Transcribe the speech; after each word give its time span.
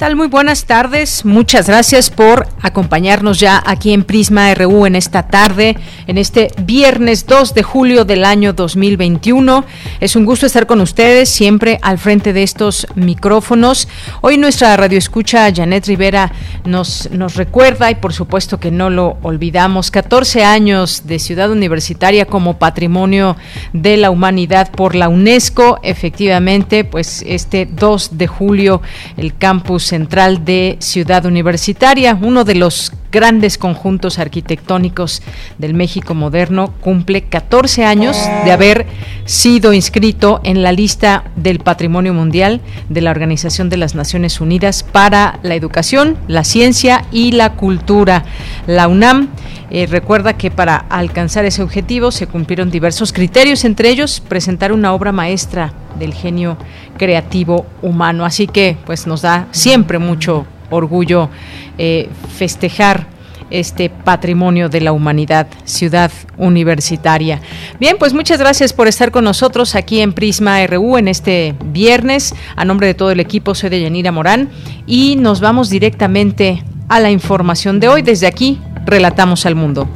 Tal? 0.00 0.16
Muy 0.16 0.28
buenas 0.28 0.64
tardes. 0.64 1.26
Muchas 1.26 1.66
gracias 1.66 2.08
por 2.08 2.48
acompañarnos 2.62 3.38
ya 3.38 3.62
aquí 3.66 3.92
en 3.92 4.04
Prisma 4.04 4.54
RU 4.54 4.86
en 4.86 4.96
esta 4.96 5.28
tarde, 5.28 5.76
en 6.06 6.16
este 6.16 6.48
viernes 6.62 7.26
2 7.26 7.52
de 7.52 7.62
julio 7.62 8.06
del 8.06 8.24
año 8.24 8.54
2021. 8.54 9.62
Es 10.00 10.16
un 10.16 10.24
gusto 10.24 10.46
estar 10.46 10.66
con 10.66 10.80
ustedes 10.80 11.28
siempre 11.28 11.78
al 11.82 11.98
frente 11.98 12.32
de 12.32 12.42
estos 12.42 12.86
micrófonos. 12.94 13.88
Hoy 14.22 14.38
nuestra 14.38 14.74
radio 14.74 14.96
escucha 14.96 15.52
Janet 15.54 15.86
Rivera 15.86 16.32
nos, 16.64 17.10
nos 17.10 17.36
recuerda 17.36 17.90
y 17.90 17.96
por 17.96 18.14
supuesto 18.14 18.58
que 18.58 18.70
no 18.70 18.88
lo 18.88 19.18
olvidamos, 19.20 19.90
14 19.90 20.44
años 20.44 21.02
de 21.04 21.18
ciudad 21.18 21.50
universitaria 21.50 22.24
como 22.24 22.58
patrimonio 22.58 23.36
de 23.74 23.98
la 23.98 24.10
humanidad 24.10 24.70
por 24.70 24.94
la 24.94 25.10
UNESCO. 25.10 25.78
Efectivamente, 25.82 26.84
pues 26.84 27.22
este 27.26 27.66
2 27.66 28.16
de 28.16 28.26
julio 28.26 28.80
el 29.18 29.36
campus 29.36 29.89
central 29.90 30.44
de 30.44 30.76
Ciudad 30.78 31.26
Universitaria, 31.26 32.16
uno 32.22 32.44
de 32.44 32.54
los 32.54 32.92
grandes 33.10 33.58
conjuntos 33.58 34.20
arquitectónicos 34.20 35.20
del 35.58 35.74
México 35.74 36.14
moderno, 36.14 36.72
cumple 36.80 37.22
14 37.22 37.84
años 37.84 38.16
de 38.44 38.52
haber 38.52 38.86
sido 39.24 39.72
inscrito 39.72 40.40
en 40.44 40.62
la 40.62 40.70
lista 40.70 41.24
del 41.34 41.58
Patrimonio 41.58 42.14
Mundial 42.14 42.60
de 42.88 43.00
la 43.00 43.10
Organización 43.10 43.68
de 43.68 43.78
las 43.78 43.96
Naciones 43.96 44.40
Unidas 44.40 44.84
para 44.84 45.40
la 45.42 45.56
Educación, 45.56 46.16
la 46.28 46.44
Ciencia 46.44 47.04
y 47.10 47.32
la 47.32 47.54
Cultura. 47.54 48.24
La 48.68 48.86
UNAM 48.86 49.30
eh, 49.70 49.86
recuerda 49.86 50.36
que 50.36 50.50
para 50.50 50.76
alcanzar 50.76 51.44
ese 51.44 51.62
objetivo 51.62 52.10
se 52.10 52.26
cumplieron 52.26 52.70
diversos 52.70 53.12
criterios, 53.12 53.64
entre 53.64 53.88
ellos 53.88 54.20
presentar 54.20 54.72
una 54.72 54.92
obra 54.92 55.12
maestra 55.12 55.72
del 55.98 56.12
genio 56.12 56.56
creativo 56.98 57.66
humano. 57.80 58.24
Así 58.24 58.46
que 58.46 58.76
pues 58.84 59.06
nos 59.06 59.22
da 59.22 59.46
siempre 59.52 59.98
mucho 59.98 60.46
orgullo 60.70 61.30
eh, 61.78 62.08
festejar 62.36 63.06
este 63.50 63.90
patrimonio 63.90 64.68
de 64.68 64.80
la 64.80 64.92
humanidad, 64.92 65.48
ciudad 65.64 66.10
universitaria. 66.36 67.40
Bien, 67.78 67.96
pues 67.98 68.12
muchas 68.12 68.38
gracias 68.38 68.72
por 68.72 68.88
estar 68.88 69.10
con 69.10 69.24
nosotros 69.24 69.74
aquí 69.74 70.00
en 70.00 70.12
Prisma 70.12 70.64
RU 70.66 70.98
en 70.98 71.08
este 71.08 71.54
viernes. 71.64 72.34
A 72.56 72.64
nombre 72.64 72.86
de 72.86 72.94
todo 72.94 73.10
el 73.10 73.20
equipo, 73.20 73.54
soy 73.54 73.70
de 73.70 73.82
Yanira 73.82 74.12
Morán 74.12 74.50
y 74.86 75.16
nos 75.16 75.40
vamos 75.40 75.68
directamente 75.68 76.62
a 76.88 77.00
la 77.00 77.10
información 77.10 77.80
de 77.80 77.88
hoy. 77.88 78.02
Desde 78.02 78.26
aquí, 78.26 78.58
relatamos 78.90 79.46
al 79.46 79.54
mundo. 79.54 79.88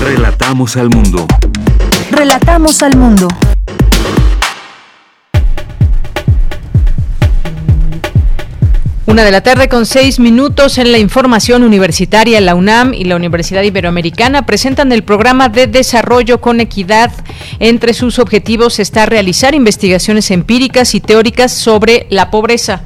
Relatamos 0.00 0.76
al 0.76 0.90
mundo. 0.90 1.24
Relatamos 2.10 2.82
al 2.82 2.96
mundo. 2.96 3.28
Una 9.06 9.22
de 9.22 9.30
la 9.30 9.40
tarde 9.40 9.68
con 9.68 9.86
seis 9.86 10.18
minutos 10.18 10.78
en 10.78 10.90
la 10.90 10.98
información 10.98 11.62
universitaria, 11.62 12.40
la 12.40 12.56
UNAM 12.56 12.92
y 12.92 13.04
la 13.04 13.14
Universidad 13.14 13.62
Iberoamericana 13.62 14.44
presentan 14.46 14.90
el 14.90 15.04
programa 15.04 15.48
de 15.48 15.68
desarrollo 15.68 16.40
con 16.40 16.58
equidad. 16.58 17.12
Entre 17.60 17.94
sus 17.94 18.18
objetivos 18.18 18.80
está 18.80 19.06
realizar 19.06 19.54
investigaciones 19.54 20.32
empíricas 20.32 20.96
y 20.96 21.00
teóricas 21.00 21.52
sobre 21.52 22.08
la 22.10 22.32
pobreza. 22.32 22.82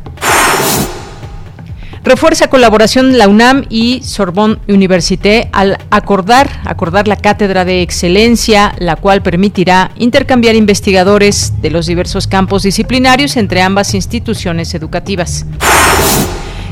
Refuerza 2.02 2.48
colaboración 2.48 3.18
la 3.18 3.28
UNAM 3.28 3.66
y 3.68 4.00
Sorbonne 4.02 4.56
Université 4.68 5.50
al 5.52 5.76
acordar, 5.90 6.48
acordar 6.64 7.06
la 7.06 7.16
cátedra 7.16 7.66
de 7.66 7.82
excelencia, 7.82 8.74
la 8.78 8.96
cual 8.96 9.22
permitirá 9.22 9.90
intercambiar 9.96 10.54
investigadores 10.54 11.60
de 11.60 11.68
los 11.68 11.84
diversos 11.84 12.26
campos 12.26 12.62
disciplinarios 12.62 13.36
entre 13.36 13.60
ambas 13.60 13.92
instituciones 13.92 14.74
educativas. 14.74 15.44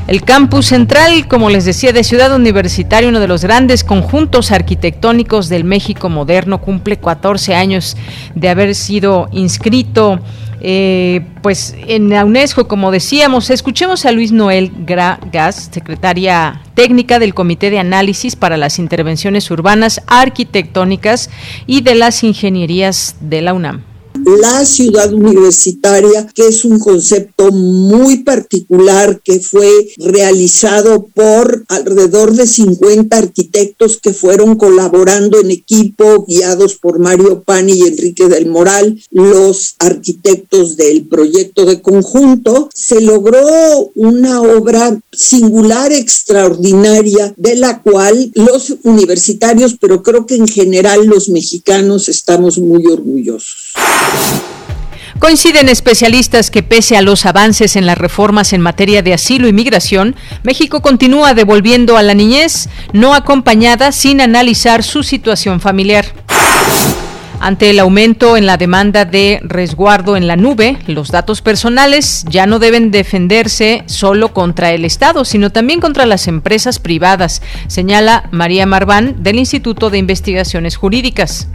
El 0.07 0.23
campus 0.23 0.65
central, 0.65 1.27
como 1.27 1.51
les 1.51 1.65
decía, 1.65 1.93
de 1.93 2.03
Ciudad 2.03 2.33
Universitaria, 2.33 3.07
uno 3.07 3.19
de 3.19 3.27
los 3.27 3.43
grandes 3.43 3.83
conjuntos 3.83 4.51
arquitectónicos 4.51 5.47
del 5.49 5.63
México 5.63 6.09
moderno, 6.09 6.59
cumple 6.59 6.97
14 6.97 7.53
años 7.53 7.95
de 8.33 8.49
haber 8.49 8.73
sido 8.73 9.29
inscrito 9.31 10.19
eh, 10.61 11.25
pues 11.41 11.75
en 11.87 12.09
la 12.09 12.25
UNESCO, 12.25 12.67
como 12.67 12.91
decíamos, 12.91 13.49
escuchemos 13.49 14.05
a 14.05 14.11
Luis 14.11 14.31
Noel 14.31 14.71
Gragas, 14.85 15.69
secretaria 15.71 16.61
técnica 16.73 17.19
del 17.19 17.33
Comité 17.33 17.69
de 17.69 17.79
Análisis 17.79 18.35
para 18.35 18.57
las 18.57 18.79
Intervenciones 18.79 19.49
Urbanas 19.51 20.01
Arquitectónicas 20.07 21.29
y 21.65 21.81
de 21.81 21.95
las 21.95 22.23
Ingenierías 22.23 23.15
de 23.21 23.41
la 23.41 23.53
UNAM 23.53 23.83
la 24.25 24.65
ciudad 24.65 25.13
universitaria, 25.13 26.27
que 26.33 26.47
es 26.47 26.65
un 26.65 26.79
concepto 26.79 27.51
muy 27.51 28.23
particular 28.23 29.21
que 29.23 29.39
fue 29.39 29.69
realizado 29.97 31.07
por 31.13 31.63
alrededor 31.67 32.33
de 32.33 32.47
50 32.47 33.15
arquitectos 33.17 33.99
que 34.01 34.13
fueron 34.13 34.55
colaborando 34.55 35.39
en 35.39 35.51
equipo, 35.51 36.25
guiados 36.27 36.75
por 36.75 36.99
Mario 36.99 37.43
Pani 37.43 37.73
y 37.73 37.87
Enrique 37.87 38.27
del 38.27 38.47
Moral, 38.47 39.01
los 39.11 39.75
arquitectos 39.79 40.75
del 40.75 41.07
proyecto 41.07 41.65
de 41.65 41.81
conjunto. 41.81 42.69
Se 42.73 43.01
logró 43.01 43.91
una 43.95 44.41
obra 44.41 44.99
singular, 45.11 45.91
extraordinaria, 45.91 47.33
de 47.37 47.55
la 47.55 47.81
cual 47.81 48.31
los 48.35 48.75
universitarios, 48.83 49.75
pero 49.79 50.03
creo 50.03 50.25
que 50.25 50.35
en 50.35 50.47
general 50.47 51.05
los 51.05 51.29
mexicanos 51.29 52.09
estamos 52.09 52.57
muy 52.57 52.85
orgullosos. 52.87 53.73
Coinciden 55.19 55.67
especialistas 55.67 56.49
que 56.49 56.63
pese 56.63 56.95
a 56.95 57.01
los 57.01 57.25
avances 57.25 57.75
en 57.75 57.85
las 57.85 57.97
reformas 57.97 58.53
en 58.53 58.61
materia 58.61 59.01
de 59.01 59.13
asilo 59.13 59.49
y 59.49 59.53
migración, 59.53 60.15
México 60.43 60.81
continúa 60.81 61.33
devolviendo 61.33 61.97
a 61.97 62.03
la 62.03 62.13
niñez 62.13 62.69
no 62.93 63.13
acompañada 63.13 63.91
sin 63.91 64.21
analizar 64.21 64.81
su 64.81 65.03
situación 65.03 65.59
familiar. 65.59 66.05
Ante 67.41 67.69
el 67.69 67.79
aumento 67.79 68.37
en 68.37 68.45
la 68.45 68.57
demanda 68.57 69.05
de 69.05 69.39
resguardo 69.43 70.17
en 70.17 70.27
la 70.27 70.35
nube, 70.35 70.77
los 70.87 71.09
datos 71.09 71.41
personales 71.41 72.25
ya 72.29 72.45
no 72.45 72.59
deben 72.59 72.91
defenderse 72.91 73.83
solo 73.85 74.33
contra 74.33 74.71
el 74.71 74.83
Estado, 74.83 75.23
sino 75.25 75.49
también 75.49 75.79
contra 75.79 76.05
las 76.05 76.27
empresas 76.27 76.79
privadas, 76.79 77.41
señala 77.67 78.27
María 78.31 78.65
Marván 78.65 79.21
del 79.23 79.37
Instituto 79.37 79.89
de 79.89 79.99
Investigaciones 79.99 80.75
Jurídicas. 80.75 81.47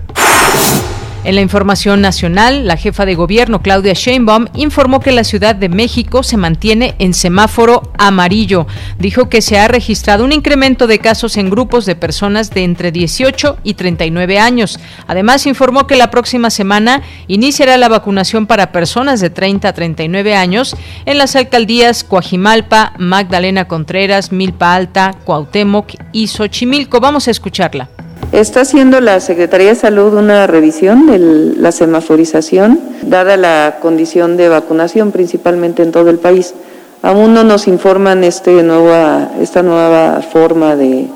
En 1.24 1.36
la 1.36 1.40
información 1.40 2.02
nacional, 2.02 2.66
la 2.66 2.76
jefa 2.76 3.06
de 3.06 3.14
gobierno 3.14 3.62
Claudia 3.62 3.94
Sheinbaum 3.94 4.44
informó 4.54 5.00
que 5.00 5.10
la 5.10 5.24
Ciudad 5.24 5.54
de 5.54 5.70
México 5.70 6.22
se 6.22 6.36
mantiene 6.36 6.96
en 6.98 7.14
semáforo 7.14 7.90
amarillo. 7.96 8.66
Dijo 8.98 9.30
que 9.30 9.40
se 9.40 9.58
ha 9.58 9.66
registrado 9.66 10.22
un 10.22 10.32
incremento 10.32 10.86
de 10.86 10.98
casos 10.98 11.38
en 11.38 11.48
grupos 11.48 11.86
de 11.86 11.96
personas 11.96 12.50
de 12.50 12.64
entre 12.64 12.92
18 12.92 13.56
y 13.64 13.72
39 13.72 14.38
años. 14.38 14.78
Además, 15.06 15.46
informó 15.46 15.86
que 15.86 15.96
la 15.96 16.10
próxima 16.10 16.50
semana 16.50 17.00
iniciará 17.26 17.78
la 17.78 17.88
vacunación 17.88 18.46
para 18.46 18.70
personas 18.70 19.20
de 19.20 19.30
30 19.30 19.68
a 19.68 19.72
39 19.72 20.36
años 20.36 20.76
en 21.06 21.16
las 21.16 21.36
alcaldías 21.36 22.04
Coajimalpa, 22.04 22.92
Magdalena 22.98 23.66
Contreras, 23.66 24.30
Milpa 24.30 24.74
Alta, 24.74 25.14
Cuauhtémoc 25.24 25.94
y 26.12 26.26
Xochimilco. 26.26 27.00
Vamos 27.00 27.28
a 27.28 27.30
escucharla. 27.30 27.88
Está 28.34 28.62
haciendo 28.62 29.00
la 29.00 29.20
Secretaría 29.20 29.68
de 29.68 29.74
Salud 29.76 30.12
una 30.12 30.48
revisión 30.48 31.06
de 31.06 31.20
la 31.20 31.70
semaforización, 31.70 32.80
dada 33.02 33.36
la 33.36 33.76
condición 33.80 34.36
de 34.36 34.48
vacunación 34.48 35.12
principalmente 35.12 35.84
en 35.84 35.92
todo 35.92 36.10
el 36.10 36.18
país. 36.18 36.52
Aún 37.00 37.32
no 37.32 37.44
nos 37.44 37.68
informan 37.68 38.24
este 38.24 38.64
nueva, 38.64 39.30
esta 39.40 39.62
nueva 39.62 40.20
forma 40.20 40.74
de 40.74 41.06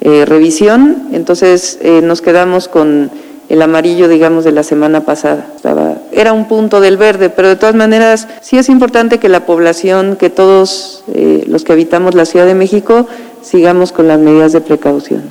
eh, 0.00 0.24
revisión, 0.24 1.08
entonces 1.12 1.78
eh, 1.82 2.00
nos 2.02 2.22
quedamos 2.22 2.68
con 2.68 3.10
el 3.50 3.60
amarillo, 3.60 4.08
digamos, 4.08 4.44
de 4.44 4.52
la 4.52 4.62
semana 4.62 5.02
pasada. 5.02 5.44
Estaba, 5.54 5.98
era 6.12 6.32
un 6.32 6.48
punto 6.48 6.80
del 6.80 6.96
verde, 6.96 7.28
pero 7.28 7.48
de 7.48 7.56
todas 7.56 7.74
maneras 7.74 8.26
sí 8.40 8.56
es 8.56 8.70
importante 8.70 9.18
que 9.18 9.28
la 9.28 9.44
población, 9.44 10.16
que 10.16 10.30
todos 10.30 11.04
eh, 11.12 11.44
los 11.46 11.62
que 11.62 11.74
habitamos 11.74 12.14
la 12.14 12.24
Ciudad 12.24 12.46
de 12.46 12.54
México, 12.54 13.06
sigamos 13.42 13.92
con 13.92 14.08
las 14.08 14.18
medidas 14.18 14.52
de 14.52 14.62
precaución. 14.62 15.24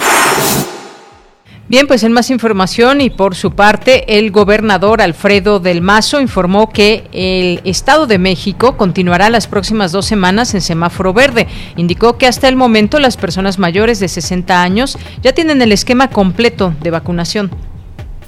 Bien, 1.73 1.87
pues 1.87 2.03
en 2.03 2.11
más 2.11 2.29
información 2.29 3.01
y 3.01 3.09
por 3.09 3.33
su 3.33 3.49
parte, 3.49 4.19
el 4.19 4.29
gobernador 4.29 5.01
Alfredo 5.01 5.59
del 5.59 5.81
Mazo 5.81 6.21
informó 6.21 6.69
que 6.69 7.05
el 7.11 7.61
Estado 7.63 8.05
de 8.05 8.19
México 8.19 8.77
continuará 8.77 9.31
las 9.31 9.47
próximas 9.47 9.91
dos 9.91 10.05
semanas 10.05 10.53
en 10.53 10.61
semáforo 10.61 11.13
verde. 11.13 11.47
Indicó 11.75 12.19
que 12.19 12.27
hasta 12.27 12.47
el 12.47 12.55
momento 12.55 12.99
las 12.99 13.17
personas 13.17 13.57
mayores 13.57 13.99
de 13.99 14.07
60 14.07 14.61
años 14.61 14.99
ya 15.23 15.33
tienen 15.33 15.63
el 15.63 15.71
esquema 15.71 16.11
completo 16.11 16.75
de 16.83 16.91
vacunación. 16.91 17.49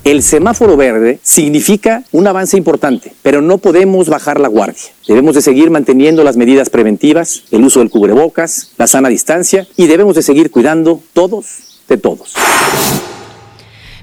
El 0.03 0.23
semáforo 0.23 0.75
verde 0.75 1.19
significa 1.21 2.01
un 2.11 2.25
avance 2.25 2.57
importante, 2.57 3.13
pero 3.21 3.43
no 3.43 3.59
podemos 3.59 4.09
bajar 4.09 4.39
la 4.39 4.47
guardia. 4.47 4.89
Debemos 5.07 5.35
de 5.35 5.43
seguir 5.43 5.69
manteniendo 5.69 6.23
las 6.23 6.35
medidas 6.35 6.71
preventivas, 6.71 7.43
el 7.51 7.63
uso 7.63 7.81
del 7.81 7.91
cubrebocas, 7.91 8.71
la 8.79 8.87
sana 8.87 9.09
distancia 9.09 9.67
y 9.77 9.85
debemos 9.85 10.15
de 10.15 10.23
seguir 10.23 10.49
cuidando 10.49 10.99
todos 11.13 11.83
de 11.87 11.97
todos. 11.97 12.33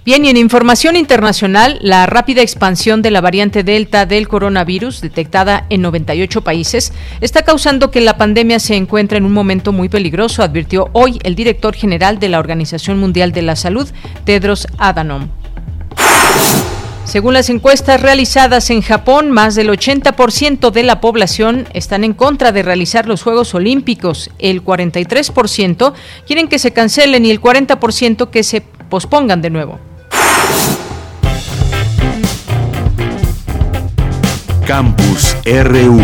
Bien, 0.05 0.25
y 0.25 0.31
en 0.31 0.37
información 0.37 0.97
internacional, 0.97 1.79
la 1.81 2.07
rápida 2.07 2.43
expansión 2.43 3.03
de 3.03 3.13
la 3.13 3.21
variante 3.21 3.63
Delta 3.63 4.05
del 4.05 4.27
coronavirus, 4.27 5.01
detectada 5.01 5.65
en 5.71 5.81
98 5.81 6.43
países, 6.43 6.93
está 7.21 7.43
causando 7.43 7.93
que 7.93 8.01
la 8.01 8.17
pandemia 8.17 8.59
se 8.59 8.75
encuentre 8.75 9.19
en 9.19 9.25
un 9.25 9.33
momento 9.33 9.71
muy 9.71 9.89
peligroso, 9.89 10.43
advirtió 10.43 10.89
hoy 10.93 11.21
el 11.23 11.37
director 11.37 11.77
general 11.77 12.19
de 12.19 12.31
la 12.31 12.41
Organización 12.41 12.99
Mundial 12.99 13.31
de 13.31 13.43
la 13.43 13.55
Salud, 13.55 13.89
Tedros 14.25 14.67
Adhanom. 14.77 15.29
Según 17.05 17.35
las 17.35 17.49
encuestas 17.49 18.01
realizadas 18.01 18.71
en 18.71 18.83
Japón, 18.83 19.31
más 19.31 19.55
del 19.55 19.69
80% 19.69 20.73
de 20.73 20.83
la 20.83 21.01
población 21.01 21.69
están 21.75 22.03
en 22.03 22.15
contra 22.15 22.51
de 22.51 22.65
realizar 22.65 23.07
los 23.07 23.23
Juegos 23.23 23.55
Olímpicos, 23.55 24.31
el 24.41 24.65
43% 24.65 25.93
quieren 26.27 26.49
que 26.49 26.59
se 26.59 26.73
cancelen 26.73 27.25
y 27.25 27.31
el 27.31 27.41
40% 27.41 28.31
que 28.31 28.43
se 28.43 28.63
pospongan 28.63 29.41
de 29.43 29.51
nuevo. 29.51 29.92
Campus 34.75 35.37
RU. 35.45 36.01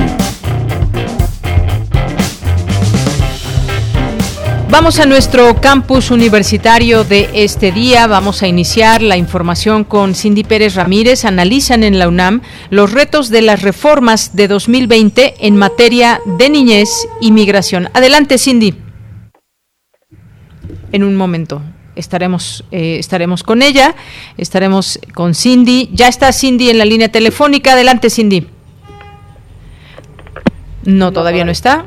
Vamos 4.68 4.98
a 4.98 5.06
nuestro 5.06 5.58
campus 5.58 6.10
universitario 6.10 7.02
de 7.02 7.30
este 7.32 7.72
día. 7.72 8.06
Vamos 8.06 8.42
a 8.42 8.46
iniciar 8.46 9.00
la 9.00 9.16
información 9.16 9.84
con 9.84 10.14
Cindy 10.14 10.44
Pérez 10.44 10.74
Ramírez. 10.74 11.24
Analizan 11.24 11.82
en 11.82 11.98
la 11.98 12.08
UNAM 12.08 12.42
los 12.68 12.92
retos 12.92 13.30
de 13.30 13.40
las 13.40 13.62
reformas 13.62 14.36
de 14.36 14.48
2020 14.48 15.46
en 15.46 15.56
materia 15.56 16.20
de 16.26 16.50
niñez 16.50 16.90
y 17.22 17.32
migración. 17.32 17.88
Adelante, 17.94 18.36
Cindy. 18.36 18.74
En 20.92 21.04
un 21.04 21.16
momento 21.16 21.62
estaremos, 21.96 22.64
eh, 22.70 22.98
estaremos 22.98 23.42
con 23.42 23.62
ella, 23.62 23.94
estaremos 24.36 25.00
con 25.14 25.34
Cindy. 25.34 25.88
Ya 25.94 26.08
está 26.08 26.30
Cindy 26.34 26.68
en 26.68 26.76
la 26.76 26.84
línea 26.84 27.08
telefónica. 27.08 27.72
Adelante, 27.72 28.10
Cindy. 28.10 28.57
No, 30.84 31.12
todavía 31.12 31.44
no 31.44 31.50
está. 31.50 31.84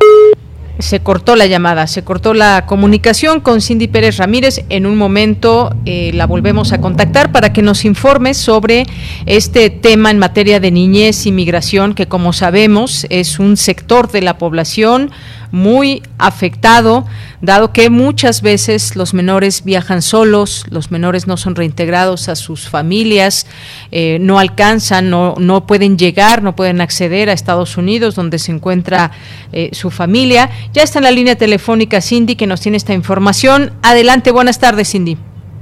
Se 0.79 1.01
cortó 1.01 1.35
la 1.35 1.45
llamada, 1.45 1.85
se 1.85 2.03
cortó 2.03 2.33
la 2.33 2.65
comunicación 2.65 3.39
con 3.39 3.61
Cindy 3.61 3.87
Pérez 3.87 4.17
Ramírez. 4.17 4.65
En 4.69 4.87
un 4.87 4.97
momento 4.97 5.75
eh, 5.85 6.11
la 6.13 6.25
volvemos 6.25 6.73
a 6.73 6.81
contactar 6.81 7.31
para 7.31 7.53
que 7.53 7.61
nos 7.61 7.85
informe 7.85 8.33
sobre 8.33 8.85
este 9.27 9.69
tema 9.69 10.09
en 10.09 10.17
materia 10.17 10.59
de 10.59 10.71
niñez 10.71 11.27
y 11.27 11.31
migración, 11.31 11.93
que 11.93 12.07
como 12.07 12.33
sabemos 12.33 13.05
es 13.09 13.37
un 13.37 13.57
sector 13.57 14.11
de 14.11 14.21
la 14.21 14.39
población 14.39 15.11
muy 15.51 16.03
afectado, 16.17 17.05
dado 17.41 17.73
que 17.73 17.89
muchas 17.89 18.41
veces 18.41 18.95
los 18.95 19.13
menores 19.13 19.63
viajan 19.63 20.01
solos, 20.01 20.65
los 20.69 20.91
menores 20.91 21.27
no 21.27 21.37
son 21.37 21.55
reintegrados 21.55 22.29
a 22.29 22.35
sus 22.35 22.69
familias, 22.69 23.47
eh, 23.91 24.17
no 24.19 24.39
alcanzan, 24.39 25.09
no, 25.09 25.35
no 25.37 25.67
pueden 25.67 25.97
llegar, 25.97 26.41
no 26.43 26.55
pueden 26.55 26.81
acceder 26.81 27.29
a 27.29 27.33
Estados 27.33 27.77
Unidos, 27.77 28.15
donde 28.15 28.39
se 28.39 28.51
encuentra 28.51 29.11
eh, 29.51 29.69
su 29.73 29.91
familia. 29.91 30.49
Ya 30.73 30.83
está 30.83 30.99
en 30.99 31.03
la 31.03 31.11
línea 31.11 31.35
telefónica 31.35 32.01
Cindy, 32.01 32.35
que 32.35 32.47
nos 32.47 32.61
tiene 32.61 32.77
esta 32.77 32.93
información. 32.93 33.71
Adelante, 33.83 34.31
buenas 34.31 34.59
tardes, 34.59 34.91
Cindy. 34.91 35.17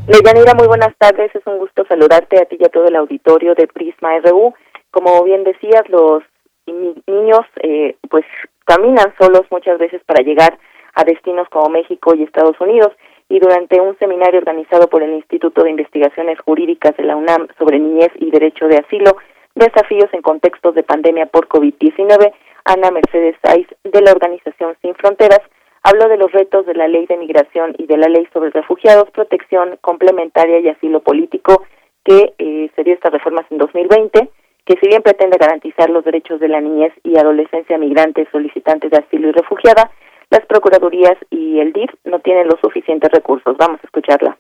Leyanira, 0.08 0.56
muy 0.56 0.68
buenas 0.68 0.96
tardes. 0.98 1.34
Es 1.36 1.46
un 1.46 1.60
gusto 1.60 1.86
saludarte 1.88 2.42
a 2.42 2.46
ti 2.46 2.58
y 2.60 2.66
a 2.66 2.70
todo 2.70 2.88
el 2.88 2.96
auditorio 2.96 3.54
de 3.56 3.68
Prisma 3.68 4.10
RU. 4.24 4.54
Como 4.92 5.24
bien 5.24 5.44
decías, 5.44 5.84
los 5.90 6.24
niños 6.71 7.45
eh, 7.62 7.95
pues 8.10 8.25
caminan 8.66 9.13
solos 9.19 9.44
muchas 9.50 9.77
veces 9.80 10.01
para 10.06 10.24
llegar 10.24 10.57
a 10.95 11.04
destinos 11.04 11.48
como 11.50 11.69
México 11.69 12.13
y 12.16 12.24
Estados 12.24 12.60
Unidos. 12.60 12.92
Y 13.30 13.39
durante 13.39 13.80
un 13.80 13.98
seminario 14.00 14.39
organizado 14.39 14.88
por 14.88 15.04
el 15.04 15.13
Instituto 15.13 15.63
de 15.63 15.69
Investigaciones 15.69 16.39
Jurídicas 16.39 16.98
de 16.98 17.04
la 17.04 17.16
UNAM 17.16 17.48
sobre 17.60 17.80
niñez 17.80 18.12
y 18.16 18.31
derecho 18.31 18.68
de 18.68 18.77
asilo, 18.77 19.18
desafíos 19.54 20.10
en 20.13 20.21
contextos 20.21 20.74
de 20.74 20.83
pandemia 20.83 21.27
por 21.27 21.48
COVID-19, 21.48 22.33
Ana 22.66 22.92
Mercedes 22.92 23.36
Saiz 23.44 23.68
de 23.83 24.01
la 24.01 24.12
organización 24.12 24.75
Sin 24.81 24.95
Fronteras 24.95 25.42
habló 25.83 26.07
de 26.10 26.18
los 26.18 26.31
retos 26.31 26.66
de 26.66 26.74
la 26.74 26.88
Ley 26.88 27.06
de 27.06 27.18
Migración 27.18 27.75
y 27.77 27.86
de 27.86 27.98
la 27.98 28.07
Ley 28.07 28.27
sobre 28.33 28.50
Refugiados, 28.50 29.10
Protección 29.12 29.77
Complementaria 29.81 30.60
y 30.60 30.69
Asilo 30.69 31.01
Político 31.01 31.63
que 32.04 32.33
eh, 32.38 32.69
se 32.75 32.83
dio 32.83 32.94
estas 32.94 33.13
reformas 33.13 33.45
en 33.50 33.57
2020 33.57 34.30
que 34.69 34.77
si 34.80 34.88
bien 34.88 35.01
pretende 35.01 35.38
garantizar 35.39 35.89
los 35.89 36.06
derechos 36.06 36.39
de 36.39 36.48
la 36.48 36.62
niñez 36.62 36.94
y 37.04 37.18
adolescencia 37.18 37.80
migrantes, 37.80 38.27
solicitantes 38.31 38.92
de 38.92 38.98
asilo 38.98 39.30
y 39.30 39.31
refugiada, 39.31 39.89
las 40.30 40.45
Procuradurías 40.45 41.18
y 41.31 41.57
el 41.57 41.74
DIF 41.74 41.89
no 42.04 42.19
tienen 42.19 42.48
los 42.48 42.60
suficientes 42.62 43.12
recursos. 43.12 43.57
Vamos 43.57 43.80
a 43.81 43.88
escucharla. 43.88 44.38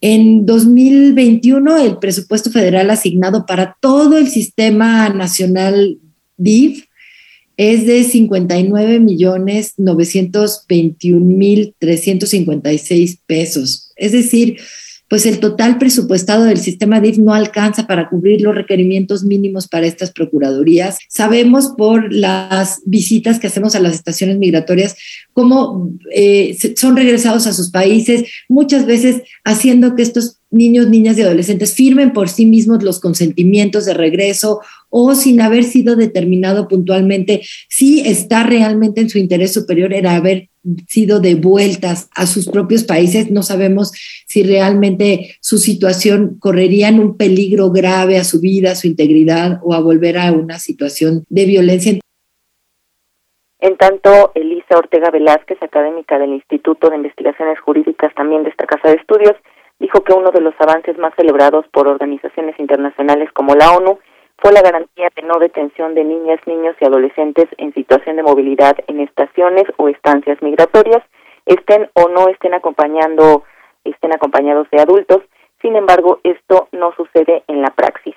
En 0.00 0.46
2021, 0.46 1.76
el 1.76 1.98
presupuesto 1.98 2.48
federal 2.48 2.88
asignado 2.88 3.44
para 3.44 3.76
todo 3.78 4.16
el 4.16 4.28
sistema 4.28 5.10
nacional 5.10 5.98
DIF 6.38 6.86
es 7.58 7.84
de 7.84 8.04
59 8.04 9.00
millones 9.00 9.74
921 9.76 11.20
mil 11.26 11.74
356 11.78 13.20
pesos. 13.26 13.92
Es 13.96 14.12
decir, 14.12 14.56
pues 15.12 15.26
el 15.26 15.40
total 15.40 15.76
presupuestado 15.76 16.44
del 16.44 16.56
sistema 16.56 16.98
DIF 16.98 17.18
no 17.18 17.34
alcanza 17.34 17.86
para 17.86 18.08
cubrir 18.08 18.40
los 18.40 18.54
requerimientos 18.54 19.24
mínimos 19.24 19.68
para 19.68 19.84
estas 19.84 20.10
procuradurías. 20.10 21.00
Sabemos 21.06 21.74
por 21.76 22.10
las 22.10 22.80
visitas 22.86 23.38
que 23.38 23.48
hacemos 23.48 23.74
a 23.74 23.80
las 23.80 23.92
estaciones 23.92 24.38
migratorias 24.38 24.96
cómo 25.34 25.90
eh, 26.14 26.56
son 26.76 26.96
regresados 26.96 27.46
a 27.46 27.52
sus 27.52 27.70
países, 27.70 28.24
muchas 28.48 28.86
veces 28.86 29.20
haciendo 29.44 29.96
que 29.96 30.02
estos 30.02 30.40
niños, 30.50 30.88
niñas 30.88 31.18
y 31.18 31.20
adolescentes 31.20 31.74
firmen 31.74 32.14
por 32.14 32.30
sí 32.30 32.46
mismos 32.46 32.82
los 32.82 32.98
consentimientos 32.98 33.84
de 33.84 33.92
regreso 33.92 34.60
o 34.88 35.14
sin 35.14 35.42
haber 35.42 35.64
sido 35.64 35.94
determinado 35.94 36.68
puntualmente 36.68 37.42
si 37.68 38.00
está 38.00 38.44
realmente 38.44 39.02
en 39.02 39.10
su 39.10 39.18
interés 39.18 39.52
superior 39.52 39.92
era 39.92 40.16
haber 40.16 40.48
sido 40.86 41.20
devueltas 41.20 42.08
a 42.14 42.26
sus 42.26 42.48
propios 42.48 42.84
países. 42.84 43.30
No 43.30 43.42
sabemos 43.42 43.92
si 44.26 44.42
realmente 44.42 45.36
su 45.40 45.58
situación 45.58 46.38
correría 46.38 46.88
en 46.88 47.00
un 47.00 47.16
peligro 47.16 47.70
grave 47.70 48.18
a 48.18 48.24
su 48.24 48.40
vida, 48.40 48.72
a 48.72 48.76
su 48.76 48.86
integridad 48.86 49.60
o 49.62 49.74
a 49.74 49.80
volver 49.80 50.18
a 50.18 50.32
una 50.32 50.58
situación 50.58 51.24
de 51.28 51.44
violencia. 51.44 51.92
En 53.60 53.76
tanto, 53.76 54.32
Elisa 54.34 54.76
Ortega 54.76 55.10
Velázquez, 55.10 55.62
académica 55.62 56.18
del 56.18 56.30
Instituto 56.30 56.90
de 56.90 56.96
Investigaciones 56.96 57.60
Jurídicas 57.60 58.12
también 58.14 58.42
de 58.42 58.50
esta 58.50 58.66
Casa 58.66 58.88
de 58.88 58.96
Estudios, 58.96 59.36
dijo 59.78 60.02
que 60.02 60.12
uno 60.12 60.30
de 60.32 60.40
los 60.40 60.54
avances 60.58 60.98
más 60.98 61.14
celebrados 61.16 61.66
por 61.72 61.86
organizaciones 61.86 62.58
internacionales 62.58 63.30
como 63.32 63.54
la 63.54 63.72
ONU 63.72 63.98
fue 64.42 64.52
la 64.52 64.60
garantía 64.60 65.08
de 65.14 65.22
no 65.22 65.38
detención 65.38 65.94
de 65.94 66.02
niñas, 66.02 66.40
niños 66.46 66.74
y 66.80 66.84
adolescentes 66.84 67.46
en 67.58 67.72
situación 67.74 68.16
de 68.16 68.24
movilidad 68.24 68.76
en 68.88 68.98
estaciones 68.98 69.64
o 69.76 69.88
estancias 69.88 70.42
migratorias, 70.42 71.00
estén 71.46 71.88
o 71.94 72.08
no 72.08 72.28
estén 72.28 72.52
acompañando, 72.52 73.44
estén 73.84 74.12
acompañados 74.12 74.66
de 74.72 74.80
adultos. 74.80 75.22
Sin 75.62 75.76
embargo, 75.76 76.20
esto 76.24 76.68
no 76.72 76.92
sucede 76.96 77.44
en 77.46 77.62
la 77.62 77.70
praxis. 77.70 78.14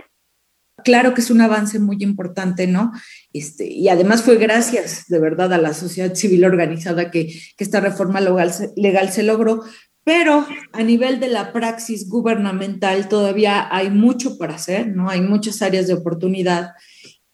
Claro 0.84 1.14
que 1.14 1.22
es 1.22 1.30
un 1.30 1.42
avance 1.42 1.80
muy 1.80 1.98
importante, 2.00 2.66
¿no? 2.66 2.92
Este, 3.32 3.66
y 3.68 3.88
además 3.90 4.24
fue 4.24 4.38
gracias 4.38 5.06
de 5.08 5.20
verdad 5.20 5.54
a 5.54 5.60
la 5.60 5.74
sociedad 5.74 6.16
civil 6.16 6.44
organizada 6.44 7.12
que, 7.12 7.28
que 7.56 7.64
esta 7.64 7.82
reforma 7.82 8.20
legal, 8.20 8.52
legal 8.76 9.10
se 9.10 9.24
logró, 9.24 9.62
pero 10.06 10.46
a 10.72 10.84
nivel 10.84 11.20
de 11.20 11.28
la 11.28 11.52
praxis 11.52 12.08
gubernamental 12.08 13.10
todavía 13.10 13.68
hay 13.76 13.90
mucho 13.90 14.38
para 14.38 14.54
hacer, 14.54 14.88
¿no? 14.96 15.10
Hay 15.10 15.20
muchas 15.20 15.64
áreas 15.64 15.88
de 15.88 15.96
oportunidad 15.96 16.74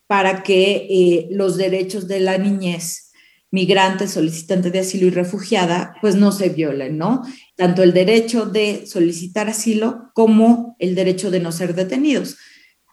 para 0.08 0.42
que 0.42 0.88
eh, 0.90 1.28
los 1.32 1.58
derechos 1.58 2.08
de 2.08 2.22
la 2.22 2.38
niñez 2.38 3.12
migrante, 3.52 4.08
solicitante 4.08 4.72
de 4.72 4.80
asilo 4.80 5.06
y 5.08 5.10
refugiada, 5.10 5.96
pues 6.00 6.16
no 6.16 6.32
se 6.32 6.48
violen, 6.48 6.98
¿no? 6.98 7.24
Tanto 7.58 7.84
el 7.84 7.92
derecho 7.92 8.46
de 8.46 8.88
solicitar 8.88 9.50
asilo 9.50 10.10
como 10.14 10.78
el 10.80 10.96
derecho 10.96 11.30
de 11.30 11.42
no 11.42 11.52
ser 11.52 11.76
detenidos. 11.76 12.38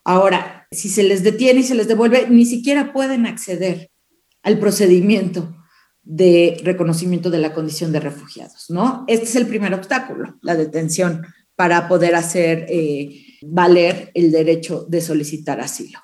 Ahora, 0.02 0.66
si 0.72 0.88
se 0.88 1.04
les 1.04 1.22
detiene 1.22 1.60
y 1.60 1.62
se 1.62 1.76
les 1.76 1.86
devuelve, 1.86 2.26
ni 2.28 2.46
siquiera 2.46 2.92
pueden 2.92 3.26
acceder 3.26 3.92
al 4.42 4.58
procedimiento 4.58 5.54
de 6.10 6.56
reconocimiento 6.64 7.28
de 7.28 7.36
la 7.36 7.52
condición 7.52 7.92
de 7.92 8.00
refugiados, 8.00 8.70
¿no? 8.70 9.04
Este 9.08 9.26
es 9.26 9.36
el 9.36 9.46
primer 9.46 9.74
obstáculo, 9.74 10.36
la 10.40 10.54
detención, 10.54 11.26
para 11.54 11.86
poder 11.86 12.14
hacer 12.14 12.64
eh, 12.70 13.10
valer 13.42 14.10
el 14.14 14.32
derecho 14.32 14.86
de 14.88 15.02
solicitar 15.02 15.60
asilo. 15.60 15.98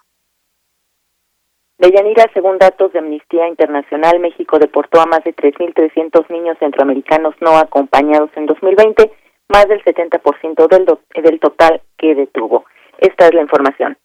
Deyanira, 1.79 2.31
según 2.35 2.59
datos 2.59 2.93
de 2.93 2.99
Amnistía 2.99 3.49
Internacional, 3.49 4.21
México 4.21 4.59
deportó 4.59 5.01
a 5.01 5.07
más 5.07 5.25
de 5.25 5.35
3.300 5.35 6.29
niños 6.29 6.59
centroamericanos 6.59 7.35
no 7.41 7.57
acompañados 7.57 8.29
en 8.37 8.45
2020, 8.45 9.11
más 9.49 9.67
del 9.69 9.83
70% 9.83 10.69
del, 10.69 10.87
del 11.23 11.41
total 11.41 11.81
que 11.97 12.15
detuvo. 12.15 12.67
Esta 12.99 13.29
es 13.29 13.35
la 13.35 13.41
información. 13.41 13.97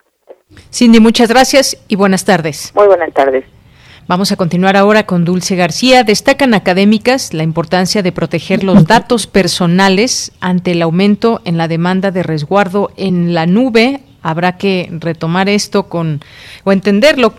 Cindy, 0.72 1.02
muchas 1.02 1.30
gracias 1.30 1.86
y 1.90 1.98
buenas 1.98 2.24
tardes. 2.24 2.72
Muy 2.74 2.88
buenas 2.88 3.14
tardes. 3.14 3.44
Vamos 4.10 4.32
a 4.32 4.38
continuar 4.38 4.76
ahora 4.76 5.06
con 5.06 5.24
Dulce 5.24 5.56
García. 5.56 6.04
Destacan 6.04 6.56
académicas 6.56 7.32
la 7.36 7.44
importancia 7.44 8.02
de 8.02 8.12
proteger 8.12 8.64
los 8.64 8.86
datos 8.88 9.28
personales 9.28 10.32
ante 10.40 10.72
el 10.72 10.82
aumento 10.82 11.44
en 11.46 11.60
la 11.60 11.68
demanda 11.68 12.10
de 12.10 12.24
resguardo 12.24 12.90
en 12.98 13.36
la 13.36 13.46
nube. 13.46 14.02
Habrá 14.24 14.58
que 14.58 14.90
retomar 14.94 15.48
esto 15.48 15.90
con 15.90 16.22
o 16.64 16.72
entenderlo 16.72 17.36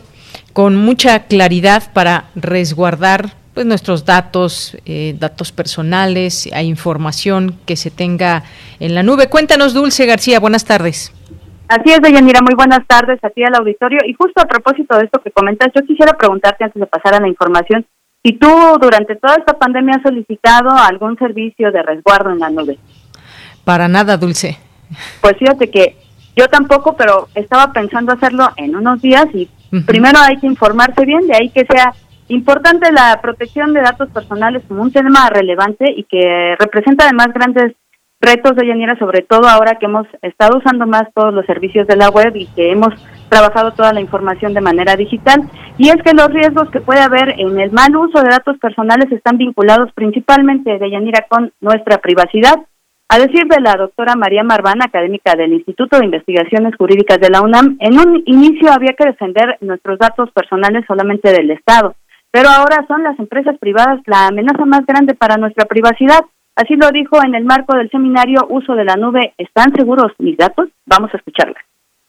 con 0.53 0.77
mucha 0.77 1.25
claridad 1.25 1.93
para 1.93 2.31
resguardar 2.37 3.35
pues 3.53 3.67
nuestros 3.67 4.05
datos, 4.05 4.77
eh, 4.87 5.17
datos 5.19 5.51
personales, 5.51 6.49
hay 6.53 6.69
información 6.69 7.59
que 7.67 7.75
se 7.75 7.91
tenga 7.91 8.45
en 8.79 8.95
la 8.95 9.03
nube. 9.03 9.27
Cuéntanos, 9.27 9.75
Dulce 9.75 10.07
García, 10.07 10.39
buenas 10.39 10.65
tardes. 10.65 11.11
Así 11.71 11.93
es, 11.93 12.01
Deyanira, 12.01 12.41
muy 12.43 12.57
buenas 12.57 12.85
tardes 12.89 13.23
a 13.23 13.31
ti 13.31 13.45
al 13.45 13.55
auditorio. 13.55 14.01
Y 14.05 14.13
justo 14.15 14.43
a 14.43 14.45
propósito 14.45 14.99
de 14.99 15.05
esto 15.05 15.23
que 15.23 15.31
comentas, 15.31 15.69
yo 15.73 15.87
quisiera 15.87 16.15
preguntarte 16.15 16.65
antes 16.65 16.81
de 16.81 16.87
pasar 16.87 17.15
a 17.15 17.21
la 17.21 17.29
información, 17.29 17.87
si 18.25 18.33
tú 18.33 18.49
durante 18.81 19.15
toda 19.15 19.37
esta 19.37 19.57
pandemia 19.57 19.95
has 19.95 20.03
solicitado 20.03 20.71
algún 20.71 21.17
servicio 21.17 21.71
de 21.71 21.81
resguardo 21.85 22.31
en 22.33 22.41
la 22.41 22.51
nube. 22.51 22.77
Para 23.65 23.87
nada, 23.87 24.17
Dulce. 24.17 24.59
Pues 25.21 25.37
fíjate 25.39 25.71
que 25.71 25.97
yo 26.35 26.49
tampoco, 26.49 26.97
pero 26.97 27.29
estaba 27.37 27.73
pensando 27.73 28.15
hacerlo 28.15 28.49
en 28.57 28.75
unos 28.75 29.01
días 29.01 29.27
y 29.33 29.49
primero 29.87 30.19
hay 30.19 30.39
que 30.39 30.49
informarse 30.49 31.05
bien, 31.07 31.25
de 31.29 31.37
ahí 31.37 31.51
que 31.51 31.65
sea 31.67 31.95
importante 32.27 32.91
la 32.91 33.21
protección 33.23 33.73
de 33.75 33.83
datos 33.83 34.09
personales 34.11 34.65
como 34.67 34.83
un 34.83 34.91
tema 34.91 35.31
relevante 35.31 35.85
y 35.97 36.03
que 36.03 36.57
representa 36.59 37.05
además 37.05 37.29
grandes 37.33 37.75
retos 38.21 38.55
de 38.55 38.67
Yanira, 38.67 38.99
sobre 38.99 39.23
todo 39.23 39.49
ahora 39.49 39.77
que 39.79 39.87
hemos 39.87 40.07
estado 40.23 40.59
usando 40.59 40.87
más 40.87 41.05
todos 41.15 41.33
los 41.33 41.47
servicios 41.47 41.87
de 41.87 41.97
la 41.97 42.11
web 42.11 42.33
y 42.35 42.47
que 42.49 42.71
hemos 42.71 42.95
trabajado 43.31 43.73
toda 43.73 43.93
la 43.93 44.01
información 44.01 44.53
de 44.53 44.61
manera 44.61 44.97
digital. 44.97 45.43
Y 45.79 45.89
es 45.89 45.97
que 46.05 46.13
los 46.13 46.29
riesgos 46.29 46.71
que 46.71 46.81
puede 46.81 47.01
haber 47.01 47.41
en 47.41 47.59
el 47.59 47.73
mal 47.73 47.97
uso 47.97 48.21
de 48.21 48.29
datos 48.29 48.59
personales 48.59 49.11
están 49.11 49.39
vinculados 49.39 49.91
principalmente 49.95 50.79
de 50.79 50.91
Yanira 50.91 51.27
con 51.29 51.53
nuestra 51.61 51.99
privacidad. 51.99 52.57
A 53.09 53.19
decir 53.19 53.47
de 53.49 53.61
la 53.61 53.75
doctora 53.75 54.15
María 54.15 54.45
Marván, 54.45 54.83
académica 54.83 55.35
del 55.35 55.53
Instituto 55.53 55.99
de 55.99 56.05
Investigaciones 56.05 56.77
Jurídicas 56.77 57.19
de 57.19 57.31
la 57.31 57.41
UNAM, 57.41 57.77
en 57.81 57.99
un 57.99 58.23
inicio 58.27 58.71
había 58.71 58.93
que 58.93 59.09
defender 59.09 59.57
nuestros 59.63 59.99
datos 59.99 60.31
personales 60.31 60.85
solamente 60.87 61.33
del 61.33 61.51
Estado, 61.51 61.97
pero 62.31 62.49
ahora 62.51 62.85
son 62.87 63.03
las 63.03 63.19
empresas 63.19 63.59
privadas 63.59 63.99
la 64.07 64.29
amenaza 64.29 64.65
más 64.65 64.87
grande 64.87 65.15
para 65.15 65.39
nuestra 65.39 65.65
privacidad. 65.65 66.21
Así 66.61 66.77
lo 66.77 66.91
dijo 66.91 67.17
en 67.25 67.35
el 67.35 67.45
marco 67.47 67.75
del 67.75 67.91
seminario 67.91 68.47
Uso 68.51 68.75
de 68.75 68.85
la 68.85 68.95
Nube. 68.97 69.33
¿Están 69.39 69.73
seguros 69.75 70.13
mis 70.19 70.37
datos? 70.37 70.69
Vamos 70.85 71.09
a 71.15 71.17
escucharla. 71.17 71.57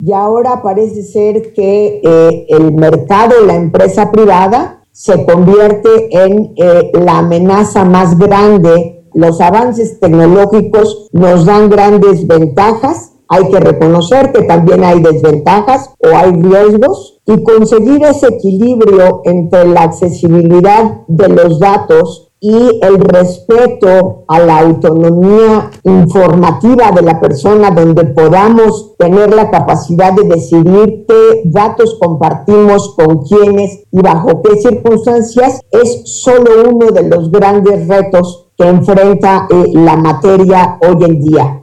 Y 0.03 0.11
ahora 0.11 0.61
parece 0.61 1.03
ser 1.03 1.53
que 1.53 2.01
eh, 2.03 2.47
el 2.49 2.73
mercado, 2.73 3.45
la 3.45 3.55
empresa 3.55 4.11
privada, 4.11 4.83
se 4.91 5.25
convierte 5.25 5.89
en 6.11 6.53
eh, 6.57 6.91
la 6.93 7.19
amenaza 7.19 7.85
más 7.85 8.19
grande. 8.19 9.05
Los 9.13 9.39
avances 9.39 10.01
tecnológicos 10.01 11.07
nos 11.13 11.45
dan 11.45 11.69
grandes 11.69 12.27
ventajas. 12.27 13.13
Hay 13.29 13.49
que 13.49 13.59
reconocer 13.61 14.33
que 14.33 14.41
también 14.43 14.83
hay 14.83 15.01
desventajas 15.01 15.95
o 15.99 16.13
hay 16.13 16.33
riesgos 16.33 17.21
y 17.25 17.41
conseguir 17.41 18.03
ese 18.03 18.27
equilibrio 18.27 19.21
entre 19.23 19.65
la 19.67 19.83
accesibilidad 19.83 21.03
de 21.07 21.29
los 21.29 21.57
datos 21.61 22.30
y 22.43 22.79
el 22.81 22.99
respeto 22.99 24.23
a 24.27 24.39
la 24.39 24.61
autonomía 24.61 25.69
informativa 25.83 26.91
de 26.91 27.03
la 27.03 27.19
persona, 27.19 27.69
donde 27.69 28.03
podamos 28.05 28.97
tener 28.97 29.31
la 29.31 29.51
capacidad 29.51 30.11
de 30.11 30.23
decidir 30.23 31.05
qué 31.07 31.43
datos 31.45 31.99
compartimos 32.01 32.95
con 32.95 33.23
quiénes 33.25 33.83
y 33.91 34.01
bajo 34.01 34.41
qué 34.41 34.59
circunstancias, 34.59 35.61
es 35.69 36.01
solo 36.05 36.67
uno 36.67 36.87
de 36.87 37.03
los 37.03 37.31
grandes 37.31 37.87
retos 37.87 38.49
que 38.57 38.67
enfrenta 38.67 39.47
eh, 39.47 39.71
la 39.73 39.95
materia 39.95 40.79
hoy 40.81 41.03
en 41.03 41.21
día. 41.21 41.60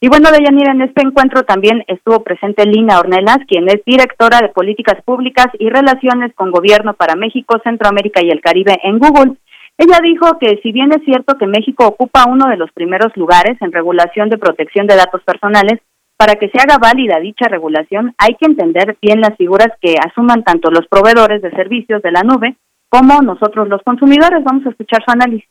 Y 0.00 0.08
bueno, 0.08 0.30
Deyanira, 0.30 0.70
en 0.70 0.82
este 0.82 1.02
encuentro 1.02 1.42
también 1.42 1.82
estuvo 1.88 2.22
presente 2.22 2.64
Lina 2.64 3.00
Ornelas, 3.00 3.38
quien 3.48 3.66
es 3.68 3.82
directora 3.84 4.38
de 4.40 4.50
Políticas 4.50 5.02
Públicas 5.04 5.48
y 5.58 5.70
Relaciones 5.70 6.32
con 6.36 6.52
Gobierno 6.52 6.94
para 6.94 7.16
México, 7.16 7.58
Centroamérica 7.64 8.20
y 8.22 8.30
el 8.30 8.40
Caribe 8.40 8.78
en 8.84 9.00
Google. 9.00 9.34
Ella 9.76 9.98
dijo 10.00 10.38
que 10.38 10.60
si 10.62 10.70
bien 10.70 10.92
es 10.92 11.04
cierto 11.04 11.36
que 11.36 11.48
México 11.48 11.84
ocupa 11.84 12.28
uno 12.28 12.48
de 12.48 12.56
los 12.56 12.70
primeros 12.70 13.10
lugares 13.16 13.60
en 13.60 13.72
regulación 13.72 14.28
de 14.28 14.38
protección 14.38 14.86
de 14.86 14.94
datos 14.94 15.22
personales, 15.24 15.80
para 16.16 16.36
que 16.36 16.48
se 16.48 16.60
haga 16.60 16.78
válida 16.78 17.18
dicha 17.18 17.48
regulación 17.48 18.14
hay 18.18 18.34
que 18.34 18.46
entender 18.46 18.96
bien 19.02 19.20
las 19.20 19.36
figuras 19.36 19.68
que 19.80 19.94
asuman 19.98 20.44
tanto 20.44 20.70
los 20.70 20.86
proveedores 20.86 21.42
de 21.42 21.50
servicios 21.50 22.02
de 22.02 22.12
la 22.12 22.22
nube 22.22 22.56
como 22.88 23.20
nosotros 23.22 23.68
los 23.68 23.82
consumidores. 23.82 24.44
Vamos 24.44 24.64
a 24.66 24.70
escuchar 24.70 25.02
su 25.04 25.10
análisis 25.10 25.48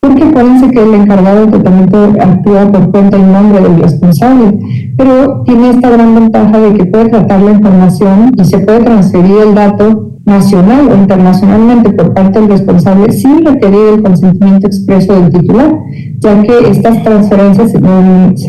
porque 0.00 0.26
parece 0.26 0.70
que 0.70 0.80
el 0.80 0.94
encargado 0.94 1.46
de 1.46 1.52
tratamiento 1.52 2.12
actúa 2.20 2.70
por 2.70 2.90
cuenta 2.92 3.16
en 3.16 3.32
nombre 3.32 3.60
del 3.60 3.82
responsable, 3.82 4.58
pero 4.96 5.42
tiene 5.44 5.70
esta 5.70 5.90
gran 5.90 6.14
ventaja 6.14 6.58
de 6.60 6.74
que 6.74 6.86
puede 6.86 7.08
tratar 7.08 7.42
la 7.42 7.50
información 7.50 8.32
y 8.36 8.44
se 8.44 8.60
puede 8.60 8.84
transferir 8.84 9.38
el 9.38 9.54
dato 9.56 10.12
nacional 10.24 10.88
o 10.88 10.94
internacionalmente 10.94 11.90
por 11.90 12.14
parte 12.14 12.38
del 12.38 12.50
responsable 12.50 13.10
sin 13.12 13.44
requerir 13.44 13.94
el 13.94 14.02
consentimiento 14.02 14.68
expreso 14.68 15.14
del 15.14 15.30
titular, 15.30 15.74
ya 16.18 16.42
que 16.42 16.68
estas 16.70 17.02
transferencias 17.02 17.72
se, 17.72 17.78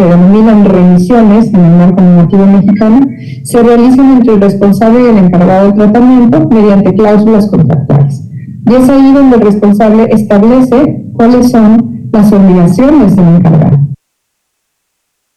denominan 0.03 0.65
remisiones 0.65 1.47
en 1.51 1.61
el 1.61 1.77
marco 1.77 2.01
normativo 2.01 2.45
mexicano, 2.45 3.07
se 3.43 3.63
realizan 3.63 4.17
entre 4.17 4.35
el 4.35 4.41
responsable 4.41 5.01
y 5.01 5.07
el 5.07 5.17
encargado 5.25 5.67
de 5.67 5.73
tratamiento 5.73 6.47
mediante 6.49 6.93
cláusulas 6.93 7.47
contractuales. 7.47 8.28
Y 8.65 8.75
es 8.75 8.89
ahí 8.89 9.13
donde 9.13 9.37
el 9.37 9.41
responsable 9.41 10.03
establece 10.11 11.03
cuáles 11.13 11.51
son 11.51 12.09
las 12.11 12.31
obligaciones 12.31 13.15
del 13.15 13.35
encargado. 13.35 13.77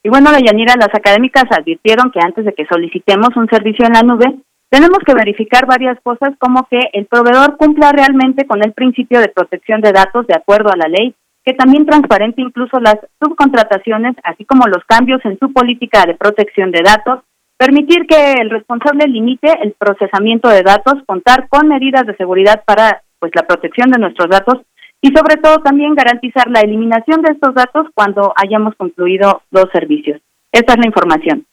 Y 0.05 0.09
bueno, 0.09 0.33
Deyanira, 0.33 0.75
las 0.77 0.95
académicas 0.95 1.45
advirtieron 1.51 2.11
que 2.11 2.21
antes 2.21 2.45
de 2.45 2.53
que 2.55 2.67
solicitemos 2.67 3.37
un 3.37 3.49
servicio 3.49 3.87
en 3.87 3.93
la 3.93 4.03
nube, 4.03 4.27
tenemos 4.69 4.99
que 5.07 5.15
verificar 5.15 5.67
varias 5.67 5.99
cosas 6.03 6.31
como 6.39 6.67
que 6.69 6.81
el 6.93 7.07
proveedor 7.07 7.57
cumpla 7.57 7.93
realmente 7.93 8.47
con 8.47 8.65
el 8.65 8.73
principio 8.73 9.21
de 9.21 9.29
protección 9.29 9.81
de 9.81 9.93
datos 9.93 10.27
de 10.27 10.35
acuerdo 10.35 10.71
a 10.73 10.77
la 10.77 10.89
ley, 10.89 11.15
que 11.45 11.53
también 11.53 11.87
transparente 11.87 12.41
incluso 12.41 12.81
las 12.81 12.97
subcontrataciones, 13.21 14.17
así 14.25 14.45
como 14.45 14.67
los 14.67 14.83
cambios 14.87 15.21
en 15.25 15.39
su 15.39 15.53
política 15.53 16.05
de 16.07 16.15
protección 16.15 16.71
de 16.71 16.83
datos, 16.83 17.21
permitir 17.59 18.07
que 18.07 18.33
el 18.41 18.51
responsable 18.51 19.07
limite 19.07 19.49
el 19.63 19.73
procesamiento 19.73 20.49
de 20.49 20.63
datos, 20.63 20.95
contar 21.07 21.49
con 21.49 21.69
medidas 21.69 22.07
de 22.07 22.17
seguridad 22.17 22.65
para 22.65 23.03
pues 23.23 23.31
la 23.37 23.47
protección 23.47 23.89
de 23.93 24.01
nuestros 24.01 24.29
datos 24.29 24.57
y 25.01 25.13
sobre 25.17 25.37
todo 25.37 25.59
también 25.59 25.95
garantizar 25.95 26.51
la 26.51 26.59
eliminación 26.59 27.23
de 27.23 27.31
estos 27.35 27.55
datos 27.55 27.87
cuando 27.95 28.33
hayamos 28.35 28.75
concluido 28.75 29.43
los 29.53 29.67
servicios. 29.73 30.21
Esta 30.51 30.73
es 30.73 30.79
la 30.81 30.87
información. 30.87 31.47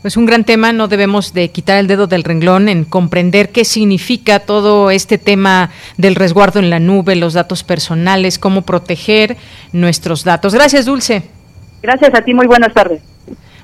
Pues 0.00 0.16
un 0.16 0.24
gran 0.24 0.44
tema, 0.44 0.72
no 0.72 0.88
debemos 0.88 1.34
de 1.34 1.50
quitar 1.50 1.76
el 1.76 1.88
dedo 1.88 2.06
del 2.06 2.24
renglón 2.24 2.70
en 2.70 2.86
comprender 2.86 3.50
qué 3.50 3.66
significa 3.66 4.40
todo 4.46 4.90
este 4.90 5.18
tema 5.18 5.68
del 5.98 6.14
resguardo 6.14 6.58
en 6.58 6.70
la 6.70 6.80
nube, 6.80 7.16
los 7.16 7.34
datos 7.34 7.64
personales, 7.64 8.38
cómo 8.38 8.62
proteger 8.62 9.36
nuestros 9.74 10.24
datos. 10.24 10.54
Gracias, 10.54 10.86
Dulce. 10.86 11.24
Gracias 11.82 12.14
a 12.14 12.22
ti, 12.22 12.32
muy 12.32 12.46
buenas 12.46 12.72
tardes. 12.72 13.02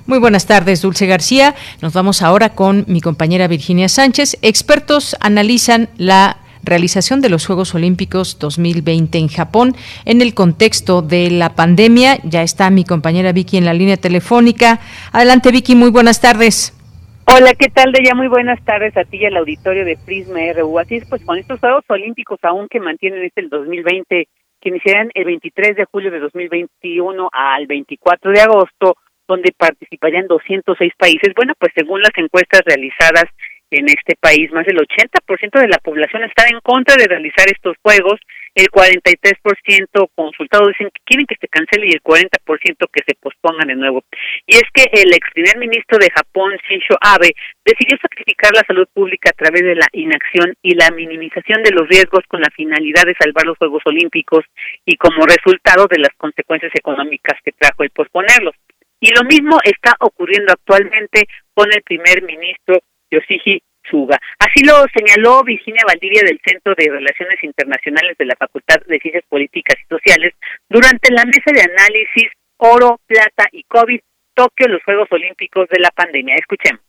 Muy 0.04 0.18
buenas 0.18 0.44
tardes, 0.44 0.82
Dulce 0.82 1.06
García. 1.06 1.54
Nos 1.80 1.94
vamos 1.94 2.20
ahora 2.20 2.50
con 2.50 2.84
mi 2.86 3.00
compañera 3.00 3.48
Virginia 3.48 3.88
Sánchez. 3.88 4.36
Expertos 4.42 5.16
analizan 5.20 5.88
la 5.96 6.36
realización 6.66 7.20
de 7.20 7.30
los 7.30 7.46
Juegos 7.46 7.75
Olímpicos 7.75 8.38
2020 8.38 9.18
en 9.18 9.28
Japón 9.28 9.75
en 10.04 10.20
el 10.20 10.35
contexto 10.35 11.00
de 11.00 11.30
la 11.30 11.54
pandemia. 11.54 12.18
Ya 12.25 12.42
está 12.42 12.68
mi 12.70 12.85
compañera 12.85 13.32
Vicky 13.32 13.56
en 13.56 13.64
la 13.64 13.73
línea 13.73 13.96
telefónica. 13.96 14.80
Adelante, 15.12 15.50
Vicky, 15.50 15.75
muy 15.75 15.90
buenas 15.90 16.20
tardes. 16.20 16.76
Hola, 17.28 17.54
¿qué 17.58 17.68
tal, 17.70 17.90
de 17.90 18.04
ya 18.04 18.14
Muy 18.14 18.28
buenas 18.28 18.62
tardes 18.64 18.96
a 18.96 19.04
ti 19.04 19.16
y 19.16 19.25
al 19.25 19.37
auditorio 19.37 19.85
de 19.85 19.96
Prisma 19.96 20.40
RU. 20.54 20.78
Así 20.78 20.96
es, 20.96 21.08
pues 21.08 21.25
con 21.25 21.38
estos 21.38 21.58
Juegos 21.58 21.85
Olímpicos 21.88 22.38
aún 22.42 22.68
que 22.68 22.78
mantienen 22.78 23.25
este 23.25 23.40
el 23.40 23.49
2020, 23.49 24.28
que 24.61 24.68
iniciarán 24.68 25.11
el 25.12 25.25
23 25.25 25.75
de 25.76 25.87
julio 25.87 26.12
de 26.12 26.20
2021 26.20 27.28
al 27.32 27.66
24 27.66 28.30
de 28.30 28.40
agosto, 28.40 28.96
donde 29.26 29.52
participarían 29.56 30.28
206 30.28 30.92
países. 30.96 31.32
Bueno, 31.35 31.54
pues 31.58 31.73
según 31.75 32.00
las 32.00 32.12
encuestas 32.16 32.61
realizadas 32.64 33.25
en 33.70 33.87
este 33.88 34.14
país. 34.20 34.50
Más 34.52 34.66
del 34.66 34.78
80% 34.78 35.61
de 35.61 35.68
la 35.68 35.78
población 35.78 36.23
está 36.25 36.46
en 36.49 36.61
contra 36.61 36.94
de 36.96 37.08
realizar 37.08 37.46
estos 37.49 37.76
juegos. 37.82 38.20
El 38.54 38.68
43% 38.68 40.08
consultado 40.14 40.68
dicen 40.68 40.88
que 40.88 41.02
quieren 41.04 41.26
que 41.26 41.37
se 41.38 41.49
cancele 41.49 41.88
y 41.88 41.92
el 41.92 42.02
40% 42.02 42.30
que 42.90 43.02
se 43.06 43.14
pospongan 43.20 43.68
de 43.68 43.75
nuevo. 43.75 44.02
Y 44.46 44.56
es 44.56 44.64
que 44.73 44.85
el 44.92 45.12
ex 45.12 45.28
primer 45.35 45.58
ministro 45.58 45.99
de 45.99 46.08
Japón, 46.11 46.56
Shinzo 46.66 46.96
Abe, 47.02 47.35
decidió 47.64 47.99
sacrificar 48.00 48.52
la 48.54 48.64
salud 48.66 48.88
pública 48.94 49.30
a 49.30 49.37
través 49.37 49.62
de 49.62 49.75
la 49.75 49.87
inacción 49.92 50.54
y 50.62 50.75
la 50.75 50.90
minimización 50.90 51.62
de 51.62 51.73
los 51.73 51.87
riesgos 51.88 52.25
con 52.28 52.40
la 52.40 52.50
finalidad 52.50 53.04
de 53.04 53.16
salvar 53.20 53.44
los 53.44 53.58
Juegos 53.58 53.82
Olímpicos 53.85 54.44
y 54.87 54.96
como 54.96 55.26
resultado 55.26 55.87
de 55.90 55.99
las 55.99 56.14
consecuencias 56.16 56.73
económicas 56.75 57.38
que 57.44 57.52
trajo 57.52 57.82
el 57.82 57.90
posponerlos. 57.90 58.54
Y 59.00 59.12
lo 59.12 59.25
mismo 59.25 59.58
está 59.62 59.94
ocurriendo 60.00 60.52
actualmente 60.52 61.28
con 61.52 61.68
el 61.73 61.82
primer 61.82 62.23
ministro 62.23 62.80
Yoshiji 63.10 63.62
Suga. 63.88 64.18
Así 64.38 64.64
lo 64.64 64.84
señaló 64.92 65.44
Virginia 65.44 65.82
Valdivia 65.86 66.22
del 66.26 66.40
Centro 66.44 66.75
de 66.76 66.90
Relaciones 66.90 67.42
Internacionales 67.42 68.16
de 68.18 68.25
la 68.26 68.36
Facultad 68.36 68.80
de 68.86 68.98
Ciencias 68.98 69.25
Políticas 69.28 69.76
y 69.80 69.86
Sociales 69.86 70.34
durante 70.68 71.12
la 71.12 71.25
mesa 71.25 71.52
de 71.52 71.62
análisis 71.62 72.32
Oro, 72.58 72.98
Plata 73.06 73.46
y 73.52 73.62
COVID 73.64 74.00
Tokio, 74.34 74.68
los 74.68 74.82
Juegos 74.84 75.08
Olímpicos 75.10 75.68
de 75.68 75.80
la 75.80 75.90
pandemia. 75.90 76.34
Escuchemos 76.36 76.80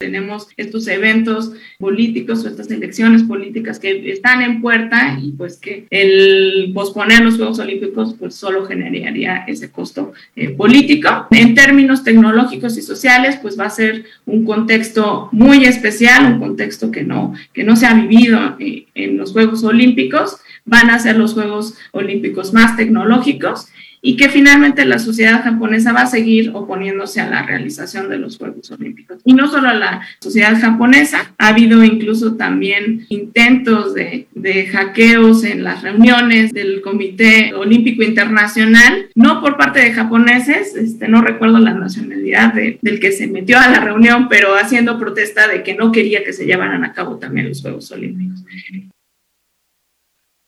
tenemos 0.00 0.48
estos 0.56 0.88
eventos 0.88 1.52
políticos 1.78 2.42
o 2.42 2.48
estas 2.48 2.70
elecciones 2.70 3.22
políticas 3.22 3.78
que 3.78 4.10
están 4.10 4.40
en 4.40 4.62
puerta 4.62 5.18
y 5.22 5.32
pues 5.32 5.58
que 5.58 5.86
el 5.90 6.72
posponer 6.72 7.20
los 7.20 7.36
Juegos 7.36 7.58
Olímpicos 7.58 8.14
pues 8.18 8.34
solo 8.34 8.64
generaría 8.64 9.44
ese 9.46 9.70
costo 9.70 10.14
eh, 10.34 10.48
político. 10.48 11.26
En 11.30 11.54
términos 11.54 12.02
tecnológicos 12.02 12.78
y 12.78 12.82
sociales 12.82 13.38
pues 13.42 13.60
va 13.60 13.66
a 13.66 13.70
ser 13.70 14.06
un 14.24 14.46
contexto 14.46 15.28
muy 15.32 15.66
especial, 15.66 16.32
un 16.32 16.40
contexto 16.40 16.90
que 16.90 17.02
no, 17.02 17.34
que 17.52 17.62
no 17.62 17.76
se 17.76 17.84
ha 17.84 17.92
vivido 17.92 18.56
eh, 18.58 18.86
en 18.94 19.18
los 19.18 19.32
Juegos 19.32 19.62
Olímpicos. 19.64 20.38
Van 20.64 20.88
a 20.88 20.98
ser 20.98 21.18
los 21.18 21.34
Juegos 21.34 21.74
Olímpicos 21.92 22.54
más 22.54 22.74
tecnológicos 22.74 23.68
y 24.02 24.16
que 24.16 24.28
finalmente 24.28 24.84
la 24.84 24.98
sociedad 24.98 25.42
japonesa 25.42 25.92
va 25.92 26.02
a 26.02 26.06
seguir 26.06 26.50
oponiéndose 26.54 27.20
a 27.20 27.28
la 27.28 27.42
realización 27.42 28.08
de 28.08 28.18
los 28.18 28.38
Juegos 28.38 28.70
Olímpicos. 28.70 29.18
Y 29.24 29.34
no 29.34 29.48
solo 29.50 29.72
la 29.74 30.02
sociedad 30.20 30.58
japonesa, 30.58 31.32
ha 31.38 31.48
habido 31.48 31.84
incluso 31.84 32.36
también 32.36 33.06
intentos 33.08 33.94
de, 33.94 34.26
de 34.34 34.66
hackeos 34.66 35.44
en 35.44 35.64
las 35.64 35.82
reuniones 35.82 36.52
del 36.52 36.80
Comité 36.80 37.54
Olímpico 37.54 38.02
Internacional, 38.02 39.08
no 39.14 39.40
por 39.40 39.56
parte 39.56 39.80
de 39.80 39.92
japoneses, 39.92 40.74
este, 40.76 41.08
no 41.08 41.22
recuerdo 41.22 41.58
la 41.58 41.74
nacionalidad 41.74 42.54
del 42.54 43.00
que 43.00 43.12
se 43.12 43.26
metió 43.26 43.58
a 43.58 43.68
la 43.68 43.80
reunión, 43.80 44.28
pero 44.28 44.54
haciendo 44.54 44.98
protesta 44.98 45.48
de 45.48 45.62
que 45.62 45.74
no 45.74 45.92
quería 45.92 46.24
que 46.24 46.32
se 46.32 46.46
llevaran 46.46 46.84
a 46.84 46.92
cabo 46.92 47.16
también 47.16 47.48
los 47.48 47.60
Juegos 47.60 47.90
Olímpicos. 47.92 48.44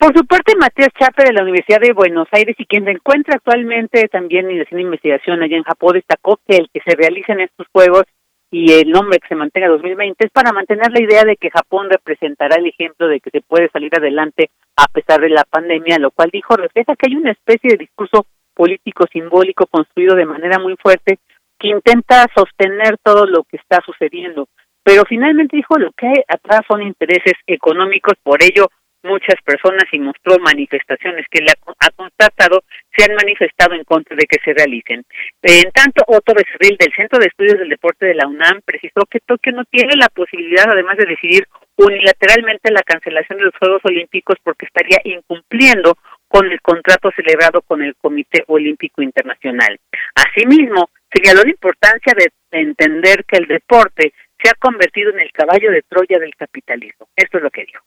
Por 0.03 0.19
su 0.19 0.27
parte, 0.27 0.57
Matías 0.57 0.89
Chape 0.99 1.23
de 1.23 1.33
la 1.33 1.45
Universidad 1.45 1.79
de 1.79 1.93
Buenos 1.93 2.27
Aires 2.33 2.57
y 2.59 2.67
quien 2.67 2.85
se 2.87 2.91
encuentra 2.91 3.37
actualmente 3.37 4.09
también 4.09 4.47
haciendo 4.47 4.81
investigación 4.81 5.41
allá 5.41 5.57
en 5.57 5.63
Japón 5.63 5.93
destacó 5.93 6.41
que 6.45 6.57
el 6.57 6.69
que 6.75 6.81
se 6.85 6.97
realicen 6.97 7.39
estos 7.39 7.69
juegos 7.73 8.03
y 8.51 8.73
el 8.73 8.91
nombre 8.91 9.21
que 9.21 9.29
se 9.29 9.37
mantenga 9.37 9.69
2020 9.69 10.25
es 10.25 10.33
para 10.33 10.53
mantener 10.53 10.91
la 10.91 11.01
idea 11.01 11.23
de 11.23 11.37
que 11.37 11.51
Japón 11.51 11.89
representará 11.89 12.57
el 12.57 12.67
ejemplo 12.67 13.07
de 13.07 13.21
que 13.21 13.31
se 13.31 13.43
puede 13.43 13.69
salir 13.69 13.97
adelante 13.97 14.51
a 14.77 14.87
pesar 14.89 15.21
de 15.21 15.29
la 15.29 15.45
pandemia, 15.45 16.01
lo 16.01 16.11
cual 16.11 16.31
dijo 16.33 16.57
refleja 16.57 16.97
que 16.97 17.09
hay 17.09 17.15
una 17.15 17.31
especie 17.31 17.71
de 17.71 17.77
discurso 17.77 18.27
político 18.55 19.05
simbólico 19.13 19.69
construido 19.69 20.17
de 20.17 20.27
manera 20.27 20.59
muy 20.59 20.75
fuerte 20.83 21.21
que 21.61 21.69
intenta 21.69 22.27
sostener 22.35 22.97
todo 23.05 23.25
lo 23.27 23.45
que 23.45 23.57
está 23.57 23.81
sucediendo. 23.87 24.49
Pero 24.83 25.05
finalmente 25.09 25.57
dijo 25.57 25.79
lo 25.79 25.93
que 25.93 26.09
hay 26.09 26.25
atrás 26.27 26.63
son 26.67 26.83
intereses 26.83 27.35
económicos, 27.47 28.15
por 28.25 28.43
ello 28.43 28.67
muchas 29.03 29.41
personas 29.45 29.85
y 29.93 29.99
mostró 29.99 30.39
manifestaciones 30.39 31.27
que 31.31 31.41
le 31.41 31.53
ha, 31.53 31.91
constatado 31.91 32.65
se 32.97 33.05
han 33.05 33.15
manifestado 33.17 33.75
en 33.75 33.85
contra 33.85 34.17
de 34.17 34.27
que 34.27 34.39
se 34.45 34.53
realicen. 34.53 35.05
En 35.43 35.71
tanto, 35.73 36.05
Otto 36.07 36.35
Becerril 36.35 36.77
del 36.79 36.93
Centro 36.95 37.19
de 37.19 37.27
Estudios 37.27 37.59
del 37.59 37.69
Deporte 37.69 38.07
de 38.07 38.15
la 38.15 38.27
UNAM 38.27 38.61
precisó 38.65 39.07
que 39.11 39.21
Tokio 39.21 39.53
no 39.53 39.65
tiene 39.65 39.95
la 39.97 40.09
posibilidad, 40.09 40.69
además 40.69 40.97
de 40.97 41.07
decidir 41.07 41.47
unilateralmente 41.77 42.71
la 42.71 42.83
cancelación 42.83 43.39
de 43.39 43.45
los 43.47 43.57
Juegos 43.59 43.83
Olímpicos 43.85 44.37
porque 44.43 44.67
estaría 44.67 45.01
incumpliendo 45.05 45.97
con 46.29 46.51
el 46.51 46.61
contrato 46.61 47.11
celebrado 47.15 47.63
con 47.63 47.83
el 47.83 47.95
Comité 47.97 48.45
Olímpico 48.47 49.03
Internacional. 49.03 49.79
Asimismo, 50.15 50.91
señaló 51.13 51.43
la 51.43 51.51
importancia 51.51 52.15
de 52.17 52.31
entender 52.51 53.25
que 53.25 53.39
el 53.39 53.47
deporte 53.47 54.13
se 54.43 54.51
ha 54.51 54.55
convertido 54.55 55.11
en 55.11 55.21
el 55.21 55.31
caballo 55.33 55.71
de 55.71 55.83
Troya 55.83 56.19
del 56.19 56.35
capitalismo. 56.35 57.09
Esto 57.17 57.39
es 57.39 57.45
lo 57.45 57.51
que 57.51 57.65
dijo 57.65 57.85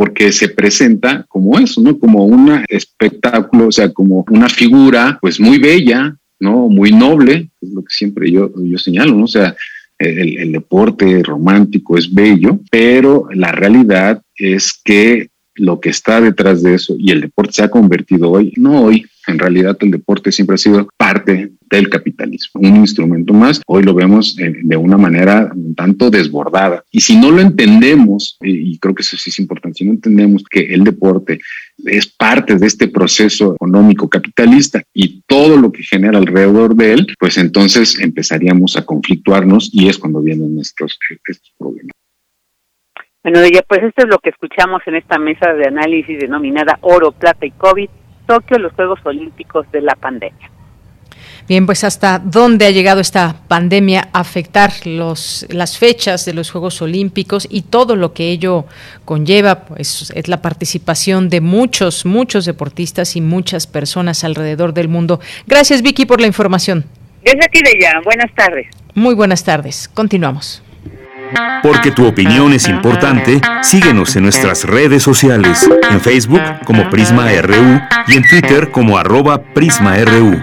porque 0.00 0.32
se 0.32 0.48
presenta 0.48 1.26
como 1.28 1.58
eso, 1.58 1.78
¿no? 1.82 1.98
Como 1.98 2.24
un 2.24 2.64
espectáculo, 2.70 3.66
o 3.66 3.70
sea, 3.70 3.92
como 3.92 4.24
una 4.30 4.48
figura, 4.48 5.18
pues 5.20 5.38
muy 5.38 5.58
bella, 5.58 6.16
¿no? 6.38 6.70
Muy 6.70 6.90
noble, 6.90 7.50
es 7.60 7.68
lo 7.68 7.82
que 7.82 7.92
siempre 7.92 8.30
yo, 8.32 8.50
yo 8.64 8.78
señalo, 8.78 9.14
¿no? 9.14 9.24
O 9.24 9.28
sea, 9.28 9.54
el, 9.98 10.38
el 10.38 10.52
deporte 10.52 11.22
romántico 11.22 11.98
es 11.98 12.14
bello, 12.14 12.60
pero 12.70 13.28
la 13.34 13.52
realidad 13.52 14.22
es 14.36 14.80
que 14.82 15.28
lo 15.60 15.78
que 15.78 15.90
está 15.90 16.20
detrás 16.20 16.62
de 16.62 16.74
eso 16.74 16.96
y 16.98 17.10
el 17.10 17.20
deporte 17.20 17.52
se 17.52 17.62
ha 17.62 17.70
convertido 17.70 18.30
hoy, 18.30 18.52
no 18.56 18.84
hoy, 18.84 19.06
en 19.26 19.38
realidad 19.38 19.76
el 19.80 19.90
deporte 19.90 20.32
siempre 20.32 20.54
ha 20.54 20.58
sido 20.58 20.88
parte 20.96 21.52
del 21.70 21.88
capitalismo, 21.88 22.60
un 22.62 22.76
instrumento 22.76 23.32
más. 23.32 23.60
Hoy 23.66 23.84
lo 23.84 23.94
vemos 23.94 24.34
de 24.36 24.76
una 24.76 24.96
manera 24.96 25.52
un 25.54 25.74
tanto 25.74 26.10
desbordada. 26.10 26.82
Y 26.90 27.00
si 27.00 27.16
no 27.16 27.30
lo 27.30 27.40
entendemos, 27.40 28.38
y 28.42 28.76
creo 28.78 28.94
que 28.94 29.02
eso 29.02 29.16
sí 29.16 29.30
es 29.30 29.38
importante, 29.38 29.78
si 29.78 29.84
no 29.84 29.92
entendemos 29.92 30.42
que 30.50 30.74
el 30.74 30.82
deporte 30.82 31.38
es 31.84 32.06
parte 32.06 32.56
de 32.56 32.66
este 32.66 32.88
proceso 32.88 33.54
económico 33.54 34.08
capitalista 34.08 34.82
y 34.92 35.22
todo 35.26 35.56
lo 35.56 35.70
que 35.70 35.82
genera 35.82 36.18
alrededor 36.18 36.74
de 36.74 36.94
él, 36.94 37.06
pues 37.18 37.38
entonces 37.38 37.98
empezaríamos 38.00 38.76
a 38.76 38.84
conflictuarnos 38.84 39.70
y 39.72 39.88
es 39.88 39.98
cuando 39.98 40.20
vienen 40.20 40.58
estos, 40.58 40.98
estos 41.28 41.52
problemas. 41.56 41.99
Bueno, 43.22 43.40
ya 43.46 43.62
pues 43.62 43.82
esto 43.82 44.02
es 44.02 44.08
lo 44.08 44.18
que 44.18 44.30
escuchamos 44.30 44.80
en 44.86 44.96
esta 44.96 45.18
mesa 45.18 45.52
de 45.52 45.66
análisis 45.66 46.18
denominada 46.18 46.78
Oro, 46.80 47.12
Plata 47.12 47.44
y 47.44 47.50
COVID, 47.50 47.88
Tokio, 48.26 48.58
los 48.58 48.72
Juegos 48.72 49.00
Olímpicos 49.04 49.70
de 49.72 49.82
la 49.82 49.94
pandemia. 49.94 50.50
Bien, 51.46 51.66
pues 51.66 51.84
hasta 51.84 52.18
dónde 52.18 52.66
ha 52.66 52.70
llegado 52.70 53.00
esta 53.00 53.36
pandemia 53.48 54.08
a 54.12 54.20
afectar 54.20 54.70
los, 54.86 55.46
las 55.50 55.78
fechas 55.78 56.24
de 56.24 56.32
los 56.32 56.50
Juegos 56.50 56.80
Olímpicos 56.80 57.46
y 57.50 57.62
todo 57.62 57.96
lo 57.96 58.14
que 58.14 58.30
ello 58.30 58.66
conlleva, 59.04 59.64
pues 59.64 60.12
es 60.14 60.28
la 60.28 60.40
participación 60.40 61.28
de 61.28 61.40
muchos, 61.40 62.06
muchos 62.06 62.46
deportistas 62.46 63.16
y 63.16 63.20
muchas 63.20 63.66
personas 63.66 64.22
alrededor 64.24 64.72
del 64.72 64.88
mundo. 64.88 65.20
Gracias, 65.46 65.82
Vicky, 65.82 66.06
por 66.06 66.20
la 66.20 66.26
información. 66.26 66.84
Desde 67.22 67.44
aquí 67.44 67.60
de 67.62 67.78
ya, 67.80 68.00
buenas 68.04 68.32
tardes. 68.34 68.68
Muy 68.94 69.14
buenas 69.14 69.44
tardes. 69.44 69.88
Continuamos. 69.88 70.62
Porque 71.62 71.90
tu 71.90 72.06
opinión 72.06 72.52
es 72.52 72.68
importante, 72.68 73.40
síguenos 73.62 74.16
en 74.16 74.24
nuestras 74.24 74.64
redes 74.64 75.02
sociales, 75.02 75.68
en 75.90 76.00
Facebook 76.00 76.42
como 76.64 76.88
Prisma 76.90 77.28
RU 77.42 77.80
y 78.08 78.16
en 78.16 78.28
Twitter 78.28 78.70
como 78.70 78.98
arroba 78.98 79.42
PrismaRU. 79.42 80.42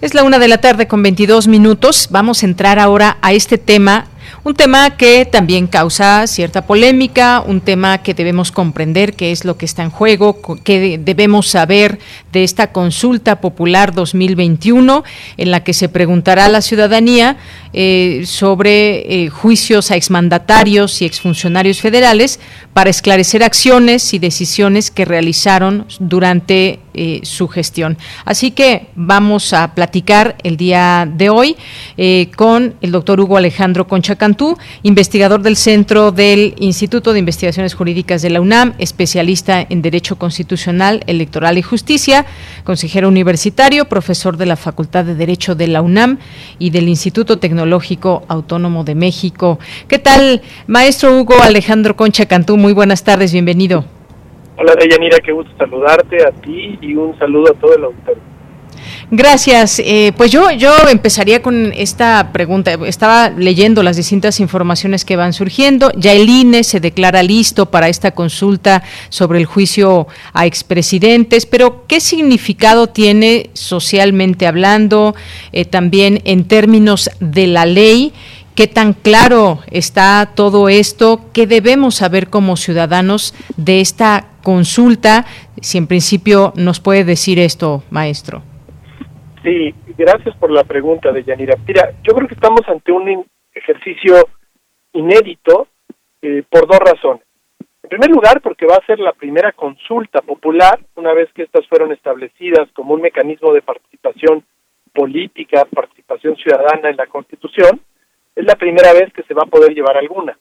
Es 0.00 0.12
la 0.12 0.22
una 0.22 0.38
de 0.38 0.48
la 0.48 0.58
tarde 0.58 0.86
con 0.86 1.02
22 1.02 1.48
minutos. 1.48 2.08
Vamos 2.10 2.42
a 2.42 2.46
entrar 2.46 2.78
ahora 2.78 3.16
a 3.22 3.32
este 3.32 3.56
tema 3.56 4.06
un 4.42 4.54
tema 4.54 4.96
que 4.96 5.24
también 5.24 5.66
causa 5.66 6.26
cierta 6.26 6.66
polémica, 6.66 7.42
un 7.46 7.60
tema 7.60 7.98
que 7.98 8.14
debemos 8.14 8.52
comprender 8.52 9.14
qué 9.14 9.32
es 9.32 9.44
lo 9.44 9.56
que 9.56 9.64
está 9.64 9.82
en 9.82 9.90
juego, 9.90 10.40
qué 10.62 10.98
debemos 11.02 11.48
saber 11.48 11.98
de 12.32 12.44
esta 12.44 12.72
consulta 12.72 13.40
popular 13.40 13.94
2021 13.94 15.04
en 15.36 15.50
la 15.50 15.64
que 15.64 15.72
se 15.72 15.88
preguntará 15.88 16.46
a 16.46 16.48
la 16.48 16.62
ciudadanía 16.62 17.36
eh, 17.72 18.22
sobre 18.26 19.24
eh, 19.24 19.28
juicios 19.28 19.90
a 19.90 19.96
exmandatarios 19.96 21.02
y 21.02 21.04
exfuncionarios 21.04 21.80
federales 21.80 22.40
para 22.72 22.90
esclarecer 22.90 23.42
acciones 23.42 24.14
y 24.14 24.18
decisiones 24.18 24.90
que 24.90 25.04
realizaron 25.04 25.86
durante 25.98 26.80
eh, 26.94 27.20
su 27.22 27.48
gestión. 27.48 27.98
Así 28.24 28.50
que 28.50 28.86
vamos 28.94 29.52
a 29.52 29.74
platicar 29.74 30.36
el 30.42 30.56
día 30.56 31.08
de 31.12 31.30
hoy 31.30 31.56
con 32.36 32.74
el 32.80 32.92
doctor 32.92 33.20
Hugo 33.20 33.36
Alejandro 33.36 33.86
Concha 33.86 34.16
Cantú, 34.16 34.56
investigador 34.82 35.42
del 35.42 35.56
Centro 35.56 36.12
del 36.12 36.54
Instituto 36.58 37.12
de 37.12 37.18
Investigaciones 37.18 37.74
Jurídicas 37.74 38.22
de 38.22 38.30
la 38.30 38.40
UNAM, 38.40 38.74
especialista 38.78 39.66
en 39.68 39.82
Derecho 39.82 40.16
Constitucional, 40.16 41.02
Electoral 41.06 41.58
y 41.58 41.62
Justicia, 41.62 42.26
consejero 42.64 43.08
universitario, 43.08 43.86
profesor 43.86 44.36
de 44.36 44.46
la 44.46 44.56
Facultad 44.56 45.04
de 45.04 45.14
Derecho 45.14 45.54
de 45.54 45.68
la 45.68 45.82
UNAM 45.82 46.18
y 46.58 46.70
del 46.70 46.88
Instituto 46.88 47.38
Tecnológico 47.38 48.24
Autónomo 48.28 48.84
de 48.84 48.94
México. 48.94 49.58
¿Qué 49.88 49.98
tal, 49.98 50.42
maestro 50.66 51.18
Hugo 51.18 51.42
Alejandro 51.42 51.96
Concha 51.96 52.26
Cantú? 52.26 52.56
Muy 52.56 52.72
buenas 52.72 53.04
tardes, 53.04 53.32
bienvenido. 53.32 53.93
Hola, 54.56 54.74
Deyanira, 54.78 55.18
qué 55.18 55.32
gusto 55.32 55.50
saludarte 55.58 56.24
a 56.24 56.30
ti 56.30 56.78
y 56.80 56.94
un 56.94 57.18
saludo 57.18 57.52
a 57.52 57.54
todo 57.54 57.74
el 57.74 57.84
auditorio. 57.84 58.22
Gracias. 59.10 59.80
Eh, 59.80 60.12
pues 60.16 60.30
yo, 60.30 60.50
yo 60.50 60.72
empezaría 60.90 61.42
con 61.42 61.72
esta 61.74 62.32
pregunta. 62.32 62.72
Estaba 62.86 63.30
leyendo 63.30 63.82
las 63.82 63.96
distintas 63.96 64.40
informaciones 64.40 65.04
que 65.04 65.16
van 65.16 65.32
surgiendo. 65.32 65.90
Ya 65.96 66.12
el 66.12 66.28
INE 66.28 66.64
se 66.64 66.80
declara 66.80 67.22
listo 67.22 67.66
para 67.66 67.88
esta 67.88 68.12
consulta 68.12 68.82
sobre 69.10 69.38
el 69.38 69.46
juicio 69.46 70.06
a 70.32 70.46
expresidentes, 70.46 71.46
pero 71.46 71.86
¿qué 71.86 72.00
significado 72.00 72.88
tiene 72.88 73.50
socialmente 73.52 74.46
hablando, 74.46 75.14
eh, 75.52 75.64
también 75.64 76.22
en 76.24 76.44
términos 76.44 77.10
de 77.20 77.46
la 77.46 77.66
ley? 77.66 78.12
¿Qué 78.54 78.68
tan 78.68 78.92
claro 78.92 79.58
está 79.72 80.32
todo 80.36 80.68
esto? 80.68 81.18
¿Qué 81.32 81.48
debemos 81.48 81.96
saber 81.96 82.30
como 82.30 82.56
ciudadanos 82.56 83.34
de 83.56 83.80
esta 83.80 84.28
consulta? 84.44 85.24
Si 85.60 85.76
en 85.76 85.88
principio 85.88 86.52
nos 86.54 86.78
puede 86.78 87.02
decir 87.02 87.40
esto, 87.40 87.82
maestro. 87.90 88.42
Sí, 89.42 89.74
gracias 89.98 90.36
por 90.36 90.52
la 90.52 90.62
pregunta 90.62 91.10
de 91.10 91.24
Yanira. 91.24 91.56
Mira, 91.66 91.94
yo 92.04 92.14
creo 92.14 92.28
que 92.28 92.34
estamos 92.34 92.60
ante 92.68 92.92
un 92.92 93.26
ejercicio 93.52 94.28
inédito 94.92 95.66
eh, 96.22 96.44
por 96.48 96.68
dos 96.68 96.78
razones. 96.78 97.24
En 97.82 97.88
primer 97.88 98.10
lugar, 98.10 98.40
porque 98.40 98.66
va 98.66 98.76
a 98.76 98.86
ser 98.86 99.00
la 99.00 99.12
primera 99.12 99.50
consulta 99.50 100.20
popular, 100.22 100.78
una 100.94 101.12
vez 101.12 101.28
que 101.34 101.42
estas 101.42 101.66
fueron 101.66 101.90
establecidas 101.90 102.68
como 102.72 102.94
un 102.94 103.02
mecanismo 103.02 103.52
de 103.52 103.62
participación 103.62 104.44
política, 104.92 105.64
participación 105.64 106.36
ciudadana 106.36 106.88
en 106.88 106.96
la 106.96 107.06
Constitución, 107.08 107.80
es 108.34 108.44
la 108.44 108.54
primera 108.56 108.92
vez 108.92 109.12
que 109.12 109.22
se 109.22 109.34
va 109.34 109.42
a 109.42 109.50
poder 109.50 109.74
llevar 109.74 109.96
alguna. 109.96 110.38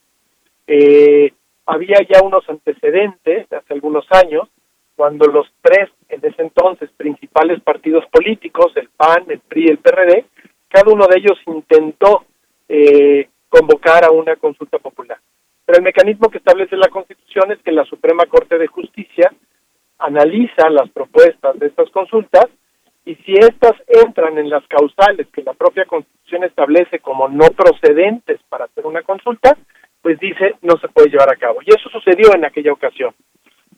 Eh, 0.67 1.31
había 1.65 1.99
ya 2.09 2.21
unos 2.23 2.47
antecedentes 2.49 3.51
hace 3.51 3.73
algunos 3.73 4.05
años, 4.11 4.49
cuando 4.95 5.27
los 5.27 5.47
tres, 5.61 5.89
en 6.09 6.19
ese 6.23 6.41
entonces, 6.41 6.89
principales 6.95 7.61
partidos 7.61 8.05
políticos, 8.11 8.71
el 8.75 8.89
PAN, 8.89 9.25
el 9.29 9.39
PRI 9.39 9.65
y 9.65 9.69
el 9.69 9.77
PRD, 9.79 10.25
cada 10.67 10.91
uno 10.91 11.07
de 11.07 11.17
ellos 11.17 11.39
intentó 11.47 12.25
eh, 12.67 13.29
convocar 13.49 14.03
a 14.05 14.11
una 14.11 14.35
consulta 14.35 14.77
popular. 14.79 15.19
Pero 15.65 15.77
el 15.77 15.83
mecanismo 15.83 16.29
que 16.29 16.39
establece 16.39 16.75
la 16.75 16.89
Constitución 16.89 17.51
es 17.51 17.59
que 17.59 17.71
la 17.71 17.85
Suprema 17.85 18.25
Corte 18.25 18.57
de 18.57 18.67
Justicia 18.67 19.31
analiza 19.99 20.69
las 20.69 20.89
propuestas 20.89 21.57
de 21.59 21.67
estas 21.67 21.89
consultas 21.91 22.47
y 23.05 23.15
si 23.15 23.33
éstas 23.33 23.73
entran 23.87 24.37
en 24.37 24.49
las 24.49 24.65
causales 24.67 25.27
que 25.33 25.43
la 25.43 25.53
propia 25.53 25.85
Constitución 25.85 26.43
establece 26.45 26.99
como 26.99 27.27
no 27.27 27.47
procedentes 27.47 28.39
para 28.49 28.65
hacer 28.65 28.85
una 28.85 29.01
consulta, 29.01 29.57
pues 30.01 30.19
dice 30.19 30.55
no 30.61 30.77
se 30.77 30.87
puede 30.87 31.09
llevar 31.09 31.29
a 31.31 31.37
cabo. 31.37 31.59
Y 31.65 31.69
eso 31.69 31.89
sucedió 31.89 32.33
en 32.33 32.45
aquella 32.45 32.71
ocasión. 32.71 33.13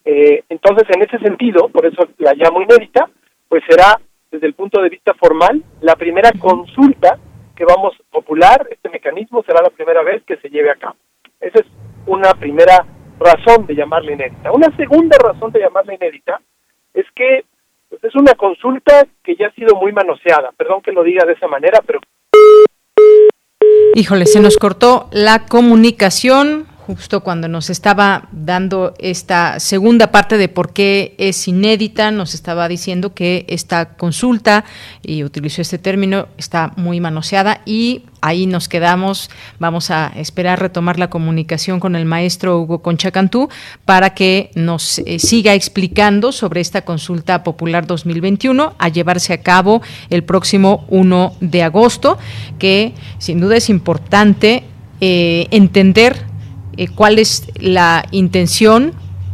Eh, 0.04 0.44
entonces, 0.50 0.88
en 0.96 1.02
ese 1.02 1.18
sentido, 1.20 1.70
por 1.70 1.86
eso 1.86 2.08
la 2.20 2.34
llamo 2.34 2.62
inédita, 2.62 3.10
pues 3.50 3.64
será 3.68 4.00
desde 4.32 4.48
el 4.48 4.54
punto 4.54 4.82
de 4.82 4.90
vista 4.90 5.14
formal 5.16 5.64
la 5.82 5.96
primera 5.96 6.32
consulta 6.40 7.18
que 7.56 7.66
vamos 7.66 7.96
popular, 8.12 8.68
este 8.70 8.90
mecanismo 8.90 9.44
será 9.44 9.62
la 9.64 9.70
primera 9.70 10.04
vez 10.04 10.24
que 10.24 10.38
se 10.38 10.50
lleve 10.50 10.70
a 10.72 10.76
cabo. 10.76 10.98
Esa 11.40 11.60
es 11.62 11.66
una 12.06 12.34
primera 12.34 12.86
razón 13.20 13.66
de 13.66 13.76
llamarla 13.76 14.12
inédita. 14.12 14.52
Una 14.52 14.76
segunda 14.76 15.18
razón 15.18 15.52
de 15.52 15.62
llamarla 15.62 15.96
inédita 15.96 16.42
es 16.94 17.06
que 17.16 17.46
pues, 17.90 18.04
es 18.04 18.16
una 18.16 18.34
consulta 18.34 19.06
que 19.24 19.36
ya 19.36 19.48
ha 19.48 19.52
sido 19.52 19.76
muy 19.76 19.92
manoseada. 19.92 20.52
Perdón 20.58 20.82
que 20.82 20.92
lo 20.92 21.04
diga 21.04 21.26
de 21.26 21.34
esa 21.34 21.48
manera, 21.48 21.82
pero... 21.86 22.00
Híjole, 23.94 24.26
se 24.26 24.42
nos 24.42 24.58
cortó 24.58 25.08
la 25.12 25.46
comunicación 25.46 26.68
justo 26.86 27.22
cuando 27.22 27.48
nos 27.48 27.72
estaba 27.72 28.30
dando 28.32 28.94
esta 29.00 29.60
segunda 29.60 30.12
parte 30.12 30.38
de 30.38 30.50
por 30.50 30.72
qué 30.72 31.16
es 31.18 31.48
inédita, 31.48 32.12
nos 32.12 32.36
estaba 32.36 32.68
diciendo 32.68 33.16
que 33.16 33.44
esta 33.50 33.96
consulta, 33.96 34.66
y 35.02 35.24
utilizó 35.24 35.64
este 35.64 35.80
término, 35.80 36.28
está 36.38 36.74
muy 36.76 37.00
manoseada 37.00 37.62
y 37.66 38.04
ahí 38.22 38.46
nos 38.46 38.70
quedamos. 38.70 39.32
Vamos 39.58 39.90
a 39.90 40.12
esperar 40.16 40.60
retomar 40.60 41.00
la 41.00 41.10
comunicación 41.10 41.80
con 41.80 41.96
el 41.96 42.06
maestro 42.06 42.60
Hugo 42.60 42.84
Conchacantú 42.84 43.50
para 43.86 44.12
que 44.12 44.52
nos 44.54 45.00
eh, 45.00 45.18
siga 45.18 45.56
explicando 45.56 46.32
sobre 46.32 46.62
esta 46.62 46.84
consulta 46.84 47.44
popular 47.44 47.88
2021 47.88 48.76
a 48.78 48.90
llevarse 48.90 49.34
a 49.34 49.42
cabo 49.42 49.82
el 50.12 50.24
próximo 50.24 50.86
1 50.90 51.34
de 51.40 51.64
agosto, 51.64 52.20
que 52.60 52.94
sin 53.18 53.40
duda 53.40 53.58
es 53.58 53.72
importante 53.72 54.64
eh, 55.02 55.48
entender 55.50 56.35
eh, 56.78 56.88
cuál 56.88 57.20
es 57.20 57.48
la 57.60 58.06
intención, 58.12 58.94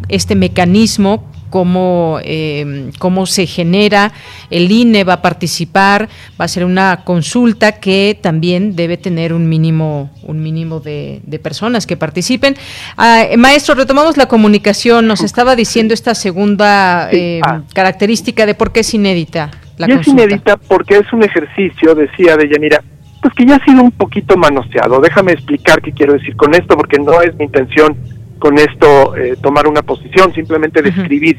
este 0.10 0.36
mecanismo, 0.36 1.32
cómo, 1.52 2.20
eh, 2.24 2.90
cómo 2.98 3.28
se 3.28 3.46
genera, 3.46 4.12
el 4.50 4.72
INE 4.72 5.04
va 5.04 5.14
a 5.14 5.22
participar, 5.22 6.10
va 6.40 6.46
a 6.46 6.48
ser 6.48 6.66
una 6.66 7.02
consulta 7.04 7.74
que 7.74 8.18
también 8.20 8.76
debe 8.76 8.98
tener 8.98 9.34
un 9.34 9.48
mínimo, 9.48 10.10
un 10.24 10.42
mínimo 10.42 10.80
de, 10.80 11.22
personas 11.44 11.86
que 11.86 11.98
participen. 11.98 12.56
Ah, 12.98 13.26
maestro, 13.38 13.76
retomamos 13.76 14.18
la 14.18 14.28
comunicación, 14.28 15.08
nos 15.08 15.22
estaba 15.22 15.56
diciendo 15.56 15.94
esta 15.94 16.16
segunda 16.16 17.10
eh, 17.12 17.42
ah. 17.44 17.62
característica 17.74 18.46
de 18.46 18.56
por 18.56 18.72
qué 18.72 18.80
es 18.80 18.94
inédita. 18.94 19.52
La 19.78 19.90
y 19.90 19.94
es 19.94 20.08
inédita 20.08 20.58
porque 20.58 20.98
es 20.98 21.12
un 21.12 21.24
ejercicio, 21.24 21.96
decía 21.96 22.38
Deyanira, 22.38 22.84
pues 23.22 23.34
que 23.36 23.46
ya 23.46 23.58
ha 23.58 23.66
sido 23.66 23.84
un 23.84 23.92
poquito 23.92 24.36
manoseado. 24.36 25.00
Déjame 25.00 25.34
explicar 25.34 25.82
qué 25.82 25.92
quiero 25.92 26.14
decir 26.14 26.36
con 26.36 26.54
esto, 26.56 26.76
porque 26.76 27.00
no 27.00 27.22
es 27.22 27.36
mi 27.36 27.46
intención 27.46 27.96
con 28.40 28.58
esto 28.58 29.16
eh, 29.16 29.38
tomar 29.42 29.68
una 29.68 29.84
posición, 29.84 30.34
simplemente 30.34 30.82
describir 30.82 31.38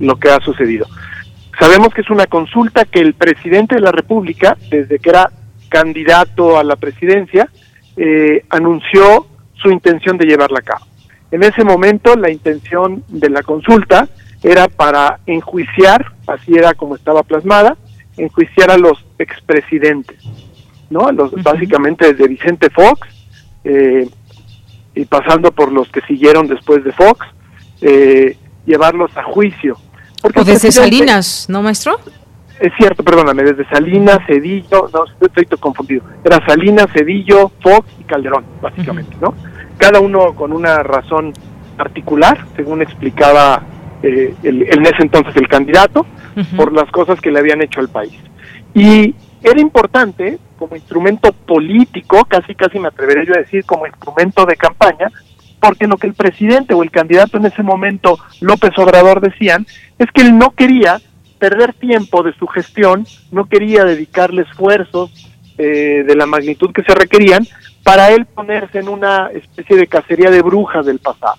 lo 0.00 0.16
que 0.16 0.30
ha 0.30 0.40
sucedido. 0.40 0.86
Sabemos 1.58 1.94
que 1.94 2.00
es 2.00 2.10
una 2.10 2.26
consulta 2.26 2.84
que 2.84 3.00
el 3.00 3.14
presidente 3.14 3.76
de 3.76 3.82
la 3.82 3.92
República, 3.92 4.56
desde 4.70 4.98
que 4.98 5.10
era 5.10 5.30
candidato 5.68 6.58
a 6.58 6.64
la 6.64 6.76
presidencia, 6.76 7.48
eh, 7.96 8.44
anunció 8.50 9.26
su 9.54 9.70
intención 9.70 10.16
de 10.18 10.26
llevarla 10.26 10.58
a 10.60 10.62
cabo. 10.62 10.86
En 11.30 11.44
ese 11.44 11.62
momento 11.62 12.16
la 12.16 12.30
intención 12.30 13.04
de 13.08 13.30
la 13.30 13.42
consulta 13.42 14.08
era 14.42 14.68
para 14.68 15.20
enjuiciar, 15.26 16.12
así 16.26 16.54
era 16.54 16.74
como 16.74 16.96
estaba 16.96 17.22
plasmada, 17.22 17.76
enjuiciar 18.16 18.70
a 18.70 18.78
los 18.78 19.04
expresidentes. 19.18 20.18
¿No? 20.90 21.10
Los, 21.12 21.32
Básicamente 21.42 22.12
desde 22.12 22.28
Vicente 22.28 22.68
Fox 22.70 23.00
eh, 23.64 24.08
y 24.94 25.04
pasando 25.04 25.52
por 25.52 25.72
los 25.72 25.88
que 25.88 26.00
siguieron 26.02 26.48
después 26.48 26.84
de 26.84 26.92
Fox, 26.92 27.26
eh, 27.80 28.36
llevarlos 28.66 29.16
a 29.16 29.22
juicio. 29.22 29.76
Porque 30.20 30.40
o 30.40 30.44
desde 30.44 30.70
Salinas, 30.72 31.46
¿no, 31.48 31.62
maestro? 31.62 31.98
Es 32.58 32.72
cierto, 32.76 33.02
perdóname, 33.02 33.42
desde 33.42 33.66
Salinas, 33.70 34.18
Cedillo, 34.26 34.90
no, 34.92 35.04
estoy, 35.26 35.46
confundido. 35.58 36.02
Era 36.22 36.44
Salinas, 36.46 36.88
Cedillo, 36.92 37.50
Fox 37.62 37.88
y 37.98 38.04
Calderón, 38.04 38.44
básicamente, 38.60 39.16
¿no? 39.20 39.34
Cada 39.78 40.00
uno 40.00 40.34
con 40.34 40.52
una 40.52 40.82
razón 40.82 41.32
particular, 41.78 42.46
según 42.56 42.82
explicaba 42.82 43.62
eh, 44.02 44.34
el, 44.42 44.62
en 44.62 44.82
ese 44.82 45.02
entonces 45.02 45.34
el 45.36 45.48
candidato, 45.48 46.04
por 46.56 46.72
las 46.72 46.90
cosas 46.90 47.20
que 47.20 47.30
le 47.30 47.38
habían 47.38 47.62
hecho 47.62 47.80
al 47.80 47.88
país. 47.88 48.12
Y 48.74 49.14
era 49.42 49.60
importante 49.60 50.38
como 50.58 50.76
instrumento 50.76 51.32
político, 51.32 52.24
casi 52.26 52.54
casi 52.54 52.78
me 52.78 52.88
atrevería 52.88 53.24
yo 53.24 53.34
a 53.34 53.38
decir 53.38 53.64
como 53.64 53.86
instrumento 53.86 54.44
de 54.44 54.56
campaña, 54.56 55.10
porque 55.58 55.86
lo 55.86 55.96
que 55.96 56.06
el 56.06 56.14
presidente 56.14 56.74
o 56.74 56.82
el 56.82 56.90
candidato 56.90 57.36
en 57.36 57.46
ese 57.46 57.62
momento, 57.62 58.18
López 58.40 58.76
Obrador, 58.78 59.20
decían, 59.20 59.66
es 59.98 60.10
que 60.12 60.22
él 60.22 60.36
no 60.36 60.50
quería 60.50 61.00
perder 61.38 61.72
tiempo 61.74 62.22
de 62.22 62.34
su 62.34 62.46
gestión, 62.46 63.06
no 63.30 63.46
quería 63.46 63.84
dedicarle 63.84 64.42
esfuerzos 64.42 65.10
eh, 65.56 66.04
de 66.06 66.14
la 66.14 66.26
magnitud 66.26 66.72
que 66.72 66.82
se 66.82 66.94
requerían 66.94 67.46
para 67.82 68.10
él 68.10 68.26
ponerse 68.26 68.78
en 68.78 68.88
una 68.88 69.30
especie 69.32 69.76
de 69.76 69.86
cacería 69.86 70.30
de 70.30 70.42
brujas 70.42 70.84
del 70.84 70.98
pasado. 70.98 71.36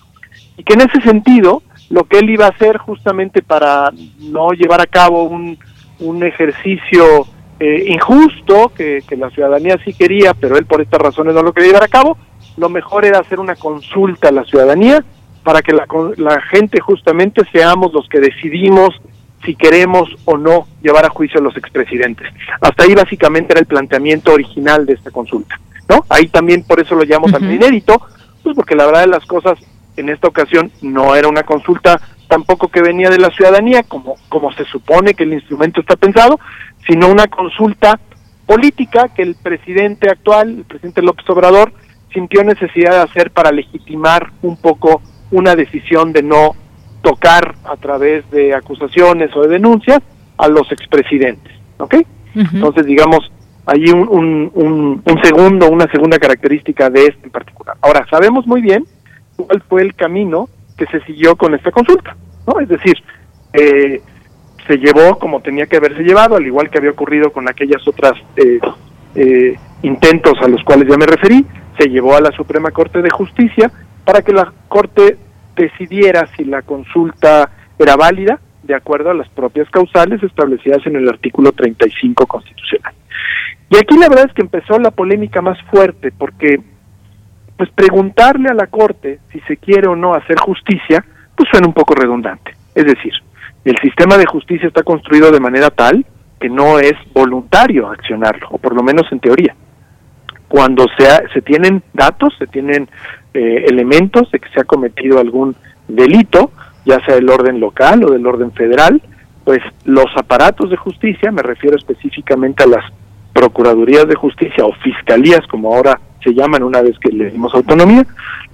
Y 0.56 0.64
que 0.64 0.74
en 0.74 0.82
ese 0.82 1.00
sentido, 1.00 1.62
lo 1.88 2.04
que 2.04 2.18
él 2.18 2.30
iba 2.30 2.46
a 2.46 2.50
hacer 2.50 2.78
justamente 2.78 3.42
para 3.42 3.90
no 4.18 4.50
llevar 4.52 4.80
a 4.80 4.86
cabo 4.86 5.24
un, 5.24 5.58
un 6.00 6.24
ejercicio 6.24 7.26
eh, 7.64 7.84
injusto, 7.86 8.72
que, 8.74 9.04
la 9.16 9.30
ciudadanía 9.30 9.78
sí 9.84 9.94
quería, 9.94 10.34
pero 10.34 10.56
él 10.56 10.66
por 10.66 10.80
estas 10.80 11.00
razones 11.00 11.32
no 11.32 11.44
lo 11.44 11.52
quería 11.52 11.68
llevar 11.68 11.84
a 11.84 11.88
cabo, 11.88 12.18
lo 12.56 12.68
mejor 12.68 13.04
era 13.04 13.20
hacer 13.20 13.38
una 13.38 13.54
consulta 13.54 14.30
a 14.30 14.32
la 14.32 14.42
ciudadanía 14.42 15.04
para 15.44 15.62
que 15.62 15.72
la, 15.72 15.86
la 16.16 16.40
gente 16.40 16.80
justamente 16.80 17.42
seamos 17.52 17.92
los 17.92 18.08
que 18.08 18.18
decidimos 18.18 19.00
si 19.44 19.54
queremos 19.54 20.08
o 20.24 20.36
no 20.36 20.66
llevar 20.82 21.04
a 21.04 21.10
juicio 21.10 21.38
a 21.38 21.42
los 21.44 21.56
expresidentes. 21.56 22.26
Hasta 22.60 22.82
ahí 22.82 22.96
básicamente 22.96 23.52
era 23.52 23.60
el 23.60 23.66
planteamiento 23.66 24.32
original 24.32 24.84
de 24.84 24.94
esta 24.94 25.12
consulta, 25.12 25.60
¿no? 25.88 26.04
Ahí 26.08 26.26
también 26.26 26.64
por 26.64 26.80
eso 26.80 26.96
lo 26.96 27.04
llamamos 27.04 27.30
también 27.30 27.62
inédito, 27.62 28.02
pues 28.42 28.56
porque 28.56 28.74
la 28.74 28.86
verdad 28.86 29.02
de 29.02 29.06
las 29.06 29.24
cosas 29.24 29.56
en 29.96 30.08
esta 30.08 30.26
ocasión 30.26 30.72
no 30.80 31.14
era 31.14 31.28
una 31.28 31.44
consulta 31.44 32.00
tampoco 32.32 32.68
que 32.68 32.80
venía 32.80 33.10
de 33.10 33.18
la 33.18 33.28
ciudadanía, 33.28 33.82
como, 33.82 34.16
como 34.30 34.50
se 34.54 34.64
supone 34.64 35.12
que 35.12 35.24
el 35.24 35.34
instrumento 35.34 35.82
está 35.82 35.96
pensado, 35.96 36.40
sino 36.86 37.08
una 37.08 37.26
consulta 37.26 37.98
política 38.46 39.08
que 39.14 39.22
el 39.22 39.34
presidente 39.34 40.10
actual, 40.10 40.58
el 40.58 40.64
presidente 40.64 41.02
López 41.02 41.28
Obrador, 41.30 41.72
sintió 42.12 42.44
necesidad 42.44 42.92
de 42.92 43.00
hacer 43.00 43.30
para 43.30 43.52
legitimar 43.52 44.32
un 44.42 44.56
poco 44.56 45.00
una 45.30 45.54
decisión 45.54 46.12
de 46.12 46.22
no 46.22 46.54
tocar 47.02 47.54
a 47.64 47.76
través 47.76 48.28
de 48.30 48.54
acusaciones 48.54 49.34
o 49.34 49.42
de 49.42 49.48
denuncias 49.48 50.00
a 50.36 50.48
los 50.48 50.70
expresidentes. 50.70 51.52
¿ok? 51.78 51.96
Entonces, 52.34 52.86
digamos, 52.86 53.30
hay 53.66 53.90
un, 53.90 54.08
un, 54.08 55.02
un, 55.04 55.22
segundo, 55.22 55.68
una 55.68 55.86
segunda 55.90 56.18
característica 56.18 56.88
de 56.90 57.06
este 57.06 57.26
en 57.26 57.30
particular. 57.30 57.76
Ahora, 57.80 58.06
sabemos 58.10 58.46
muy 58.46 58.60
bien 58.60 58.84
cuál 59.36 59.62
fue 59.68 59.82
el 59.82 59.94
camino 59.94 60.48
que 60.76 60.86
se 60.86 61.00
siguió 61.04 61.36
con 61.36 61.54
esta 61.54 61.70
consulta, 61.70 62.16
¿no? 62.46 62.58
Es 62.60 62.68
decir, 62.68 62.96
eh, 63.52 64.00
se 64.66 64.76
llevó 64.76 65.18
como 65.18 65.40
tenía 65.40 65.66
que 65.66 65.76
haberse 65.76 66.02
llevado, 66.02 66.36
al 66.36 66.46
igual 66.46 66.70
que 66.70 66.78
había 66.78 66.90
ocurrido 66.90 67.32
con 67.32 67.48
aquellas 67.48 67.86
otras 67.86 68.12
eh, 68.36 68.60
eh, 69.14 69.56
intentos 69.82 70.34
a 70.40 70.48
los 70.48 70.62
cuales 70.64 70.88
ya 70.88 70.96
me 70.96 71.06
referí, 71.06 71.44
se 71.78 71.88
llevó 71.88 72.16
a 72.16 72.20
la 72.20 72.30
Suprema 72.32 72.70
Corte 72.70 73.02
de 73.02 73.10
Justicia 73.10 73.70
para 74.04 74.22
que 74.22 74.32
la 74.32 74.52
Corte 74.68 75.18
decidiera 75.56 76.26
si 76.36 76.44
la 76.44 76.62
consulta 76.62 77.50
era 77.78 77.96
válida 77.96 78.40
de 78.62 78.74
acuerdo 78.74 79.10
a 79.10 79.14
las 79.14 79.28
propias 79.28 79.68
causales 79.70 80.22
establecidas 80.22 80.86
en 80.86 80.96
el 80.96 81.08
artículo 81.08 81.52
35 81.52 82.26
constitucional. 82.26 82.94
Y 83.68 83.76
aquí 83.76 83.96
la 83.98 84.08
verdad 84.08 84.26
es 84.28 84.34
que 84.34 84.42
empezó 84.42 84.78
la 84.78 84.90
polémica 84.90 85.40
más 85.40 85.58
fuerte 85.70 86.12
porque 86.16 86.60
pues 87.56 87.70
preguntarle 87.70 88.48
a 88.48 88.54
la 88.54 88.66
Corte 88.66 89.20
si 89.32 89.40
se 89.40 89.56
quiere 89.56 89.88
o 89.88 89.96
no 89.96 90.14
hacer 90.14 90.38
justicia, 90.38 91.04
pues 91.36 91.48
suena 91.50 91.66
un 91.66 91.74
poco 91.74 91.94
redundante. 91.94 92.54
Es 92.74 92.86
decir, 92.86 93.12
el 93.64 93.78
sistema 93.78 94.16
de 94.16 94.26
justicia 94.26 94.68
está 94.68 94.82
construido 94.82 95.30
de 95.30 95.40
manera 95.40 95.70
tal 95.70 96.04
que 96.40 96.48
no 96.48 96.80
es 96.80 96.94
voluntario 97.14 97.88
accionarlo, 97.88 98.48
o 98.50 98.58
por 98.58 98.74
lo 98.74 98.82
menos 98.82 99.06
en 99.12 99.20
teoría. 99.20 99.54
Cuando 100.48 100.86
se, 100.98 101.06
se 101.32 101.40
tienen 101.40 101.82
datos, 101.94 102.34
se 102.38 102.46
tienen 102.48 102.88
eh, 103.32 103.64
elementos 103.68 104.30
de 104.32 104.40
que 104.40 104.48
se 104.48 104.60
ha 104.60 104.64
cometido 104.64 105.20
algún 105.20 105.54
delito, 105.86 106.50
ya 106.84 107.02
sea 107.04 107.14
del 107.14 107.30
orden 107.30 107.60
local 107.60 108.04
o 108.04 108.10
del 108.10 108.26
orden 108.26 108.52
federal, 108.52 109.00
pues 109.44 109.60
los 109.84 110.06
aparatos 110.16 110.70
de 110.70 110.76
justicia, 110.76 111.30
me 111.30 111.42
refiero 111.42 111.76
específicamente 111.76 112.64
a 112.64 112.66
las 112.66 112.84
procuradurías 113.32 114.06
de 114.08 114.14
justicia 114.14 114.64
o 114.64 114.72
fiscalías, 114.74 115.46
como 115.48 115.74
ahora 115.74 116.00
se 116.22 116.34
llaman 116.34 116.62
una 116.62 116.82
vez 116.82 116.98
que 116.98 117.10
le 117.10 117.30
dimos 117.30 117.54
autonomía, 117.54 118.04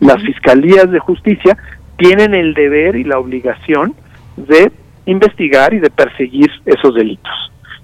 las 0.01 0.23
fiscalías 0.23 0.91
de 0.91 0.99
justicia 0.99 1.57
tienen 1.97 2.35
el 2.35 2.55
deber 2.55 2.97
y 2.97 3.05
la 3.05 3.19
obligación 3.19 3.95
de 4.37 4.71
investigar 5.09 5.75
y 5.75 5.81
de 5.81 5.91
perseguir 5.91 6.51
esos 6.67 6.95
delitos. 6.95 7.33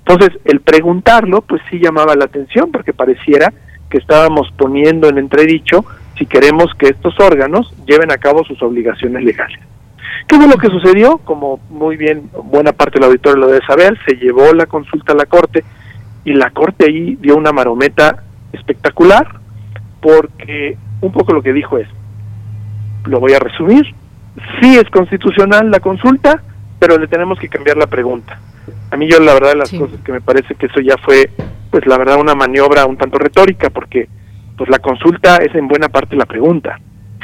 Entonces, 0.06 0.38
el 0.44 0.60
preguntarlo, 0.60 1.40
pues 1.40 1.62
sí 1.70 1.78
llamaba 1.78 2.14
la 2.14 2.26
atención, 2.26 2.70
porque 2.70 2.92
pareciera 2.92 3.52
que 3.88 3.98
estábamos 3.98 4.52
poniendo 4.56 5.08
en 5.08 5.18
entredicho 5.18 5.84
si 6.18 6.26
queremos 6.26 6.66
que 6.78 6.88
estos 6.88 7.18
órganos 7.18 7.74
lleven 7.86 8.12
a 8.12 8.18
cabo 8.18 8.44
sus 8.44 8.62
obligaciones 8.62 9.24
legales. 9.24 9.58
¿Qué 10.28 10.36
fue 10.36 10.48
lo 10.48 10.56
que 10.56 10.68
sucedió? 10.68 11.18
Como 11.18 11.58
muy 11.70 11.96
bien, 11.96 12.30
buena 12.44 12.72
parte 12.72 12.98
del 12.98 13.08
auditorio 13.08 13.40
lo 13.40 13.46
debe 13.48 13.66
saber, 13.66 13.98
se 14.06 14.16
llevó 14.16 14.52
la 14.52 14.66
consulta 14.66 15.12
a 15.12 15.16
la 15.16 15.26
Corte 15.26 15.64
y 16.24 16.34
la 16.34 16.50
Corte 16.50 16.86
ahí 16.86 17.16
dio 17.16 17.36
una 17.36 17.52
marometa 17.52 18.22
espectacular, 18.52 19.26
porque 20.00 20.76
un 21.00 21.12
poco 21.12 21.32
lo 21.32 21.42
que 21.42 21.52
dijo 21.52 21.78
es, 21.78 21.88
lo 23.06 23.20
voy 23.20 23.32
a 23.32 23.38
resumir, 23.38 23.84
sí 24.60 24.76
es 24.76 24.88
constitucional 24.90 25.70
la 25.70 25.80
consulta, 25.80 26.42
pero 26.86 26.98
le 26.98 27.06
tenemos 27.06 27.38
que 27.38 27.48
cambiar 27.48 27.78
la 27.78 27.86
pregunta. 27.86 28.38
A 28.90 28.96
mí 28.98 29.08
yo 29.10 29.18
la 29.18 29.32
verdad 29.32 29.52
de 29.52 29.56
las 29.56 29.72
cosas 29.72 29.98
que 30.04 30.12
me 30.12 30.20
parece 30.20 30.54
que 30.54 30.66
eso 30.66 30.80
ya 30.80 30.96
fue, 30.98 31.30
pues 31.70 31.86
la 31.86 31.96
verdad 31.96 32.20
una 32.20 32.34
maniobra 32.34 32.84
un 32.84 32.98
tanto 32.98 33.16
retórica, 33.16 33.70
porque 33.70 34.06
pues 34.54 34.68
la 34.68 34.78
consulta 34.80 35.36
es 35.36 35.54
en 35.54 35.66
buena 35.66 35.88
parte 35.88 36.14
la 36.14 36.26
pregunta. 36.26 36.78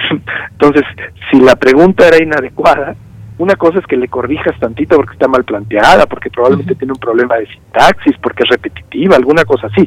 Entonces, 0.52 0.82
si 1.30 1.40
la 1.40 1.56
pregunta 1.56 2.08
era 2.08 2.22
inadecuada, 2.22 2.96
una 3.36 3.56
cosa 3.56 3.80
es 3.80 3.86
que 3.86 3.98
le 3.98 4.08
corrijas 4.08 4.58
tantito 4.58 4.96
porque 4.96 5.12
está 5.12 5.28
mal 5.28 5.44
planteada, 5.44 6.06
porque 6.06 6.30
probablemente 6.30 6.74
tiene 6.74 6.94
un 6.94 6.98
problema 6.98 7.36
de 7.36 7.46
sintaxis, 7.46 8.16
porque 8.22 8.44
es 8.44 8.48
repetitiva, 8.48 9.16
alguna 9.16 9.44
cosa 9.44 9.66
así. 9.66 9.86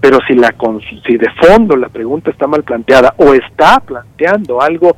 Pero 0.00 0.20
si 0.28 0.36
la 0.36 0.54
si 1.04 1.16
de 1.16 1.28
fondo 1.42 1.76
la 1.76 1.88
pregunta 1.88 2.30
está 2.30 2.46
mal 2.46 2.62
planteada 2.62 3.14
o 3.16 3.34
está 3.34 3.80
planteando 3.80 4.62
algo 4.62 4.96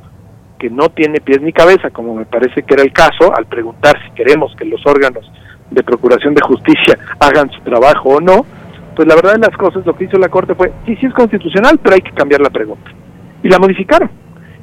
que 0.61 0.69
no 0.69 0.89
tiene 0.89 1.19
pies 1.19 1.41
ni 1.41 1.51
cabeza, 1.51 1.89
como 1.89 2.13
me 2.13 2.25
parece 2.25 2.61
que 2.61 2.75
era 2.75 2.83
el 2.83 2.93
caso, 2.93 3.35
al 3.35 3.47
preguntar 3.47 3.99
si 4.05 4.11
queremos 4.11 4.55
que 4.55 4.63
los 4.63 4.85
órganos 4.85 5.25
de 5.71 5.81
procuración 5.81 6.35
de 6.35 6.41
justicia 6.41 6.99
hagan 7.19 7.49
su 7.49 7.59
trabajo 7.61 8.09
o 8.09 8.21
no, 8.21 8.45
pues 8.95 9.07
la 9.07 9.15
verdad 9.15 9.33
de 9.33 9.39
las 9.39 9.57
cosas 9.57 9.83
lo 9.87 9.95
que 9.95 10.03
hizo 10.03 10.19
la 10.19 10.29
Corte 10.29 10.53
fue, 10.53 10.71
sí, 10.85 10.95
sí 10.97 11.07
es 11.07 11.13
constitucional, 11.15 11.79
pero 11.81 11.95
hay 11.95 12.01
que 12.01 12.11
cambiar 12.11 12.41
la 12.41 12.51
pregunta. 12.51 12.91
Y 13.41 13.49
la 13.49 13.57
modificaron, 13.57 14.11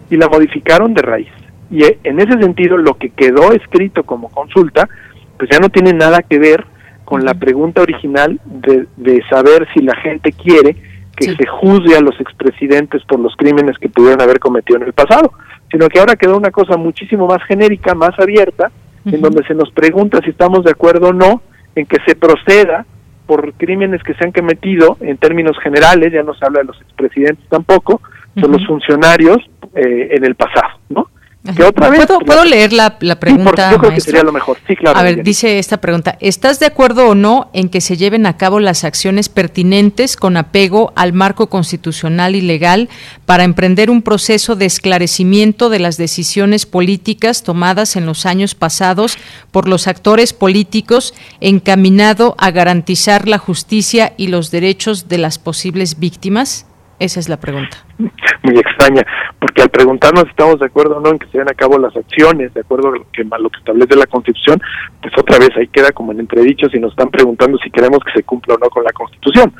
y 0.08 0.16
la 0.16 0.28
modificaron 0.28 0.94
de 0.94 1.02
raíz. 1.02 1.32
Y 1.68 1.82
eh, 1.82 1.98
en 2.04 2.20
ese 2.20 2.40
sentido, 2.40 2.76
lo 2.76 2.94
que 2.94 3.10
quedó 3.10 3.50
escrito 3.50 4.04
como 4.04 4.28
consulta, 4.28 4.88
pues 5.36 5.50
ya 5.50 5.58
no 5.58 5.68
tiene 5.68 5.92
nada 5.94 6.22
que 6.22 6.38
ver 6.38 6.64
con 7.04 7.24
la 7.24 7.34
pregunta 7.34 7.82
original 7.82 8.40
de, 8.44 8.86
de 8.96 9.20
saber 9.28 9.66
si 9.74 9.82
la 9.82 9.96
gente 9.96 10.30
quiere 10.30 10.76
que 11.18 11.34
se 11.34 11.46
juzgue 11.46 11.96
a 11.96 12.00
los 12.00 12.18
expresidentes 12.20 13.02
por 13.04 13.18
los 13.18 13.34
crímenes 13.36 13.76
que 13.78 13.88
pudieron 13.88 14.22
haber 14.22 14.38
cometido 14.38 14.78
en 14.78 14.86
el 14.86 14.92
pasado 14.92 15.32
sino 15.70 15.88
que 15.88 15.98
ahora 15.98 16.16
quedó 16.16 16.36
una 16.36 16.50
cosa 16.50 16.76
muchísimo 16.76 17.26
más 17.26 17.42
genérica, 17.44 17.94
más 17.94 18.18
abierta, 18.18 18.70
en 19.04 19.20
donde 19.20 19.44
se 19.46 19.54
nos 19.54 19.70
pregunta 19.70 20.20
si 20.22 20.30
estamos 20.30 20.64
de 20.64 20.70
acuerdo 20.70 21.08
o 21.08 21.12
no 21.12 21.42
en 21.74 21.86
que 21.86 21.98
se 22.06 22.14
proceda 22.14 22.84
por 23.26 23.52
crímenes 23.54 24.02
que 24.02 24.14
se 24.14 24.24
han 24.24 24.32
cometido 24.32 24.96
en 25.00 25.16
términos 25.18 25.56
generales, 25.62 26.12
ya 26.12 26.22
no 26.22 26.34
se 26.34 26.44
habla 26.44 26.60
de 26.60 26.66
los 26.66 26.80
expresidentes 26.80 27.46
tampoco, 27.48 28.00
son 28.40 28.52
los 28.52 28.66
funcionarios 28.66 29.38
eh, 29.74 30.08
en 30.12 30.24
el 30.24 30.34
pasado, 30.34 30.67
¿Puedo, 31.54 32.44
leer 32.44 32.72
la, 32.72 32.98
pregunta? 32.98 33.70
yo 33.72 33.78
creo 33.78 33.92
que 33.92 34.00
sería 34.00 34.22
lo 34.22 34.32
mejor. 34.32 34.58
Sí, 34.66 34.76
claro. 34.76 34.98
A 34.98 35.02
ver, 35.02 35.22
dice 35.22 35.58
esta 35.58 35.78
pregunta: 35.80 36.16
¿Estás 36.20 36.60
de 36.60 36.66
acuerdo 36.66 37.08
o 37.08 37.14
no 37.14 37.50
en 37.52 37.68
que 37.68 37.80
se 37.80 37.96
lleven 37.96 38.26
a 38.26 38.36
cabo 38.36 38.60
las 38.60 38.84
acciones 38.84 39.28
pertinentes 39.28 40.16
con 40.16 40.36
apego 40.36 40.92
al 40.96 41.12
marco 41.12 41.48
constitucional 41.48 42.34
y 42.34 42.40
legal 42.40 42.88
para 43.24 43.44
emprender 43.44 43.90
un 43.90 44.02
proceso 44.02 44.56
de 44.56 44.66
esclarecimiento 44.66 45.70
de 45.70 45.78
las 45.78 45.96
decisiones 45.96 46.66
políticas 46.66 47.42
tomadas 47.42 47.96
en 47.96 48.06
los 48.06 48.26
años 48.26 48.54
pasados 48.54 49.16
por 49.50 49.68
los 49.68 49.88
actores 49.88 50.32
políticos 50.32 51.14
encaminado 51.40 52.34
a 52.38 52.50
garantizar 52.50 53.26
la 53.26 53.38
justicia 53.38 54.12
y 54.16 54.28
los 54.28 54.50
derechos 54.50 55.08
de 55.08 55.18
las 55.18 55.38
posibles 55.38 55.98
víctimas? 55.98 56.67
Esa 56.98 57.20
es 57.20 57.28
la 57.28 57.38
pregunta. 57.38 57.76
Muy 58.42 58.58
extraña, 58.58 59.06
porque 59.38 59.62
al 59.62 59.68
preguntarnos 59.68 60.24
si 60.24 60.30
estamos 60.30 60.58
de 60.58 60.66
acuerdo 60.66 60.96
o 60.96 61.00
no 61.00 61.10
en 61.10 61.18
que 61.18 61.26
se 61.26 61.32
lleven 61.32 61.48
a 61.48 61.54
cabo 61.54 61.78
las 61.78 61.94
acciones, 61.96 62.52
de 62.54 62.60
acuerdo 62.60 62.88
a 62.88 62.92
lo 62.92 63.06
que, 63.12 63.22
lo 63.22 63.50
que 63.50 63.58
establece 63.58 63.96
la 63.96 64.06
Constitución, 64.06 64.60
pues 65.00 65.12
otra 65.16 65.38
vez 65.38 65.50
ahí 65.56 65.68
queda 65.68 65.92
como 65.92 66.10
en 66.10 66.20
entredicho 66.20 66.68
si 66.68 66.80
nos 66.80 66.90
están 66.90 67.10
preguntando 67.10 67.56
si 67.58 67.70
queremos 67.70 68.00
que 68.04 68.12
se 68.12 68.24
cumpla 68.24 68.54
o 68.54 68.58
no 68.58 68.68
con 68.68 68.82
la 68.82 68.92
Constitución. 68.92 69.52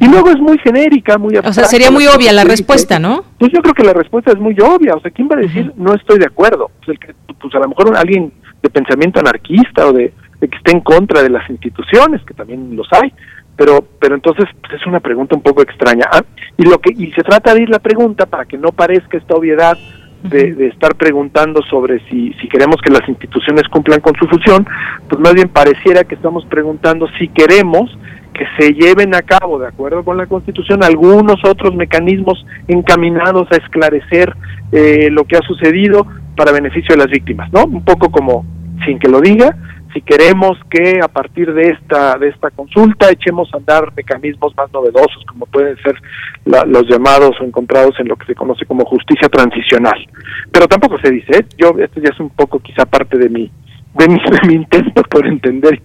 Y 0.00 0.08
luego 0.08 0.30
es 0.30 0.38
muy 0.38 0.58
genérica, 0.58 1.16
muy 1.16 1.36
O 1.36 1.52
sea, 1.52 1.64
sería 1.64 1.90
muy 1.90 2.06
obvia 2.06 2.32
la 2.32 2.44
respuesta, 2.44 2.98
¿no? 2.98 3.24
Pues 3.38 3.52
yo 3.52 3.60
creo 3.62 3.74
que 3.74 3.84
la 3.84 3.92
respuesta 3.92 4.32
es 4.32 4.38
muy 4.38 4.56
obvia. 4.60 4.94
O 4.94 5.00
sea, 5.00 5.10
¿quién 5.10 5.28
va 5.28 5.36
a 5.36 5.40
decir 5.40 5.72
no 5.76 5.94
estoy 5.94 6.18
de 6.18 6.26
acuerdo? 6.26 6.70
Pues, 6.78 6.88
el 6.90 6.98
que, 6.98 7.14
pues 7.40 7.54
a 7.54 7.58
lo 7.58 7.68
mejor 7.68 7.96
alguien 7.96 8.32
de 8.62 8.70
pensamiento 8.70 9.20
anarquista 9.20 9.86
o 9.86 9.92
de, 9.92 10.12
de 10.40 10.48
que 10.48 10.56
esté 10.56 10.72
en 10.72 10.80
contra 10.80 11.22
de 11.22 11.30
las 11.30 11.48
instituciones, 11.48 12.20
que 12.24 12.34
también 12.34 12.74
los 12.74 12.88
hay 12.92 13.12
pero 13.60 13.84
pero 14.00 14.14
entonces 14.14 14.46
pues, 14.62 14.80
es 14.80 14.86
una 14.86 15.00
pregunta 15.00 15.36
un 15.36 15.42
poco 15.42 15.60
extraña 15.60 16.06
ah, 16.10 16.22
y 16.56 16.62
lo 16.62 16.78
que 16.78 16.94
y 16.96 17.12
se 17.12 17.22
trata 17.22 17.52
de 17.52 17.64
ir 17.64 17.68
la 17.68 17.78
pregunta 17.78 18.24
para 18.24 18.46
que 18.46 18.56
no 18.56 18.72
parezca 18.72 19.18
esta 19.18 19.34
obviedad 19.34 19.76
de, 20.22 20.54
de, 20.54 20.68
estar 20.68 20.94
preguntando 20.94 21.60
sobre 21.68 22.00
si, 22.08 22.32
si 22.40 22.48
queremos 22.48 22.76
que 22.82 22.90
las 22.90 23.06
instituciones 23.06 23.68
cumplan 23.68 24.00
con 24.00 24.14
su 24.16 24.26
función, 24.26 24.66
pues 25.08 25.20
más 25.20 25.34
bien 25.34 25.48
pareciera 25.48 26.04
que 26.04 26.14
estamos 26.14 26.44
preguntando 26.46 27.06
si 27.18 27.28
queremos 27.28 27.90
que 28.32 28.44
se 28.58 28.72
lleven 28.72 29.14
a 29.14 29.22
cabo, 29.22 29.58
de 29.58 29.68
acuerdo 29.68 30.04
con 30.04 30.16
la 30.16 30.26
Constitución, 30.26 30.82
algunos 30.82 31.36
otros 31.44 31.74
mecanismos 31.74 32.44
encaminados 32.68 33.50
a 33.50 33.56
esclarecer 33.56 34.34
eh, 34.72 35.08
lo 35.10 35.24
que 35.24 35.36
ha 35.36 35.42
sucedido 35.42 36.06
para 36.36 36.52
beneficio 36.52 36.94
de 36.94 36.98
las 37.02 37.10
víctimas, 37.10 37.50
¿no? 37.52 37.64
Un 37.64 37.84
poco 37.84 38.10
como, 38.10 38.44
sin 38.86 38.98
que 38.98 39.08
lo 39.08 39.20
diga, 39.20 39.56
si 39.92 40.02
queremos 40.02 40.58
que 40.70 41.00
a 41.02 41.08
partir 41.08 41.52
de 41.52 41.70
esta 41.70 42.16
de 42.16 42.28
esta 42.28 42.50
consulta 42.50 43.10
echemos 43.10 43.52
a 43.52 43.56
andar 43.56 43.92
mecanismos 43.96 44.56
más 44.56 44.72
novedosos 44.72 45.24
como 45.26 45.46
pueden 45.46 45.76
ser 45.78 46.00
los 46.44 46.88
llamados 46.88 47.32
o 47.40 47.44
encontrados 47.44 47.98
en 47.98 48.08
lo 48.08 48.16
que 48.16 48.26
se 48.26 48.34
conoce 48.34 48.64
como 48.66 48.84
justicia 48.84 49.28
transicional 49.28 50.06
pero 50.52 50.66
tampoco 50.66 50.98
se 50.98 51.10
dice 51.10 51.38
¿eh? 51.38 51.46
yo 51.58 51.74
esto 51.78 52.00
ya 52.00 52.10
es 52.12 52.20
un 52.20 52.30
poco 52.30 52.60
quizá 52.60 52.84
parte 52.86 53.18
de 53.18 53.28
mi 53.28 53.50
de 53.94 54.08
mi, 54.08 54.18
de 54.18 54.48
mi 54.48 54.54
intento 54.54 55.02
por 55.02 55.26
entender 55.26 55.80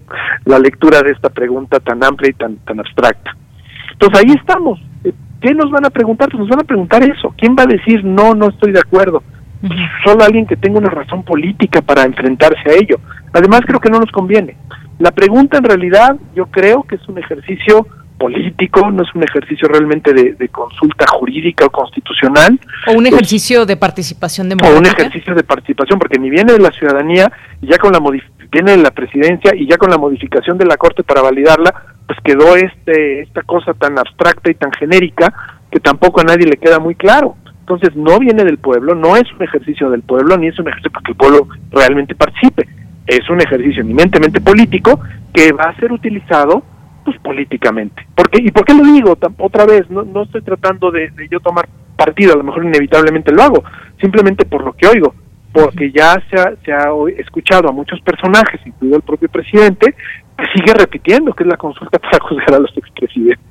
la 0.46 0.60
lectura 0.60 1.02
de 1.02 1.12
esta 1.12 1.30
pregunta 1.30 1.80
tan 1.80 2.04
amplia 2.04 2.30
y 2.30 2.34
tan 2.34 2.58
tan 2.58 2.80
abstracta 2.80 3.36
entonces 3.92 4.20
ahí 4.20 4.36
estamos 4.38 4.80
eh, 5.04 5.14
¿qué 5.42 5.54
nos 5.54 5.72
van 5.72 5.86
a 5.86 5.90
preguntar? 5.90 6.30
Pues 6.30 6.40
nos 6.40 6.50
van 6.50 6.62
a 6.62 6.68
preguntar 6.68 7.04
eso 7.04 7.34
¿quién 7.38 7.56
va 7.58 7.64
a 7.64 7.68
decir 7.68 8.04
no, 8.04 8.36
no 8.36 8.50
estoy 8.50 8.72
de 8.72 8.80
acuerdo? 8.80 9.24
Solo 10.04 10.24
alguien 10.24 10.46
que 10.46 10.56
tenga 10.56 10.80
una 10.80 10.90
razón 10.90 11.24
política 11.24 11.82
para 11.82 12.04
enfrentarse 12.04 12.70
a 12.70 12.74
ello. 12.74 13.00
Además, 13.34 13.62
creo 13.66 13.80
que 13.80 13.90
no 13.90 14.00
nos 14.00 14.12
conviene. 14.12 14.58
La 15.00 15.12
pregunta 15.12 15.58
en 15.58 15.64
realidad 15.66 16.16
yo 16.36 16.46
creo 16.46 16.84
que 16.84 16.96
es 16.96 17.08
un 17.08 17.18
ejercicio 17.18 17.86
político, 18.18 18.90
no 18.92 19.04
es 19.04 19.14
un 19.14 19.24
ejercicio 19.24 19.68
realmente 19.68 20.14
de, 20.14 20.48
consulta 20.50 21.06
jurídica 21.08 21.66
o 21.66 21.70
constitucional. 21.70 22.60
O 22.88 22.94
un 22.94 23.06
ejercicio 23.06 23.66
de 23.66 23.76
participación 23.76 24.50
democrática. 24.50 24.78
O 24.78 24.80
un 24.80 24.86
ejercicio 24.86 25.36
de 25.36 25.44
participación, 25.44 26.00
porque 26.00 26.18
ni 26.18 26.30
viene 26.30 26.54
de 26.54 26.60
la 26.60 26.72
ciudadanía, 26.72 27.32
y 27.62 27.68
ya 27.68 27.78
con 27.78 27.92
la 27.92 28.00
viene 28.52 28.72
de 28.72 28.78
la 28.78 28.92
presidencia, 28.92 29.54
y 29.54 29.68
ya 29.68 29.78
con 29.78 29.90
la 29.90 29.98
modificación 29.98 30.58
de 30.58 30.66
la 30.66 30.78
Corte 30.78 31.04
para 31.04 31.22
validarla, 31.22 31.74
pues 32.08 32.20
quedó 32.24 32.56
este 32.56 33.22
esta 33.22 33.42
cosa 33.42 33.74
tan 33.74 33.98
abstracta 33.98 34.50
y 34.50 34.56
tan 34.56 34.72
genérica 34.72 35.34
que 35.72 35.80
tampoco 35.80 36.22
a 36.22 36.24
nadie 36.24 36.46
le 36.46 36.58
queda 36.58 36.80
muy 36.80 36.96
claro. 36.96 37.36
Entonces 37.68 37.96
no 37.96 38.20
viene 38.20 38.44
del 38.44 38.60
pueblo, 38.60 38.94
no 38.94 39.16
es 39.16 39.24
un 39.34 39.42
ejercicio 39.42 39.90
del 39.90 40.04
pueblo, 40.04 40.38
ni 40.38 40.48
es 40.48 40.60
un 40.60 40.68
ejercicio 40.68 40.92
para 40.92 41.04
que 41.04 41.12
el 41.14 41.18
pueblo 41.18 41.48
realmente 41.72 42.14
participe. 42.14 42.68
Es 43.08 43.28
un 43.28 43.42
ejercicio 43.42 43.82
eminentemente 43.82 44.40
político 44.40 45.00
que 45.34 45.52
va 45.52 45.64
a 45.64 45.76
ser 45.80 45.92
utilizado 45.92 46.62
pues 47.04 47.18
políticamente. 47.22 48.06
¿Por 48.14 48.30
qué? 48.30 48.44
¿Y 48.44 48.52
por 48.52 48.66
qué 48.66 48.76
lo 48.76 48.84
digo? 48.84 49.18
Otra 49.40 49.66
vez, 49.66 49.90
no, 49.90 50.04
no 50.04 50.24
estoy 50.24 50.44
tratando 50.44 50.92
de, 50.92 51.10
de 51.10 51.28
yo 51.28 51.40
tomar 51.40 51.68
partido, 51.98 52.34
a 52.34 52.38
lo 52.38 52.44
mejor 52.44 52.66
inevitablemente 52.66 53.34
lo 53.34 53.42
hago, 53.42 53.64
simplemente 54.00 54.46
por 54.46 54.64
lo 54.64 54.74
que 54.74 54.88
oigo 54.88 55.16
porque 55.56 55.90
ya 55.90 56.22
se 56.30 56.36
ha, 56.36 56.54
se 56.66 56.74
ha 56.74 56.90
escuchado 57.18 57.70
a 57.70 57.72
muchos 57.72 58.02
personajes, 58.02 58.60
incluido 58.66 58.98
el 58.98 59.04
propio 59.04 59.30
presidente, 59.30 59.96
que 60.38 60.46
sigue 60.54 60.74
repitiendo 60.74 61.32
que 61.32 61.44
es 61.44 61.50
la 61.50 61.56
consulta 61.56 61.98
para 62.12 62.20
juzgar 62.20 62.56
a 62.56 62.60
los 62.60 62.78
expresidentes. 62.78 63.45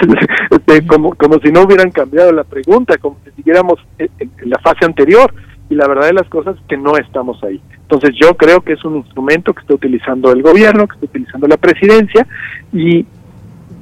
Este, 0.50 0.86
como, 0.86 1.14
como 1.14 1.38
si 1.38 1.50
no 1.50 1.62
hubieran 1.62 1.90
cambiado 1.90 2.32
la 2.32 2.44
pregunta, 2.44 2.96
como 2.98 3.18
si 3.24 3.30
siguiéramos 3.32 3.78
en, 3.98 4.10
la 4.44 4.58
fase 4.58 4.84
anterior. 4.84 5.32
Y 5.70 5.74
la 5.74 5.86
verdad 5.86 6.06
de 6.06 6.14
las 6.14 6.28
cosas 6.28 6.56
es 6.56 6.62
que 6.66 6.76
no 6.76 6.96
estamos 6.96 7.42
ahí. 7.44 7.60
Entonces 7.82 8.10
yo 8.20 8.34
creo 8.36 8.60
que 8.62 8.72
es 8.72 8.84
un 8.84 8.96
instrumento 8.96 9.52
que 9.52 9.60
está 9.60 9.74
utilizando 9.74 10.32
el 10.32 10.42
gobierno, 10.42 10.86
que 10.86 10.94
está 10.94 11.06
utilizando 11.06 11.46
la 11.46 11.58
presidencia, 11.58 12.26
y 12.72 13.04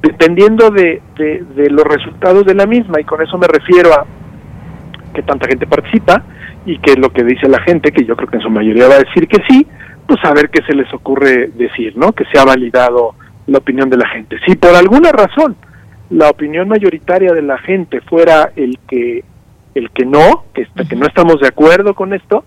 dependiendo 0.03 0.71
de, 0.71 1.01
de, 1.17 1.45
de 1.55 1.71
los 1.71 1.85
resultados 1.85 2.45
de 2.45 2.55
la 2.55 2.67
misma, 2.67 3.01
y 3.01 3.05
con 3.05 3.23
eso 3.23 3.39
me 3.39 3.47
refiero 3.47 3.93
a 3.93 4.05
que 5.15 5.23
tanta 5.23 5.47
gente 5.47 5.67
participa, 5.67 6.25
y 6.67 6.79
que 6.79 6.97
lo 6.97 7.11
que 7.11 7.23
dice 7.23 7.49
la 7.49 7.61
gente, 7.61 7.93
que 7.93 8.05
yo 8.05 8.17
creo 8.17 8.29
que 8.29 8.37
en 8.37 8.43
su 8.43 8.51
mayoría 8.51 8.89
va 8.89 8.97
a 8.97 9.05
decir 9.05 9.29
que 9.29 9.41
sí, 9.49 9.67
pues 10.07 10.19
a 10.25 10.35
ver 10.35 10.51
qué 10.51 10.63
se 10.65 10.75
les 10.75 10.93
ocurre 10.93 11.49
decir, 11.55 11.97
¿no? 11.97 12.13
Que 12.13 12.25
se 12.27 12.39
ha 12.39 12.45
validado 12.45 13.15
la 13.47 13.59
opinión 13.59 13.91
de 13.91 13.97
la 13.97 14.09
gente. 14.09 14.37
Si 14.47 14.57
por 14.57 14.75
alguna 14.75 15.13
razón 15.13 15.57
la 16.11 16.31
opinión 16.31 16.69
mayoritaria 16.69 17.33
de 17.33 17.43
la 17.43 17.59
gente 17.59 18.01
fuera 18.03 18.53
el 18.57 18.79
que 18.89 19.25
el 19.75 19.91
que 19.91 20.07
no, 20.07 20.45
que, 20.55 20.67
que 20.89 20.97
no 20.97 21.07
estamos 21.07 21.39
de 21.39 21.49
acuerdo 21.49 21.95
con 21.95 22.15
esto, 22.15 22.45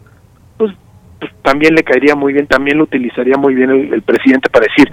pues, 0.58 0.74
pues, 1.20 1.32
también 1.44 1.76
le 1.76 1.84
caería 1.84 2.16
muy 2.16 2.34
bien, 2.34 2.48
también 2.48 2.80
lo 2.80 2.86
utilizaría 2.86 3.38
muy 3.38 3.54
bien 3.54 3.70
el, 3.70 4.02
presidente 4.02 4.50
para 4.50 4.66
decir, 4.66 4.92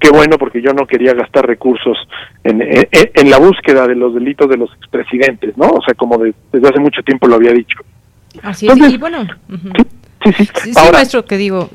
qué 0.00 0.10
bueno 0.10 0.38
porque 0.38 0.60
yo 0.60 0.72
no 0.72 0.88
quería 0.88 1.14
gastar 1.14 1.46
recursos 1.46 1.96
en, 2.42 2.60
en, 2.62 3.30
la 3.30 3.38
búsqueda 3.38 3.86
de 3.86 3.94
los 3.94 4.12
delitos 4.12 4.48
de 4.48 4.56
los 4.56 4.72
expresidentes, 4.74 5.56
¿no? 5.56 5.68
O 5.68 5.80
sea, 5.82 5.94
como 5.94 6.18
desde 6.18 6.68
hace 6.68 6.80
mucho 6.80 7.00
tiempo 7.02 7.28
lo 7.28 7.36
había 7.36 7.52
dicho. 7.52 7.78
Así 8.42 8.66
es, 8.66 8.76
y 8.76 8.96
bueno. 8.98 9.24
Sí, 10.24 10.32
sí, 10.32 10.46
sí. 10.46 10.72
maestro, 10.92 11.24
que 11.24 11.36
digo. 11.36 11.70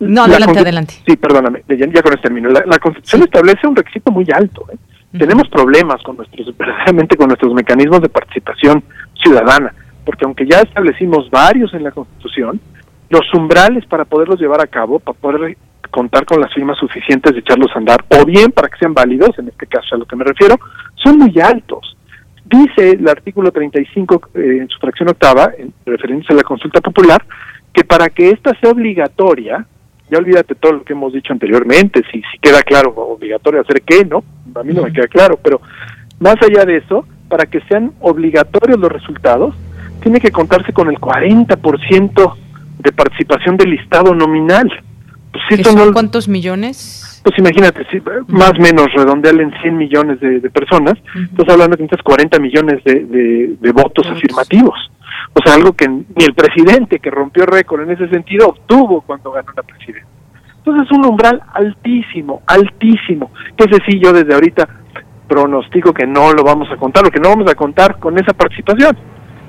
No, 0.00 0.24
adelante, 0.24 0.58
adelante. 0.58 0.94
Sí, 1.06 1.16
perdóname, 1.16 1.62
ya, 1.68 2.02
con 2.02 2.12
este 2.14 2.22
término. 2.22 2.48
La, 2.48 2.78
Constitución 2.78 3.22
establece 3.22 3.66
un 3.66 3.76
requisito 3.76 4.10
muy 4.10 4.26
alto. 4.32 4.66
¿eh? 4.72 4.76
Tenemos 5.18 5.48
problemas 5.48 6.02
con 6.02 6.16
nuestros, 6.16 6.56
verdaderamente 6.58 7.16
con 7.16 7.28
nuestros 7.28 7.52
mecanismos 7.52 8.00
de 8.00 8.08
participación 8.08 8.82
ciudadana, 9.22 9.74
porque 10.04 10.24
aunque 10.24 10.46
ya 10.46 10.60
establecimos 10.60 11.30
varios 11.30 11.74
en 11.74 11.84
la 11.84 11.90
Constitución, 11.90 12.60
los 13.10 13.34
umbrales 13.34 13.84
para 13.86 14.06
poderlos 14.06 14.40
llevar 14.40 14.62
a 14.62 14.66
cabo, 14.66 15.00
para 15.00 15.18
poder 15.18 15.58
contar 15.90 16.24
con 16.24 16.40
las 16.40 16.52
firmas 16.54 16.78
suficientes 16.78 17.34
de 17.34 17.40
echarlos 17.40 17.70
a 17.74 17.78
andar, 17.78 18.02
o 18.08 18.24
bien 18.24 18.52
para 18.52 18.68
que 18.68 18.78
sean 18.78 18.94
válidos, 18.94 19.38
en 19.38 19.48
este 19.48 19.66
caso 19.66 19.96
a 19.96 19.98
lo 19.98 20.06
que 20.06 20.16
me 20.16 20.24
refiero, 20.24 20.58
son 20.94 21.18
muy 21.18 21.38
altos. 21.40 21.96
Dice 22.44 22.92
el 22.92 23.06
artículo 23.06 23.52
35 23.52 24.30
eh, 24.34 24.58
en 24.62 24.68
su 24.68 24.78
fracción 24.78 25.10
octava, 25.10 25.50
en 25.58 25.74
referencia 25.84 26.32
a 26.32 26.36
la 26.36 26.42
consulta 26.42 26.80
popular, 26.80 27.22
que 27.72 27.84
para 27.84 28.08
que 28.08 28.30
ésta 28.30 28.56
sea 28.60 28.70
obligatoria, 28.70 29.66
ya 30.10 30.18
olvídate 30.18 30.54
todo 30.54 30.72
lo 30.72 30.84
que 30.84 30.92
hemos 30.92 31.12
dicho 31.12 31.32
anteriormente, 31.32 32.02
si, 32.10 32.20
si 32.20 32.38
queda 32.40 32.62
claro, 32.62 32.92
obligatorio 32.96 33.60
hacer 33.60 33.82
qué, 33.82 34.04
¿no? 34.04 34.24
A 34.54 34.62
mí 34.62 34.72
no 34.74 34.82
me 34.82 34.92
queda 34.92 35.06
claro, 35.06 35.38
pero 35.42 35.60
más 36.18 36.36
allá 36.42 36.64
de 36.64 36.78
eso, 36.78 37.06
para 37.28 37.46
que 37.46 37.60
sean 37.62 37.92
obligatorios 38.00 38.78
los 38.78 38.90
resultados, 38.90 39.54
tiene 40.02 40.20
que 40.20 40.30
contarse 40.30 40.72
con 40.72 40.88
el 40.88 40.96
40% 40.96 42.34
de 42.78 42.92
participación 42.92 43.56
del 43.56 43.70
listado 43.70 44.14
nominal. 44.14 44.70
Pues, 45.32 45.66
son 45.66 45.92
¿Cuántos 45.92 46.28
millones? 46.28 47.20
pues 47.22 47.38
imagínate, 47.38 47.86
más 48.28 48.50
o 48.50 48.62
menos 48.62 48.86
redondeal 48.94 49.40
en 49.40 49.52
100 49.60 49.76
millones 49.76 50.20
de, 50.20 50.50
personas, 50.50 50.94
estás 51.14 51.48
hablando 51.50 51.76
de 51.76 51.86
40 51.86 52.38
millones 52.38 52.82
de, 52.84 53.56
de, 53.60 53.72
votos 53.72 54.06
afirmativos. 54.06 54.74
O 55.34 55.40
sea, 55.44 55.54
algo 55.54 55.72
que 55.74 55.86
ni 55.86 56.24
el 56.24 56.34
presidente 56.34 56.98
que 56.98 57.10
rompió 57.10 57.44
récord 57.44 57.82
en 57.82 57.90
ese 57.90 58.08
sentido 58.08 58.48
obtuvo 58.48 59.02
cuando 59.02 59.30
ganó 59.32 59.52
la 59.54 59.62
presidencia. 59.62 60.06
Entonces 60.58 60.86
es 60.90 60.96
un 60.96 61.06
umbral 61.06 61.42
altísimo, 61.52 62.42
altísimo, 62.46 63.30
que 63.56 63.64
ese 63.64 63.78
sí 63.86 64.00
yo 64.02 64.12
desde 64.12 64.34
ahorita 64.34 64.68
pronostico 65.28 65.92
que 65.92 66.06
no 66.06 66.32
lo 66.32 66.42
vamos 66.42 66.68
a 66.72 66.76
contar, 66.76 67.06
o 67.06 67.10
que 67.10 67.20
no 67.20 67.28
vamos 67.28 67.50
a 67.50 67.54
contar 67.54 67.98
con 67.98 68.18
esa 68.18 68.32
participación. 68.32 68.96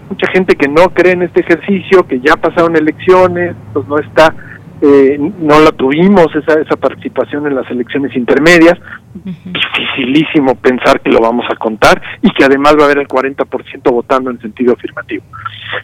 Mucha 0.09 0.27
gente 0.33 0.55
que 0.55 0.67
no 0.67 0.89
cree 0.93 1.13
en 1.13 1.23
este 1.23 1.41
ejercicio, 1.41 2.05
que 2.05 2.19
ya 2.19 2.35
pasaron 2.35 2.75
elecciones, 2.75 3.55
pues 3.73 3.87
no 3.87 3.97
está 3.97 4.33
eh, 4.81 5.17
no 5.19 5.59
la 5.59 5.71
tuvimos 5.71 6.27
esa, 6.35 6.59
esa 6.59 6.75
participación 6.75 7.45
en 7.45 7.55
las 7.55 7.69
elecciones 7.69 8.15
intermedias, 8.15 8.79
dificilísimo 9.13 10.55
pensar 10.55 11.01
que 11.01 11.11
lo 11.11 11.19
vamos 11.19 11.45
a 11.51 11.55
contar 11.55 12.01
y 12.21 12.31
que 12.31 12.43
además 12.43 12.75
va 12.77 12.83
a 12.83 12.85
haber 12.85 12.97
el 12.97 13.07
40% 13.07 13.45
votando 13.91 14.31
en 14.31 14.41
sentido 14.41 14.73
afirmativo. 14.73 15.23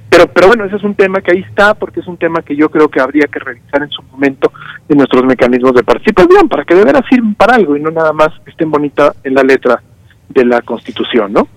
Pero, 0.10 0.28
pero 0.28 0.48
bueno, 0.48 0.66
ese 0.66 0.78
es 0.78 0.84
un 0.84 0.96
tema 0.96 1.22
que 1.22 1.32
ahí 1.32 1.46
está 1.48 1.76
porque 1.76 2.00
es 2.00 2.08
un 2.08 2.18
tema 2.18 2.42
que 2.42 2.56
yo 2.56 2.70
creo 2.70 2.90
que 2.90 3.00
habría 3.00 3.28
que 3.28 3.40
revisar 3.40 3.84
en 3.84 3.90
su 3.92 4.02
momento 4.02 4.52
en 4.90 4.98
nuestros 4.98 5.24
mecanismos 5.26 5.74
de 5.76 5.84
participación 5.84 6.50
para 6.50 6.66
que 6.66 6.74
de 6.74 6.84
veras 6.84 7.04
sirvan 7.08 7.36
para 7.36 7.56
algo 7.56 7.78
y 7.78 7.82
no 7.82 7.92
nada 7.92 8.14
más 8.14 8.30
estén 8.48 8.72
bonitas 8.72 9.16
en 9.24 9.36
la 9.36 9.44
letra 9.44 9.82
de 10.30 10.44
la 10.44 10.62
Constitución, 10.62 11.34
¿no? 11.34 11.48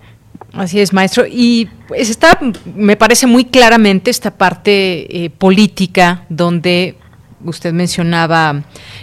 Así 0.53 0.81
es, 0.81 0.93
maestro. 0.93 1.25
Y 1.27 1.69
pues 1.89 2.11
está, 2.11 2.39
me 2.75 2.97
parece 2.97 3.27
muy 3.27 3.45
claramente 3.45 4.11
esta 4.11 4.37
parte 4.37 5.25
eh, 5.25 5.31
política 5.31 6.25
donde 6.29 6.97
usted 7.45 7.73
mencionaba 7.73 8.63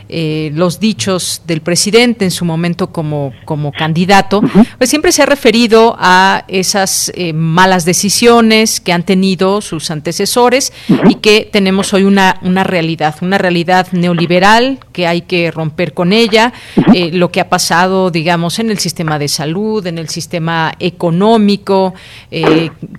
eh, 0.10 0.52
los 0.54 0.80
dichos 0.80 1.41
del 1.45 1.62
presidente 1.62 2.26
en 2.26 2.32
su 2.32 2.45
momento 2.45 2.91
como, 2.91 3.34
como 3.45 3.71
candidato, 3.71 4.41
pues 4.78 4.89
siempre 4.89 5.12
se 5.12 5.23
ha 5.23 5.26
referido 5.26 5.95
a 6.00 6.45
esas 6.47 7.12
eh, 7.15 7.34
malas 7.34 7.84
decisiones 7.84 8.80
que 8.80 8.93
han 8.93 9.04
tenido 9.04 9.62
sus 9.62 9.91
antecesores 9.91 10.71
y 11.10 11.15
que 11.15 11.50
tenemos 11.52 11.93
hoy 11.93 12.04
una, 12.04 12.39
una 12.41 12.63
realidad, 12.63 13.15
una 13.21 13.38
realidad 13.38 13.88
neoliberal 13.91 14.80
que 14.93 15.08
hay 15.08 15.21
que 15.21 15.52
romper 15.52 15.93
con 15.93 16.13
ella, 16.13 16.54
eh, 16.93 17.12
lo 17.12 17.32
que 17.32 17.41
ha 17.41 17.50
pasado, 17.50 18.12
digamos, 18.12 18.60
en 18.60 18.69
el 18.71 18.80
sistema 18.80 19.19
de 19.19 19.28
salud, 19.28 19.86
en 19.88 19.97
el 19.97 20.10
sistema 20.10 20.73
económico, 20.80 21.93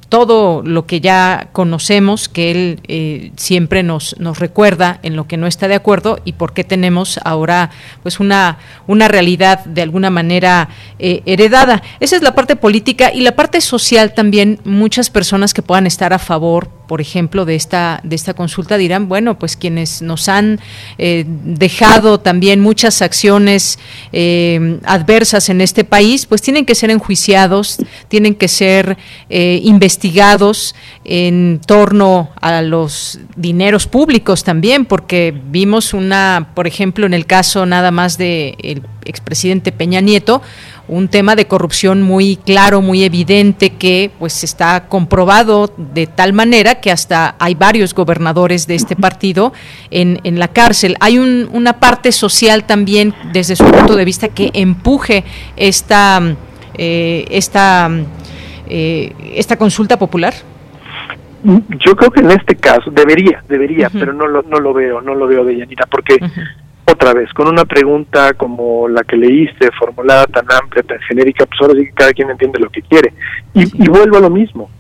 todo 0.09 0.63
lo 0.63 0.87
que 0.87 1.01
ya 1.01 1.49
conocemos, 1.53 2.29
que 2.29 2.51
él 2.51 3.33
siempre 3.37 3.83
nos, 3.83 4.17
nos 4.19 4.39
recuerda 4.39 4.99
en 5.03 5.17
lo 5.17 5.28
que 5.29 5.37
no 5.37 5.47
está 5.47 5.69
de 5.69 5.77
acuerdo 5.77 6.19
y 6.25 6.33
por 6.33 6.53
qué 6.53 6.65
tenemos 6.65 7.21
ahora 7.25 7.71
pues 8.03 8.19
una, 8.19 8.59
una 8.87 9.07
realidad 9.07 9.65
de 9.65 9.83
alguna 9.83 10.11
manera 10.11 10.71
eh, 10.99 11.23
heredada. 11.27 11.83
Esa 12.01 12.17
es 12.17 12.23
la 12.23 12.35
parte 12.35 12.57
política 12.57 13.13
y 13.13 13.21
la 13.21 13.37
parte 13.37 13.61
social 13.61 14.15
también, 14.15 14.59
muchas 14.65 15.11
personas 15.11 15.55
que 15.55 15.63
puedan 15.63 15.87
estar 15.87 16.13
a 16.13 16.19
favor 16.19 16.78
por 16.89 17.01
ejemplo, 17.03 17.45
de 17.45 17.55
esta, 17.55 18.01
de 18.03 18.17
esta 18.17 18.35
consulta 18.35 18.79
dirán, 18.79 19.09
bueno, 19.09 19.39
pues 19.39 19.57
quienes 19.57 20.03
nos 20.03 20.29
han 20.29 20.59
eh, 20.97 21.25
dejado 21.29 22.19
también 22.19 22.61
muchas 22.61 23.03
acciones 23.03 23.79
eh, 24.13 24.81
adversas 24.85 25.51
en 25.51 25.61
este 25.61 25.85
país, 25.85 26.25
pues 26.27 26.41
tienen 26.41 26.65
que 26.65 26.75
ser 26.75 26.91
enjuiciados, 26.91 27.77
tienen 28.09 28.35
que 28.35 28.49
ser 28.49 28.97
eh, 29.29 29.61
investigados 29.63 30.75
en 31.05 31.61
torno 31.65 32.31
a 32.41 32.63
los 32.63 33.21
dineros 33.37 33.87
públicos 33.87 34.43
también, 34.43 34.87
porque 34.87 35.39
vimos 35.51 35.93
una, 35.93 36.53
por 36.55 36.67
ejemplo, 36.67 37.05
en 37.05 37.13
el 37.13 37.27
caso 37.27 37.67
nada 37.67 37.91
más 37.91 38.17
del 38.17 38.57
de 38.57 38.83
expresidente 39.05 39.73
Peña 39.73 40.01
Nieto, 40.01 40.43
un 40.89 41.09
tema 41.09 41.37
de 41.37 41.47
corrupción 41.47 42.03
muy 42.03 42.37
claro, 42.37 42.81
muy 42.81 43.05
evidente, 43.05 43.71
que 43.71 44.11
pues 44.19 44.43
está 44.43 44.89
comprobado 44.89 45.73
de 45.77 46.07
tal 46.07 46.33
manera 46.33 46.81
que 46.81 46.91
hasta 46.91 47.37
hay 47.39 47.55
varios 47.55 47.95
gobernadores 47.95 48.67
de 48.67 48.75
este 48.75 48.97
partido 48.97 49.53
en, 49.91 50.19
en 50.25 50.39
la 50.39 50.49
cárcel. 50.49 50.97
Hay 51.01 51.19
una 51.19 51.79
parte 51.79 52.11
social 52.11 52.65
también, 52.65 53.15
desde 53.33 53.55
su 53.55 53.65
punto 53.65 53.97
de 53.97 54.05
vista, 54.05 54.29
que 54.29 54.51
empuje 54.55 55.25
esta, 55.57 56.21
eh, 56.75 57.25
esta, 57.31 57.91
eh, 58.67 59.13
esta 59.35 59.57
consulta 59.57 59.99
popular. 59.99 60.35
Yo 61.45 61.95
creo 61.95 62.11
que 62.11 62.21
en 62.21 62.33
este 62.33 62.57
caso 62.57 62.91
debería, 62.91 63.45
debería, 63.49 63.91
pero 63.91 64.13
no 64.13 64.27
lo, 64.27 64.43
no 64.43 64.59
lo 64.59 64.73
veo, 64.73 65.01
no 65.01 65.15
lo 65.15 65.27
veo 65.29 65.45
de 65.45 65.59
Yanira, 65.59 65.87
porque 65.87 66.19
otra 66.91 67.13
vez, 67.13 67.33
con 67.33 67.49
una 67.49 67.65
pregunta 67.65 68.35
como 68.35 68.89
la 68.89 69.03
que 69.05 69.17
leíste, 69.17 69.71
formulada 69.79 70.27
tan 70.27 70.47
amplia, 70.51 70.83
tan 70.83 70.99
genérica, 71.01 71.47
pues 71.47 71.61
ahora 71.61 71.75
sí 71.75 71.87
que 71.87 71.93
cada 71.93 72.13
quien 72.13 72.31
entiende 72.31 72.59
lo 72.59 72.71
que 72.71 72.83
quiere. 72.83 73.13
Y, 73.55 73.85
y 73.85 73.89
vuelvo 73.89 74.17
a 74.17 74.21
lo 74.21 74.31
mismo. 74.31 74.71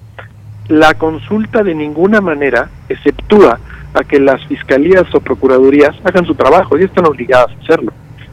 La 0.68 0.94
consulta 0.94 1.62
de 1.62 1.74
ninguna 1.74 2.20
manera 2.20 2.70
exceptúa 2.88 3.59
a 3.94 4.04
que 4.04 4.20
las 4.20 4.44
fiscalías 4.46 5.12
o 5.14 5.20
procuradurías 5.20 5.96
hagan 6.04 6.26
su 6.26 6.34
trabajo 6.34 6.78
y 6.78 6.84
están 6.84 7.06
obligadas 7.06 7.50
a 7.50 7.62
hacerlo. 7.62 7.92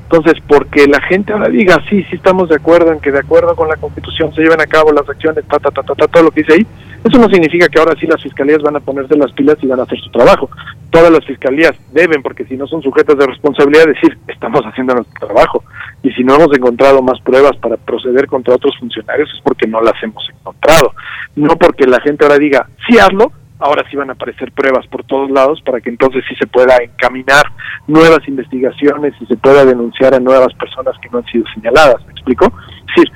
Entonces, 0.10 0.42
porque 0.48 0.86
la 0.88 1.02
gente 1.02 1.34
ahora 1.34 1.50
diga, 1.50 1.82
sí, 1.90 2.04
sí 2.04 2.16
estamos 2.16 2.48
de 2.50 2.56
acuerdo 2.56 2.92
en 2.92 3.00
que 3.00 3.12
de 3.12 3.20
acuerdo 3.20 3.56
con 3.56 3.68
la 3.68 3.76
Constitución 3.76 4.34
se 4.34 4.42
lleven 4.42 4.62
a 4.62 4.68
cabo 4.68 4.92
las 4.92 5.10
acciones, 5.10 5.44
ta, 5.46 5.58
ta, 5.58 5.72
ta, 5.72 5.82
ta, 5.82 5.96
ta, 5.96 6.08
todo 6.08 6.24
lo 6.24 6.32
que 6.32 6.42
dice 6.42 6.54
ahí, 6.54 6.68
eso 7.04 7.18
no 7.18 7.28
significa 7.28 7.68
que 7.68 7.80
ahora 7.80 7.96
sí 8.00 8.06
las 8.06 8.22
fiscalías 8.22 8.62
van 8.62 8.76
a 8.76 8.80
ponerse 8.80 9.18
las 9.18 9.32
pilas 9.34 9.58
y 9.62 9.68
van 9.68 9.80
a 9.80 9.84
hacer 9.84 10.00
su 10.00 10.12
trabajo. 10.12 10.50
Todas 10.92 11.12
las 11.12 11.26
fiscalías 11.26 11.74
deben, 11.92 12.22
porque 12.22 12.46
si 12.46 12.56
no 12.56 12.68
son 12.68 12.84
sujetas 12.84 13.18
de 13.18 13.26
responsabilidad, 13.26 13.88
decir, 13.88 14.18
estamos 14.28 14.62
haciendo 14.62 14.94
nuestro 14.94 15.28
trabajo. 15.28 15.64
Y 16.04 16.12
si 16.12 16.24
no 16.24 16.36
hemos 16.36 16.56
encontrado 16.56 17.02
más 17.02 17.20
pruebas 17.22 17.58
para 17.58 17.78
proceder 17.78 18.28
contra 18.28 18.56
otros 18.56 18.78
funcionarios, 18.80 19.30
es 19.34 19.42
porque 19.42 19.68
no 19.68 19.82
las 19.82 20.02
hemos 20.04 20.24
encontrado. 20.30 20.94
No 21.36 21.56
porque 21.58 21.88
la 21.88 22.00
gente 22.02 22.26
ahora 22.26 22.38
diga, 22.38 22.68
sí 22.88 22.98
hazlo, 23.00 23.32
ahora 23.60 23.84
sí 23.90 23.96
van 23.96 24.10
a 24.10 24.14
aparecer 24.14 24.52
pruebas 24.52 24.86
por 24.88 25.04
todos 25.06 25.30
lados 25.32 25.62
para 25.62 25.80
que 25.80 25.90
entonces 25.90 26.24
sí 26.28 26.36
se 26.36 26.48
pueda 26.48 26.78
encaminar 26.78 27.44
nuevas 27.88 28.28
investigaciones 28.28 29.14
y 29.20 29.26
se 29.26 29.38
pueda 29.38 29.66
denunciar 29.66 30.14
a 30.14 30.20
nuevas 30.20 30.54
personas 30.56 30.96
que 31.02 31.10
no 31.10 31.20
han 31.20 31.26
sido 31.26 31.46
señaladas. 31.54 32.06
¿Me 32.06 32.12
explico? 32.12 32.46
Es 32.46 32.96
decir, 32.96 33.12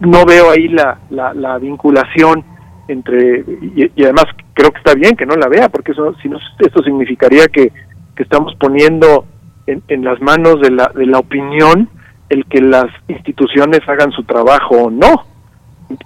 no 0.00 0.24
veo 0.24 0.50
ahí 0.50 0.68
la, 0.68 0.98
la, 1.10 1.58
vinculación 1.58 2.44
entre, 2.88 3.44
y, 3.74 4.02
además 4.02 4.26
creo 4.54 4.70
que 4.70 4.78
está 4.78 4.94
bien 4.94 5.16
que 5.16 5.26
no 5.26 5.34
la 5.34 5.48
vea, 5.48 5.68
porque 5.68 5.92
eso, 5.92 6.14
esto 6.58 6.82
significaría 6.82 7.46
que, 7.46 7.72
que 8.14 8.22
estamos 8.22 8.54
poniendo 8.56 9.26
en, 9.66 9.82
en 9.88 10.04
las 10.04 10.20
manos 10.20 10.60
de 10.60 10.70
la, 10.70 10.90
de 10.94 11.06
la 11.06 11.18
opinión 11.18 11.88
el 12.28 12.46
que 12.46 12.60
las 12.60 12.86
instituciones 13.08 13.80
hagan 13.86 14.10
su 14.12 14.24
trabajo 14.24 14.76
o 14.76 14.90
no 14.90 15.31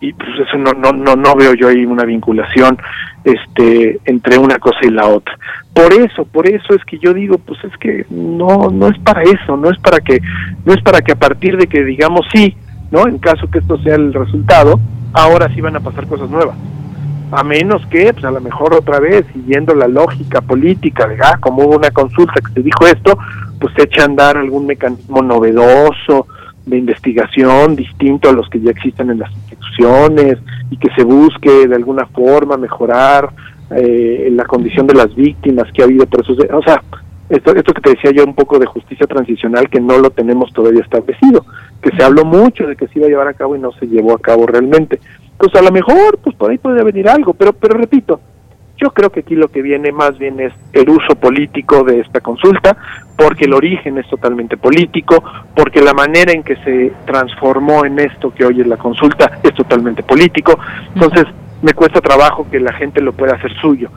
y 0.00 0.12
pues 0.12 0.28
eso 0.46 0.56
no, 0.58 0.72
no, 0.72 0.92
no, 0.92 1.16
no 1.16 1.34
veo 1.34 1.54
yo 1.54 1.68
ahí 1.68 1.84
una 1.84 2.04
vinculación 2.04 2.78
este 3.24 4.00
entre 4.04 4.38
una 4.38 4.58
cosa 4.58 4.78
y 4.82 4.90
la 4.90 5.06
otra. 5.06 5.36
Por 5.74 5.92
eso, 5.92 6.24
por 6.24 6.48
eso 6.48 6.74
es 6.74 6.84
que 6.84 6.98
yo 6.98 7.12
digo, 7.12 7.38
pues 7.38 7.58
es 7.64 7.76
que 7.78 8.06
no 8.10 8.70
no 8.70 8.88
es 8.88 8.98
para 9.00 9.22
eso, 9.22 9.56
no 9.56 9.70
es 9.70 9.78
para 9.80 10.00
que 10.00 10.20
no 10.64 10.72
es 10.72 10.82
para 10.82 11.02
que 11.02 11.12
a 11.12 11.16
partir 11.16 11.56
de 11.56 11.66
que 11.66 11.84
digamos 11.84 12.26
sí, 12.32 12.56
¿no? 12.90 13.06
En 13.06 13.18
caso 13.18 13.48
que 13.50 13.58
esto 13.58 13.78
sea 13.78 13.96
el 13.96 14.12
resultado, 14.12 14.80
ahora 15.12 15.48
sí 15.54 15.60
van 15.60 15.76
a 15.76 15.80
pasar 15.80 16.06
cosas 16.06 16.30
nuevas. 16.30 16.56
A 17.32 17.42
menos 17.42 17.84
que, 17.86 18.12
pues 18.12 18.24
a 18.24 18.30
lo 18.30 18.40
mejor 18.40 18.72
otra 18.74 19.00
vez, 19.00 19.24
siguiendo 19.32 19.74
la 19.74 19.88
lógica 19.88 20.40
política 20.40 21.08
de, 21.08 21.18
ah, 21.20 21.38
como 21.40 21.64
hubo 21.64 21.76
una 21.76 21.90
consulta 21.90 22.34
que 22.34 22.52
se 22.52 22.62
dijo 22.62 22.86
esto, 22.86 23.18
pues 23.60 23.74
se 23.74 23.82
echa 23.82 24.02
a 24.02 24.04
andar 24.04 24.36
algún 24.36 24.66
mecanismo 24.66 25.22
novedoso, 25.22 26.28
de 26.66 26.78
investigación 26.78 27.76
distinto 27.76 28.28
a 28.28 28.32
los 28.32 28.48
que 28.50 28.60
ya 28.60 28.72
existen 28.72 29.10
en 29.10 29.20
las 29.20 29.30
instituciones 29.32 30.38
y 30.70 30.76
que 30.76 30.92
se 30.96 31.04
busque 31.04 31.68
de 31.68 31.76
alguna 31.76 32.06
forma 32.06 32.56
mejorar 32.56 33.30
eh, 33.70 34.28
la 34.32 34.44
condición 34.44 34.86
de 34.86 34.94
las 34.94 35.14
víctimas 35.14 35.70
que 35.72 35.82
ha 35.82 35.84
habido 35.84 36.06
procesos 36.06 36.38
de, 36.38 36.52
o 36.52 36.62
sea 36.62 36.82
esto 37.28 37.54
esto 37.54 37.72
que 37.72 37.80
te 37.80 37.90
decía 37.90 38.10
yo 38.12 38.24
un 38.24 38.34
poco 38.34 38.58
de 38.58 38.66
justicia 38.66 39.06
transicional 39.06 39.68
que 39.68 39.80
no 39.80 39.98
lo 39.98 40.10
tenemos 40.10 40.52
todavía 40.52 40.82
establecido 40.82 41.44
que 41.80 41.96
se 41.96 42.02
habló 42.02 42.24
mucho 42.24 42.66
de 42.66 42.76
que 42.76 42.88
se 42.88 42.98
iba 42.98 43.06
a 43.06 43.10
llevar 43.10 43.28
a 43.28 43.34
cabo 43.34 43.56
y 43.56 43.60
no 43.60 43.72
se 43.72 43.86
llevó 43.86 44.14
a 44.14 44.18
cabo 44.18 44.46
realmente. 44.46 45.00
Entonces 45.32 45.60
a 45.60 45.64
lo 45.64 45.70
mejor 45.70 46.18
pues 46.18 46.34
por 46.36 46.50
ahí 46.50 46.58
puede 46.58 46.82
venir 46.82 47.08
algo 47.08 47.34
pero 47.34 47.52
pero 47.52 47.76
repito 47.76 48.20
yo 48.76 48.90
creo 48.90 49.10
que 49.10 49.20
aquí 49.20 49.34
lo 49.34 49.48
que 49.48 49.62
viene 49.62 49.90
más 49.90 50.18
bien 50.18 50.38
es 50.38 50.52
el 50.72 50.88
uso 50.90 51.14
político 51.16 51.82
de 51.82 52.00
esta 52.00 52.20
consulta, 52.20 52.76
porque 53.16 53.46
el 53.46 53.54
origen 53.54 53.98
es 53.98 54.08
totalmente 54.08 54.56
político, 54.56 55.24
porque 55.54 55.80
la 55.80 55.94
manera 55.94 56.32
en 56.32 56.42
que 56.42 56.56
se 56.56 56.92
transformó 57.06 57.84
en 57.84 57.98
esto 57.98 58.34
que 58.34 58.44
hoy 58.44 58.60
es 58.60 58.66
la 58.66 58.76
consulta 58.76 59.38
es 59.42 59.54
totalmente 59.54 60.02
político. 60.02 60.58
Entonces, 60.94 61.24
me 61.62 61.72
cuesta 61.72 62.00
trabajo 62.00 62.46
que 62.50 62.60
la 62.60 62.72
gente 62.74 63.00
lo 63.00 63.12
pueda 63.12 63.36
hacer 63.36 63.52
suyo. 63.60 63.90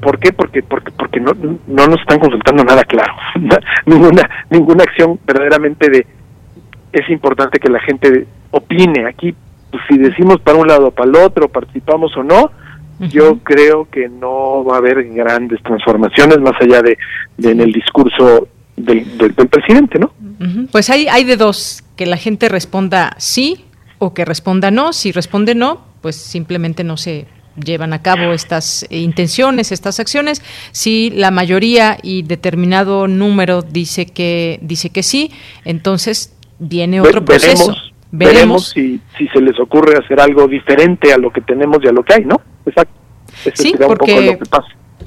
¿Por 0.00 0.18
qué? 0.18 0.32
Porque 0.32 0.62
porque 0.62 0.90
porque 0.92 1.20
no, 1.20 1.32
no 1.32 1.86
nos 1.86 2.00
están 2.00 2.18
consultando 2.18 2.64
nada 2.64 2.82
claro. 2.84 3.12
ninguna 3.86 4.28
ninguna 4.50 4.84
acción 4.84 5.18
verdaderamente 5.24 5.88
de 5.90 6.06
es 6.92 7.08
importante 7.10 7.58
que 7.58 7.70
la 7.70 7.80
gente 7.80 8.26
opine. 8.50 9.06
Aquí 9.06 9.34
pues, 9.70 9.82
si 9.88 9.98
decimos 9.98 10.40
para 10.40 10.58
un 10.58 10.68
lado 10.68 10.88
o 10.88 10.90
para 10.90 11.08
el 11.08 11.16
otro, 11.16 11.48
participamos 11.48 12.16
o 12.16 12.22
no, 12.22 12.50
yo 13.10 13.38
creo 13.42 13.88
que 13.90 14.08
no 14.08 14.64
va 14.64 14.76
a 14.76 14.78
haber 14.78 15.04
grandes 15.10 15.62
transformaciones 15.62 16.38
más 16.38 16.54
allá 16.60 16.82
de, 16.82 16.98
en 17.42 17.60
el 17.60 17.72
discurso 17.72 18.48
del, 18.76 19.18
del, 19.18 19.34
presidente, 19.48 19.98
¿no? 19.98 20.12
Pues 20.70 20.90
hay, 20.90 21.06
hay 21.08 21.24
de 21.24 21.36
dos, 21.36 21.84
que 21.96 22.06
la 22.06 22.16
gente 22.16 22.48
responda 22.48 23.14
sí 23.18 23.64
o 23.98 24.14
que 24.14 24.24
responda 24.24 24.70
no. 24.70 24.92
Si 24.92 25.12
responde 25.12 25.54
no, 25.54 25.84
pues 26.00 26.16
simplemente 26.16 26.84
no 26.84 26.96
se 26.96 27.26
llevan 27.62 27.92
a 27.92 28.02
cabo 28.02 28.32
estas 28.32 28.86
intenciones, 28.90 29.72
estas 29.72 30.00
acciones. 30.00 30.42
Si 30.72 31.10
la 31.10 31.30
mayoría 31.30 31.98
y 32.02 32.22
determinado 32.22 33.08
número 33.08 33.62
dice 33.62 34.06
que 34.06 34.58
dice 34.62 34.90
que 34.90 35.02
sí, 35.02 35.30
entonces 35.64 36.34
viene 36.58 37.00
otro 37.00 37.24
proceso. 37.24 37.74
Veremos, 38.12 38.68
si, 38.68 39.00
si 39.16 39.26
se 39.28 39.40
les 39.40 39.58
ocurre 39.58 39.98
hacer 39.98 40.20
algo 40.20 40.46
diferente 40.46 41.12
a 41.12 41.18
lo 41.18 41.32
que 41.32 41.40
tenemos 41.40 41.78
y 41.82 41.88
a 41.88 41.92
lo 41.92 42.02
que 42.02 42.14
hay, 42.14 42.24
¿no? 42.24 42.40
Exacto. 42.66 42.92
sí, 43.54 43.74
porque 43.86 44.38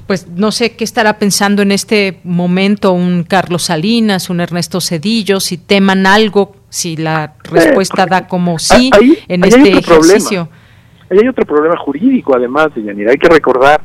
pues 0.06 0.28
no 0.28 0.52
sé 0.52 0.76
qué 0.76 0.84
estará 0.84 1.18
pensando 1.18 1.62
en 1.62 1.72
este 1.72 2.20
momento 2.24 2.92
un 2.92 3.24
Carlos 3.24 3.64
Salinas, 3.64 4.30
un 4.30 4.40
Ernesto 4.40 4.80
Cedillo, 4.80 5.40
si 5.40 5.58
teman 5.58 6.06
algo, 6.06 6.54
si 6.68 6.96
la 6.96 7.34
respuesta 7.44 8.04
eh, 8.04 8.06
da 8.08 8.28
como 8.28 8.58
sí 8.58 8.90
en 9.28 9.44
este 9.44 9.78
ejercicio. 9.78 10.48
Ahí 11.10 11.18
hay 11.22 11.28
otro 11.28 11.44
problema 11.44 11.76
jurídico, 11.76 12.36
además, 12.36 12.74
de 12.74 12.84
Yanira. 12.84 13.10
Hay 13.12 13.18
que 13.18 13.28
recordar 13.28 13.80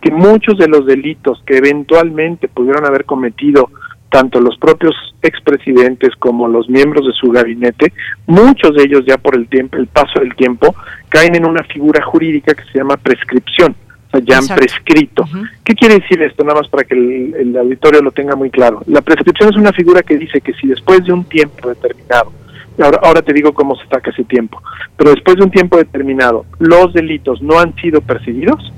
que 0.00 0.10
muchos 0.10 0.58
de 0.58 0.68
los 0.68 0.86
delitos 0.86 1.42
que 1.46 1.58
eventualmente 1.58 2.48
pudieron 2.48 2.86
haber 2.86 3.04
cometido 3.04 3.70
tanto 4.10 4.40
los 4.40 4.56
propios 4.58 4.94
expresidentes 5.22 6.14
como 6.18 6.48
los 6.48 6.68
miembros 6.68 7.06
de 7.06 7.12
su 7.12 7.30
gabinete, 7.30 7.92
muchos 8.26 8.74
de 8.74 8.84
ellos 8.84 9.04
ya 9.06 9.18
por 9.18 9.34
el 9.34 9.48
tiempo, 9.48 9.76
el 9.76 9.86
paso 9.86 10.20
del 10.20 10.34
tiempo, 10.34 10.74
caen 11.08 11.34
en 11.34 11.44
una 11.44 11.62
figura 11.64 12.04
jurídica 12.04 12.54
que 12.54 12.64
se 12.64 12.78
llama 12.78 12.96
prescripción, 12.96 13.74
o 14.08 14.10
sea, 14.10 14.20
ya 14.20 14.38
han 14.38 14.56
prescrito. 14.56 15.24
¿Qué 15.64 15.74
quiere 15.74 15.98
decir 15.98 16.22
esto? 16.22 16.44
Nada 16.44 16.60
más 16.60 16.68
para 16.68 16.84
que 16.84 16.94
el, 16.94 17.56
auditorio 17.56 18.02
lo 18.02 18.12
tenga 18.12 18.36
muy 18.36 18.50
claro. 18.50 18.82
La 18.86 19.02
prescripción 19.02 19.50
es 19.50 19.56
una 19.56 19.72
figura 19.72 20.02
que 20.02 20.16
dice 20.16 20.40
que 20.40 20.52
si 20.54 20.68
después 20.68 21.04
de 21.04 21.12
un 21.12 21.24
tiempo 21.24 21.68
determinado, 21.68 22.32
ahora, 22.78 23.00
ahora 23.02 23.22
te 23.22 23.32
digo 23.32 23.52
cómo 23.52 23.76
se 23.76 23.86
saca 23.88 24.10
ese 24.10 24.24
tiempo, 24.24 24.62
pero 24.96 25.10
después 25.10 25.36
de 25.36 25.44
un 25.44 25.50
tiempo 25.50 25.76
determinado, 25.76 26.46
los 26.58 26.92
delitos 26.92 27.42
no 27.42 27.58
han 27.58 27.74
sido 27.76 28.00
perseguidos, 28.00 28.72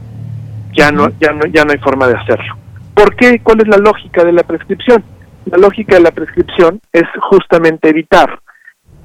ya 0.73 0.91
no, 0.91 1.11
ya 1.21 1.33
no, 1.33 1.47
ya 1.47 1.65
no 1.65 1.73
hay 1.73 1.79
forma 1.79 2.07
de 2.07 2.15
hacerlo. 2.15 2.57
¿Por 2.95 3.15
qué? 3.17 3.41
¿Cuál 3.41 3.61
es 3.61 3.69
la 3.69 3.77
lógica 3.77 4.25
de 4.25 4.33
la 4.33 4.43
prescripción? 4.43 5.05
La 5.51 5.59
lógica 5.59 5.97
de 5.97 6.03
la 6.03 6.11
prescripción 6.11 6.81
es 6.93 7.05
justamente 7.31 7.89
evitar 7.89 8.41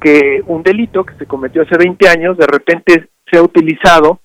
que 0.01 0.41
un 0.47 0.61
delito 0.61 1.05
que 1.05 1.15
se 1.15 1.25
cometió 1.25 1.61
hace 1.61 1.77
20 1.77 2.09
años 2.09 2.37
de 2.37 2.47
repente 2.47 3.09
sea 3.31 3.41
utilizado 3.41 4.19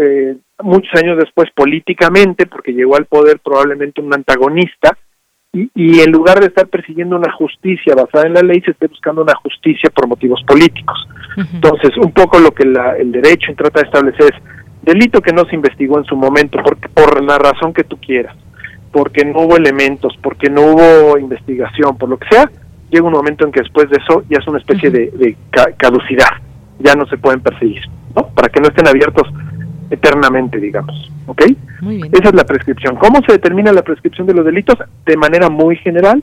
eh, 0.00 0.36
muchos 0.62 0.92
años 1.02 1.18
después 1.18 1.50
políticamente, 1.54 2.46
porque 2.46 2.72
llegó 2.72 2.96
al 2.96 3.06
poder 3.06 3.40
probablemente 3.40 4.00
un 4.00 4.14
antagonista, 4.14 4.96
y, 5.54 6.00
en 6.00 6.10
lugar 6.10 6.40
de 6.40 6.46
estar 6.46 6.66
persiguiendo 6.68 7.14
una 7.14 7.30
justicia 7.32 7.94
basada 7.94 8.26
en 8.26 8.32
la 8.32 8.40
ley, 8.40 8.62
se 8.62 8.70
esté 8.70 8.86
buscando 8.86 9.20
una 9.20 9.34
justicia 9.34 9.90
por 9.90 10.08
motivos 10.08 10.42
políticos. 10.46 11.06
Entonces, 11.36 11.90
un 11.98 12.10
poco 12.12 12.38
lo 12.38 12.52
que 12.52 12.62
el 12.62 13.12
derecho 13.12 13.52
trata 13.54 13.80
de 13.80 13.86
establecer 13.86 14.32
es 14.32 14.42
delito 14.80 15.20
que 15.20 15.34
no 15.34 15.44
se 15.44 15.54
investigó 15.54 15.98
en 15.98 16.04
su 16.04 16.16
momento, 16.16 16.58
porque, 16.64 16.88
por 16.88 17.22
la 17.22 17.36
razón 17.36 17.74
que 17.74 17.84
tú 17.84 17.98
quieras 17.98 18.34
porque 18.92 19.24
no 19.24 19.40
hubo 19.40 19.56
elementos, 19.56 20.16
porque 20.22 20.50
no 20.50 20.62
hubo 20.62 21.18
investigación, 21.18 21.96
por 21.96 22.08
lo 22.10 22.18
que 22.18 22.28
sea, 22.28 22.50
llega 22.90 23.06
un 23.06 23.12
momento 23.12 23.46
en 23.46 23.52
que 23.52 23.60
después 23.60 23.88
de 23.90 23.96
eso 23.96 24.22
ya 24.28 24.38
es 24.38 24.46
una 24.46 24.58
especie 24.58 24.90
de, 24.90 25.36
caducidad, 25.78 26.28
ya 26.78 26.94
no 26.94 27.06
se 27.06 27.16
pueden 27.16 27.40
perseguir, 27.40 27.82
¿no? 28.14 28.28
Para 28.28 28.50
que 28.50 28.60
no 28.60 28.68
estén 28.68 28.86
abiertos 28.86 29.26
eternamente, 29.90 30.58
digamos, 30.58 31.10
¿ok? 31.26 31.42
Esa 32.12 32.28
es 32.28 32.34
la 32.34 32.44
prescripción. 32.44 32.96
¿Cómo 32.96 33.20
se 33.26 33.32
determina 33.32 33.72
la 33.72 33.82
prescripción 33.82 34.26
de 34.26 34.34
los 34.34 34.44
delitos? 34.44 34.78
De 35.06 35.16
manera 35.16 35.48
muy 35.48 35.76
general, 35.76 36.22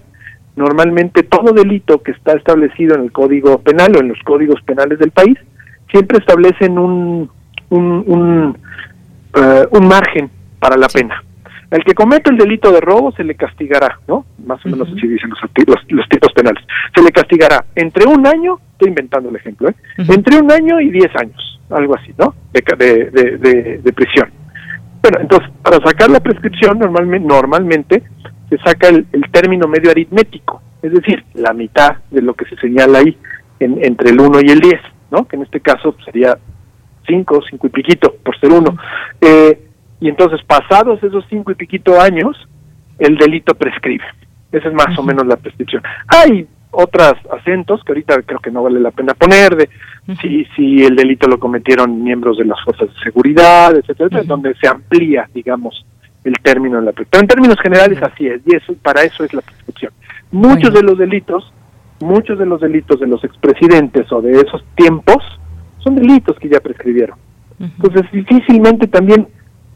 normalmente 0.56 1.24
todo 1.24 1.54
delito 1.54 2.02
que 2.04 2.12
está 2.12 2.34
establecido 2.34 2.96
en 2.96 3.02
el 3.02 3.12
Código 3.12 3.60
Penal 3.60 3.96
o 3.96 4.00
en 4.00 4.10
los 4.10 4.20
códigos 4.24 4.62
penales 4.62 5.00
del 5.00 5.12
país, 5.12 5.38
siempre 5.92 6.20
establecen 6.20 6.78
un, 6.78 7.30
un, 7.70 8.04
un, 8.06 8.58
eh, 9.36 9.68
un 9.72 9.88
margen 9.88 10.30
para 10.60 10.78
la 10.78 10.88
pena. 10.88 11.24
El 11.72 11.84
que 11.84 11.94
comete 11.94 12.32
el 12.32 12.38
delito 12.38 12.72
de 12.72 12.82
robo 12.82 13.12
se 13.12 13.24
le 13.24 13.36
castigará, 13.36 14.00
¿no? 14.08 14.26
Más 14.44 14.64
o 14.66 14.70
menos 14.70 14.88
así 14.88 15.08
dicen 15.08 15.30
los, 15.30 15.40
los, 15.88 16.10
tipos 16.10 16.34
penales. 16.34 16.64
Se 16.96 17.04
le 17.04 17.12
castigará 17.12 17.64
entre 17.76 18.08
un 18.08 18.26
año, 18.26 18.60
estoy 18.72 18.90
inventando 18.90 19.30
el 19.30 19.36
ejemplo, 19.36 19.70
¿eh? 19.70 19.76
Entre 19.98 20.40
un 20.40 20.52
año 20.52 20.82
y 20.82 20.90
diez 20.90 21.16
años, 21.16 21.60
algo 21.70 21.96
así, 21.96 22.12
¿no? 22.18 22.34
De, 22.52 22.62
de, 22.76 23.80
de, 23.84 23.94
prisión. 23.94 24.32
Bueno, 25.04 25.20
entonces, 25.22 25.50
para 25.62 25.78
sacar 25.78 26.10
la 26.10 26.20
prescripción, 26.20 26.80
normalmente, 26.80 27.28
normalmente 27.28 28.04
se 28.50 28.58
saca 28.58 28.88
el, 28.88 29.06
término 29.32 29.68
medio 29.68 29.92
aritmético, 29.92 30.64
es 30.82 30.92
decir, 30.92 31.24
la 31.36 31.54
mitad 31.54 31.98
de 32.10 32.24
lo 32.24 32.34
que 32.34 32.46
se 32.46 32.56
señala 32.56 33.00
ahí, 33.00 33.16
en, 33.60 33.84
entre 33.86 34.10
el 34.10 34.20
1 34.20 34.40
y 34.42 34.50
el 34.50 34.60
10, 34.60 34.82
¿no? 35.12 35.28
Que 35.28 35.36
en 35.36 35.44
este 35.44 35.60
caso 35.60 35.96
sería 36.04 36.36
5, 37.06 37.42
5 37.48 37.68
y 37.68 37.70
piquito, 37.70 38.16
por 38.24 38.40
ser 38.40 38.52
uno. 38.52 38.76
Eh, 39.22 39.69
y 40.00 40.10
entonces 40.10 40.42
pasados 40.44 41.04
esos 41.04 41.26
cinco 41.30 41.52
y 41.52 41.56
piquito 41.56 42.00
años, 42.00 42.38
el 42.98 43.18
delito 43.18 43.54
prescribe. 43.54 44.06
Esa 44.52 44.70
es 44.70 44.74
más 44.74 44.98
o 44.98 45.04
menos 45.04 45.26
la 45.28 45.38
prescripción. 45.38 45.84
Hay 46.08 46.48
otros 46.72 47.14
acentos 47.32 47.84
que 47.84 47.92
ahorita 47.92 48.22
creo 48.24 48.40
que 48.40 48.52
no 48.52 48.64
vale 48.64 48.80
la 48.80 48.92
pena 48.92 49.14
poner, 49.14 49.56
de 49.56 49.70
si, 50.22 50.46
si 50.56 50.84
el 50.84 50.96
delito 50.96 51.28
lo 51.28 51.40
cometieron 51.40 52.04
miembros 52.04 52.38
de 52.38 52.46
las 52.46 52.60
fuerzas 52.64 52.90
de 52.94 53.00
seguridad, 53.04 53.76
etcétera, 53.76 54.24
donde 54.24 54.54
se 54.56 54.68
amplía, 54.68 55.28
digamos, 55.34 55.86
el 56.24 56.34
término 56.42 56.80
de 56.80 56.86
la 56.86 56.92
Pero 56.92 57.08
en 57.14 57.28
términos 57.28 57.58
generales 57.62 58.02
así 58.02 58.28
es, 58.28 58.42
y 58.46 58.56
eso 58.56 58.74
para 58.82 59.04
eso 59.04 59.24
es 59.24 59.34
la 59.34 59.42
prescripción. 59.42 59.92
Muchos 60.32 60.74
de 60.74 60.84
los 60.84 60.98
delitos, 60.98 61.52
muchos 62.02 62.38
de 62.38 62.46
los 62.46 62.62
delitos 62.62 63.00
de 63.00 63.08
los 63.08 63.24
expresidentes 63.24 64.12
o 64.12 64.22
de 64.22 64.34
esos 64.34 64.64
tiempos 64.76 65.24
son 65.80 65.96
delitos 65.96 66.38
que 66.40 66.50
ya 66.50 66.60
prescribieron. 66.60 67.18
Entonces, 67.60 68.10
difícilmente 68.12 68.88
también 68.88 69.28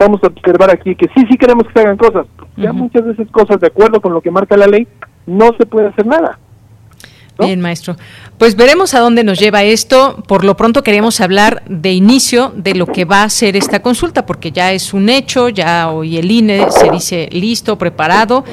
vamos 0.04 0.22
a 0.24 0.28
observar 0.28 0.70
aquí 0.70 0.96
que 0.96 1.08
sí, 1.16 1.26
sí 1.30 1.38
queremos 1.38 1.66
que 1.68 1.74
se 1.74 1.80
hagan 1.80 1.98
cosas. 1.98 2.26
Ya 2.58 2.72
muchas 2.72 3.04
veces 3.06 3.28
cosas 3.32 3.60
de 3.60 3.68
acuerdo 3.68 4.02
con 4.02 4.14
lo 4.14 4.22
que 4.22 4.32
marca 4.32 4.56
la 4.58 4.68
ley, 4.68 4.88
no 5.26 5.52
se 5.58 5.66
puede 5.66 5.88
hacer 5.88 6.06
nada. 6.06 6.40
Bien, 7.40 7.60
maestro. 7.62 7.96
Pues 8.38 8.56
veremos 8.56 8.94
a 8.94 9.00
dónde 9.00 9.24
nos 9.24 9.40
lleva 9.40 9.64
esto. 9.64 10.24
Por 10.28 10.46
lo 10.46 10.56
pronto 10.56 10.84
queremos 10.84 11.20
hablar 11.20 11.64
de 11.68 11.92
inicio 11.92 12.54
de 12.56 12.76
lo 12.76 12.86
que 12.86 13.06
va 13.06 13.24
a 13.24 13.30
ser 13.30 13.56
esta 13.56 13.82
consulta, 13.82 14.26
porque 14.26 14.52
ya 14.52 14.72
es 14.72 14.94
un 14.94 15.10
hecho, 15.10 15.50
ya 15.50 15.90
hoy 15.90 16.18
el 16.18 16.30
INE 16.30 16.70
se 16.70 16.92
dice 16.92 17.30
listo, 17.32 17.78
preparado 17.78 18.44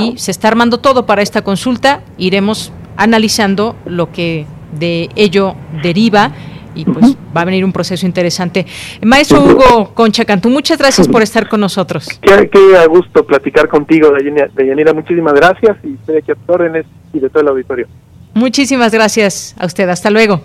y 0.00 0.18
se 0.18 0.32
está 0.32 0.48
armando 0.48 0.78
todo 0.78 1.06
para 1.06 1.22
esta 1.22 1.42
consulta. 1.42 2.02
Iremos 2.18 2.72
analizando 2.96 3.76
lo 3.86 4.10
que 4.10 4.46
de 4.78 5.10
ello 5.14 5.54
deriva 5.82 6.32
y 6.74 6.84
pues 6.84 7.16
va 7.36 7.42
a 7.42 7.44
venir 7.44 7.64
un 7.64 7.72
proceso 7.72 8.06
interesante. 8.06 8.66
Maestro 9.02 9.42
Hugo 9.42 9.94
Concha 9.94 10.24
Cantú, 10.24 10.50
muchas 10.50 10.78
gracias 10.78 11.08
por 11.08 11.22
estar 11.22 11.48
con 11.48 11.60
nosotros. 11.60 12.08
Qué, 12.20 12.48
qué 12.50 12.86
gusto 12.88 13.24
platicar 13.24 13.68
contigo, 13.68 14.12
Deyanira. 14.54 14.92
Muchísimas 14.92 15.34
gracias 15.34 15.76
y 15.84 15.94
estoy 15.94 16.18
aquí 16.18 16.32
a 16.32 16.34
tus 16.34 16.48
órdenes 16.48 16.86
y 17.12 17.20
de 17.20 17.30
todo 17.30 17.42
el 17.42 17.48
auditorio. 17.48 17.86
Muchísimas 18.34 18.92
gracias 18.92 19.54
a 19.58 19.66
usted. 19.66 19.88
Hasta 19.88 20.10
luego. 20.10 20.40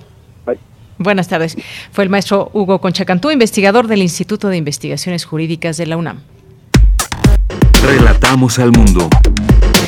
Buenas 0.99 1.29
tardes. 1.29 1.55
Fue 1.91 2.03
el 2.03 2.09
maestro 2.09 2.51
Hugo 2.53 2.81
Concha 2.81 3.05
Cantú, 3.05 3.31
investigador 3.31 3.87
del 3.87 4.01
Instituto 4.01 4.49
de 4.49 4.57
Investigaciones 4.57 5.23
Jurídicas 5.23 5.77
de 5.77 5.85
la 5.85 5.95
UNAM. 5.95 6.19
Relatamos 7.81 8.59
al 8.59 8.71
mundo. 8.71 9.07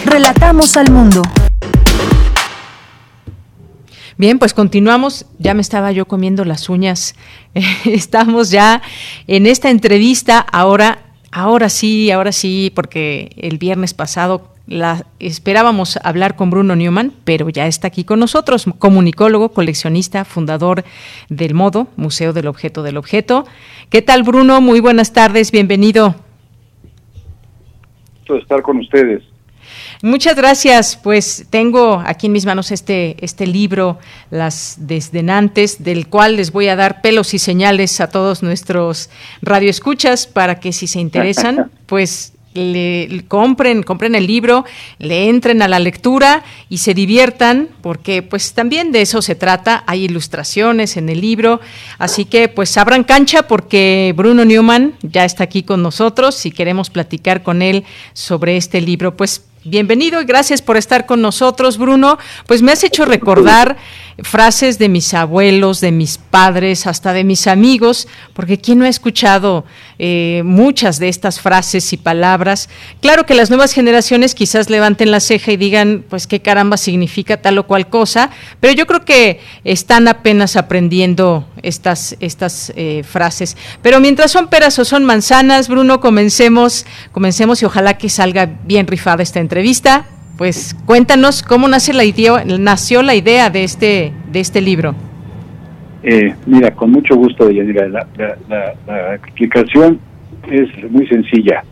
Relatamos 0.06 0.78
al 0.78 0.90
mundo. 0.90 1.22
Bien, 4.22 4.38
pues 4.38 4.54
continuamos. 4.54 5.26
Ya 5.40 5.56
me 5.56 5.62
estaba 5.62 5.92
yo 5.92 6.06
comiendo 6.06 6.46
las 6.46 6.70
uñas. 6.70 7.16
Estamos 7.86 8.52
ya 8.52 8.84
en 9.26 9.48
esta 9.48 9.72
entrevista. 9.72 10.38
Ahora, 10.38 11.00
ahora 11.32 11.70
sí, 11.70 12.12
ahora 12.12 12.32
sí, 12.32 12.72
porque 12.76 13.32
el 13.36 13.58
viernes 13.58 13.96
pasado 13.96 14.54
la, 14.68 15.08
esperábamos 15.18 15.98
hablar 16.04 16.36
con 16.36 16.52
Bruno 16.52 16.76
Newman, 16.76 17.14
pero 17.24 17.50
ya 17.50 17.66
está 17.66 17.88
aquí 17.88 18.04
con 18.04 18.20
nosotros, 18.20 18.68
comunicólogo, 18.78 19.54
coleccionista, 19.54 20.24
fundador 20.24 20.84
del 21.30 21.56
Modo, 21.56 21.88
Museo 21.96 22.32
del 22.32 22.46
Objeto 22.46 22.84
del 22.84 22.98
Objeto. 22.98 23.46
¿Qué 23.90 24.04
tal, 24.04 24.22
Bruno? 24.22 24.62
Muy 24.62 24.82
buenas 24.82 25.14
tardes, 25.14 25.52
bienvenido. 25.52 26.14
estar 28.40 28.62
con 28.62 28.78
ustedes. 28.78 29.31
Muchas 30.02 30.36
gracias. 30.36 30.96
Pues 31.02 31.46
tengo 31.50 32.02
aquí 32.06 32.26
en 32.26 32.34
mis 32.34 32.46
manos 32.46 32.72
este, 32.72 33.16
este 33.24 33.46
libro, 33.46 34.00
Las 34.32 34.76
Desdenantes, 34.80 35.84
del 35.84 36.08
cual 36.08 36.38
les 36.38 36.52
voy 36.52 36.70
a 36.70 36.76
dar 36.76 37.02
pelos 37.02 37.36
y 37.36 37.40
señales 37.40 38.02
a 38.02 38.10
todos 38.10 38.42
nuestros 38.42 39.10
radioescuchas 39.44 40.26
para 40.26 40.60
que 40.60 40.74
si 40.74 40.88
se 40.88 41.00
interesan, 41.00 41.70
pues 41.86 42.34
le, 42.56 43.24
compren, 43.28 43.84
compren 43.84 44.16
el 44.16 44.26
libro, 44.26 44.66
le 44.98 45.30
entren 45.30 45.62
a 45.62 45.68
la 45.68 45.80
lectura 45.80 46.44
y 46.68 46.80
se 46.80 46.94
diviertan, 46.94 47.70
porque 47.82 48.24
pues 48.24 48.54
también 48.54 48.92
de 48.92 49.02
eso 49.02 49.22
se 49.22 49.36
trata, 49.36 49.84
hay 49.88 50.06
ilustraciones 50.06 50.98
en 50.98 51.10
el 51.10 51.22
libro, 51.22 51.62
así 51.98 52.26
que 52.26 52.50
pues 52.50 52.76
abran 52.78 53.04
cancha 53.04 53.44
porque 53.44 54.14
Bruno 54.18 54.46
Newman 54.46 54.96
ya 55.02 55.26
está 55.26 55.44
aquí 55.44 55.64
con 55.64 55.82
nosotros 55.84 56.46
y 56.46 56.52
queremos 56.52 56.90
platicar 56.90 57.44
con 57.44 57.62
él 57.62 57.86
sobre 58.14 58.58
este 58.58 58.82
libro. 58.82 59.16
Pues 59.16 59.44
Bienvenido 59.64 60.20
y 60.20 60.26
gracias 60.26 60.60
por 60.60 60.76
estar 60.76 61.06
con 61.06 61.22
nosotros, 61.22 61.78
Bruno. 61.78 62.18
Pues 62.48 62.64
me 62.64 62.72
has 62.72 62.84
hecho 62.84 63.06
recordar 63.06 63.78
frases 64.24 64.78
de 64.80 64.90
mis 64.90 65.14
abuelos, 65.14 65.82
de 65.82 65.92
mis 65.92 66.18
padres, 66.18 66.88
hasta 66.88 67.14
de 67.14 67.24
mis 67.24 67.48
amigos, 67.48 68.08
porque 68.34 68.60
¿quién 68.60 68.80
no 68.80 68.86
ha 68.86 68.90
escuchado 68.90 69.66
eh, 70.00 70.42
muchas 70.46 71.00
de 71.00 71.10
estas 71.10 71.40
frases 71.40 71.94
y 71.94 71.98
palabras? 71.98 72.70
Claro 73.02 73.26
que 73.26 73.36
las 73.36 73.50
nuevas 73.50 73.74
generaciones 73.74 74.36
quizás 74.36 74.70
levanten 74.70 75.12
la 75.12 75.20
ceja 75.20 75.52
y 75.52 75.58
digan, 75.58 76.06
pues 76.10 76.28
qué 76.28 76.42
caramba 76.42 76.78
significa 76.78 77.42
tal 77.42 77.58
o 77.58 77.68
cual 77.68 77.90
cosa, 77.90 78.30
pero 78.60 78.74
yo 78.74 78.88
creo 78.88 79.06
que 79.06 79.40
están 79.64 80.08
apenas 80.08 80.56
aprendiendo 80.56 81.48
estas, 81.62 82.16
estas 82.20 82.72
eh, 82.76 83.04
frases. 83.08 83.58
Pero 83.82 84.00
mientras 84.00 84.32
son 84.32 84.48
peras 84.48 84.78
o 84.80 84.86
son 84.86 85.04
manzanas, 85.04 85.68
Bruno, 85.68 86.00
comencemos, 86.00 86.86
comencemos 87.12 87.62
y 87.62 87.66
ojalá 87.66 87.98
que 87.98 88.10
salga 88.10 88.50
bien 88.66 88.88
rifada 88.88 89.24
esta 89.24 89.40
entrevista 89.40 90.06
pues 90.42 90.76
cuéntanos 90.88 91.44
cómo 91.44 91.68
nace 91.68 91.94
la 91.94 92.04
idea, 92.04 92.44
nació 92.44 93.04
la 93.04 93.14
idea 93.14 93.52
de 93.52 93.64
este, 93.64 94.12
de 94.32 94.40
este 94.40 94.60
libro. 94.60 94.96
Eh, 96.02 96.34
mira, 96.48 96.72
con 96.72 96.90
mucho 96.90 97.16
gusto, 97.16 97.52
Yanira. 97.52 97.88
La, 97.88 98.08
la, 98.50 99.14
explicación 99.14 100.00
es 100.50 100.68
muy 100.90 101.06
sencilla. 101.06 101.64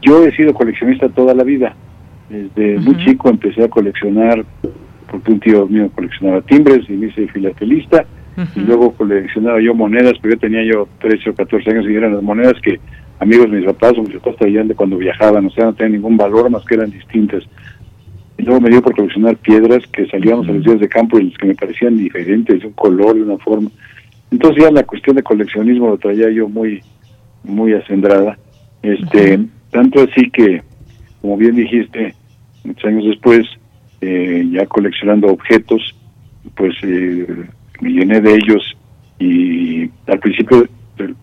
Yo 0.00 0.24
he 0.24 0.34
sido 0.34 0.54
coleccionista 0.54 1.10
toda 1.10 1.34
la 1.34 1.44
vida. 1.44 1.74
Desde 2.30 2.78
muy 2.78 2.96
chico 3.04 3.28
empecé 3.28 3.64
a 3.64 3.68
coleccionar, 3.68 4.42
porque 5.10 5.30
un 5.30 5.40
tío 5.40 5.66
mío 5.66 5.90
coleccionaba 5.94 6.40
timbres 6.40 6.88
y 6.88 6.94
me 6.94 7.08
hice 7.08 7.28
filatelista. 7.28 8.06
Y 8.56 8.60
luego 8.60 8.92
coleccionaba 8.92 9.60
yo 9.60 9.74
monedas, 9.74 10.14
pero 10.22 10.32
yo 10.32 10.40
tenía 10.40 10.64
yo 10.64 10.88
13 11.02 11.28
o 11.28 11.34
14 11.34 11.70
años 11.72 11.84
y 11.86 11.94
eran 11.94 12.14
las 12.14 12.22
monedas 12.22 12.54
que 12.62 12.80
amigos 13.20 13.50
de 13.50 13.58
mis 13.58 13.66
papás 13.66 13.98
o 13.98 14.02
mis 14.02 14.14
papás 14.14 14.36
traían 14.36 14.66
de 14.66 14.74
cuando 14.74 14.96
viajaban. 14.96 15.44
O 15.44 15.50
sea, 15.50 15.66
no 15.66 15.74
tenían 15.74 15.92
ningún 15.92 16.16
valor 16.16 16.48
más 16.48 16.64
que 16.64 16.76
eran 16.76 16.90
distintas 16.90 17.44
y 18.38 18.44
luego 18.44 18.60
me 18.60 18.70
dio 18.70 18.80
por 18.80 18.94
coleccionar 18.94 19.36
piedras 19.36 19.82
que 19.92 20.06
salíamos 20.06 20.48
a 20.48 20.52
los 20.52 20.64
días 20.64 20.78
de 20.78 20.88
campo 20.88 21.18
y 21.18 21.24
los 21.24 21.38
que 21.38 21.48
me 21.48 21.54
parecían 21.56 21.98
diferentes, 21.98 22.60
de 22.60 22.66
un 22.68 22.72
color, 22.72 23.16
de 23.16 23.22
una 23.22 23.36
forma. 23.38 23.68
Entonces 24.30 24.62
ya 24.62 24.70
la 24.70 24.84
cuestión 24.84 25.16
de 25.16 25.24
coleccionismo 25.24 25.88
lo 25.88 25.98
traía 25.98 26.30
yo 26.30 26.48
muy, 26.48 26.80
muy 27.42 27.72
acendrada. 27.72 28.38
Este, 28.80 29.40
tanto 29.72 30.02
así 30.02 30.30
que, 30.30 30.62
como 31.20 31.36
bien 31.36 31.56
dijiste, 31.56 32.14
muchos 32.62 32.84
años 32.84 33.06
después, 33.06 33.44
eh, 34.00 34.46
ya 34.52 34.66
coleccionando 34.66 35.26
objetos, 35.26 35.96
pues 36.54 36.76
eh, 36.84 37.26
me 37.80 37.90
llené 37.90 38.20
de 38.20 38.34
ellos 38.34 38.76
y 39.18 39.90
al 40.06 40.20
principio 40.20 40.68
eh, 40.98 41.14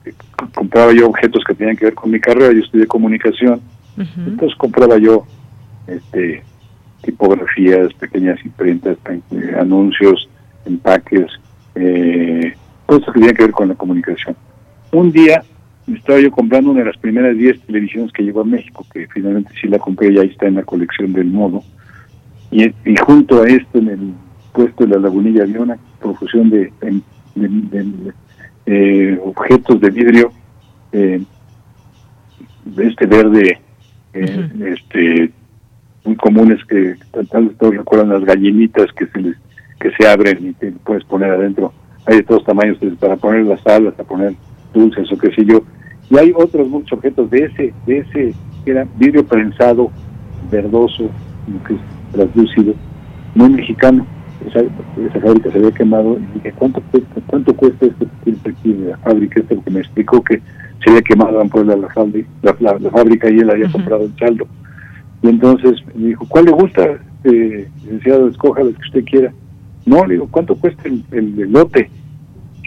compraba 0.53 0.91
yo 0.91 1.07
objetos 1.07 1.45
que 1.45 1.55
tenían 1.55 1.77
que 1.77 1.85
ver 1.85 1.93
con 1.93 2.11
mi 2.11 2.19
carrera, 2.19 2.51
yo 2.51 2.59
estudié 2.59 2.85
comunicación, 2.87 3.61
entonces 3.97 4.57
compraba 4.57 4.97
yo 4.97 5.25
este 5.87 6.43
tipografías, 7.05 7.93
pequeñas 7.93 8.43
imprentas, 8.43 8.97
eh, 9.31 9.55
anuncios, 9.57 10.27
empaques, 10.65 11.27
eh, 11.75 12.53
cosas 12.87 13.13
que 13.13 13.19
tienen 13.19 13.35
que 13.35 13.43
ver 13.43 13.51
con 13.51 13.69
la 13.69 13.75
comunicación. 13.75 14.35
Un 14.91 15.11
día 15.11 15.43
estaba 15.87 16.19
yo 16.19 16.31
comprando 16.31 16.71
una 16.71 16.79
de 16.79 16.87
las 16.87 16.97
primeras 16.97 17.37
10 17.37 17.61
televisiones 17.61 18.11
que 18.11 18.23
llegó 18.23 18.41
a 18.41 18.45
México, 18.45 18.85
que 18.91 19.07
finalmente 19.07 19.51
sí 19.61 19.67
la 19.67 19.77
compré 19.77 20.11
y 20.11 20.17
ahí 20.17 20.29
está 20.29 20.47
en 20.47 20.55
la 20.55 20.63
colección 20.63 21.13
del 21.13 21.27
modo. 21.27 21.63
Y, 22.51 22.73
junto 23.05 23.43
a 23.43 23.47
esto, 23.47 23.77
en 23.77 23.87
el 23.89 24.13
puesto 24.53 24.85
de 24.85 24.95
la 24.95 25.01
lagunilla, 25.01 25.43
había 25.43 25.61
una 25.61 25.77
profusión 25.99 26.49
de, 26.49 26.71
eh, 28.65 29.19
objetos 29.23 29.79
de 29.79 29.89
vidrio, 29.91 30.31
eh, 30.91 31.21
este 32.77 33.05
verde, 33.05 33.59
este 34.13 35.31
muy 36.05 36.15
comunes 36.15 36.63
que 36.65 36.95
tal 37.31 37.47
vez 37.47 37.57
todos 37.57 37.75
recuerdan 37.75 38.09
las 38.09 38.23
gallinitas 38.23 38.91
que 38.93 39.07
se 39.07 39.21
les, 39.21 39.35
que 39.79 39.91
se 39.91 40.07
abren 40.07 40.49
y 40.49 40.53
te 40.53 40.71
puedes 40.71 41.03
poner 41.05 41.31
adentro. 41.31 41.73
Hay 42.05 42.17
de 42.17 42.23
todos 42.23 42.45
tamaños, 42.45 42.77
para 42.99 43.15
poner 43.15 43.45
las 43.45 43.65
alas, 43.65 43.93
para 43.95 44.07
poner 44.07 44.33
dulces 44.73 45.11
o 45.11 45.17
qué 45.17 45.31
sé 45.31 45.45
yo. 45.45 45.61
Y 46.09 46.17
hay 46.17 46.31
otros 46.35 46.67
muchos 46.67 46.93
objetos 46.93 47.29
de 47.31 47.45
ese, 47.45 47.73
de 47.87 47.99
ese, 47.99 48.33
que 48.63 48.71
era 48.71 48.85
vidrio 48.97 49.25
prensado, 49.25 49.91
verdoso, 50.51 51.09
que 51.67 51.73
es 51.73 51.79
translúcido, 52.11 52.75
muy 53.33 53.49
mexicano. 53.49 54.05
Esa, 54.47 54.59
esa, 54.59 55.19
fábrica 55.21 55.51
se 55.51 55.57
había 55.57 55.71
quemado 55.71 56.19
y 56.19 56.35
dije, 56.35 56.53
¿cuánto 56.57 56.81
cuesta, 56.91 57.21
cuánto 57.25 57.55
cuesta 57.55 57.87
este 58.25 58.49
aquí 58.49 58.73
de 58.73 58.89
la 58.91 58.97
fábrica? 58.97 59.39
Este 59.39 59.59
que 59.59 59.71
me 59.71 59.79
explicó 59.79 60.21
que 60.21 60.41
se 60.83 60.89
había 60.89 61.01
quemado 61.01 61.41
en 61.41 61.49
Puebla 61.49 61.75
la, 61.75 61.89
fábrica, 61.89 62.29
la, 62.43 62.91
fábrica 62.91 63.29
y 63.31 63.39
él 63.39 63.49
había 63.49 63.71
comprado 63.71 64.03
el 64.03 64.15
saldo. 64.19 64.47
Y 65.25 65.29
entonces 65.29 65.83
me 65.95 66.09
dijo, 66.09 66.23
¿cuál 66.29 66.45
le 66.45 66.51
gusta, 66.51 66.99
eh, 67.23 67.67
licenciado? 67.83 68.27
Escoja 68.27 68.61
lo 68.61 68.73
que 68.73 68.81
usted 68.85 69.05
quiera. 69.05 69.33
No, 69.83 70.05
le 70.05 70.13
digo, 70.13 70.27
¿cuánto 70.29 70.55
cuesta 70.55 70.83
el, 70.87 71.03
el, 71.11 71.51
lote? 71.51 71.89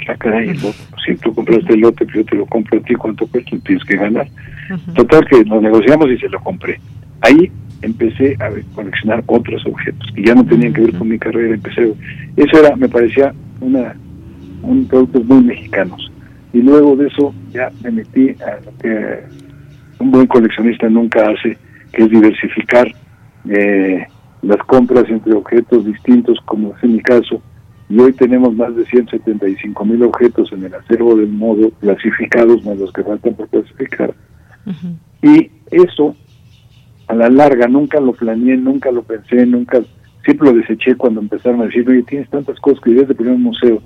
Ah, 0.08 0.16
caray, 0.18 0.58
si 1.06 1.14
tú 1.16 1.32
compraste 1.34 1.74
el 1.74 1.80
lote, 1.80 2.04
pues 2.04 2.16
yo 2.16 2.24
te 2.24 2.34
lo 2.34 2.46
compro 2.46 2.80
a 2.80 2.82
ti, 2.82 2.94
¿cuánto 2.96 3.28
cuesta? 3.28 3.56
Tienes 3.64 3.84
que 3.84 3.96
ganar. 3.96 4.26
Total, 4.96 5.24
que 5.26 5.44
nos 5.44 5.62
negociamos 5.62 6.10
y 6.10 6.18
se 6.18 6.28
lo 6.28 6.40
compré. 6.40 6.80
Ahí 7.20 7.48
empecé 7.82 8.36
a 8.40 8.50
coleccionar 8.74 9.22
otros 9.26 9.64
objetos 9.64 10.10
que 10.12 10.24
ya 10.24 10.34
no 10.34 10.44
tenían 10.44 10.72
que 10.72 10.80
ver 10.80 10.94
con 10.94 11.08
mi 11.08 11.18
carrera. 11.18 11.54
Empecé, 11.54 11.94
eso 12.36 12.58
era, 12.58 12.74
me 12.74 12.88
parecía 12.88 13.32
una, 13.60 13.94
un 14.62 14.84
productos 14.88 15.24
muy 15.26 15.44
mexicanos. 15.44 16.10
Y 16.52 16.62
luego 16.62 16.96
de 16.96 17.06
eso 17.06 17.32
ya 17.52 17.70
me 17.84 17.92
metí 17.92 18.30
a 18.42 18.58
lo 18.64 18.76
que 18.78 19.20
un 20.00 20.10
buen 20.10 20.26
coleccionista 20.26 20.88
nunca 20.88 21.30
hace, 21.30 21.56
que 21.92 22.04
es 22.04 22.10
diversificar 22.10 22.88
eh, 23.48 24.06
las 24.42 24.58
compras 24.58 25.04
entre 25.08 25.34
objetos 25.34 25.84
distintos, 25.84 26.38
como 26.44 26.74
es 26.74 26.84
en 26.84 26.94
mi 26.94 27.00
caso. 27.00 27.42
Y 27.88 27.98
hoy 27.98 28.12
tenemos 28.12 28.54
más 28.54 28.74
de 28.76 28.84
175 28.84 29.84
mil 29.84 30.02
objetos 30.02 30.52
en 30.52 30.64
el 30.64 30.74
acervo 30.74 31.16
del 31.16 31.28
modo 31.28 31.70
clasificados, 31.80 32.64
más 32.64 32.76
los 32.76 32.92
que 32.92 33.02
faltan 33.02 33.34
por 33.34 33.48
clasificar. 33.48 34.14
Y 35.22 35.50
eso, 35.70 36.14
a 37.06 37.14
la 37.14 37.30
larga, 37.30 37.66
nunca 37.66 37.98
lo 37.98 38.12
planeé, 38.12 38.58
nunca 38.58 38.90
lo 38.90 39.02
pensé, 39.02 39.46
nunca, 39.46 39.80
siempre 40.22 40.48
lo 40.50 40.56
deseché 40.58 40.94
cuando 40.96 41.20
empezaron 41.20 41.62
a 41.62 41.64
decir, 41.64 41.88
oye, 41.88 42.02
tienes 42.02 42.28
tantas 42.28 42.60
cosas 42.60 42.80
que 42.82 42.90
debes 42.90 43.08
de 43.08 43.14
poner 43.14 43.32
un 43.32 43.44
museo. 43.44 43.82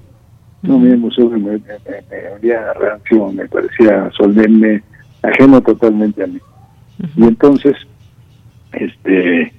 No, 0.62 0.78
mi 0.78 0.96
museo 0.96 1.28
me, 1.28 1.38
me, 1.38 1.58
me, 1.58 2.72
reacción, 2.74 3.34
me 3.34 3.48
parecía 3.48 4.10
solemne, 4.16 4.82
ajeno 5.22 5.60
totalmente 5.60 6.22
a 6.22 6.26
mí. 6.26 6.38
Y 7.16 7.24
entonces, 7.24 7.74
este, 8.72 9.52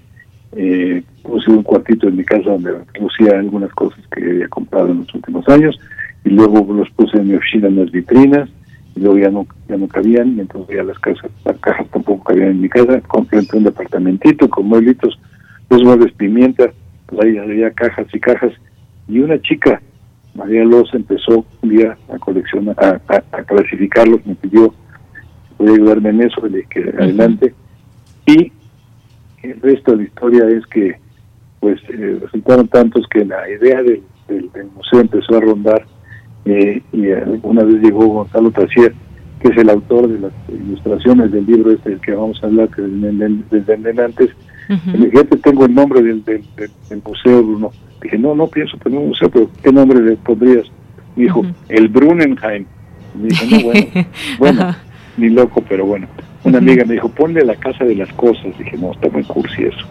eh, 0.55 1.03
puse 1.23 1.49
un 1.49 1.63
cuartito 1.63 2.07
en 2.07 2.17
mi 2.17 2.23
casa 2.23 2.51
donde 2.51 2.73
pusía 2.99 3.39
algunas 3.39 3.71
cosas 3.71 3.99
que 4.13 4.23
había 4.23 4.47
comprado 4.49 4.91
en 4.91 4.99
los 4.99 5.13
últimos 5.15 5.47
años 5.49 5.79
y 6.23 6.29
luego 6.29 6.73
los 6.73 6.89
puse 6.91 7.17
en 7.17 7.29
mi 7.29 7.35
oficina 7.35 7.67
en 7.67 7.77
las 7.77 7.91
vitrinas 7.91 8.49
y 8.95 8.99
luego 8.99 9.17
ya 9.17 9.29
no 9.29 9.47
ya 9.67 9.77
no 9.77 9.87
cabían 9.87 10.37
y 10.37 10.41
entonces 10.41 10.75
ya 10.75 10.83
las 10.83 10.99
casas 10.99 11.31
las 11.45 11.57
cajas 11.59 11.87
tampoco 11.89 12.23
cabían 12.25 12.49
en 12.49 12.61
mi 12.61 12.69
casa. 12.69 13.01
Compré 13.01 13.39
un 13.53 13.63
departamentito 13.63 14.49
con 14.49 14.67
mueblitos 14.67 15.17
dos 15.69 15.83
muebles 15.83 16.13
pimienta 16.13 16.71
pues 17.07 17.25
ahí 17.25 17.37
había 17.37 17.71
cajas 17.71 18.07
y 18.13 18.19
cajas 18.19 18.53
y 19.07 19.19
una 19.19 19.39
chica 19.41 19.81
María 20.35 20.63
Loza 20.63 20.97
empezó 20.97 21.45
un 21.61 21.69
día 21.69 21.97
a 22.11 22.17
coleccionar 22.19 22.75
a, 22.79 23.43
clasificarlos 23.43 24.25
me 24.25 24.35
pidió 24.35 24.73
podía 25.57 25.73
ayudarme 25.73 26.09
en 26.09 26.21
eso 26.23 26.45
le 26.47 26.59
dije 26.59 26.93
adelante 26.99 27.53
y 28.25 28.51
el 29.43 29.61
resto 29.61 29.91
de 29.91 29.97
la 29.97 30.03
historia 30.03 30.47
es 30.49 30.65
que 30.67 30.95
pues 31.59 31.79
eh, 31.89 32.19
resultaron 32.21 32.67
tantos 32.67 33.05
que 33.07 33.23
la 33.23 33.49
idea 33.49 33.81
del, 33.83 34.03
museo 34.75 35.01
empezó 35.01 35.37
a 35.37 35.41
rondar 35.41 35.85
eh, 36.45 36.81
y 36.91 37.07
una 37.43 37.63
vez 37.63 37.81
llegó 37.81 38.07
Gonzalo 38.07 38.51
Tassier, 38.51 38.93
que 39.39 39.49
es 39.49 39.57
el 39.57 39.69
autor 39.69 40.07
de 40.07 40.19
las 40.19 40.33
ilustraciones 40.49 41.31
del 41.31 41.45
libro 41.45 41.71
este 41.71 41.91
del 41.91 42.01
que 42.01 42.13
vamos 42.13 42.41
a 42.43 42.47
hablar, 42.47 42.69
que 42.69 42.81
es 42.81 43.65
del 43.65 43.99
antes, 43.99 44.29
y 44.69 44.97
me 44.97 45.07
dije, 45.07 45.23
tengo 45.43 45.65
el 45.65 45.75
nombre 45.75 46.01
del, 46.01 46.23
del, 46.23 46.41
museo, 47.05 47.43
Bruno. 47.43 47.71
Dije, 48.01 48.17
no, 48.17 48.33
no 48.35 48.47
pienso 48.47 48.77
tener 48.77 48.99
un 48.99 49.09
museo, 49.09 49.29
pero 49.29 49.49
¿qué 49.61 49.71
nombre 49.71 50.01
le 50.01 50.15
pondrías? 50.17 50.65
Me 51.15 51.23
dijo, 51.23 51.45
el 51.69 51.87
Brunenheim. 51.89 52.65
Me 53.15 53.27
dijo, 53.27 53.45
no, 53.45 53.63
bueno, 53.63 54.07
bueno, 54.39 54.75
ni 55.17 55.29
loco, 55.29 55.63
pero 55.67 55.85
bueno. 55.85 56.07
Una 56.43 56.57
amiga 56.57 56.83
me 56.85 56.95
dijo, 56.95 57.09
ponle 57.09 57.43
la 57.45 57.55
casa 57.55 57.85
de 57.85 57.95
las 57.95 58.11
cosas. 58.13 58.57
Dije, 58.57 58.77
no, 58.77 58.91
está 58.91 59.09
muy 59.09 59.23
cursi 59.23 59.63
eso. 59.63 59.87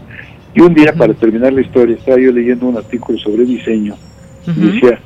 Y 0.54 0.60
un 0.60 0.74
día, 0.74 0.92
para 0.92 1.14
terminar 1.14 1.52
la 1.52 1.62
historia, 1.62 1.96
estaba 1.96 2.18
yo 2.18 2.30
leyendo 2.30 2.66
un 2.66 2.76
artículo 2.76 3.18
sobre 3.18 3.44
diseño 3.44 3.94
y 4.46 4.60
decía, 4.60 5.00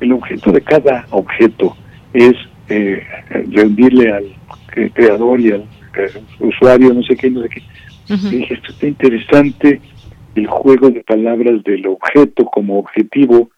el, 0.00 0.12
objeto 0.12 0.52
de 0.52 0.60
cada 0.60 1.06
objeto 1.10 1.76
es 2.12 2.34
eh, 2.68 3.02
rendirle 3.50 4.12
al 4.12 4.24
creador 4.92 5.40
y 5.40 5.52
al 5.52 5.64
usuario, 6.40 6.92
no 6.92 7.02
sé 7.02 7.16
qué, 7.16 7.30
no 7.30 7.42
sé 7.42 7.48
qué. 7.48 7.62
Y 8.08 8.38
dije, 8.38 8.54
esto 8.54 8.72
está 8.72 8.86
interesante, 8.86 9.80
el 10.34 10.46
juego 10.46 10.90
de 10.90 11.02
palabras 11.04 11.62
del 11.64 11.86
objeto 11.86 12.44
como 12.46 12.78
objetivo 12.78 13.50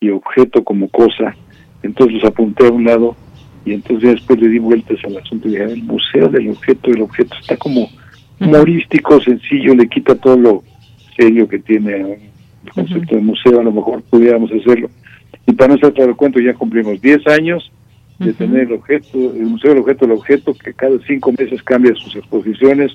y 0.00 0.10
objeto 0.10 0.62
como 0.62 0.88
cosa. 0.88 1.34
Entonces 1.82 2.14
los 2.14 2.24
apunté 2.24 2.66
a 2.66 2.70
un 2.70 2.84
lado 2.84 3.16
y 3.68 3.74
entonces 3.74 4.12
después 4.12 4.40
le 4.40 4.48
di 4.48 4.58
vueltas 4.58 4.98
al 5.04 5.18
asunto 5.18 5.46
y 5.46 5.52
dije, 5.52 5.64
el 5.64 5.82
museo 5.82 6.28
del 6.28 6.48
objeto, 6.50 6.90
el 6.90 7.02
objeto 7.02 7.36
está 7.38 7.56
como 7.58 7.90
humorístico, 8.40 9.20
sencillo, 9.20 9.74
le 9.74 9.88
quita 9.88 10.14
todo 10.14 10.36
lo 10.38 10.62
serio 11.16 11.46
que 11.46 11.58
tiene 11.58 12.18
el 12.64 12.72
concepto 12.72 13.16
de 13.16 13.20
museo, 13.20 13.60
a 13.60 13.64
lo 13.64 13.72
mejor 13.72 14.02
pudiéramos 14.04 14.50
hacerlo. 14.52 14.88
Y 15.46 15.52
para 15.52 15.68
no 15.68 15.74
estar 15.74 15.92
claro 15.92 16.10
el 16.10 16.16
cuento, 16.16 16.40
ya 16.40 16.54
cumplimos 16.54 17.00
10 17.00 17.26
años 17.26 17.70
de 18.18 18.32
tener 18.32 18.62
el 18.62 18.72
objeto, 18.72 19.16
el 19.16 19.46
Museo 19.46 19.70
del 19.70 19.80
Objeto, 19.80 20.04
el 20.06 20.12
objeto 20.12 20.54
que 20.54 20.74
cada 20.74 20.98
cinco 21.06 21.30
meses 21.38 21.62
cambia 21.62 21.94
sus 21.94 22.16
exposiciones 22.16 22.90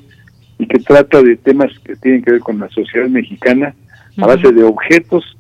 y 0.60 0.66
que 0.66 0.80
trata 0.80 1.22
de 1.22 1.38
temas 1.38 1.72
que 1.80 1.96
tienen 1.96 2.24
que 2.24 2.32
ver 2.32 2.40
con 2.42 2.60
la 2.60 2.70
sociedad 2.70 3.08
mexicana 3.08 3.74
a 4.18 4.28
base 4.28 4.52
de 4.52 4.64
objetos 4.64 5.38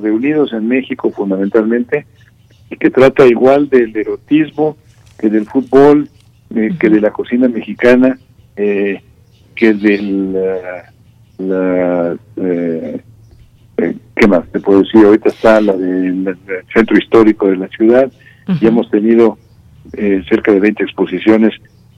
reunidos 0.00 0.52
en 0.52 0.68
México 0.68 1.10
fundamentalmente 1.10 2.06
y 2.70 2.76
que 2.76 2.90
trata 2.90 3.26
igual 3.26 3.68
del 3.68 3.96
erotismo 3.96 4.76
que 5.18 5.28
del 5.28 5.46
fútbol, 5.46 6.08
eh, 6.54 6.70
que 6.78 6.88
de 6.88 7.00
la 7.00 7.10
cocina 7.10 7.48
mexicana, 7.48 8.18
eh, 8.56 9.02
que 9.54 9.74
del 9.74 10.32
la, 11.38 12.16
eh, 12.36 13.00
¿qué 13.76 14.26
más 14.28 14.48
te 14.50 14.60
puedo 14.60 14.82
decir? 14.82 15.04
Ahorita 15.04 15.28
está 15.28 15.60
la 15.60 15.72
del 15.72 16.36
centro 16.72 16.98
histórico 16.98 17.48
de 17.48 17.56
la 17.56 17.68
ciudad 17.68 18.10
y 18.60 18.66
hemos 18.66 18.90
tenido 18.90 19.38
cerca 20.28 20.52
de 20.52 20.60
20 20.60 20.82
exposiciones 20.82 21.52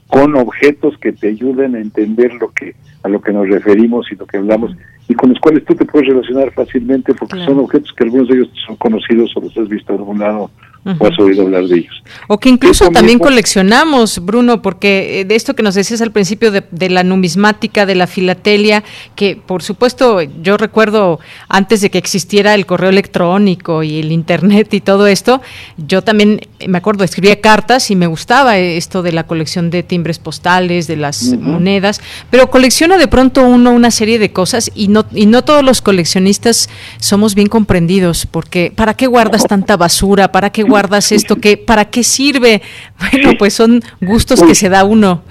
con 0.07 0.35
objetos 0.35 0.97
que 0.97 1.11
te 1.11 1.29
ayuden 1.29 1.75
a 1.75 1.79
entender 1.79 2.33
lo 2.35 2.51
que 2.51 2.75
a 3.03 3.09
lo 3.09 3.21
que 3.21 3.33
nos 3.33 3.49
referimos 3.49 4.11
y 4.11 4.15
lo 4.15 4.27
que 4.27 4.37
hablamos 4.37 4.75
y 5.11 5.13
con 5.13 5.29
los 5.29 5.39
cuales 5.39 5.65
tú 5.65 5.75
te 5.75 5.83
puedes 5.83 6.07
relacionar 6.07 6.53
fácilmente 6.53 7.13
porque 7.13 7.43
son 7.43 7.59
objetos 7.59 7.91
que 7.97 8.05
algunos 8.05 8.29
de 8.29 8.35
ellos 8.35 8.49
son 8.65 8.77
conocidos 8.77 9.35
o 9.35 9.41
los 9.41 9.57
has 9.57 9.67
visto 9.67 9.91
en 9.91 9.99
algún 9.99 10.19
lado 10.19 10.49
o 10.83 11.05
has 11.05 11.19
oído 11.19 11.43
hablar 11.43 11.65
de 11.65 11.77
ellos. 11.77 12.01
O 12.27 12.39
que 12.39 12.49
incluso 12.49 12.89
también 12.89 13.19
coleccionamos, 13.19 14.23
Bruno, 14.25 14.63
porque 14.63 15.21
eh, 15.21 15.25
de 15.25 15.35
esto 15.35 15.55
que 15.55 15.61
nos 15.61 15.75
decías 15.75 16.01
al 16.01 16.11
principio 16.11 16.51
de, 16.51 16.89
la 16.89 17.03
numismática, 17.03 17.85
de 17.85 17.93
la 17.93 18.07
filatelia, 18.07 18.83
que 19.15 19.35
por 19.35 19.61
supuesto 19.61 20.21
yo 20.41 20.57
recuerdo 20.57 21.19
antes 21.49 21.81
de 21.81 21.91
que 21.91 21.99
existiera 21.99 22.55
el 22.55 22.65
correo 22.65 22.89
electrónico 22.89 23.83
y 23.83 23.99
el 23.99 24.11
internet 24.11 24.73
y 24.73 24.81
todo 24.81 25.05
esto, 25.05 25.41
yo 25.77 26.01
también 26.01 26.41
me 26.67 26.79
acuerdo, 26.79 27.03
escribía 27.03 27.39
cartas 27.41 27.91
y 27.91 27.95
me 27.95 28.07
gustaba 28.07 28.57
esto 28.57 29.03
de 29.03 29.11
la 29.11 29.27
colección 29.27 29.69
de 29.69 29.83
timbres 29.83 30.17
postales, 30.17 30.87
de 30.87 30.95
las 30.95 31.23
monedas, 31.37 32.01
pero 32.31 32.49
colecciona 32.49 32.97
de 32.97 33.07
pronto 33.07 33.45
uno 33.45 33.71
una 33.71 33.91
serie 33.91 34.17
de 34.17 34.31
cosas 34.33 34.71
y 34.73 34.87
no, 34.87 35.05
y 35.13 35.27
no 35.27 35.43
todos 35.43 35.63
los 35.63 35.81
coleccionistas 35.81 36.69
somos 36.99 37.35
bien 37.35 37.47
comprendidos, 37.47 38.25
porque 38.25 38.73
¿para 38.75 38.95
qué 38.95 39.05
guardas 39.05 39.45
tanta 39.45 39.77
basura? 39.77 40.31
¿Para 40.31 40.49
qué 40.49 40.70
guardas 40.71 41.11
esto? 41.11 41.35
¿Qué, 41.35 41.57
¿Para 41.57 41.85
qué 41.85 42.03
sirve? 42.03 42.61
Bueno, 43.11 43.31
pues 43.37 43.53
son 43.53 43.81
gustos 43.99 44.41
que 44.41 44.55
se 44.55 44.69
da 44.69 44.85
uno. 44.85 45.23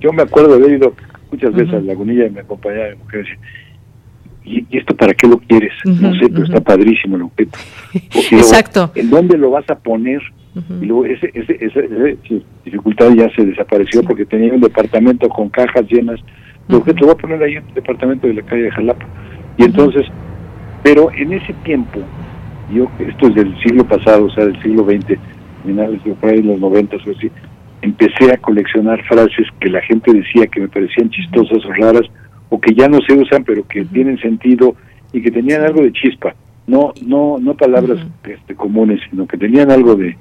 Yo 0.00 0.12
me 0.12 0.22
acuerdo 0.22 0.50
de 0.50 0.64
haber 0.64 0.78
ido 0.78 0.94
muchas 1.30 1.52
veces 1.54 1.72
a 1.74 1.76
la 1.76 1.92
Lagunilla 1.92 2.26
y 2.26 2.30
me 2.30 2.40
acompañaba 2.40 2.90
mi 2.90 2.96
mujer 2.96 3.24
y 4.44 4.66
¿y, 4.70 4.78
esto 4.78 4.94
para 4.96 5.14
qué 5.14 5.26
lo 5.26 5.38
quieres? 5.38 5.72
no 5.84 6.12
sé, 6.14 6.28
pero 6.28 6.44
está 6.44 6.60
padrísimo 6.60 7.16
el 7.16 7.22
objeto. 7.22 7.58
Exacto. 8.32 8.90
¿En 8.94 9.10
dónde 9.10 9.38
lo 9.38 9.50
vas 9.50 9.68
a 9.70 9.76
poner? 9.76 10.20
Y 10.82 10.84
luego 10.84 11.06
ese, 11.06 11.30
ese, 11.32 11.56
esa 11.64 11.80
dificultad 12.64 13.10
ya 13.12 13.30
se 13.34 13.46
desapareció 13.46 14.02
porque 14.02 14.26
tenía 14.26 14.52
un 14.52 14.60
departamento 14.60 15.28
con 15.28 15.48
cajas 15.48 15.86
llenas 15.88 16.20
de 16.68 16.76
objetos. 16.76 17.00
Lo 17.00 17.06
voy 17.06 17.16
a 17.16 17.18
poner 17.18 17.42
ahí 17.42 17.54
en 17.56 17.66
el 17.68 17.74
departamento 17.74 18.26
de 18.26 18.34
la 18.34 18.42
calle 18.42 18.64
de 18.64 18.70
Jalapa. 18.70 19.06
Y 19.56 19.64
entonces, 19.64 20.06
pero 20.82 21.10
en 21.12 21.32
ese 21.32 21.54
tiempo 21.64 22.00
yo, 22.70 22.90
esto 22.98 23.28
es 23.28 23.34
del 23.34 23.58
siglo 23.62 23.84
pasado, 23.84 24.26
o 24.26 24.30
sea, 24.30 24.46
del 24.46 24.60
siglo 24.62 24.84
XX, 24.84 25.18
finales 25.64 26.02
de 26.04 26.12
por 26.12 26.44
los 26.44 26.60
noventas 26.60 27.00
o 27.06 27.10
así, 27.10 27.30
empecé 27.82 28.32
a 28.32 28.36
coleccionar 28.38 29.02
frases 29.04 29.46
que 29.60 29.68
la 29.68 29.80
gente 29.82 30.12
decía 30.12 30.46
que 30.46 30.60
me 30.60 30.68
parecían 30.68 31.10
chistosas 31.10 31.64
o 31.64 31.72
raras, 31.72 32.06
o 32.48 32.60
que 32.60 32.74
ya 32.74 32.88
no 32.88 32.98
se 33.06 33.14
usan, 33.14 33.44
pero 33.44 33.66
que 33.66 33.84
tienen 33.86 34.18
sentido 34.18 34.74
y 35.12 35.22
que 35.22 35.30
tenían 35.30 35.62
algo 35.62 35.82
de 35.82 35.92
chispa. 35.92 36.34
No, 36.66 36.92
no, 37.04 37.38
no 37.40 37.54
palabras 37.54 37.98
este, 38.24 38.54
comunes, 38.54 39.00
sino 39.10 39.26
que 39.26 39.36
tenían 39.36 39.70
algo 39.70 39.96
de, 39.96 40.16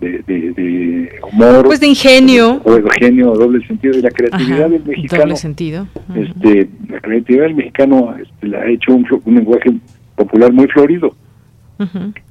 de, 0.00 1.10
humor. 1.32 1.64
Pues 1.64 1.80
de 1.80 1.86
ingenio. 1.86 2.60
O 2.64 2.74
de 2.74 2.80
ingenio, 2.82 3.32
doble 3.32 3.66
sentido. 3.66 3.96
Y 3.96 4.02
la 4.02 4.10
creatividad 4.10 4.68
del 4.68 4.84
mexicano. 4.84 5.22
Doble 5.22 5.36
sentido. 5.36 5.88
este, 6.14 6.68
la 6.88 7.00
creatividad 7.00 7.44
del 7.44 7.54
mexicano 7.54 8.14
este, 8.20 8.48
la 8.48 8.58
ha 8.58 8.66
hecho 8.70 8.94
un, 8.94 9.06
un 9.24 9.34
lenguaje 9.34 9.72
popular 10.16 10.52
muy 10.52 10.66
florido. 10.68 11.14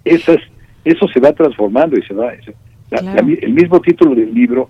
Esas, 0.04 0.38
eso 0.84 1.08
se 1.08 1.20
va 1.20 1.34
transformando 1.34 1.98
y 1.98 2.02
se 2.04 2.14
va. 2.14 2.32
el 2.34 3.54
mismo 3.54 3.80
título 3.82 4.16
del 4.16 4.34
libro 4.34 4.70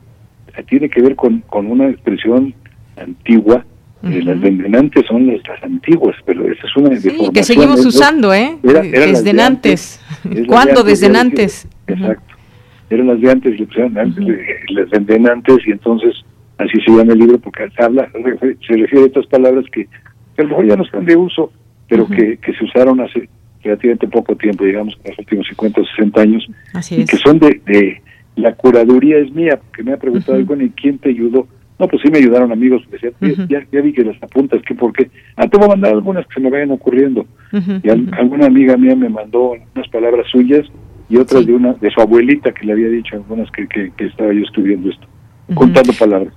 eh, 0.56 0.64
tiene 0.68 0.90
que 0.90 1.02
ver 1.02 1.16
con, 1.16 1.42
con 1.42 1.68
una 1.68 1.90
expresión 1.90 2.54
antigua. 2.98 3.66
Eh, 4.04 4.22
las 4.24 4.40
vendenantes 4.40 5.04
son 5.08 5.26
las, 5.26 5.42
antiguas, 5.64 6.16
pero 6.26 6.46
esa 6.52 6.68
es 6.68 6.76
una 6.76 6.96
sí, 6.96 7.10
que 7.34 7.44
seguimos 7.44 7.84
usando, 7.84 8.34
¿eh? 8.34 8.56
desde 8.62 9.42
antes. 9.42 10.00
¿Cuándo? 10.48 10.84
desde 10.84 11.08
antes. 11.18 11.68
Exacto. 11.88 12.36
Eran 12.92 13.08
las 13.08 13.20
de 13.20 13.32
antes, 13.32 13.60
le 13.60 13.66
pusieron 13.66 13.98
antes, 13.98 14.24
las 14.70 14.90
vendenantes 14.92 15.58
y 15.66 15.72
entonces 15.72 16.24
así 16.60 16.80
se 16.86 16.92
llama 16.92 17.14
el 17.14 17.20
libro, 17.20 17.40
porque 17.40 17.68
habla, 17.80 18.08
se 18.14 18.74
refiere 18.76 19.06
a 19.06 19.08
estas 19.08 19.26
palabras 19.26 19.66
que, 19.72 19.88
a 20.38 20.44
lo 20.44 20.50
mejor 20.50 20.68
ya 20.68 20.76
no 20.76 20.84
están 20.84 21.06
de 21.06 21.16
uso, 21.16 21.52
pero 21.90 22.08
que, 22.08 22.38
que 22.38 22.54
se 22.54 22.64
usaron 22.64 23.02
hace 23.02 23.28
relativamente 23.66 24.08
poco 24.08 24.36
tiempo, 24.36 24.64
digamos, 24.64 24.98
en 25.04 25.12
los 25.12 25.20
últimos 25.20 25.48
50 25.48 25.82
o 25.82 25.86
60 25.86 26.22
años, 26.22 26.48
y 26.92 27.06
que 27.06 27.18
son 27.18 27.40
de, 27.40 27.62
de, 27.66 28.02
la 28.36 28.54
curaduría 28.54 29.18
es 29.18 29.32
mía, 29.32 29.60
porque 29.60 29.84
me 29.84 29.94
ha 29.94 29.98
preguntado, 29.98 30.44
bueno, 30.46 30.64
¿y 30.64 30.70
quién 30.70 30.98
te 30.98 31.10
ayudó? 31.10 31.48
No, 31.78 31.88
pues 31.88 32.02
sí 32.02 32.10
me 32.10 32.20
ayudaron 32.20 32.52
amigos, 32.52 32.84
decían, 32.90 33.14
ya, 33.50 33.66
ya, 33.72 33.82
vi 33.82 33.92
que 33.92 34.04
las 34.04 34.22
apuntas, 34.24 34.62
que 34.62 34.76
por 34.76 34.94
qué. 34.94 35.10
Ah, 35.36 35.48
te 35.48 35.58
voy 35.58 35.66
a 35.66 35.70
mandar 35.70 35.94
algunas 35.94 36.26
que 36.28 36.36
se 36.36 36.40
me 36.40 36.50
vayan 36.50 36.72
ocurriendo. 36.72 37.26
y 37.52 37.90
alguna 37.90 38.46
amiga 38.46 38.78
mía 38.78 38.96
me 38.96 39.10
mandó 39.10 39.56
unas 39.76 39.88
palabras 39.90 40.26
suyas 40.32 40.66
y 41.10 41.18
otras 41.18 41.46
de 41.46 41.54
una 41.54 41.74
de 41.74 41.92
su 41.92 42.00
abuelita 42.00 42.54
que 42.54 42.66
le 42.66 42.74
había 42.74 42.88
dicho 42.88 43.16
algunas 43.16 43.50
que, 43.52 43.68
que, 43.68 44.06
estaba 44.06 44.34
yo 44.34 44.42
estudiando 44.42 44.90
esto, 44.90 45.08
contando 45.54 45.92
palabras. 45.94 46.34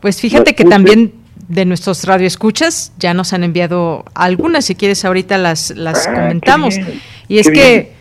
Pues 0.00 0.20
fíjate 0.20 0.54
que 0.54 0.64
también 0.64 1.12
de 1.50 1.64
nuestros 1.64 2.04
radioescuchas 2.04 2.92
ya 2.96 3.12
nos 3.12 3.32
han 3.32 3.42
enviado 3.42 4.04
algunas, 4.14 4.64
si 4.66 4.76
quieres 4.76 5.04
ahorita 5.04 5.36
las, 5.36 5.70
las 5.70 6.06
ah, 6.06 6.14
comentamos. 6.14 6.76
y 7.26 7.38
es 7.38 7.50
que 7.50 7.92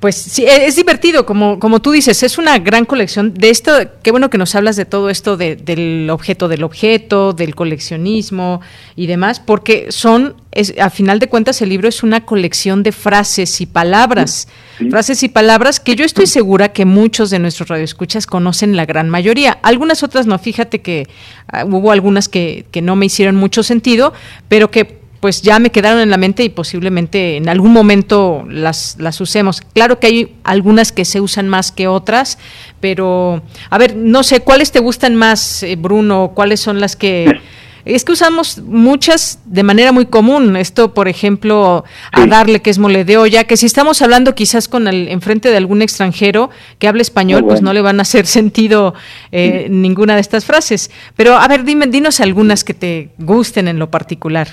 pues 0.00 0.16
sí, 0.16 0.44
e, 0.44 0.66
es 0.66 0.76
divertido, 0.76 1.26
como, 1.26 1.58
como 1.58 1.80
tú 1.80 1.90
dices, 1.90 2.22
es 2.22 2.38
una 2.38 2.58
gran 2.58 2.84
colección 2.84 3.34
de 3.34 3.50
esto, 3.50 3.72
qué 4.02 4.10
bueno 4.10 4.30
que 4.30 4.38
nos 4.38 4.54
hablas 4.54 4.76
de 4.76 4.84
todo 4.84 5.10
esto 5.10 5.36
del 5.36 6.08
objeto 6.10 6.48
del 6.48 6.62
objeto, 6.62 7.32
del 7.32 7.54
coleccionismo 7.54 8.60
y 8.96 9.06
demás, 9.06 9.40
porque 9.40 9.86
son, 9.90 10.36
es, 10.52 10.74
a 10.78 10.90
final 10.90 11.18
de 11.18 11.28
cuentas 11.28 11.60
el 11.62 11.70
libro 11.70 11.88
es 11.88 12.02
una 12.02 12.24
colección 12.24 12.82
de 12.82 12.92
frases 12.92 13.60
y 13.60 13.66
palabras, 13.66 14.48
frases 14.90 15.22
y 15.22 15.28
palabras 15.28 15.80
que 15.80 15.96
yo 15.96 16.04
estoy 16.04 16.26
segura 16.26 16.72
que 16.72 16.84
muchos 16.84 17.30
de 17.30 17.38
nuestros 17.38 17.68
radioescuchas 17.68 18.26
conocen 18.26 18.76
la 18.76 18.86
gran 18.86 19.10
mayoría, 19.10 19.58
algunas 19.62 20.02
otras 20.02 20.26
no, 20.26 20.38
fíjate 20.38 20.82
que 20.82 21.08
ah, 21.48 21.64
hubo 21.64 21.90
algunas 21.90 22.28
que, 22.28 22.66
que 22.70 22.82
no 22.82 22.96
me 22.96 23.06
hicieron 23.06 23.36
mucho 23.36 23.62
sentido, 23.62 24.12
pero 24.48 24.70
que 24.70 25.03
pues 25.24 25.40
ya 25.40 25.58
me 25.58 25.70
quedaron 25.70 26.02
en 26.02 26.10
la 26.10 26.18
mente 26.18 26.44
y 26.44 26.50
posiblemente 26.50 27.38
en 27.38 27.48
algún 27.48 27.72
momento 27.72 28.44
las, 28.46 28.96
las 28.98 29.22
usemos. 29.22 29.62
Claro 29.62 29.98
que 29.98 30.06
hay 30.06 30.34
algunas 30.44 30.92
que 30.92 31.06
se 31.06 31.22
usan 31.22 31.48
más 31.48 31.72
que 31.72 31.88
otras, 31.88 32.36
pero 32.78 33.42
a 33.70 33.78
ver, 33.78 33.96
no 33.96 34.22
sé, 34.22 34.40
¿cuáles 34.40 34.70
te 34.70 34.80
gustan 34.80 35.14
más, 35.14 35.62
eh, 35.62 35.76
Bruno? 35.76 36.32
¿Cuáles 36.34 36.60
son 36.60 36.78
las 36.78 36.94
que... 36.94 37.40
Es 37.86 38.02
que 38.02 38.12
usamos 38.12 38.60
muchas 38.60 39.40
de 39.44 39.62
manera 39.62 39.92
muy 39.92 40.06
común. 40.06 40.56
Esto, 40.56 40.94
por 40.94 41.06
ejemplo, 41.06 41.84
a 42.12 42.26
darle 42.26 42.62
que 42.62 42.70
es 42.70 42.78
mole 42.78 43.04
de 43.04 43.18
olla, 43.18 43.44
que 43.44 43.58
si 43.58 43.66
estamos 43.66 44.00
hablando 44.00 44.34
quizás 44.34 44.68
con 44.68 44.88
el 44.88 45.08
enfrente 45.08 45.50
de 45.50 45.58
algún 45.58 45.82
extranjero 45.82 46.48
que 46.78 46.88
hable 46.88 47.02
español, 47.02 47.44
pues 47.44 47.60
no 47.60 47.74
le 47.74 47.82
van 47.82 47.98
a 47.98 48.02
hacer 48.02 48.24
sentido 48.40 48.94
eh, 49.32 49.66
ninguna 49.68 50.14
de 50.14 50.22
estas 50.22 50.46
frases. 50.46 50.90
Pero 51.14 51.36
a 51.36 51.46
ver, 51.46 51.64
dime, 51.64 51.86
dinos 51.86 52.20
algunas 52.20 52.64
que 52.64 52.72
te 52.72 53.10
gusten 53.18 53.68
en 53.68 53.78
lo 53.78 53.90
particular. 53.90 54.48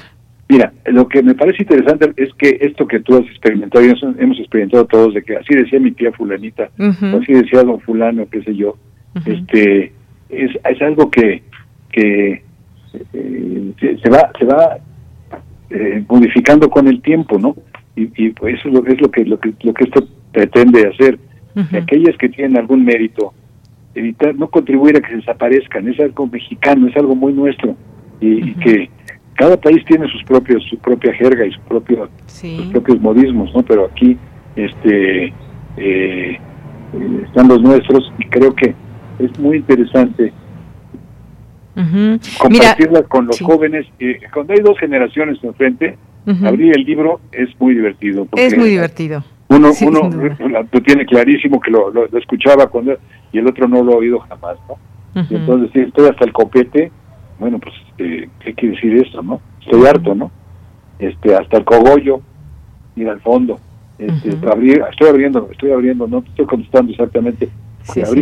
Mira, 0.51 0.73
lo 0.87 1.07
que 1.07 1.23
me 1.23 1.33
parece 1.33 1.63
interesante 1.63 2.11
es 2.17 2.33
que 2.33 2.57
esto 2.59 2.85
que 2.85 2.99
tú 2.99 3.15
has 3.15 3.21
experimentado, 3.21 3.85
y 3.85 3.93
hemos 4.19 4.37
experimentado 4.37 4.85
todos, 4.85 5.13
de 5.13 5.23
que 5.23 5.37
así 5.37 5.55
decía 5.55 5.79
mi 5.79 5.93
tía 5.93 6.11
fulanita, 6.11 6.69
o 6.77 7.21
así 7.21 7.31
decía 7.31 7.63
don 7.63 7.79
fulano, 7.79 8.27
qué 8.29 8.43
sé 8.43 8.53
yo, 8.53 8.75
este 9.25 9.93
es, 10.27 10.51
es 10.69 10.81
algo 10.81 11.09
que, 11.09 11.41
que 11.93 12.43
eh, 13.13 13.73
se, 13.79 14.09
va 14.09 14.29
se 14.37 14.43
va 14.43 14.77
eh, 15.69 16.03
modificando 16.09 16.69
con 16.69 16.89
el 16.89 17.01
tiempo, 17.01 17.39
¿no? 17.39 17.55
Y, 17.95 18.09
y 18.21 18.31
pues 18.31 18.59
eso 18.59 18.67
es 18.67 18.73
lo, 18.73 18.85
es 18.85 18.99
lo 18.99 19.09
que 19.09 19.23
lo 19.23 19.39
que 19.39 19.53
lo 19.63 19.73
que 19.73 19.85
esto 19.85 20.05
pretende 20.33 20.85
hacer. 20.85 21.17
Aquellas 21.81 22.17
que 22.17 22.27
tienen 22.27 22.57
algún 22.57 22.83
mérito, 22.83 23.33
evitar 23.95 24.35
no 24.35 24.49
contribuir 24.49 24.97
a 24.97 24.99
que 24.99 25.11
se 25.11 25.15
desaparezcan, 25.15 25.87
es 25.87 25.97
algo 26.01 26.27
mexicano, 26.27 26.87
es 26.87 26.97
algo 26.97 27.15
muy 27.15 27.31
nuestro 27.31 27.77
y 28.21 28.53
que 28.55 28.89
cada 29.35 29.57
país 29.57 29.83
tiene 29.85 30.07
sus 30.11 30.23
propios 30.23 30.63
su 30.69 30.77
propia 30.77 31.13
jerga 31.13 31.45
y 31.45 31.51
su 31.51 31.61
propio, 31.61 32.09
sus 32.27 32.67
propios 32.71 32.99
modismos 33.01 33.53
no 33.55 33.63
pero 33.63 33.85
aquí 33.85 34.17
este 34.55 35.33
eh, 35.77 36.39
están 37.25 37.47
los 37.47 37.61
nuestros 37.61 38.11
y 38.19 38.25
creo 38.25 38.53
que 38.53 38.75
es 39.19 39.39
muy 39.39 39.57
interesante 39.57 40.33
compartirlas 42.37 43.03
con 43.07 43.27
los 43.27 43.39
jóvenes. 43.39 43.85
Y 43.99 44.15
cuando 44.33 44.53
hay 44.53 44.59
dos 44.59 44.77
generaciones 44.79 45.41
enfrente 45.43 45.97
abrir 46.43 46.77
el 46.77 46.83
libro 46.83 47.19
es 47.31 47.49
muy 47.59 47.73
divertido 47.73 48.27
es 48.35 48.55
muy 48.55 48.69
divertido. 48.69 49.23
uno 49.47 49.71
uno 49.81 50.09
lo 50.71 50.81
tiene 50.81 51.03
clarísimo 51.05 51.59
que 51.59 51.71
lo, 51.71 51.89
lo, 51.89 52.05
escuchaba 52.15 52.67
cuando 52.67 52.95
y 53.31 53.39
el 53.39 53.47
otro 53.47 53.67
no 53.67 53.83
lo 53.83 53.93
ha 53.93 53.95
oído 53.97 54.19
jamás 54.19 54.55
no 54.69 55.25
entonces 55.31 55.71
sí, 55.73 55.79
estoy 55.79 56.09
hasta 56.09 56.23
el 56.25 56.31
copete 56.31 56.91
bueno, 57.41 57.57
pues, 57.57 57.73
eh, 57.97 58.29
¿qué 58.39 58.53
quiere 58.53 58.75
decir 58.75 58.97
esto, 58.97 59.23
no? 59.23 59.41
Estoy 59.61 59.87
harto, 59.87 60.13
¿no? 60.13 60.31
Este, 60.99 61.33
hasta 61.35 61.57
el 61.57 61.65
cogollo, 61.65 62.21
ir 62.95 63.09
al 63.09 63.19
fondo. 63.19 63.59
Este, 63.97 64.29
estoy 64.29 65.07
abriendo, 65.07 65.49
estoy 65.51 65.71
abriendo, 65.71 66.07
no 66.07 66.19
estoy 66.19 66.45
contestando 66.45 66.91
exactamente. 66.91 67.49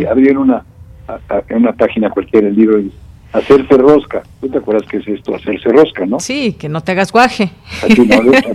abrí, 0.08 0.26
en 0.26 0.38
una, 0.38 0.64
una 1.54 1.72
página 1.74 2.08
cualquiera 2.08 2.48
el 2.48 2.56
libro 2.56 2.80
y 2.80 2.90
hacerse 3.34 3.76
rosca. 3.76 4.22
¿Tú 4.40 4.48
te 4.48 4.56
acuerdas 4.56 4.88
qué 4.90 4.96
es 4.96 5.08
esto? 5.08 5.34
Hacerse 5.34 5.68
rosca, 5.68 6.06
¿no? 6.06 6.18
Sí, 6.18 6.54
que 6.54 6.70
no 6.70 6.80
te 6.80 6.92
hagas 6.92 7.12
guaje. 7.12 7.50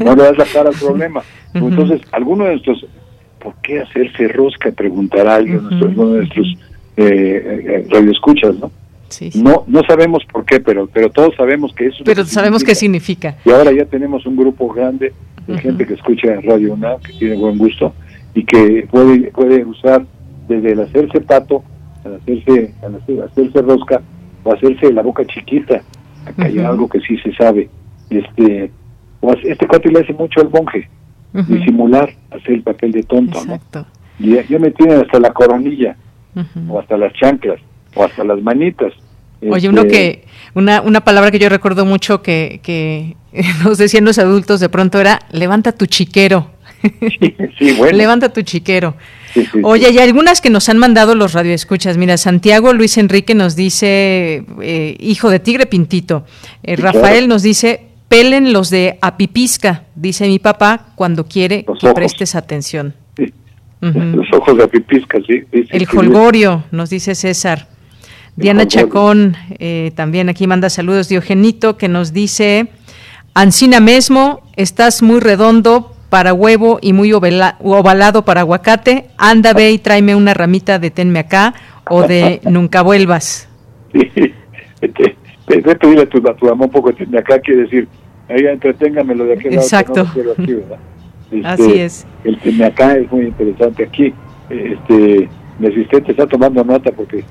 no, 0.04 0.16
le 0.16 0.24
das 0.24 0.38
la 0.40 0.46
cara 0.46 0.70
al 0.70 0.76
problema. 0.76 1.22
Entonces, 1.54 2.02
alguno 2.12 2.46
de 2.46 2.56
estos, 2.56 2.88
¿por 3.38 3.54
qué 3.62 3.82
hacerse 3.82 4.30
rosca? 4.30 4.72
Preguntará 4.72 5.36
alguien, 5.36 5.64
uno 5.64 6.08
de 6.08 6.18
nuestros 6.18 6.58
eh, 6.98 7.62
eh, 7.68 7.88
radioescuchas, 7.92 8.56
¿no? 8.56 8.72
No 9.36 9.64
no 9.68 9.82
sabemos 9.84 10.24
por 10.32 10.46
qué, 10.46 10.60
pero 10.60 10.88
pero 10.92 11.10
todos 11.10 11.36
sabemos 11.36 11.74
que 11.74 11.88
eso. 11.88 12.04
Pero 12.04 12.26
sabemos 12.26 12.64
qué 12.64 12.76
significa. 12.76 13.38
Y 13.46 13.52
ahora 13.52 13.72
ya 13.72 13.86
tenemos 13.86 14.26
un 14.26 14.36
grupo 14.36 14.68
grande 14.74 15.14
de 15.48 15.58
gente 15.58 15.86
que 15.86 15.94
escucha 15.94 16.42
Radio 16.42 16.74
UNAM, 16.74 17.00
que 17.02 17.14
tiene 17.14 17.36
buen 17.36 17.58
gusto 17.58 17.94
y 18.34 18.44
que 18.44 18.88
puede 18.90 19.32
puede 19.32 19.64
usar 19.64 20.06
desde 20.48 20.74
el 20.74 20.82
hacerse 20.82 21.22
pato, 21.22 21.64
al 22.04 22.16
hacerse 22.16 22.74
al 22.84 22.96
hacerse 22.96 23.62
rosca 23.62 24.02
o 24.44 24.54
hacerse 24.54 24.92
la 24.92 25.02
boca 25.02 25.26
chiquita. 25.26 25.82
Acá 26.26 26.46
hay 26.46 26.60
algo 26.60 26.88
que 26.90 27.00
sí 27.02 27.18
se 27.20 27.34
sabe. 27.36 27.70
Este 28.10 28.72
o 29.22 29.34
este 29.34 29.68
cuate 29.68 29.90
le 29.92 30.02
hace 30.02 30.14
mucho 30.14 30.42
al 30.42 30.50
monje, 30.50 30.88
disimular, 31.48 32.10
hacer 32.32 32.56
el 32.56 32.64
papel 32.64 32.92
de 32.92 33.04
tonto, 33.04 33.40
Exacto. 33.40 33.86
Y 34.20 34.36
ya, 34.36 34.60
me 34.60 34.72
tienen 34.72 35.02
hasta 35.02 35.20
la 35.20 35.32
coronilla 35.34 35.98
o 36.70 36.80
hasta 36.80 36.98
las 36.98 37.14
chanclas 37.14 37.60
o 37.96 38.04
hasta 38.04 38.24
las 38.24 38.42
manitas. 38.42 38.94
Oye, 39.50 39.70
uno 39.70 39.82
este, 39.82 39.94
que, 39.94 40.26
una, 40.54 40.82
una 40.82 41.02
palabra 41.02 41.32
que 41.32 41.40
yo 41.40 41.50
recuerdo 41.50 41.86
mucho 41.86 42.22
que, 42.22 42.60
que 42.64 43.16
nos 43.64 43.78
decían 43.78 44.06
los 44.06 44.18
adultos 44.18 44.60
de 44.60 44.70
pronto 44.70 45.00
era, 45.00 45.20
levanta 45.32 45.72
tu 45.72 45.86
chiquero. 45.86 46.52
Sí, 47.58 47.74
bueno. 47.78 47.98
levanta 47.98 48.32
tu 48.32 48.42
chiquero. 48.42 48.96
Oye, 49.64 49.88
hay 49.88 50.00
algunas 50.00 50.40
que 50.40 50.50
nos 50.50 50.70
han 50.70 50.78
mandado 50.78 51.14
los 51.14 51.34
radioescuchas. 51.34 51.98
Mira, 51.98 52.18
Santiago 52.18 52.74
Luis 52.74 52.98
Enrique 52.98 53.36
nos 53.36 53.56
dice, 53.56 54.46
eh, 54.62 54.96
hijo 55.00 55.30
de 55.30 55.40
tigre 55.40 55.66
pintito. 55.66 56.26
Eh, 56.64 56.78
Rafael 56.78 57.28
nos 57.28 57.44
dice, 57.44 57.88
pelen 58.08 58.54
los 58.54 58.70
de 58.70 58.98
apipisca, 59.02 59.84
dice 59.96 60.28
mi 60.28 60.40
papá, 60.40 60.88
cuando 60.96 61.26
quiere 61.26 61.66
que 61.80 61.94
prestes 61.94 62.36
atención. 62.36 62.94
Los 63.82 64.28
ojos 64.34 64.58
de 64.58 64.64
apipisca, 64.64 65.20
sí. 65.28 65.44
El 65.52 65.88
holgorio, 65.96 66.64
nos 66.72 66.90
dice 66.90 67.14
César. 67.14 67.68
Diana 68.36 68.68
Chacón 68.68 69.36
eh, 69.60 69.92
también 69.96 70.30
aquí 70.30 70.46
manda 70.48 70.70
saludos. 70.70 71.08
Diogenito 71.08 71.78
que 71.78 71.88
nos 71.88 72.12
dice, 72.12 72.68
Ancina 73.34 73.82
mesmo, 73.82 74.42
estás 74.56 75.02
muy 75.02 75.20
redondo 75.20 75.94
para 76.10 76.34
huevo 76.34 76.80
y 76.82 76.94
muy 76.94 77.12
ovalado 77.12 78.24
para 78.24 78.42
aguacate. 78.42 79.08
Anda, 79.18 79.52
ve 79.54 79.72
y 79.72 79.78
tráeme 79.78 80.16
una 80.16 80.34
ramita 80.34 80.80
de 80.80 80.90
tenme 80.90 81.20
acá 81.20 81.54
o 81.90 82.04
de 82.04 82.40
nunca 82.50 82.82
vuelvas. 82.82 83.50
Sí, 83.92 84.10
este, 84.82 85.16
a 85.48 85.76
pedirle 85.76 86.04
a 86.04 86.06
tu, 86.10 86.18
a 86.30 86.34
tu 86.34 86.48
un 86.48 86.70
poco 86.70 86.92
de 86.92 86.96
tenme 86.96 87.20
acá, 87.20 87.40
quiere 87.40 87.64
decir, 87.64 87.88
ahí 88.30 88.46
entreténgamelo 88.46 89.26
de 89.26 89.34
aquel 89.34 89.54
Exacto. 89.56 90.08
lado. 90.16 90.36
Este, 91.32 91.48
Así 91.48 91.74
es. 91.74 92.08
El 92.24 92.38
tenme 92.38 92.66
acá 92.66 92.96
es 92.96 93.12
muy 93.12 93.26
interesante 93.26 93.84
aquí. 93.84 94.14
Este, 94.48 95.28
mi 95.58 95.68
asistente 95.68 96.12
está 96.12 96.28
tomando 96.28 96.64
nota 96.64 96.92
porque 96.92 97.26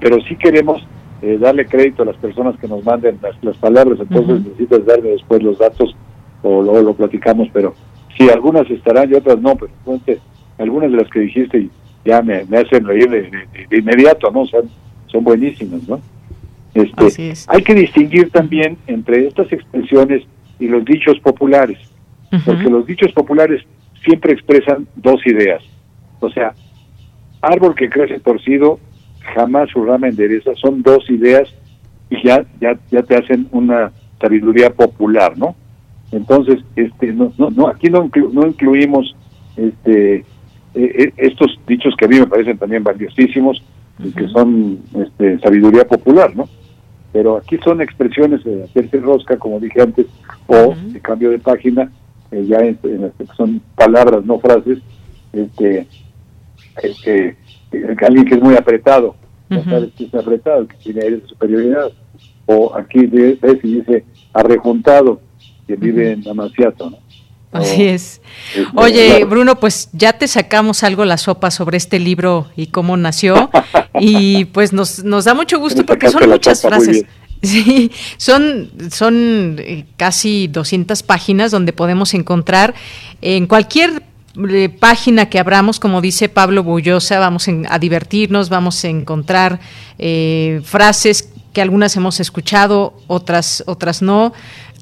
pero 0.00 0.20
sí 0.22 0.36
queremos 0.36 0.82
eh, 1.22 1.36
darle 1.38 1.66
crédito 1.66 2.02
a 2.02 2.06
las 2.06 2.16
personas 2.16 2.58
que 2.58 2.66
nos 2.66 2.84
manden 2.84 3.18
las, 3.42 3.56
palabras, 3.58 4.00
entonces 4.00 4.42
necesitas 4.42 4.86
darme 4.86 5.10
después 5.10 5.42
los 5.42 5.58
datos 5.58 5.94
o 6.42 6.62
luego 6.62 6.80
lo 6.80 6.94
platicamos, 6.94 7.48
pero 7.52 7.74
sí, 8.16 8.28
algunas 8.30 8.68
estarán 8.70 9.10
y 9.10 9.14
otras 9.14 9.38
no, 9.40 9.54
pero 9.54 9.70
algunas 10.58 10.90
de 10.90 10.96
las 10.96 11.10
que 11.10 11.20
dijiste 11.20 11.68
ya 12.04 12.22
me, 12.22 12.40
hacen 12.56 12.86
reír 12.86 13.10
de, 13.10 13.76
inmediato, 13.76 14.30
¿no? 14.30 14.40
O 14.40 14.46
sea, 14.46 14.60
son 15.06 15.24
buenísimas, 15.24 15.86
¿no? 15.86 16.00
Este, 16.72 17.34
hay 17.48 17.62
que 17.62 17.74
distinguir 17.74 18.30
también 18.30 18.78
entre 18.86 19.26
estas 19.26 19.52
expresiones 19.52 20.22
y 20.58 20.68
los 20.68 20.84
dichos 20.84 21.18
populares, 21.20 21.78
porque 22.46 22.70
los 22.70 22.86
dichos 22.86 23.12
populares 23.12 23.62
siempre 24.04 24.32
expresan 24.32 24.86
dos 24.96 25.20
ideas, 25.26 25.62
o 26.20 26.30
sea, 26.30 26.54
árbol 27.42 27.74
que 27.74 27.90
crece 27.90 28.20
torcido 28.20 28.78
jamás 29.34 29.70
su 29.70 29.84
rama 29.84 30.08
endereza, 30.08 30.52
son 30.56 30.82
dos 30.82 31.08
ideas 31.10 31.48
y 32.08 32.26
ya, 32.26 32.44
ya, 32.60 32.78
ya 32.90 33.02
te 33.02 33.16
hacen 33.16 33.48
una 33.52 33.92
sabiduría 34.20 34.70
popular, 34.70 35.36
¿no? 35.38 35.54
Entonces, 36.12 36.58
este, 36.76 37.12
no, 37.12 37.32
no, 37.38 37.50
no 37.50 37.68
aquí 37.68 37.88
no, 37.88 38.10
no 38.32 38.46
incluimos 38.46 39.14
este, 39.56 40.16
eh, 40.16 40.24
eh, 40.74 41.12
estos 41.16 41.58
dichos 41.66 41.94
que 41.96 42.06
a 42.06 42.08
mí 42.08 42.18
me 42.18 42.26
parecen 42.26 42.58
también 42.58 42.82
valiosísimos 42.82 43.62
que 44.16 44.28
son 44.28 44.78
este, 44.94 45.38
sabiduría 45.40 45.86
popular, 45.86 46.34
¿no? 46.34 46.48
Pero 47.12 47.36
aquí 47.36 47.58
son 47.64 47.80
expresiones 47.82 48.42
de 48.44 48.64
hacerse 48.64 48.98
rosca, 48.98 49.36
como 49.36 49.60
dije 49.60 49.82
antes, 49.82 50.06
o 50.46 50.74
de 50.74 51.00
cambio 51.00 51.30
de 51.30 51.38
página, 51.38 51.90
eh, 52.30 52.46
ya 52.46 52.58
son 53.36 53.60
palabras, 53.74 54.24
no 54.24 54.38
frases, 54.38 54.78
este, 55.32 55.86
este, 56.82 57.36
alguien 58.06 58.24
que 58.24 58.34
es 58.34 58.40
muy 58.40 58.54
apretado, 58.54 59.16
sabes 59.48 59.90
que 59.96 60.04
es 60.04 60.14
apretado, 60.14 60.66
que 60.66 60.76
tiene 60.76 61.02
aire 61.02 61.16
de 61.18 61.26
superioridad, 61.26 61.92
o 62.46 62.74
aquí 62.76 63.06
ves 63.06 63.38
y 63.62 63.76
dice 63.76 64.04
arrejuntado, 64.32 65.20
que 65.66 65.76
vive 65.76 66.12
en 66.12 66.28
Amaciato, 66.28 66.90
¿no? 66.90 66.98
Así 67.52 67.84
es. 67.84 68.20
Oye, 68.76 69.24
Bruno, 69.24 69.56
pues 69.58 69.88
ya 69.92 70.12
te 70.12 70.28
sacamos 70.28 70.84
algo 70.84 71.04
la 71.04 71.16
sopa 71.16 71.50
sobre 71.50 71.76
este 71.78 71.98
libro 71.98 72.46
y 72.56 72.68
cómo 72.68 72.96
nació. 72.96 73.50
y 74.00 74.44
pues 74.46 74.72
nos, 74.72 75.02
nos 75.02 75.24
da 75.24 75.34
mucho 75.34 75.58
gusto 75.58 75.84
porque 75.84 76.10
son 76.10 76.28
muchas 76.28 76.62
frases. 76.62 77.04
Sí, 77.42 77.90
son, 78.18 78.70
son 78.90 79.56
eh, 79.60 79.86
casi 79.96 80.46
200 80.48 81.02
páginas 81.02 81.50
donde 81.50 81.72
podemos 81.72 82.12
encontrar 82.12 82.74
en 83.22 83.46
cualquier 83.46 84.02
página 84.78 85.26
que 85.26 85.38
abramos, 85.38 85.80
como 85.80 86.00
dice 86.00 86.28
Pablo 86.28 86.62
Bullosa, 86.62 87.18
vamos 87.18 87.48
a 87.48 87.78
divertirnos, 87.78 88.48
vamos 88.48 88.84
a 88.84 88.88
encontrar 88.88 89.60
eh, 89.98 90.60
frases 90.64 91.30
que 91.52 91.60
algunas 91.60 91.96
hemos 91.96 92.20
escuchado, 92.20 92.94
otras, 93.06 93.64
otras 93.66 94.02
no. 94.02 94.32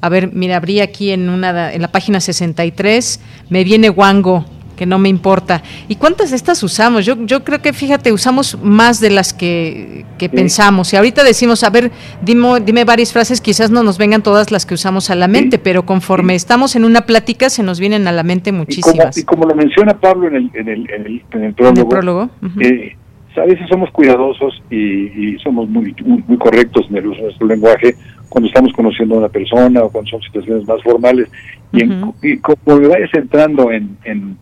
A 0.01 0.09
ver, 0.09 0.31
mira, 0.33 0.57
abrí 0.57 0.79
aquí 0.81 1.11
en 1.11 1.29
una 1.29 1.73
en 1.73 1.81
la 1.81 1.91
página 1.91 2.21
63, 2.21 3.19
me 3.49 3.63
viene 3.63 3.89
Wango, 3.89 4.45
que 4.79 4.85
no 4.85 4.97
me 4.97 5.09
importa. 5.09 5.61
¿Y 5.89 5.97
cuántas 5.97 6.29
de 6.29 6.37
estas 6.37 6.63
usamos? 6.63 7.05
Yo, 7.05 7.17
yo 7.25 7.43
creo 7.43 7.61
que, 7.61 7.73
fíjate, 7.73 8.13
usamos 8.13 8.57
más 8.63 9.01
de 9.01 9.09
las 9.09 9.33
que, 9.33 10.05
pensamos. 10.31 10.93
Y 10.93 10.95
ahorita 10.95 11.21
decimos, 11.25 11.65
a 11.65 11.69
ver, 11.69 11.91
dime, 12.21 12.61
dime 12.61 12.85
varias 12.85 13.11
frases, 13.11 13.41
quizás 13.41 13.71
no 13.71 13.83
nos 13.83 13.97
vengan 13.97 14.23
todas 14.23 14.51
las 14.51 14.65
que 14.65 14.75
usamos 14.75 15.09
a 15.09 15.15
la 15.15 15.27
mente, 15.27 15.59
pero 15.59 15.85
conforme 15.85 16.33
estamos 16.33 16.77
en 16.77 16.85
una 16.85 17.01
plática 17.01 17.49
se 17.49 17.61
nos 17.61 17.81
vienen 17.81 18.07
a 18.07 18.13
la 18.13 18.23
mente 18.23 18.53
muchísimas. 18.53 19.17
Y 19.17 19.25
como, 19.25 19.43
lo 19.45 19.53
menciona 19.53 19.99
Pablo 19.99 20.29
en 20.29 20.35
el, 20.35 20.51
en 20.53 20.69
el, 20.69 20.89
en 20.91 21.05
el, 21.05 21.23
en 21.31 21.43
el 21.43 21.53
prólogo, 21.53 22.29
eh, 22.61 22.95
a 23.35 23.45
veces 23.45 23.67
somos 23.67 23.91
cuidadosos 23.91 24.61
y, 24.69 25.37
somos 25.39 25.67
muy, 25.67 25.93
muy, 26.05 26.37
correctos 26.37 26.85
en 26.89 26.97
el 26.97 27.07
uso 27.07 27.17
de 27.17 27.23
nuestro 27.23 27.47
lenguaje 27.47 27.95
cuando 28.29 28.47
estamos 28.47 28.71
conociendo 28.73 29.15
a 29.15 29.19
una 29.19 29.29
persona 29.29 29.83
o 29.83 29.89
cuando 29.89 30.09
son 30.11 30.21
situaciones 30.21 30.65
más 30.65 30.81
formales. 30.83 31.29
Y, 31.73 31.83
y 32.21 32.37
como 32.39 32.57
vayas 32.65 33.13
entrando 33.13 33.71
en, 33.71 33.97
en, 34.03 34.37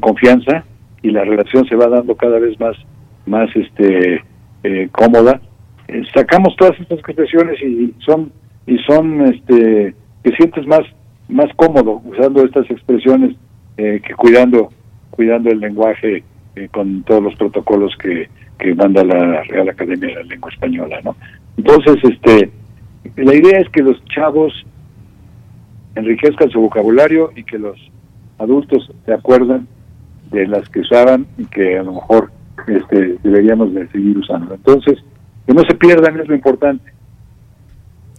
confianza 0.00 0.64
y 1.02 1.10
la 1.10 1.24
relación 1.24 1.66
se 1.66 1.76
va 1.76 1.88
dando 1.88 2.14
cada 2.16 2.38
vez 2.38 2.58
más, 2.60 2.76
más 3.26 3.48
este, 3.54 4.22
eh, 4.62 4.88
cómoda, 4.92 5.40
eh, 5.88 6.02
sacamos 6.14 6.56
todas 6.56 6.78
estas 6.80 6.98
expresiones 6.98 7.60
y 7.62 7.94
son, 8.04 8.32
y 8.66 8.78
son 8.78 9.22
este, 9.32 9.94
que 10.22 10.32
sientes 10.32 10.66
más, 10.66 10.82
más 11.28 11.46
cómodo 11.56 12.02
usando 12.04 12.44
estas 12.44 12.70
expresiones 12.70 13.36
eh, 13.76 14.00
que 14.06 14.14
cuidando, 14.14 14.70
cuidando 15.10 15.50
el 15.50 15.60
lenguaje 15.60 16.24
con 16.72 17.04
todos 17.04 17.22
los 17.22 17.34
protocolos 17.36 17.96
que, 17.98 18.28
que 18.58 18.74
manda 18.74 19.04
la 19.04 19.42
Real 19.44 19.68
Academia 19.68 20.08
de 20.08 20.14
la 20.16 20.22
Lengua 20.24 20.50
Española, 20.50 21.00
¿no? 21.04 21.14
Entonces, 21.56 21.96
este, 22.02 22.50
la 23.16 23.34
idea 23.34 23.60
es 23.60 23.68
que 23.68 23.82
los 23.82 24.04
chavos 24.06 24.52
enriquezcan 25.94 26.50
su 26.50 26.60
vocabulario 26.60 27.30
y 27.36 27.44
que 27.44 27.58
los 27.58 27.78
adultos 28.38 28.90
se 29.04 29.12
acuerden 29.12 29.66
de 30.30 30.46
las 30.46 30.68
que 30.68 30.80
usaban 30.80 31.26
y 31.36 31.46
que 31.46 31.78
a 31.78 31.82
lo 31.82 31.94
mejor 31.94 32.30
este, 32.66 33.18
deberíamos 33.22 33.72
de 33.74 33.88
seguir 33.88 34.18
usando. 34.18 34.54
Entonces, 34.54 34.98
que 35.46 35.54
no 35.54 35.62
se 35.62 35.74
pierdan 35.74 36.20
es 36.20 36.28
lo 36.28 36.34
importante. 36.34 36.92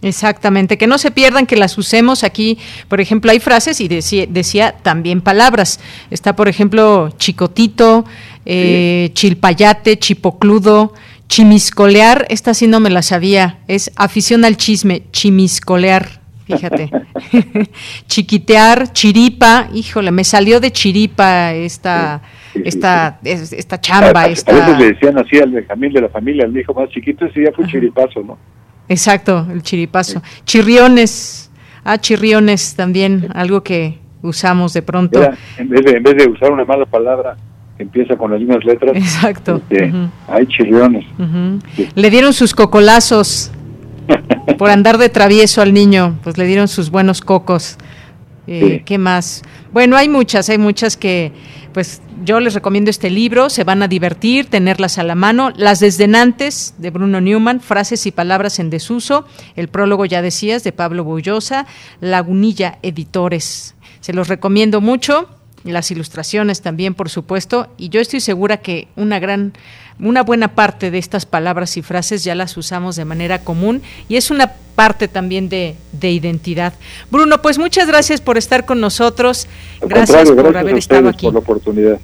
Exactamente, 0.02 0.78
que 0.78 0.86
no 0.86 0.96
se 0.96 1.10
pierdan, 1.10 1.46
que 1.46 1.56
las 1.56 1.76
usemos 1.76 2.24
aquí. 2.24 2.58
Por 2.88 3.00
ejemplo, 3.00 3.30
hay 3.30 3.38
frases 3.38 3.80
y 3.80 3.88
decía, 3.88 4.26
decía 4.26 4.74
también 4.82 5.20
palabras. 5.20 5.78
Está, 6.10 6.34
por 6.34 6.48
ejemplo, 6.48 7.10
chicotito, 7.18 8.06
eh, 8.46 9.10
chilpayate, 9.12 9.98
chipocludo, 9.98 10.94
chimiscolear. 11.28 12.26
Esta 12.30 12.54
sí 12.54 12.66
no 12.66 12.80
me 12.80 12.88
la 12.88 13.02
sabía. 13.02 13.58
Es 13.68 13.92
afición 13.96 14.44
al 14.46 14.56
chisme, 14.56 15.02
chimiscolear. 15.12 16.19
Fíjate. 16.50 16.90
Chiquitear, 18.06 18.92
chiripa. 18.92 19.68
Híjole, 19.72 20.10
me 20.10 20.24
salió 20.24 20.60
de 20.60 20.70
chiripa 20.70 21.52
esta. 21.52 22.22
esta, 22.64 23.18
esta 23.22 23.80
chamba. 23.80 24.22
A, 24.22 24.28
veces 24.28 24.78
le 24.78 24.92
decían 24.92 25.18
así 25.18 25.38
al 25.38 25.50
Benjamín 25.50 25.92
de 25.92 26.02
la 26.02 26.08
familia, 26.08 26.44
al 26.44 26.56
hijo 26.56 26.74
más 26.74 26.88
chiquito, 26.90 27.26
ese 27.26 27.44
ya 27.44 27.52
fue 27.52 27.66
chiripazo, 27.66 28.22
¿no? 28.22 28.38
Exacto, 28.88 29.46
el 29.52 29.62
chiripazo. 29.62 30.20
Chirriones, 30.44 31.50
ah, 31.84 31.98
chirriones 31.98 32.74
también, 32.74 33.28
algo 33.34 33.62
que 33.62 33.98
usamos 34.22 34.72
de 34.72 34.82
pronto. 34.82 35.22
en, 35.58 35.68
vez 35.68 35.84
de, 35.84 35.92
en 35.92 36.02
vez 36.02 36.16
de 36.16 36.28
usar 36.28 36.50
una 36.50 36.64
mala 36.64 36.86
palabra, 36.86 37.36
empieza 37.78 38.16
con 38.16 38.30
las 38.30 38.40
mismas 38.40 38.64
letras. 38.64 38.96
Exacto. 38.96 39.56
Este, 39.70 39.92
hay 40.28 40.46
chirriones. 40.46 41.06
Le 41.94 42.10
dieron 42.10 42.32
sus 42.32 42.54
cocolazos 42.54 43.52
por 44.58 44.70
andar 44.70 44.98
de 44.98 45.08
travieso 45.08 45.62
al 45.62 45.72
niño, 45.72 46.18
pues 46.22 46.38
le 46.38 46.46
dieron 46.46 46.68
sus 46.68 46.90
buenos 46.90 47.20
cocos. 47.20 47.76
Eh, 48.46 48.82
¿Qué 48.84 48.98
más? 48.98 49.42
Bueno, 49.72 49.96
hay 49.96 50.08
muchas, 50.08 50.48
hay 50.48 50.58
muchas 50.58 50.96
que 50.96 51.32
pues 51.72 52.02
yo 52.24 52.40
les 52.40 52.54
recomiendo 52.54 52.90
este 52.90 53.10
libro, 53.10 53.48
se 53.48 53.64
van 53.64 53.82
a 53.82 53.88
divertir, 53.88 54.46
tenerlas 54.46 54.98
a 54.98 55.04
la 55.04 55.14
mano. 55.14 55.52
Las 55.56 55.80
desdenantes 55.80 56.74
de 56.78 56.90
Bruno 56.90 57.20
Newman, 57.20 57.60
frases 57.60 58.06
y 58.06 58.10
palabras 58.10 58.58
en 58.58 58.70
desuso. 58.70 59.24
El 59.56 59.68
prólogo, 59.68 60.04
ya 60.04 60.20
decías, 60.20 60.64
de 60.64 60.72
Pablo 60.72 61.04
Bullosa. 61.04 61.66
Lagunilla 62.00 62.78
Editores. 62.82 63.74
Se 64.00 64.12
los 64.12 64.28
recomiendo 64.28 64.80
mucho. 64.80 65.28
Las 65.62 65.90
ilustraciones 65.90 66.62
también, 66.62 66.94
por 66.94 67.08
supuesto. 67.08 67.72
Y 67.76 67.90
yo 67.90 68.00
estoy 68.00 68.20
segura 68.20 68.58
que 68.58 68.88
una 68.96 69.18
gran 69.18 69.52
una 70.02 70.22
buena 70.22 70.54
parte 70.54 70.90
de 70.90 70.98
estas 70.98 71.26
palabras 71.26 71.76
y 71.76 71.82
frases 71.82 72.24
ya 72.24 72.34
las 72.34 72.56
usamos 72.56 72.96
de 72.96 73.04
manera 73.04 73.44
común 73.44 73.82
y 74.08 74.16
es 74.16 74.30
una 74.30 74.52
parte 74.74 75.08
también 75.08 75.48
de, 75.48 75.76
identidad. 76.00 76.72
Bruno, 77.10 77.42
pues 77.42 77.58
muchas 77.58 77.86
gracias 77.86 78.20
por 78.20 78.38
estar 78.38 78.64
con 78.64 78.80
nosotros. 78.80 79.46
Gracias 79.82 80.30
por 80.30 80.56
haber 80.56 80.76
estado 80.76 81.08
aquí. 81.08 81.26
por 81.26 81.34
la 81.34 81.40
oportunidad. 81.40 82.00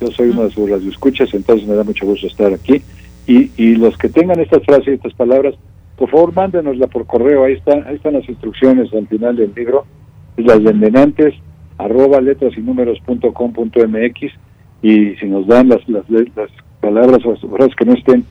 Yo 0.00 0.10
soy 0.12 0.30
una 0.30 0.44
de 0.44 0.50
sus 0.50 0.70
escuchas, 0.70 1.28
entonces 1.32 1.66
me 1.68 1.74
da 1.74 1.84
mucho 1.84 2.06
gusto 2.06 2.26
estar 2.26 2.52
aquí. 2.52 2.82
Y, 3.26 3.50
y 3.56 3.76
los 3.76 3.96
que 3.98 4.08
tengan 4.08 4.40
estas 4.40 4.62
frases 4.64 4.88
y 4.88 4.90
estas 4.92 5.14
palabras, 5.14 5.54
por 5.96 6.10
favor, 6.10 6.32
mándenosla 6.32 6.86
por 6.86 7.06
correo. 7.06 7.44
Ahí 7.44 7.54
están, 7.54 7.86
ahí 7.86 7.96
están 7.96 8.14
las 8.14 8.28
instrucciones 8.28 8.92
al 8.92 9.06
final 9.08 9.36
del 9.36 9.52
libro. 9.54 9.84
Las 10.36 10.62
vendenantes, 10.62 11.34
arroba 11.78 12.20
letras 12.20 12.52
y 12.56 12.60
números 12.60 12.98
punto 13.04 13.32
com 13.32 13.52
punto 13.52 13.80
mx. 13.86 14.32
Y 14.82 15.16
si 15.16 15.26
nos 15.26 15.46
dan 15.46 15.68
las, 15.70 15.86
las, 15.88 16.08
las 16.08 16.50
palabras 16.86 17.20
o 17.24 17.36
frases 17.48 17.74
que 17.74 17.84
no 17.84 17.94
estén 17.94 18.24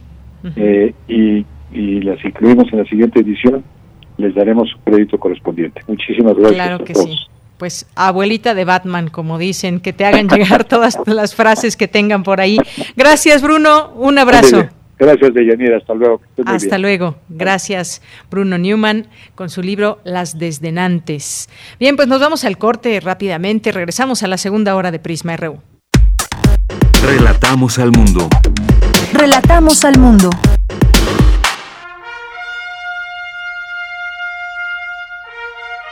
eh, 0.56 0.94
y, 1.08 1.46
y, 1.74 2.02
las 2.02 2.24
incluimos 2.24 2.72
en 2.72 2.80
la 2.80 2.86
siguiente 2.86 3.20
edición, 3.20 3.64
les 4.18 4.34
daremos 4.36 4.70
su 4.70 4.78
crédito 4.80 5.18
correspondiente. 5.20 5.82
Muchísimas 5.88 6.36
gracias. 6.36 6.54
Claro 6.54 6.84
que 6.86 6.96
sí. 6.96 7.18
Pues 7.58 7.90
abuelita 7.96 8.54
de 8.54 8.66
Batman, 8.66 9.10
como 9.10 9.38
dicen, 9.38 9.80
que 9.80 9.92
te 9.92 10.06
hagan 10.06 10.28
llegar 10.30 10.64
todas 10.76 10.98
las 11.08 11.36
frases 11.36 11.76
que 11.76 11.88
tengan 11.88 12.24
por 12.24 12.40
ahí. 12.40 12.58
Gracias, 12.96 13.42
Bruno. 13.42 13.92
Un 13.96 14.20
abrazo. 14.20 14.68
Gracias, 14.98 15.34
Deyanira. 15.34 15.78
Hasta 15.78 15.94
luego. 15.94 16.22
Hasta 16.46 16.78
luego. 16.78 17.16
Gracias, 17.30 18.02
Bruno 18.30 18.58
Newman, 18.58 19.08
con 19.36 19.50
su 19.50 19.62
libro 19.62 20.00
Las 20.04 20.38
Desdenantes. 20.38 21.50
Bien, 21.80 21.96
pues 21.96 22.08
nos 22.08 22.22
vamos 22.22 22.46
al 22.46 22.58
corte 22.58 23.00
rápidamente. 23.00 23.72
Regresamos 23.72 24.24
a 24.24 24.28
la 24.28 24.38
segunda 24.38 24.76
hora 24.76 24.92
de 24.92 25.00
Prisma 25.00 25.36
RU. 25.36 25.60
Relatamos 27.06 27.78
al 27.78 27.92
mundo. 27.92 28.28
Relatamos 29.14 29.86
al 29.86 30.00
mundo. 30.00 30.32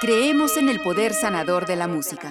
Creemos 0.02 0.58
en 0.58 0.70
el 0.70 0.82
poder 0.82 1.14
sanador 1.14 1.68
de 1.68 1.76
la 1.76 1.88
música. 1.88 2.30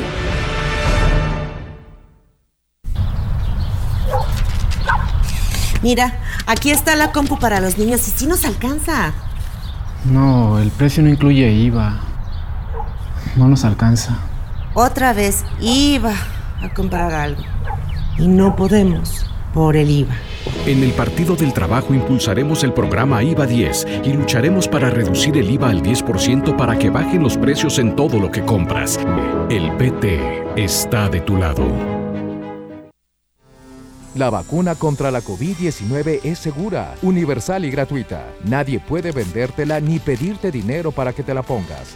Mira, 5.84 6.20
aquí 6.48 6.72
está 6.72 6.96
la 6.96 7.12
compu 7.12 7.38
para 7.38 7.60
los 7.60 7.78
niños 7.78 8.08
y 8.08 8.12
si 8.12 8.26
nos 8.26 8.44
alcanza. 8.44 9.14
No, 10.06 10.58
el 10.58 10.72
precio 10.72 11.04
no 11.04 11.10
incluye 11.10 11.52
IVA. 11.52 12.00
No 13.36 13.48
nos 13.48 13.66
alcanza. 13.66 14.18
Otra 14.74 15.14
vez 15.14 15.44
iba 15.62 16.14
a 16.64 16.74
comprar 16.74 17.14
algo. 17.14 17.44
Y 18.18 18.28
no 18.28 18.56
podemos 18.56 19.28
por 19.58 19.76
el 19.76 19.90
IVA. 19.90 20.16
En 20.68 20.84
el 20.84 20.92
Partido 20.92 21.36
del 21.36 21.52
Trabajo 21.52 21.92
impulsaremos 21.96 22.64
el 22.64 22.74
programa 22.74 23.24
IVA 23.24 23.48
10 23.48 23.88
y 24.04 24.14
lucharemos 24.14 24.68
para 24.68 24.92
reducir 24.92 25.36
el 25.36 25.50
IVA 25.50 25.72
al 25.72 25.82
10% 25.82 26.56
para 26.56 26.78
que 26.78 26.92
bajen 26.92 27.24
los 27.24 27.38
precios 27.38 27.80
en 27.80 27.96
todo 27.96 28.20
lo 28.20 28.30
que 28.30 28.46
compras. 28.46 29.00
El 29.50 29.76
PT 29.78 30.44
está 30.56 31.10
de 31.10 31.22
tu 31.22 31.38
lado. 31.38 31.66
La 34.14 34.30
vacuna 34.30 34.76
contra 34.76 35.10
la 35.10 35.22
COVID-19 35.22 36.20
es 36.24 36.38
segura, 36.38 36.94
universal 37.02 37.66
y 37.66 37.72
gratuita. 37.72 38.28
Nadie 38.46 38.80
puede 38.80 39.12
vendértela 39.12 39.80
ni 39.80 39.98
pedirte 39.98 40.52
dinero 40.52 40.92
para 40.92 41.14
que 41.14 41.24
te 41.24 41.34
la 41.34 41.42
pongas. 41.42 41.96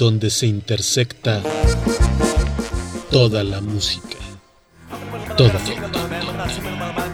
donde 0.00 0.30
se 0.30 0.46
intersecta 0.46 1.42
toda 3.10 3.44
la 3.44 3.60
música. 3.60 4.16
Toda. 5.36 5.60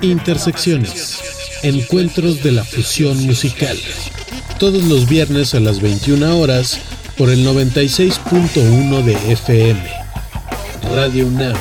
Intersecciones. 0.03 1.18
Encuentros 1.64 2.45
de 2.45 2.53
la 2.53 2.64
fusión 2.64 3.26
musical. 3.26 3.76
Todos 4.61 4.84
los 4.84 5.09
viernes 5.09 5.53
a 5.57 5.61
las 5.61 5.80
21 5.80 6.39
horas 6.39 6.78
por 7.18 7.28
el 7.30 7.45
96.1 7.45 9.03
de 9.03 9.32
FM. 9.32 9.82
Radio 10.95 11.26
UNAM. 11.26 11.57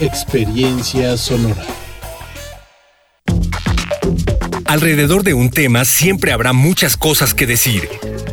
Experiencia 0.00 1.16
sonora. 1.16 1.64
Alrededor 4.64 5.22
de 5.22 5.34
un 5.34 5.50
tema 5.50 5.84
siempre 5.84 6.32
habrá 6.32 6.52
muchas 6.52 6.96
cosas 6.96 7.32
que 7.32 7.46
decir. 7.46 7.88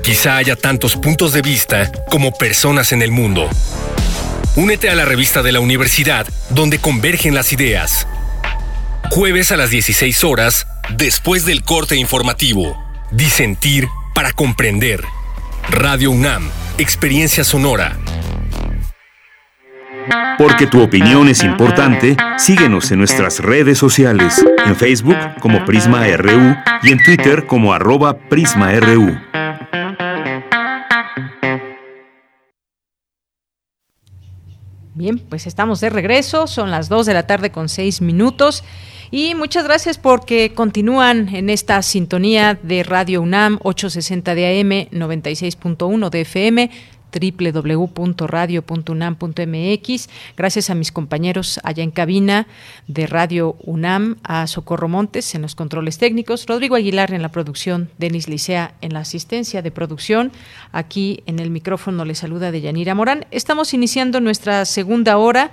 Quizá 0.05 0.37
haya 0.37 0.55
tantos 0.55 0.95
puntos 0.95 1.33
de 1.33 1.41
vista 1.41 1.91
como 2.11 2.31
personas 2.31 2.91
en 2.91 3.01
el 3.01 3.09
mundo. 3.09 3.49
Únete 4.55 4.91
a 4.91 4.93
la 4.93 5.03
revista 5.03 5.41
de 5.41 5.51
la 5.51 5.59
universidad 5.59 6.27
donde 6.51 6.77
convergen 6.77 7.33
las 7.33 7.51
ideas. 7.51 8.07
Jueves 9.09 9.51
a 9.51 9.57
las 9.57 9.71
16 9.71 10.23
horas, 10.23 10.67
después 10.95 11.43
del 11.43 11.63
corte 11.63 11.95
informativo. 11.95 12.77
Disentir 13.09 13.87
para 14.13 14.31
comprender. 14.31 15.01
Radio 15.71 16.11
UNAM, 16.11 16.51
Experiencia 16.77 17.43
Sonora. 17.43 17.97
Porque 20.37 20.67
tu 20.67 20.83
opinión 20.83 21.29
es 21.29 21.43
importante, 21.43 22.15
síguenos 22.37 22.91
en 22.91 22.99
nuestras 22.99 23.39
redes 23.39 23.79
sociales, 23.79 24.45
en 24.67 24.75
Facebook 24.75 25.17
como 25.39 25.65
Prisma 25.65 26.05
RU 26.15 26.55
y 26.83 26.91
en 26.91 27.03
Twitter 27.03 27.47
como 27.47 27.73
arroba 27.73 28.19
PrismaRU. 28.19 29.17
Bien, 34.97 35.19
pues 35.19 35.45
estamos 35.45 35.81
de 35.81 35.89
regreso, 35.89 36.47
son 36.47 36.71
las 36.71 36.87
2 36.87 37.05
de 37.05 37.13
la 37.13 37.27
tarde 37.27 37.51
con 37.51 37.67
6 37.67 37.99
minutos 37.99 38.63
y 39.11 39.35
muchas 39.35 39.65
gracias 39.65 39.97
porque 39.97 40.53
continúan 40.53 41.35
en 41.35 41.49
esta 41.49 41.81
sintonía 41.81 42.57
de 42.63 42.81
Radio 42.81 43.21
UNAM 43.21 43.59
860 43.61 44.35
de 44.35 44.61
AM, 44.61 44.97
96.1 44.97 46.09
de 46.09 46.21
FM 46.21 46.71
www.radio.unam.mx. 47.19 50.09
Gracias 50.37 50.69
a 50.69 50.75
mis 50.75 50.91
compañeros 50.91 51.59
allá 51.63 51.83
en 51.83 51.91
cabina 51.91 52.47
de 52.87 53.07
Radio 53.07 53.55
UNAM, 53.63 54.17
a 54.23 54.47
Socorro 54.47 54.87
Montes 54.87 55.35
en 55.35 55.41
los 55.41 55.55
controles 55.55 55.97
técnicos, 55.97 56.45
Rodrigo 56.45 56.75
Aguilar 56.75 57.13
en 57.13 57.21
la 57.21 57.29
producción, 57.29 57.89
Denis 57.97 58.27
Licea 58.27 58.75
en 58.81 58.93
la 58.93 58.99
asistencia 58.99 59.61
de 59.61 59.71
producción. 59.71 60.31
Aquí 60.71 61.23
en 61.25 61.39
el 61.39 61.49
micrófono 61.49 62.05
le 62.05 62.15
saluda 62.15 62.51
Deyanira 62.51 62.95
Morán. 62.95 63.25
Estamos 63.31 63.73
iniciando 63.73 64.19
nuestra 64.19 64.65
segunda 64.65 65.17
hora 65.17 65.51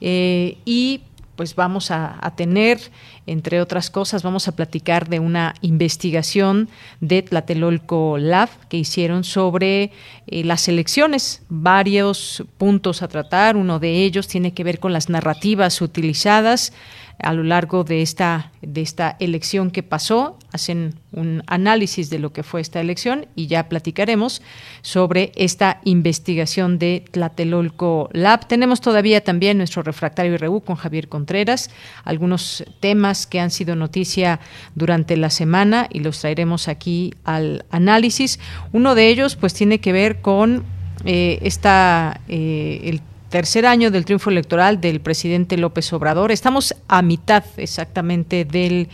eh, 0.00 0.58
y 0.64 1.02
pues 1.40 1.54
vamos 1.54 1.90
a, 1.90 2.34
tener, 2.36 2.78
entre 3.24 3.62
otras 3.62 3.88
cosas, 3.88 4.22
vamos 4.22 4.46
a 4.46 4.52
platicar 4.52 5.08
de 5.08 5.20
una 5.20 5.54
investigación 5.62 6.68
de 7.00 7.22
Tlatelolco 7.22 8.18
Lab 8.18 8.50
que 8.68 8.76
hicieron 8.76 9.24
sobre 9.24 9.90
eh, 10.26 10.44
las 10.44 10.68
elecciones, 10.68 11.40
varios 11.48 12.44
puntos 12.58 13.00
a 13.00 13.08
tratar. 13.08 13.56
Uno 13.56 13.78
de 13.78 14.04
ellos 14.04 14.28
tiene 14.28 14.52
que 14.52 14.64
ver 14.64 14.80
con 14.80 14.92
las 14.92 15.08
narrativas 15.08 15.80
utilizadas 15.80 16.74
a 17.22 17.32
lo 17.32 17.42
largo 17.42 17.84
de 17.84 18.02
esta, 18.02 18.52
de 18.62 18.80
esta 18.80 19.16
elección 19.20 19.70
que 19.70 19.82
pasó, 19.82 20.38
hacen 20.52 20.94
un 21.12 21.42
análisis 21.46 22.10
de 22.10 22.18
lo 22.18 22.32
que 22.32 22.42
fue 22.42 22.60
esta 22.60 22.80
elección 22.80 23.26
y 23.34 23.46
ya 23.46 23.68
platicaremos 23.68 24.42
sobre 24.82 25.32
esta 25.36 25.80
investigación 25.84 26.78
de 26.78 27.04
Tlatelolco 27.10 28.08
Lab. 28.12 28.46
Tenemos 28.46 28.80
todavía 28.80 29.22
también 29.22 29.58
nuestro 29.58 29.82
refractario 29.82 30.36
RU 30.38 30.60
con 30.60 30.76
Javier 30.76 31.08
Contreras, 31.08 31.70
algunos 32.04 32.64
temas 32.80 33.26
que 33.26 33.40
han 33.40 33.50
sido 33.50 33.76
noticia 33.76 34.40
durante 34.74 35.16
la 35.16 35.30
semana 35.30 35.86
y 35.90 36.00
los 36.00 36.20
traeremos 36.20 36.68
aquí 36.68 37.14
al 37.24 37.64
análisis. 37.70 38.38
Uno 38.72 38.94
de 38.94 39.08
ellos 39.08 39.36
pues 39.36 39.54
tiene 39.54 39.80
que 39.80 39.92
ver 39.92 40.20
con 40.20 40.64
eh, 41.04 41.38
esta, 41.42 42.20
eh, 42.28 43.00
tercer 43.30 43.64
año 43.64 43.90
del 43.90 44.04
triunfo 44.04 44.28
electoral 44.28 44.80
del 44.80 45.00
presidente 45.00 45.56
López 45.56 45.92
Obrador. 45.92 46.32
Estamos 46.32 46.74
a 46.88 47.00
mitad 47.00 47.44
exactamente 47.56 48.44
del, 48.44 48.88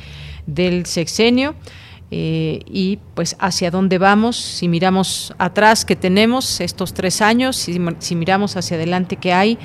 del 0.47 0.87
sexenio. 0.87 1.55
Eh, 2.13 2.61
y 2.67 3.01
pues 3.15 3.35
hacia 3.41 3.73
dónde 3.73 3.99
vamos, 3.99 4.37
si 4.37 4.69
miramos 4.69 5.35
atrás 5.39 5.85
que 5.85 5.97
tenemos 5.97 6.61
estos 6.61 6.95
tres 6.95 7.21
años, 7.21 7.57
si, 7.57 7.81
si 7.99 8.15
miramos 8.15 8.57
hacia 8.57 8.77
adelante 8.77 9.17
que 9.17 9.33
hay, 9.33 9.59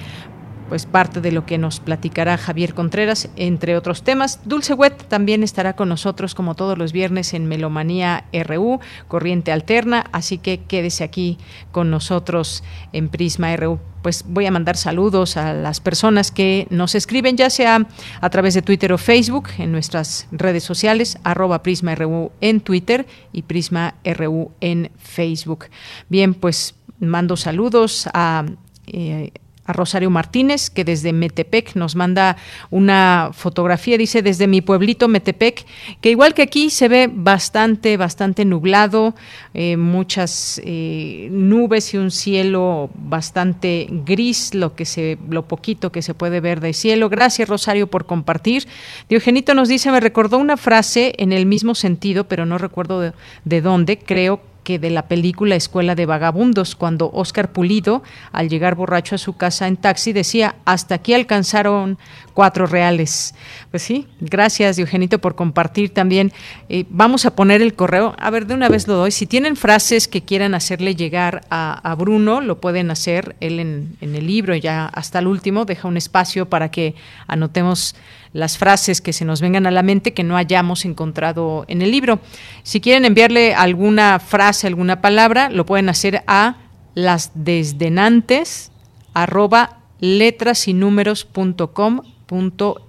pues 0.72 0.86
parte 0.86 1.19
de 1.19 1.34
lo 1.34 1.45
que 1.45 1.57
nos 1.57 1.82
platicará 1.82 2.38
Javier 2.38 2.74
Contreras, 2.74 3.28
entre 3.36 3.76
otros 3.76 4.03
temas. 4.03 4.39
Dulce 4.45 4.74
Wet 4.74 5.03
también 5.09 5.43
estará 5.43 5.76
con 5.76 5.89
nosotros 5.89 6.34
como 6.34 6.55
todos 6.55 6.78
los 6.78 6.93
viernes 6.93 7.34
en 7.34 7.45
Melomanía 7.45 8.24
RU, 8.32 8.80
Corriente 9.09 9.51
Alterna, 9.51 10.05
así 10.13 10.38
que 10.38 10.61
quédese 10.61 11.03
aquí 11.03 11.38
con 11.74 11.91
nosotros 11.91 12.63
en 12.93 13.09
Prisma 13.09 13.53
RU. 13.57 13.82
Pues 14.01 14.24
voy 14.26 14.45
a 14.45 14.51
mandar 14.51 14.78
saludos 14.78 15.36
a 15.36 15.51
las 15.51 15.82
personas 15.82 16.32
que 16.32 16.67
nos 16.69 16.95
escriben, 16.95 17.36
ya 17.36 17.49
sea 17.49 17.86
a 18.22 18.30
través 18.30 18.53
de 18.53 18.61
Twitter 18.61 18.93
o 18.93 18.97
Facebook, 18.97 19.49
en 19.57 19.74
nuestras 19.74 20.30
redes 20.32 20.63
sociales, 20.63 21.17
arroba 21.26 21.63
Prisma 21.63 21.95
RU 21.95 22.32
en 22.39 22.61
Twitter 22.61 23.05
y 23.34 23.41
Prisma 23.41 23.95
RU 24.05 24.53
en 24.61 24.89
Facebook. 24.97 25.65
Bien, 26.07 26.34
pues 26.34 26.76
mando 27.01 27.36
saludos 27.36 28.07
a... 28.13 28.45
Eh, 28.88 29.34
Rosario 29.74 30.09
Martínez, 30.09 30.69
que 30.69 30.84
desde 30.84 31.13
Metepec 31.13 31.76
nos 31.76 31.95
manda 31.95 32.38
una 32.69 33.32
fotografía, 33.34 33.97
dice 33.97 34.22
desde 34.22 34.47
mi 34.47 34.61
pueblito 34.61 35.07
Metepec, 35.07 35.65
que 36.01 36.09
igual 36.11 36.34
que 36.34 36.41
aquí 36.41 36.69
se 36.69 36.88
ve 36.88 37.09
bastante, 37.11 37.97
bastante 37.97 38.45
nublado, 38.45 39.15
eh, 39.53 39.78
muchas 39.78 40.61
eh, 40.63 41.30
nubes 41.32 41.93
y 41.93 41.97
un 41.97 42.11
cielo 42.11 42.89
bastante 42.95 43.88
gris, 43.89 44.53
lo 44.53 44.76
que 44.76 44.86
se, 44.86 45.17
lo 45.30 45.47
poquito 45.47 45.91
que 45.91 46.01
se 46.01 46.13
puede 46.13 46.39
ver 46.39 46.59
de 46.59 46.74
cielo. 46.74 47.09
Gracias 47.09 47.49
Rosario 47.49 47.88
por 47.88 48.05
compartir. 48.05 48.67
Diogenito 49.09 49.53
nos 49.53 49.69
dice, 49.69 49.91
me 49.91 49.99
recordó 49.99 50.38
una 50.38 50.57
frase 50.57 51.13
en 51.17 51.34
el 51.34 51.45
mismo 51.45 51.76
sentido, 51.76 52.26
pero 52.26 52.45
no 52.45 52.57
recuerdo 52.57 52.99
de, 52.99 53.13
de 53.45 53.61
dónde, 53.61 53.97
creo 53.97 54.51
que 54.64 54.80
de 54.80 54.89
la 54.89 55.07
película 55.07 55.55
Escuela 55.55 55.95
de 55.95 56.05
Vagabundos, 56.05 56.76
cuando 56.76 57.09
Oscar 57.14 57.51
Pulido, 57.51 58.03
al 58.32 58.49
llegar 58.49 58.76
borracho 58.76 59.16
a 59.16 59.18
su 59.18 59.34
casa 59.38 59.68
en 59.68 59.78
taxi, 59.78 60.14
decía, 60.14 60.55
hasta 60.66 60.95
aquí 60.95 61.14
alcanzaron 61.14 61.97
cuatro 62.34 62.66
reales. 62.66 63.36
Pues 63.72 63.84
sí, 63.84 64.07
gracias 64.20 64.78
Eugenito 64.78 65.20
por 65.20 65.36
compartir 65.36 65.93
también. 65.93 66.32
Eh, 66.70 66.86
vamos 66.89 67.26
a 67.26 67.36
poner 67.36 67.62
el 67.62 67.74
correo, 67.74 68.16
a 68.18 68.30
ver, 68.30 68.45
de 68.45 68.53
una 68.53 68.70
vez 68.70 68.88
lo 68.88 68.95
doy. 68.95 69.12
Si 69.12 69.26
tienen 69.26 69.55
frases 69.55 70.07
que 70.07 70.22
quieran 70.22 70.53
hacerle 70.53 70.95
llegar 70.95 71.41
a, 71.49 71.95
Bruno, 71.97 72.41
lo 72.41 72.59
pueden 72.62 72.89
hacer 72.89 73.36
él 73.41 73.59
en, 73.59 73.97
en 74.01 74.16
el 74.16 74.26
libro, 74.26 74.55
ya 74.55 74.86
hasta 74.86 75.20
el 75.20 75.28
último, 75.28 75.66
deja 75.66 75.88
un 75.88 75.97
espacio 75.97 76.49
para 76.49 76.72
que 76.72 76.95
anotemos 77.28 77.95
las 78.34 78.57
frases 78.57 79.01
que 79.01 79.13
se 79.13 79.25
nos 79.25 79.41
vengan 79.41 79.67
a 79.67 79.71
la 79.71 79.84
mente 79.84 80.13
que 80.13 80.23
no 80.23 80.38
hayamos 80.38 80.86
encontrado 80.86 81.65
en 81.67 81.82
el 81.82 81.91
libro. 81.91 82.19
Si 82.63 82.79
quieren 82.79 83.05
enviarle 83.05 83.53
alguna 83.53 84.19
frase, 84.19 84.67
alguna 84.67 85.01
palabra, 85.01 85.49
lo 85.49 85.65
pueden 85.65 85.89
hacer 85.89 86.23
a 86.27 86.57
las 86.95 87.32
desdenantes 87.36 88.71
arroba 89.13 89.79
letras 89.99 90.67
y 90.67 90.73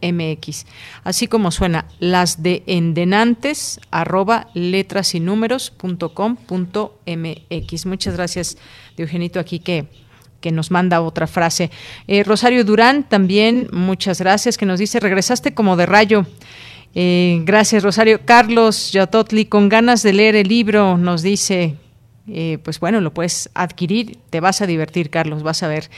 mx 0.01 0.66
así 1.05 1.26
como 1.26 1.51
suena 1.51 1.86
las 1.99 2.43
de 2.43 2.62
endenantes 2.66 3.80
arroba 3.90 4.49
letras 4.55 5.14
y 5.14 5.20
mx 7.07 7.86
muchas 7.86 8.14
gracias 8.14 8.57
de 8.97 9.03
Eugenito 9.03 9.40
aquí 9.40 9.59
que 9.59 9.88
que 10.43 10.53
nos 10.53 10.70
manda 10.70 11.01
otra 11.01 11.26
frase. 11.26 11.70
Eh, 12.07 12.22
Rosario 12.24 12.64
Durán 12.64 13.09
también, 13.09 13.68
muchas 13.72 14.20
gracias, 14.20 14.59
que 14.59 14.66
nos 14.66 14.78
dice, 14.78 15.01
regresaste 15.01 15.55
como 15.55 15.76
de 15.76 15.86
rayo. 15.86 16.26
Eh, 16.95 17.40
gracias, 17.47 17.82
Rosario. 17.82 18.26
Carlos 18.26 18.93
Yototli, 18.93 19.47
con 19.47 19.70
ganas 19.70 20.03
de 20.03 20.12
leer 20.12 20.36
el 20.36 20.49
libro, 20.49 20.99
nos 20.99 21.22
dice, 21.22 21.76
eh, 22.28 22.59
pues 22.62 22.78
bueno, 22.80 23.01
lo 23.01 23.14
puedes 23.14 23.49
adquirir, 23.55 24.18
te 24.28 24.40
vas 24.40 24.61
a 24.61 24.66
divertir, 24.66 25.09
Carlos, 25.09 25.43
vas 25.43 25.62
a 25.62 25.68
ver. 25.68 25.88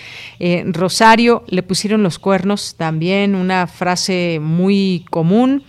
Rosario, 0.66 1.42
le 1.49 1.64
pusieron 1.64 2.05
los 2.05 2.20
cuernos, 2.20 2.76
también 2.76 3.34
una 3.34 3.66
frase 3.66 4.38
muy 4.40 5.05
común. 5.11 5.64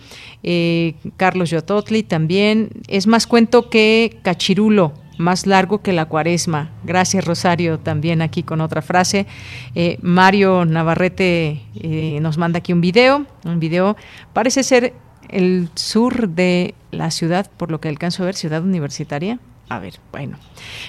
Carlos 1.16 1.50
Yototli 1.50 2.04
también, 2.04 2.70
es 2.86 3.08
más 3.08 3.26
cuento 3.26 3.68
que 3.68 4.18
cachirulo, 4.22 4.92
más 5.18 5.46
largo 5.46 5.82
que 5.82 5.92
la 5.92 6.06
cuaresma. 6.06 6.70
Gracias 6.84 7.24
Rosario 7.24 7.78
también 7.78 8.22
aquí 8.22 8.42
con 8.42 8.60
otra 8.60 8.82
frase. 8.82 9.26
Eh, 9.74 9.98
Mario 10.02 10.64
Navarrete 10.64 11.62
eh, 11.74 12.18
nos 12.20 12.38
manda 12.38 12.58
aquí 12.58 12.72
un 12.72 12.80
video, 12.80 13.26
un 13.44 13.60
video, 13.60 13.96
parece 14.32 14.62
ser 14.62 14.94
el 15.28 15.68
sur 15.74 16.28
de 16.28 16.74
la 16.90 17.10
ciudad, 17.10 17.50
por 17.56 17.70
lo 17.70 17.80
que 17.80 17.88
alcanzo 17.88 18.22
a 18.22 18.26
ver, 18.26 18.34
ciudad 18.34 18.62
universitaria. 18.62 19.38
A 19.68 19.78
ver, 19.80 19.94
bueno. 20.12 20.38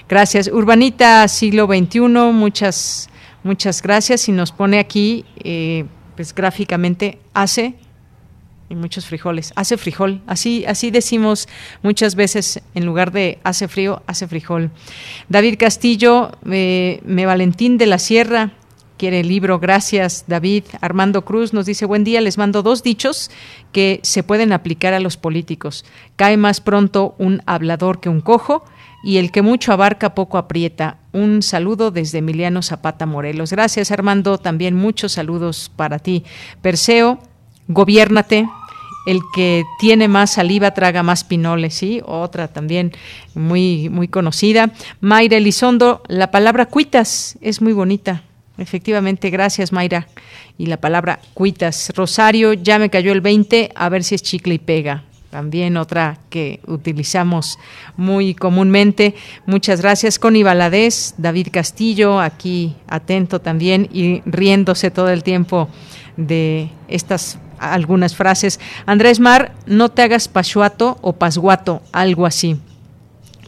Gracias. 0.08 0.48
Urbanita, 0.48 1.28
siglo 1.28 1.66
XXI, 1.66 2.00
muchas, 2.00 3.10
muchas 3.44 3.82
gracias. 3.82 4.30
Y 4.30 4.32
nos 4.32 4.52
pone 4.52 4.78
aquí, 4.80 5.26
eh, 5.44 5.86
pues 6.16 6.34
gráficamente, 6.34 7.20
hace 7.34 7.74
y 8.70 8.76
muchos 8.76 9.06
frijoles. 9.06 9.54
Hace 9.56 9.78
frijol. 9.78 10.22
Así, 10.28 10.66
así 10.66 10.92
decimos 10.92 11.48
muchas 11.84 12.16
veces 12.16 12.62
en 12.76 12.86
lugar 12.86 13.12
de 13.12 13.40
hace 13.44 13.68
frío, 13.68 14.02
hace 14.08 14.28
frijol. 14.28 14.72
David 15.30 15.56
Castillo, 15.58 16.32
eh, 16.50 17.02
Me 17.06 17.26
Valentín 17.26 17.78
de 17.78 17.86
la 17.86 18.00
Sierra, 18.00 18.52
quiere 18.98 19.22
el 19.22 19.28
libro. 19.28 19.60
Gracias, 19.60 20.26
David. 20.28 20.66
Armando 20.82 21.24
Cruz 21.24 21.54
nos 21.54 21.66
dice, 21.66 21.86
buen 21.86 22.04
día, 22.04 22.20
les 22.22 22.38
mando 22.38 22.64
dos 22.64 22.84
dichos 22.84 23.32
que 23.72 24.00
se 24.04 24.24
pueden 24.24 24.52
aplicar 24.52 24.94
a 24.94 25.00
los 25.00 25.18
políticos. 25.18 25.86
Cae 26.16 26.38
más 26.38 26.62
pronto 26.62 27.16
un 27.18 27.42
hablador 27.46 28.00
que 28.00 28.10
un 28.10 28.22
cojo 28.22 28.66
y 29.04 29.18
el 29.18 29.32
que 29.32 29.42
mucho 29.42 29.72
abarca 29.72 30.16
poco 30.16 30.38
aprieta. 30.38 30.98
Un 31.14 31.42
saludo 31.42 31.92
desde 31.92 32.18
Emiliano 32.18 32.62
Zapata 32.62 33.06
Morelos. 33.06 33.52
Gracias, 33.52 33.92
Armando. 33.92 34.38
También 34.38 34.76
muchos 34.76 35.14
saludos 35.14 35.72
para 35.76 36.00
ti. 36.00 36.24
Perseo, 36.62 37.20
gobiérnate, 37.68 38.50
el 39.08 39.22
que 39.34 39.66
tiene 39.80 40.10
más 40.10 40.34
saliva 40.34 40.72
traga 40.72 41.02
más 41.02 41.24
pinoles, 41.24 41.74
¿sí? 41.74 42.02
Otra 42.06 42.50
también 42.50 42.92
muy, 43.34 43.88
muy 43.88 44.10
conocida. 44.10 44.74
Mayra 45.00 45.38
Elizondo, 45.38 46.04
la 46.10 46.30
palabra 46.30 46.66
cuitas 46.66 47.38
es 47.40 47.62
muy 47.62 47.72
bonita. 47.72 48.24
Efectivamente, 48.58 49.30
gracias 49.30 49.72
Mayra. 49.72 50.08
Y 50.58 50.66
la 50.66 50.78
palabra 50.78 51.20
cuitas. 51.34 51.94
Rosario, 51.96 52.52
ya 52.52 52.80
me 52.80 52.90
cayó 52.90 53.14
el 53.14 53.22
20, 53.22 53.72
a 53.74 53.88
ver 53.88 54.04
si 54.04 54.16
es 54.16 54.24
chicle 54.24 54.56
y 54.56 54.60
pega. 54.60 55.06
También 55.30 55.78
otra 55.78 56.20
que 56.30 56.60
utilizamos 56.68 57.60
muy 57.96 58.36
comúnmente. 58.36 59.16
Muchas 59.46 59.82
gracias. 59.82 60.20
Connie 60.20 60.44
Valadez, 60.44 61.16
David 61.18 61.48
Castillo, 61.52 62.20
aquí 62.20 62.76
atento 62.88 63.40
también 63.40 63.88
y 63.94 64.22
riéndose 64.26 64.92
todo 64.92 65.10
el 65.10 65.24
tiempo 65.24 65.70
de 66.18 66.70
estas 66.90 67.40
algunas 67.60 68.16
frases. 68.16 68.60
Andrés 68.86 69.20
Mar, 69.20 69.54
no 69.66 69.90
te 69.90 70.02
hagas 70.02 70.28
pashuato 70.28 70.98
o 71.02 71.14
pasguato, 71.14 71.82
algo 71.92 72.26
así. 72.26 72.58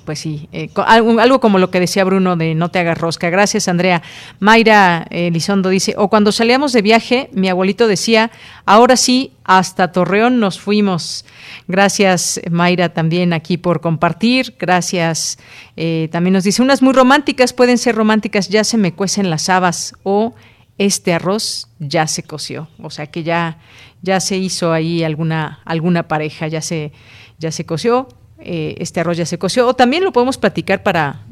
Pues 0.10 0.18
sí, 0.18 0.50
eh, 0.52 0.70
algo, 0.76 1.40
como 1.40 1.60
lo 1.60 1.70
que 1.70 1.80
decía 1.80 2.04
Bruno 2.04 2.36
de 2.36 2.56
no 2.56 2.70
te 2.70 2.80
hagas 2.80 2.98
rosca. 2.98 3.30
Gracias, 3.30 3.68
Andrea. 3.68 4.02
Mayra 4.40 5.06
Elizondo 5.12 5.70
dice, 5.70 5.94
o 6.00 6.08
cuando 6.08 6.32
salíamos 6.32 6.74
de 6.74 6.82
viaje, 6.82 7.30
mi 7.32 7.48
abuelito 7.48 7.88
decía, 7.88 8.32
ahora 8.66 8.98
sí, 8.98 9.34
hasta 9.44 9.92
Torreón 9.92 10.40
nos 10.40 10.60
fuimos. 10.60 11.26
Gracias, 11.68 12.42
Mayra, 12.50 12.90
también 12.90 13.34
aquí 13.34 13.58
por 13.58 13.82
compartir. 13.82 14.56
Gracias. 14.58 15.38
Eh, 15.76 16.10
también 16.12 16.34
nos 16.34 16.44
dice, 16.44 16.64
unas 16.64 16.82
muy 16.82 16.94
románticas, 16.94 17.54
pueden 17.54 17.78
ser 17.78 17.94
románticas, 17.94 18.50
ya 18.50 18.64
se 18.64 18.80
me 18.80 18.94
cuecen 18.94 19.30
las 19.30 19.48
habas 19.48 19.94
o 20.02 20.34
este 20.80 21.14
arroz 21.14 21.68
ya 21.78 22.08
se 22.08 22.24
coció. 22.24 22.68
O 22.82 22.90
sea 22.90 23.06
que 23.08 23.22
ya 23.22 23.60
ya 24.02 24.20
se 24.20 24.38
hizo 24.38 24.72
ahí 24.72 25.04
alguna, 25.04 25.60
alguna 25.66 26.08
pareja, 26.08 26.48
ya 26.48 26.62
se, 26.62 26.92
ya 27.38 27.52
se 27.52 27.66
coció, 27.66 28.08
eh, 28.40 28.76
este 28.80 29.02
arroz 29.02 29.18
ya 29.18 29.26
se 29.26 29.38
coció, 29.38 29.68
o 29.68 29.74
también 29.74 30.04
lo 30.04 30.12
podemos 30.12 30.38
platicar 30.38 30.84
para 30.84 31.26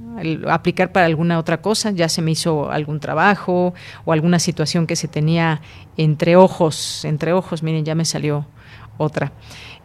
aplicar 0.50 0.92
para 0.92 1.06
alguna 1.06 1.38
otra 1.38 1.62
cosa, 1.62 1.92
ya 1.92 2.10
se 2.10 2.24
me 2.24 2.32
hizo 2.32 2.72
algún 2.72 3.00
trabajo 3.00 3.76
o 4.04 4.14
alguna 4.14 4.40
situación 4.40 4.88
que 4.88 4.96
se 4.96 5.08
tenía 5.08 5.62
entre 5.96 6.36
ojos, 6.36 7.06
entre 7.06 7.34
ojos, 7.34 7.62
miren, 7.62 7.86
ya 7.86 7.94
me 7.94 8.04
salió 8.04 8.48
otra. 8.98 9.32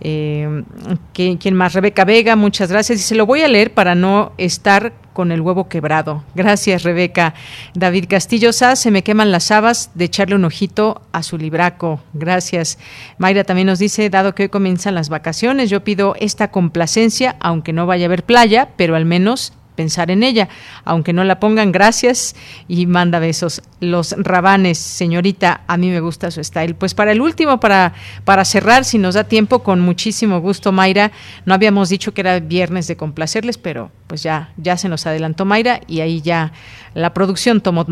Eh, 0.01 0.65
¿Quién 1.13 1.55
más? 1.55 1.75
Rebeca 1.75 2.07
Vega, 2.07 2.35
muchas 2.35 2.73
gracias. 2.73 2.99
Y 2.99 3.03
se 3.03 3.15
lo 3.15 3.27
voy 3.27 3.43
a 3.43 3.49
leer 3.49 3.75
para 3.75 3.95
no 3.95 4.33
estar 4.39 4.95
con 5.13 5.33
el 5.33 5.41
huevo 5.41 5.69
quebrado. 5.69 6.25
Gracias, 6.35 6.83
Rebeca. 6.83 7.35
David 7.75 8.07
Castillo 8.09 8.53
Sá, 8.53 8.77
se 8.77 8.91
me 8.91 9.03
queman 9.03 9.33
las 9.33 9.51
habas 9.51 9.91
de 9.95 10.05
echarle 10.05 10.35
un 10.35 10.45
ojito 10.45 11.03
a 11.13 11.23
su 11.23 11.39
libraco. 11.39 12.01
Gracias. 12.13 12.79
Mayra 13.19 13.45
también 13.45 13.67
nos 13.67 13.79
dice, 13.79 14.11
dado 14.11 14.35
que 14.35 14.45
hoy 14.45 14.49
comienzan 14.49 14.95
las 14.95 15.09
vacaciones, 15.09 15.71
yo 15.71 15.85
pido 15.85 16.15
esta 16.19 16.51
complacencia, 16.51 17.37
aunque 17.41 17.73
no 17.73 17.87
vaya 17.87 18.05
a 18.05 18.09
haber 18.09 18.25
playa, 18.25 18.69
pero 18.77 18.97
al 18.97 19.05
menos 19.05 19.53
pensar 19.75 20.11
en 20.11 20.23
ella. 20.23 20.49
Aunque 20.85 21.13
no 21.13 21.25
la 21.25 21.41
pongan, 21.41 21.73
gracias 21.73 22.35
y 22.69 22.87
manda 22.87 23.19
besos. 23.19 23.63
Los 23.81 24.15
rabanes, 24.19 24.79
señorita, 24.79 25.63
a 25.67 25.77
mí 25.77 25.91
me 25.91 26.01
gusta 26.01 26.31
su 26.31 26.43
style. 26.43 26.75
Pues 26.75 26.95
para 26.95 27.13
el 27.13 27.21
último, 27.21 27.61
para, 27.61 27.95
para 28.25 28.45
cerrar, 28.45 28.85
si 28.85 28.99
nos 28.99 29.15
da 29.15 29.25
tiempo, 29.25 29.63
con 29.63 29.81
muchísimo 29.81 30.41
gusto, 30.41 30.73
Mayra. 30.73 31.13
No 31.45 31.55
habíamos 31.55 31.89
dicho 31.89 32.15
que 32.15 32.21
era 32.21 32.41
viernes 32.41 32.87
de 32.87 32.97
complacerles, 32.97 33.59
pero 33.59 33.91
pues 34.07 34.23
ya, 34.23 34.53
ya 34.57 34.77
se 34.77 34.89
nos 34.89 35.07
adelantó 35.07 35.45
Mayra 35.45 35.81
y 35.87 36.01
ahí 36.01 36.21
ya 36.21 36.53
la 36.95 37.15
producción 37.15 37.61
tomó, 37.61 37.85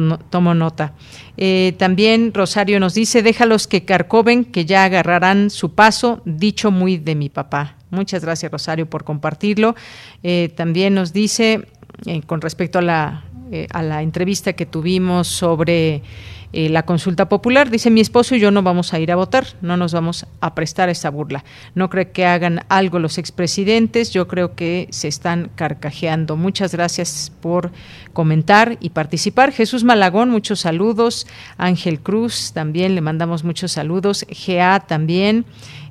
nota. 0.54 0.92
Eh, 1.36 1.74
también 1.78 2.32
Rosario 2.34 2.80
nos 2.80 2.94
dice, 2.94 3.22
déjalos 3.22 3.66
que 3.66 3.84
carcoben, 3.84 4.44
que 4.44 4.66
ya 4.66 4.84
agarrarán 4.84 5.50
su 5.50 5.74
paso, 5.74 6.22
dicho 6.24 6.70
muy 6.70 6.98
de 6.98 7.14
mi 7.14 7.28
papá. 7.30 7.79
Muchas 7.90 8.24
gracias, 8.24 8.50
Rosario, 8.50 8.88
por 8.88 9.04
compartirlo. 9.04 9.74
Eh, 10.22 10.50
también 10.54 10.94
nos 10.94 11.12
dice, 11.12 11.66
eh, 12.06 12.22
con 12.26 12.40
respecto 12.40 12.78
a 12.78 12.82
la 12.82 13.24
eh, 13.52 13.66
a 13.72 13.82
la 13.82 14.00
entrevista 14.02 14.52
que 14.52 14.64
tuvimos 14.64 15.26
sobre 15.26 16.02
eh, 16.52 16.68
la 16.68 16.84
consulta 16.84 17.28
popular. 17.28 17.70
Dice, 17.70 17.90
mi 17.90 18.00
esposo 18.00 18.34
y 18.34 18.40
yo 18.40 18.50
no 18.50 18.62
vamos 18.62 18.92
a 18.92 18.98
ir 18.98 19.12
a 19.12 19.16
votar, 19.16 19.46
no 19.62 19.76
nos 19.76 19.92
vamos 19.92 20.26
a 20.40 20.54
prestar 20.54 20.88
a 20.88 20.92
esta 20.92 21.10
burla. 21.10 21.44
No 21.74 21.90
creo 21.90 22.12
que 22.12 22.26
hagan 22.26 22.60
algo 22.68 22.98
los 22.98 23.18
expresidentes, 23.18 24.10
yo 24.10 24.26
creo 24.26 24.54
que 24.54 24.88
se 24.90 25.08
están 25.08 25.50
carcajeando. 25.54 26.36
Muchas 26.36 26.72
gracias 26.72 27.32
por 27.40 27.70
comentar 28.12 28.78
y 28.80 28.90
participar. 28.90 29.52
Jesús 29.52 29.84
Malagón, 29.84 30.30
muchos 30.30 30.60
saludos. 30.60 31.26
Ángel 31.56 32.00
Cruz, 32.00 32.52
también 32.52 32.94
le 32.94 33.00
mandamos 33.00 33.44
muchos 33.44 33.72
saludos. 33.72 34.26
GA 34.46 34.80
también. 34.80 35.44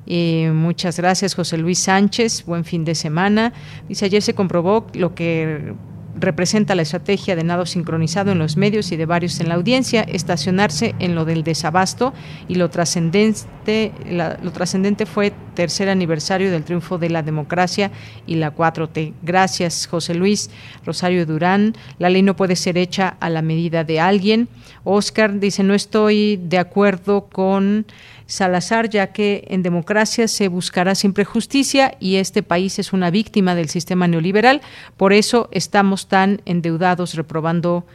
Eh, 0.07 0.51
muchas 0.53 0.97
gracias, 0.97 1.35
José 1.35 1.57
Luis 1.57 1.79
Sánchez. 1.79 2.43
Buen 2.45 2.65
fin 2.65 2.83
de 2.83 2.95
semana. 2.95 3.53
Dice, 3.87 4.05
ayer 4.05 4.21
se 4.21 4.33
comprobó 4.33 4.87
lo 4.93 5.13
que 5.13 5.73
representa 6.19 6.75
la 6.75 6.81
estrategia 6.81 7.35
de 7.35 7.43
nado 7.43 7.65
sincronizado 7.65 8.31
en 8.31 8.39
los 8.39 8.57
medios 8.57 8.91
y 8.91 8.97
de 8.97 9.05
varios 9.05 9.39
en 9.39 9.49
la 9.49 9.55
audiencia, 9.55 10.01
estacionarse 10.01 10.95
en 10.99 11.15
lo 11.15 11.25
del 11.25 11.43
desabasto 11.43 12.13
y 12.47 12.55
lo 12.55 12.69
trascendente, 12.69 13.91
lo 14.41 14.51
trascendente 14.51 15.05
fue 15.05 15.33
tercer 15.55 15.89
aniversario 15.89 16.51
del 16.51 16.63
triunfo 16.63 16.97
de 16.97 17.09
la 17.09 17.21
democracia 17.21 17.91
y 18.25 18.35
la 18.35 18.55
4T. 18.55 19.13
Gracias, 19.21 19.87
José 19.87 20.13
Luis 20.13 20.49
Rosario 20.85 21.25
Durán. 21.25 21.75
La 21.97 22.09
ley 22.09 22.21
no 22.21 22.35
puede 22.35 22.55
ser 22.55 22.77
hecha 22.77 23.17
a 23.19 23.29
la 23.29 23.41
medida 23.41 23.83
de 23.83 23.99
alguien. 23.99 24.47
Oscar 24.83 25.39
dice, 25.39 25.63
no 25.63 25.73
estoy 25.73 26.37
de 26.37 26.57
acuerdo 26.59 27.25
con 27.25 27.85
Salazar, 28.29 28.89
ya 28.89 29.07
que 29.07 29.43
en 29.47 29.63
democracia 29.63 30.27
se 30.27 30.47
buscará 30.49 30.93
siempre 30.93 31.25
justicia 31.25 31.95
y 31.99 32.17
este 32.17 32.43
país 32.43 32.77
es 32.77 32.93
una 32.93 33.09
víctima 33.09 33.55
del 33.55 33.69
sistema 33.69 34.07
neoliberal. 34.07 34.61
Por 34.97 35.13
eso 35.13 35.49
estamos 35.51 36.07
tan 36.07 36.41
endeudados 36.45 37.15
reprobando 37.15 37.85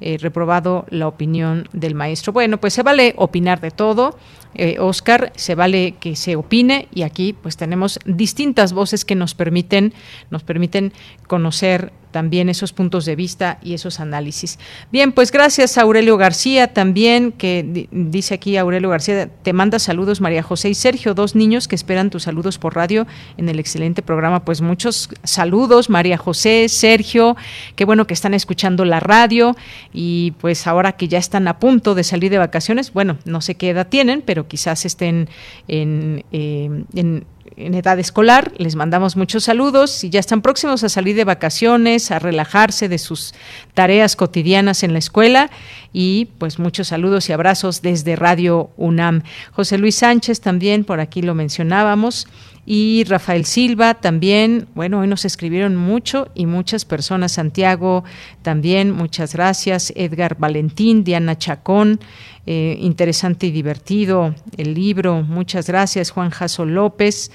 eh, 0.00 0.18
reprobado 0.18 0.84
la 0.90 1.06
opinión 1.06 1.68
del 1.72 1.94
maestro. 1.94 2.32
Bueno, 2.32 2.58
pues 2.58 2.74
se 2.74 2.82
vale 2.82 3.14
opinar 3.16 3.60
de 3.60 3.70
todo, 3.70 4.18
eh, 4.54 4.76
Oscar, 4.80 5.32
se 5.36 5.54
vale 5.54 5.94
que 6.00 6.16
se 6.16 6.34
opine 6.34 6.88
y 6.92 7.02
aquí 7.02 7.32
pues 7.32 7.56
tenemos 7.56 8.00
distintas 8.04 8.72
voces 8.72 9.04
que 9.04 9.14
nos 9.14 9.36
permiten, 9.36 9.94
nos 10.30 10.42
permiten 10.42 10.92
conocer 11.28 11.92
también 12.14 12.48
esos 12.48 12.72
puntos 12.72 13.06
de 13.06 13.16
vista 13.16 13.58
y 13.60 13.74
esos 13.74 13.98
análisis. 13.98 14.60
Bien, 14.92 15.10
pues 15.10 15.32
gracias 15.32 15.76
a 15.76 15.82
Aurelio 15.82 16.16
García 16.16 16.72
también, 16.72 17.32
que 17.32 17.88
dice 17.90 18.34
aquí 18.34 18.56
Aurelio 18.56 18.88
García, 18.88 19.28
te 19.28 19.52
manda 19.52 19.80
saludos 19.80 20.20
María 20.20 20.44
José 20.44 20.68
y 20.68 20.74
Sergio, 20.76 21.14
dos 21.14 21.34
niños 21.34 21.66
que 21.66 21.74
esperan 21.74 22.10
tus 22.10 22.22
saludos 22.22 22.56
por 22.58 22.76
radio 22.76 23.08
en 23.36 23.48
el 23.48 23.58
excelente 23.58 24.00
programa. 24.00 24.44
Pues 24.44 24.60
muchos 24.60 25.08
saludos, 25.24 25.90
María 25.90 26.16
José, 26.16 26.68
Sergio, 26.68 27.36
qué 27.74 27.84
bueno 27.84 28.06
que 28.06 28.14
están 28.14 28.32
escuchando 28.32 28.84
la 28.84 29.00
radio 29.00 29.56
y 29.92 30.34
pues 30.40 30.68
ahora 30.68 30.92
que 30.92 31.08
ya 31.08 31.18
están 31.18 31.48
a 31.48 31.58
punto 31.58 31.96
de 31.96 32.04
salir 32.04 32.30
de 32.30 32.38
vacaciones, 32.38 32.92
bueno, 32.92 33.18
no 33.24 33.40
sé 33.40 33.56
qué 33.56 33.70
edad 33.70 33.88
tienen, 33.88 34.22
pero 34.22 34.46
quizás 34.46 34.84
estén 34.84 35.28
en, 35.66 36.24
eh, 36.30 36.84
en 36.94 37.26
en 37.56 37.74
edad 37.74 37.98
escolar. 37.98 38.52
Les 38.58 38.76
mandamos 38.76 39.16
muchos 39.16 39.44
saludos 39.44 40.04
y 40.04 40.10
ya 40.10 40.20
están 40.20 40.42
próximos 40.42 40.84
a 40.84 40.88
salir 40.88 41.16
de 41.16 41.24
vacaciones, 41.24 42.10
a 42.10 42.18
relajarse 42.18 42.88
de 42.88 42.98
sus 42.98 43.34
tareas 43.74 44.16
cotidianas 44.16 44.82
en 44.82 44.92
la 44.92 44.98
escuela 44.98 45.50
y 45.92 46.26
pues 46.38 46.58
muchos 46.58 46.88
saludos 46.88 47.28
y 47.28 47.32
abrazos 47.32 47.82
desde 47.82 48.16
Radio 48.16 48.70
UNAM. 48.76 49.22
José 49.52 49.78
Luis 49.78 49.96
Sánchez 49.96 50.40
también, 50.40 50.84
por 50.84 51.00
aquí 51.00 51.22
lo 51.22 51.34
mencionábamos. 51.34 52.26
Y 52.66 53.04
Rafael 53.04 53.44
Silva 53.44 53.94
también, 53.94 54.68
bueno, 54.74 55.00
hoy 55.00 55.06
nos 55.06 55.24
escribieron 55.24 55.76
mucho 55.76 56.28
y 56.34 56.46
muchas 56.46 56.84
personas. 56.84 57.32
Santiago 57.32 58.04
también, 58.42 58.90
muchas 58.90 59.34
gracias. 59.34 59.92
Edgar 59.96 60.36
Valentín, 60.38 61.04
Diana 61.04 61.36
Chacón, 61.36 62.00
eh, 62.46 62.76
interesante 62.80 63.46
y 63.46 63.50
divertido 63.50 64.34
el 64.56 64.74
libro. 64.74 65.22
Muchas 65.22 65.66
gracias, 65.66 66.10
Juan 66.10 66.30
Jaso 66.30 66.64
López. 66.64 67.30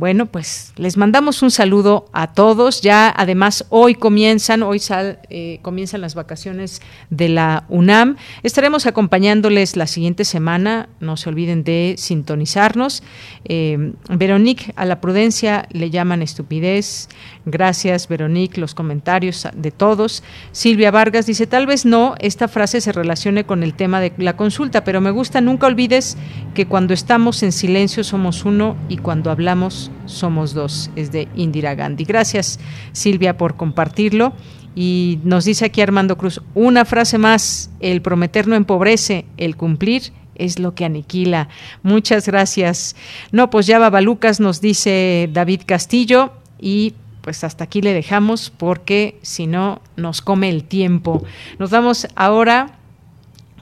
Bueno, 0.00 0.24
pues 0.24 0.72
les 0.76 0.96
mandamos 0.96 1.42
un 1.42 1.50
saludo 1.50 2.06
a 2.14 2.32
todos. 2.32 2.80
Ya 2.80 3.12
además 3.14 3.66
hoy 3.68 3.94
comienzan, 3.94 4.62
hoy 4.62 4.78
sal, 4.78 5.18
eh, 5.28 5.58
comienzan 5.60 6.00
las 6.00 6.14
vacaciones 6.14 6.80
de 7.10 7.28
la 7.28 7.66
UNAM. 7.68 8.16
Estaremos 8.42 8.86
acompañándoles 8.86 9.76
la 9.76 9.86
siguiente 9.86 10.24
semana. 10.24 10.88
No 11.00 11.18
se 11.18 11.28
olviden 11.28 11.64
de 11.64 11.96
sintonizarnos. 11.98 13.02
Eh, 13.44 13.92
Veronique, 14.08 14.72
a 14.74 14.86
la 14.86 15.02
prudencia 15.02 15.68
le 15.70 15.90
llaman 15.90 16.22
estupidez. 16.22 17.10
Gracias, 17.44 18.08
Veronique, 18.08 18.58
los 18.58 18.74
comentarios 18.74 19.48
de 19.54 19.70
todos. 19.70 20.22
Silvia 20.52 20.90
Vargas 20.90 21.26
dice, 21.26 21.46
tal 21.46 21.66
vez 21.66 21.84
no, 21.84 22.14
esta 22.20 22.48
frase 22.48 22.80
se 22.80 22.92
relacione 22.92 23.44
con 23.44 23.62
el 23.62 23.74
tema 23.74 24.00
de 24.00 24.14
la 24.16 24.34
consulta, 24.34 24.82
pero 24.82 25.02
me 25.02 25.10
gusta, 25.10 25.42
nunca 25.42 25.66
olvides 25.66 26.16
que 26.54 26.64
cuando 26.66 26.94
estamos 26.94 27.42
en 27.42 27.52
silencio 27.52 28.02
somos 28.02 28.46
uno 28.46 28.76
y 28.88 28.96
cuando 28.96 29.30
hablamos 29.30 29.89
somos 30.06 30.54
dos, 30.54 30.90
es 30.96 31.12
de 31.12 31.28
Indira 31.34 31.74
Gandhi. 31.74 32.04
Gracias 32.04 32.58
Silvia 32.92 33.36
por 33.36 33.56
compartirlo. 33.56 34.32
Y 34.74 35.18
nos 35.24 35.44
dice 35.44 35.64
aquí 35.64 35.80
Armando 35.80 36.16
Cruz, 36.16 36.40
una 36.54 36.84
frase 36.84 37.18
más, 37.18 37.70
el 37.80 38.02
prometer 38.02 38.46
no 38.46 38.54
empobrece, 38.54 39.24
el 39.36 39.56
cumplir 39.56 40.12
es 40.36 40.58
lo 40.58 40.74
que 40.74 40.84
aniquila. 40.84 41.48
Muchas 41.82 42.26
gracias. 42.26 42.96
No, 43.32 43.50
pues 43.50 43.66
ya 43.66 43.78
Babalucas 43.78 44.40
nos 44.40 44.60
dice 44.60 45.28
David 45.32 45.62
Castillo 45.66 46.32
y 46.58 46.94
pues 47.20 47.44
hasta 47.44 47.64
aquí 47.64 47.82
le 47.82 47.92
dejamos 47.92 48.50
porque 48.50 49.18
si 49.22 49.46
no 49.46 49.82
nos 49.96 50.22
come 50.22 50.48
el 50.48 50.64
tiempo. 50.64 51.22
Nos 51.58 51.70
vamos 51.70 52.06
ahora 52.14 52.78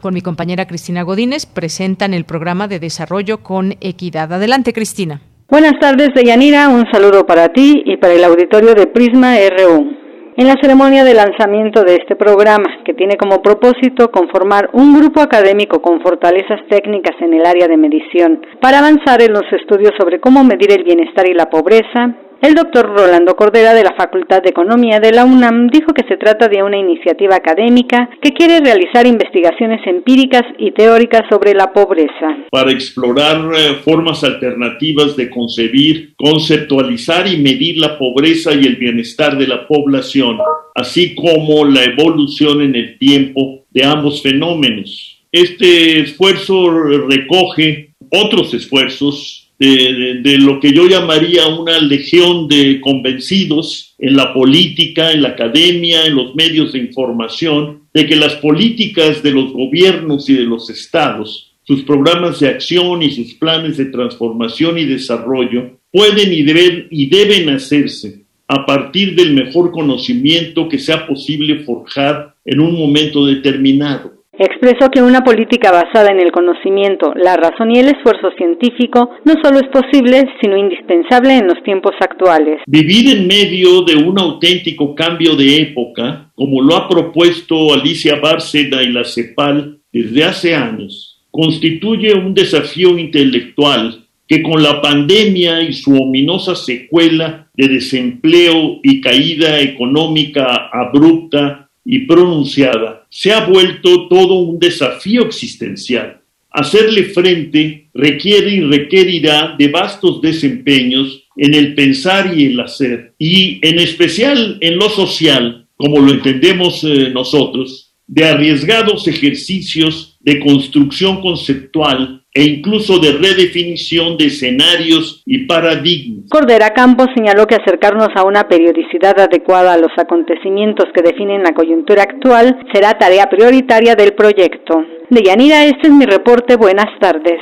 con 0.01 0.15
mi 0.15 0.21
compañera 0.21 0.67
Cristina 0.67 1.03
Godínez, 1.03 1.47
presentan 1.47 2.15
el 2.15 2.25
programa 2.25 2.69
de 2.69 2.79
desarrollo 2.79 3.43
con 3.43 3.77
equidad. 3.81 4.33
Adelante, 4.33 4.73
Cristina. 4.73 5.21
Buenas 5.51 5.81
tardes, 5.81 6.11
Deyanira. 6.15 6.69
Un 6.69 6.85
saludo 6.93 7.25
para 7.25 7.49
ti 7.49 7.83
y 7.87 7.97
para 7.97 8.13
el 8.13 8.23
auditorio 8.23 8.75
de 8.75 8.87
Prisma 8.87 9.33
RU. 9.57 9.97
En 10.37 10.47
la 10.47 10.57
ceremonia 10.61 11.05
de 11.05 11.15
lanzamiento 11.15 11.85
de 11.85 11.95
este 11.95 12.17
programa, 12.17 12.69
que 12.85 12.93
tiene 12.93 13.17
como 13.17 13.41
propósito 13.41 14.11
conformar 14.11 14.69
un 14.75 14.93
grupo 14.93 15.23
académico 15.23 15.81
con 15.81 16.03
fortalezas 16.03 16.61
técnicas 16.69 17.17
en 17.23 17.33
el 17.33 17.47
área 17.47 17.67
de 17.67 17.79
medición 17.79 18.43
para 18.61 18.81
avanzar 18.81 19.23
en 19.23 19.33
los 19.33 19.51
estudios 19.51 19.93
sobre 19.99 20.21
cómo 20.21 20.45
medir 20.45 20.71
el 20.71 20.85
bienestar 20.85 21.27
y 21.27 21.33
la 21.33 21.47
pobreza, 21.47 22.15
el 22.41 22.55
doctor 22.55 22.87
Rolando 22.87 23.35
Cordera 23.35 23.75
de 23.75 23.83
la 23.83 23.95
Facultad 23.95 24.43
de 24.43 24.51
Economía 24.51 25.01
de 25.01 25.13
la 25.13 25.25
UNAM 25.25 25.69
dijo 25.69 25.93
que 25.93 26.07
se 26.09 26.17
trata 26.17 26.49
de 26.49 26.63
una 26.63 26.79
iniciativa 26.79 27.37
académica 27.37 28.09
que 28.23 28.33
quiere 28.33 28.61
realizar 28.61 29.07
investigaciones 29.07 29.81
empíricas 29.87 30.43
y 30.59 30.71
teóricas 30.73 31.23
sobre 31.29 31.55
la 31.55 31.73
pobreza. 31.73 32.37
Para 32.51 32.71
explorar 32.71 33.51
eh, 33.55 33.75
formas 33.85 34.23
alternativas 34.23 35.17
de 35.17 35.29
concebir, 35.31 36.15
conceptualizar 36.17 37.27
y 37.27 37.39
medir 37.39 37.79
la 37.79 37.99
pobreza 37.99 38.55
y 38.55 38.67
el 38.67 38.77
bienestar 38.77 39.37
de 39.37 39.47
la 39.47 39.67
población, 39.67 40.39
así 40.75 41.15
como 41.15 41.65
la 41.65 41.85
evolución 41.85 42.63
en 42.63 42.75
el 42.75 42.99
tiempo 42.99 43.65
de 43.71 43.85
ambos 43.85 44.23
fenómenos. 44.23 45.25
Este 45.33 46.01
esfuerzo 46.01 46.71
recoge 46.71 47.91
otros 48.11 48.55
esfuerzos 48.55 49.48
de, 49.59 50.39
lo 50.39 50.61
que 50.61 50.73
yo 50.73 50.87
llamaría 50.87 51.49
una 51.49 51.79
legión 51.81 52.47
de 52.49 52.81
convencidos 52.81 53.95
en 53.99 54.17
la 54.17 54.33
política, 54.33 55.13
en 55.13 55.23
la 55.23 55.31
academia, 55.31 56.07
en 56.07 56.15
los 56.15 56.35
medios 56.35 56.73
de 56.73 56.79
información, 56.79 57.83
de 57.93 58.07
que 58.07 58.17
las 58.17 58.35
políticas 58.37 59.23
de 59.23 59.33
los 59.33 59.53
gobiernos 59.53 60.29
y 60.29 60.35
de 60.35 60.45
los 60.45 60.71
estados, 60.71 61.57
sus 61.65 61.83
programas 61.83 62.41
de 62.41 62.49
acción 62.49 63.03
y 63.03 63.11
sus 63.11 63.35
planes 63.35 63.77
de 63.77 63.87
transformación 63.87 64.79
y 64.79 64.85
desarrollo 64.85 65.79
pueden 65.91 66.33
y 66.33 66.43
deben, 66.43 66.87
y 66.91 67.07
deben 67.07 67.49
hacerse 67.51 68.23
a 68.47 68.65
partir 68.65 69.15
del 69.15 69.35
mejor 69.35 69.71
conocimiento 69.73 70.69
que 70.69 70.79
sea 70.79 71.07
posible 71.07 71.65
forjar 71.65 72.35
en 72.45 72.61
un 72.61 72.79
momento 72.79 73.27
determinado 73.27 74.18
Expresó 74.39 74.89
que 74.91 75.03
una 75.03 75.23
política 75.23 75.73
basada 75.73 76.13
en 76.13 76.21
el 76.21 76.31
conocimiento, 76.31 77.13
la 77.17 77.37
razón 77.37 77.75
y 77.75 77.81
el 77.81 77.89
esfuerzo 77.89 78.31
científico 78.37 79.11
no 79.25 79.35
solo 79.43 79.59
es 79.59 79.69
posible, 79.69 80.27
sino 80.41 80.57
indispensable 80.57 81.37
en 81.37 81.49
los 81.49 81.61
tiempos 81.65 81.93
actuales. 82.01 82.61
Vivir 82.67 83.17
en 83.17 83.27
medio 83.27 83.83
de 83.83 83.97
un 83.97 84.17
auténtico 84.19 84.95
cambio 84.95 85.35
de 85.35 85.63
época, 85.63 86.31
como 86.37 86.63
lo 86.63 86.77
ha 86.77 86.89
propuesto 86.89 87.75
Alicia 87.75 88.21
Bárcena 88.21 88.81
y 88.83 88.93
la 88.93 89.05
CEPAL 89.05 89.81
desde 89.93 90.23
hace 90.23 90.55
años, 90.55 91.21
constituye 91.33 92.15
un 92.15 92.33
desafío 92.33 92.97
intelectual 92.97 94.05
que 94.29 94.43
con 94.43 94.63
la 94.63 94.81
pandemia 94.81 95.63
y 95.63 95.73
su 95.73 95.97
ominosa 95.97 96.55
secuela 96.55 97.49
de 97.55 97.67
desempleo 97.67 98.79
y 98.85 99.01
caída 99.01 99.59
económica 99.61 100.69
abrupta 100.73 101.71
y 101.85 102.01
pronunciada, 102.01 103.07
se 103.19 103.33
ha 103.33 103.47
vuelto 103.47 104.07
todo 104.07 104.35
un 104.35 104.61
desafío 104.61 105.27
existencial. 105.27 106.21
Hacerle 106.51 107.03
frente 107.07 107.89
requiere 107.93 108.49
y 108.55 108.61
requerirá 108.61 109.57
de 109.59 109.67
vastos 109.67 110.23
desempeños 110.23 111.25
en 111.37 111.53
el 111.53 111.75
pensar 111.75 112.33
y 112.39 112.47
el 112.47 112.61
hacer, 112.61 113.15
y 113.19 113.59
en 113.67 113.81
especial 113.81 114.59
en 114.61 114.77
lo 114.77 114.89
social, 114.89 115.67
como 115.77 115.99
lo 115.99 116.13
entendemos 116.13 116.85
eh, 116.85 117.11
nosotros, 117.13 117.93
de 118.07 118.25
arriesgados 118.25 119.09
ejercicios 119.09 120.17
de 120.21 120.39
construcción 120.39 121.21
conceptual 121.21 122.25
e 122.39 122.45
incluso 122.45 123.01
de 123.01 123.11
redefinición 123.15 124.17
de 124.17 124.27
escenarios 124.27 125.25
y 125.27 125.39
paradigmas. 125.47 126.31
Cordera 126.31 126.73
Campos 126.73 127.09
señaló 127.13 127.49
que 127.49 127.57
acercarnos 127.57 128.11
a 128.15 128.23
una 128.23 128.47
periodicidad 128.47 129.19
adecuada 129.19 129.73
a 129.73 129.77
los 129.77 129.91
acontecimientos 129.97 130.87
que 130.95 131.03
definen 131.03 131.43
la 131.43 131.53
coyuntura 131.53 132.05
actual 132.05 132.57
será 132.73 132.97
tarea 132.97 133.27
prioritaria 133.29 133.97
del 133.97 134.13
proyecto. 134.13 134.85
De 135.11 135.21
Yanira, 135.25 135.65
este 135.65 135.89
es 135.89 135.93
mi 135.93 136.07
reporte. 136.07 136.55
Buenas 136.55 136.97
tardes. 137.01 137.41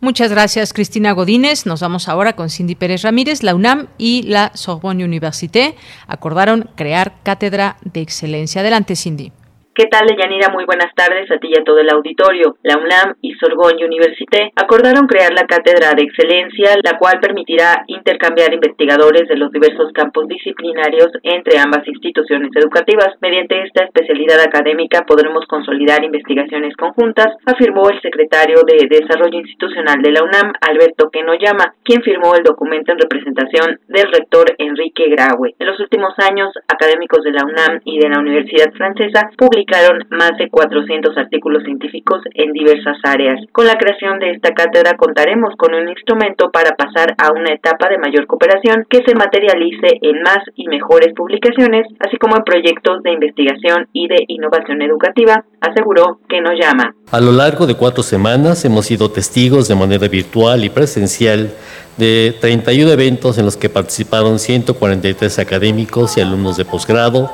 Muchas 0.00 0.30
gracias, 0.30 0.74
Cristina 0.74 1.12
Godínez. 1.12 1.64
Nos 1.64 1.80
vamos 1.80 2.06
ahora 2.06 2.34
con 2.34 2.50
Cindy 2.50 2.74
Pérez 2.74 3.02
Ramírez. 3.02 3.42
La 3.42 3.54
UNAM 3.54 3.86
y 3.96 4.24
la 4.24 4.50
Sorbonne 4.54 5.02
Université 5.02 5.76
acordaron 6.06 6.68
crear 6.74 7.14
cátedra 7.22 7.78
de 7.84 8.02
excelencia. 8.02 8.60
Adelante, 8.60 8.96
Cindy. 8.96 9.32
¿Qué 9.80 9.86
tal, 9.86 10.04
Yanira? 10.12 10.52
Muy 10.52 10.66
buenas 10.66 10.92
tardes 10.94 11.24
a 11.30 11.38
ti 11.38 11.48
y 11.48 11.58
a 11.58 11.64
todo 11.64 11.78
el 11.78 11.88
auditorio. 11.88 12.54
La 12.62 12.76
UNAM 12.76 13.16
y 13.22 13.32
Sorbonne 13.40 13.82
Université 13.82 14.52
acordaron 14.54 15.06
crear 15.06 15.32
la 15.32 15.46
Cátedra 15.48 15.96
de 15.96 16.02
Excelencia, 16.02 16.76
la 16.84 16.98
cual 16.98 17.16
permitirá 17.18 17.84
intercambiar 17.86 18.52
investigadores 18.52 19.26
de 19.26 19.38
los 19.40 19.50
diversos 19.50 19.90
campos 19.94 20.28
disciplinarios 20.28 21.08
entre 21.22 21.58
ambas 21.58 21.88
instituciones 21.88 22.50
educativas. 22.56 23.16
Mediante 23.22 23.62
esta 23.62 23.84
especialidad 23.84 24.40
académica 24.40 25.06
podremos 25.08 25.46
consolidar 25.46 26.04
investigaciones 26.04 26.76
conjuntas, 26.76 27.32
afirmó 27.46 27.88
el 27.88 28.02
secretario 28.02 28.60
de 28.68 28.84
Desarrollo 28.84 29.38
Institucional 29.38 30.02
de 30.02 30.12
la 30.12 30.24
UNAM, 30.24 30.52
Alberto 30.60 31.08
Kenoyama, 31.08 31.72
quien 31.82 32.02
firmó 32.02 32.34
el 32.36 32.42
documento 32.42 32.92
en 32.92 32.98
representación 32.98 33.80
del 33.88 34.12
rector 34.12 34.44
Enrique 34.58 35.08
Graue. 35.08 35.54
En 35.58 35.66
los 35.66 35.80
últimos 35.80 36.12
años, 36.18 36.52
académicos 36.68 37.24
de 37.24 37.32
la 37.32 37.46
UNAM 37.48 37.80
y 37.86 37.98
de 37.98 38.10
la 38.10 38.20
Universidad 38.20 38.70
Francesa 38.76 39.30
publican 39.70 40.06
más 40.10 40.32
de 40.38 40.48
400 40.50 41.16
artículos 41.16 41.62
científicos 41.64 42.20
en 42.34 42.52
diversas 42.52 42.96
áreas. 43.04 43.40
Con 43.52 43.66
la 43.66 43.76
creación 43.76 44.18
de 44.18 44.32
esta 44.32 44.50
cátedra 44.52 44.96
contaremos 44.96 45.54
con 45.56 45.74
un 45.74 45.88
instrumento 45.88 46.50
para 46.50 46.74
pasar 46.76 47.14
a 47.18 47.32
una 47.32 47.52
etapa 47.54 47.88
de 47.88 47.98
mayor 47.98 48.26
cooperación 48.26 48.86
que 48.88 49.02
se 49.06 49.14
materialice 49.14 49.98
en 50.02 50.22
más 50.22 50.38
y 50.56 50.66
mejores 50.68 51.14
publicaciones, 51.14 51.86
así 52.00 52.16
como 52.16 52.36
en 52.36 52.44
proyectos 52.44 53.02
de 53.02 53.12
investigación 53.12 53.88
y 53.92 54.08
de 54.08 54.24
innovación 54.28 54.82
educativa, 54.82 55.44
aseguró 55.60 56.18
que 56.28 56.40
nos 56.40 56.58
llama. 56.60 56.94
A 57.12 57.20
lo 57.20 57.32
largo 57.32 57.66
de 57.66 57.74
cuatro 57.74 58.02
semanas 58.02 58.64
hemos 58.64 58.86
sido 58.86 59.10
testigos 59.10 59.68
de 59.68 59.74
manera 59.74 60.08
virtual 60.08 60.64
y 60.64 60.70
presencial 60.70 61.50
de 61.96 62.34
31 62.40 62.92
eventos 62.92 63.38
en 63.38 63.44
los 63.44 63.56
que 63.56 63.68
participaron 63.68 64.38
143 64.38 65.38
académicos 65.38 66.16
y 66.16 66.20
alumnos 66.20 66.56
de 66.56 66.64
posgrado, 66.64 67.30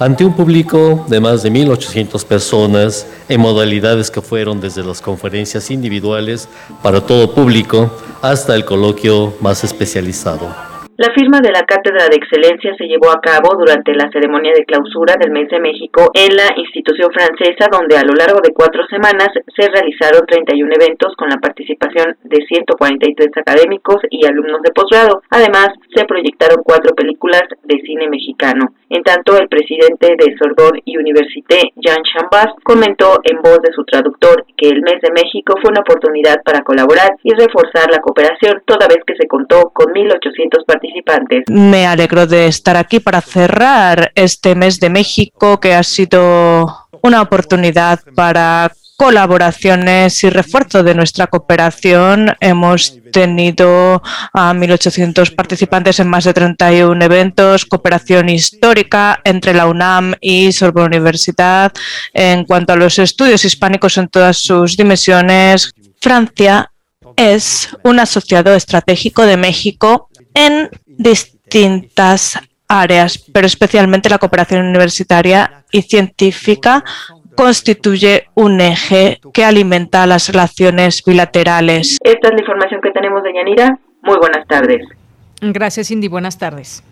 ante 0.00 0.24
un 0.24 0.34
público 0.34 1.04
de 1.08 1.20
más 1.20 1.42
de 1.42 1.50
1.800 1.50 2.26
personas 2.26 3.04
en 3.28 3.38
modalidades 3.38 4.10
que 4.10 4.22
fueron 4.22 4.58
desde 4.58 4.82
las 4.82 5.02
conferencias 5.02 5.70
individuales 5.70 6.48
para 6.82 7.02
todo 7.02 7.34
público 7.34 7.92
hasta 8.22 8.56
el 8.56 8.64
coloquio 8.64 9.34
más 9.42 9.62
especializado. 9.62 10.48
La 10.96 11.12
firma 11.14 11.40
de 11.40 11.52
la 11.52 11.64
Cátedra 11.64 12.08
de 12.08 12.16
Excelencia 12.16 12.74
se 12.76 12.84
llevó 12.84 13.10
a 13.10 13.20
cabo 13.20 13.56
durante 13.56 13.94
la 13.94 14.10
ceremonia 14.10 14.52
de 14.54 14.64
clausura 14.64 15.16
del 15.20 15.32
mes 15.32 15.48
de 15.48 15.60
México 15.60 16.10
en 16.14 16.34
la 16.36 16.48
institución 16.56 17.10
francesa, 17.12 17.68
donde 17.72 17.96
a 17.96 18.04
lo 18.04 18.12
largo 18.12 18.40
de 18.42 18.52
cuatro 18.52 18.84
semanas 18.88 19.28
se 19.32 19.68
realizaron 19.68 20.26
31 20.26 20.72
eventos 20.80 21.14
con 21.16 21.28
la 21.28 21.36
participación 21.36 22.16
de 22.24 22.44
143 22.46 23.30
académicos 23.36 23.96
y 24.10 24.26
alumnos 24.26 24.60
de 24.62 24.72
posgrado. 24.72 25.22
Además, 25.30 25.68
se 25.94 26.04
proyectaron 26.04 26.62
cuatro 26.64 26.94
películas 26.94 27.44
de 27.64 27.80
cine 27.80 28.08
mexicano. 28.08 28.72
En 28.90 29.04
tanto, 29.04 29.38
el 29.38 29.48
presidente 29.48 30.16
de 30.18 30.36
Sorbonne 30.36 30.82
Université, 30.84 31.72
Jean 31.76 32.02
Chambas, 32.02 32.52
comentó 32.64 33.20
en 33.22 33.40
voz 33.40 33.62
de 33.62 33.72
su 33.72 33.84
traductor 33.84 34.44
que 34.56 34.68
el 34.68 34.82
mes 34.82 35.00
de 35.00 35.12
México 35.12 35.54
fue 35.62 35.70
una 35.70 35.80
oportunidad 35.80 36.42
para 36.44 36.62
colaborar 36.62 37.10
y 37.22 37.30
reforzar 37.32 37.88
la 37.88 38.00
cooperación, 38.00 38.62
toda 38.66 38.88
vez 38.88 38.98
que 39.06 39.14
se 39.14 39.28
contó 39.28 39.70
con 39.72 39.94
1.800 39.94 40.64
participantes. 40.66 41.44
Me 41.48 41.86
alegro 41.86 42.26
de 42.26 42.48
estar 42.48 42.76
aquí 42.76 42.98
para 42.98 43.20
cerrar 43.20 44.10
este 44.16 44.56
mes 44.56 44.80
de 44.80 44.90
México 44.90 45.60
que 45.60 45.72
ha 45.72 45.84
sido 45.84 46.66
una 47.02 47.22
oportunidad 47.22 48.00
para 48.16 48.72
colaboraciones 49.00 50.22
y 50.24 50.28
refuerzo 50.28 50.82
de 50.82 50.94
nuestra 50.94 51.26
cooperación. 51.26 52.36
Hemos 52.38 52.98
tenido 53.10 54.02
a 54.34 54.52
1.800 54.52 55.34
participantes 55.34 56.00
en 56.00 56.08
más 56.08 56.24
de 56.24 56.34
31 56.34 57.02
eventos, 57.02 57.64
cooperación 57.64 58.28
histórica 58.28 59.18
entre 59.24 59.54
la 59.54 59.68
UNAM 59.68 60.12
y 60.20 60.52
Sorbonne 60.52 60.98
Universidad. 60.98 61.72
En 62.12 62.44
cuanto 62.44 62.74
a 62.74 62.76
los 62.76 62.98
estudios 62.98 63.42
hispánicos 63.42 63.96
en 63.96 64.08
todas 64.08 64.36
sus 64.36 64.76
dimensiones, 64.76 65.72
Francia 65.98 66.70
es 67.16 67.70
un 67.82 68.00
asociado 68.00 68.54
estratégico 68.54 69.24
de 69.24 69.38
México 69.38 70.10
en 70.34 70.68
distintas 70.84 72.38
áreas, 72.68 73.18
pero 73.32 73.46
especialmente 73.46 74.10
la 74.10 74.18
cooperación 74.18 74.66
universitaria 74.66 75.64
y 75.72 75.80
científica 75.80 76.84
constituye 77.36 78.26
un 78.34 78.60
eje 78.60 79.20
que 79.32 79.44
alimenta 79.44 80.06
las 80.06 80.28
relaciones 80.28 81.02
bilaterales. 81.04 81.98
Esta 82.02 82.28
es 82.28 82.34
la 82.34 82.40
información 82.40 82.80
que 82.82 82.90
tenemos 82.90 83.22
de 83.22 83.32
Yanira. 83.34 83.78
Muy 84.02 84.16
buenas 84.18 84.46
tardes. 84.46 84.86
Gracias, 85.40 85.88
Cindy. 85.88 86.08
Buenas 86.08 86.38
tardes. 86.38 86.82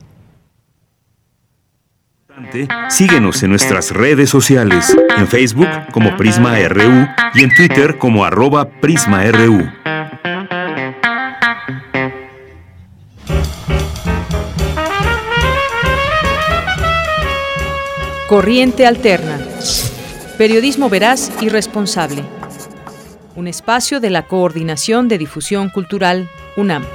Síguenos 2.88 3.42
en 3.42 3.50
nuestras 3.50 3.90
redes 3.90 4.30
sociales, 4.30 4.96
en 5.16 5.26
Facebook 5.26 5.68
como 5.92 6.16
Prisma 6.16 6.56
RU 6.68 7.06
y 7.34 7.42
en 7.42 7.54
Twitter 7.54 7.98
como 7.98 8.24
arroba 8.24 8.68
PrismaRU. 8.80 9.68
Corriente 18.28 18.86
Alterna. 18.86 19.38
Periodismo 20.38 20.88
veraz 20.88 21.32
y 21.40 21.48
responsable. 21.48 22.22
Un 23.34 23.48
espacio 23.48 23.98
de 23.98 24.08
la 24.08 24.28
Coordinación 24.28 25.08
de 25.08 25.18
Difusión 25.18 25.68
Cultural, 25.68 26.30
UNAM. 26.56 26.86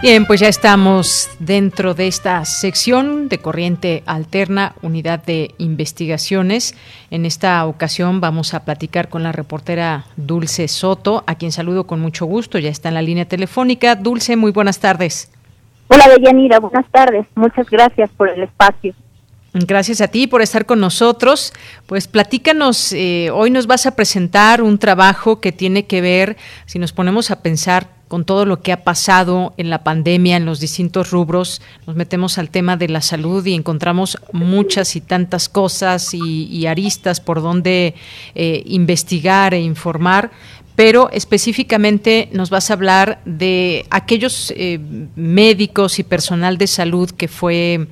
Bien, 0.00 0.24
pues 0.24 0.38
ya 0.38 0.46
estamos 0.46 1.28
dentro 1.40 1.94
de 1.94 2.06
esta 2.06 2.44
sección 2.44 3.28
de 3.28 3.38
Corriente 3.38 4.04
Alterna, 4.06 4.76
Unidad 4.80 5.24
de 5.24 5.56
Investigaciones. 5.58 6.76
En 7.10 7.26
esta 7.26 7.66
ocasión 7.66 8.20
vamos 8.20 8.54
a 8.54 8.64
platicar 8.64 9.08
con 9.08 9.24
la 9.24 9.32
reportera 9.32 10.06
Dulce 10.16 10.68
Soto, 10.68 11.24
a 11.26 11.34
quien 11.34 11.50
saludo 11.50 11.88
con 11.88 11.98
mucho 11.98 12.24
gusto. 12.26 12.56
Ya 12.60 12.70
está 12.70 12.86
en 12.90 12.94
la 12.94 13.02
línea 13.02 13.24
telefónica. 13.24 13.96
Dulce, 13.96 14.36
muy 14.36 14.52
buenas 14.52 14.78
tardes. 14.78 15.28
Hola, 15.88 16.08
Deyanira, 16.08 16.60
buenas 16.60 16.86
tardes. 16.90 17.26
Muchas 17.34 17.68
gracias 17.70 18.10
por 18.16 18.28
el 18.28 18.42
espacio. 18.42 18.94
Gracias 19.54 20.02
a 20.02 20.08
ti 20.08 20.26
por 20.26 20.42
estar 20.42 20.66
con 20.66 20.78
nosotros. 20.78 21.52
Pues 21.86 22.06
platícanos, 22.06 22.92
eh, 22.92 23.30
hoy 23.32 23.50
nos 23.50 23.66
vas 23.66 23.86
a 23.86 23.96
presentar 23.96 24.62
un 24.62 24.78
trabajo 24.78 25.40
que 25.40 25.52
tiene 25.52 25.86
que 25.86 26.00
ver, 26.02 26.36
si 26.66 26.78
nos 26.78 26.92
ponemos 26.92 27.30
a 27.30 27.40
pensar 27.40 27.88
con 28.08 28.24
todo 28.24 28.46
lo 28.46 28.62
que 28.62 28.72
ha 28.72 28.84
pasado 28.84 29.52
en 29.58 29.70
la 29.70 29.84
pandemia, 29.84 30.36
en 30.36 30.46
los 30.46 30.60
distintos 30.60 31.10
rubros, 31.10 31.60
nos 31.86 31.94
metemos 31.94 32.38
al 32.38 32.50
tema 32.50 32.76
de 32.76 32.88
la 32.88 33.02
salud 33.02 33.44
y 33.44 33.54
encontramos 33.54 34.18
muchas 34.32 34.96
y 34.96 35.00
tantas 35.00 35.48
cosas 35.48 36.14
y, 36.14 36.66
aristas 36.66 37.20
por 37.20 37.40
donde 37.40 37.94
eh, 38.34 38.62
investigar 38.66 39.54
e 39.54 39.60
informar 39.60 40.30
pero 40.78 41.10
específicamente 41.10 42.28
nos 42.30 42.50
vas 42.50 42.70
a 42.70 42.74
hablar 42.74 43.20
de 43.24 43.84
aquellos 43.90 44.52
eh, 44.56 44.78
médicos 45.16 45.98
y 45.98 46.04
personal 46.04 46.56
de 46.56 46.68
salud 46.68 47.10
que 47.10 47.26
fue 47.26 47.88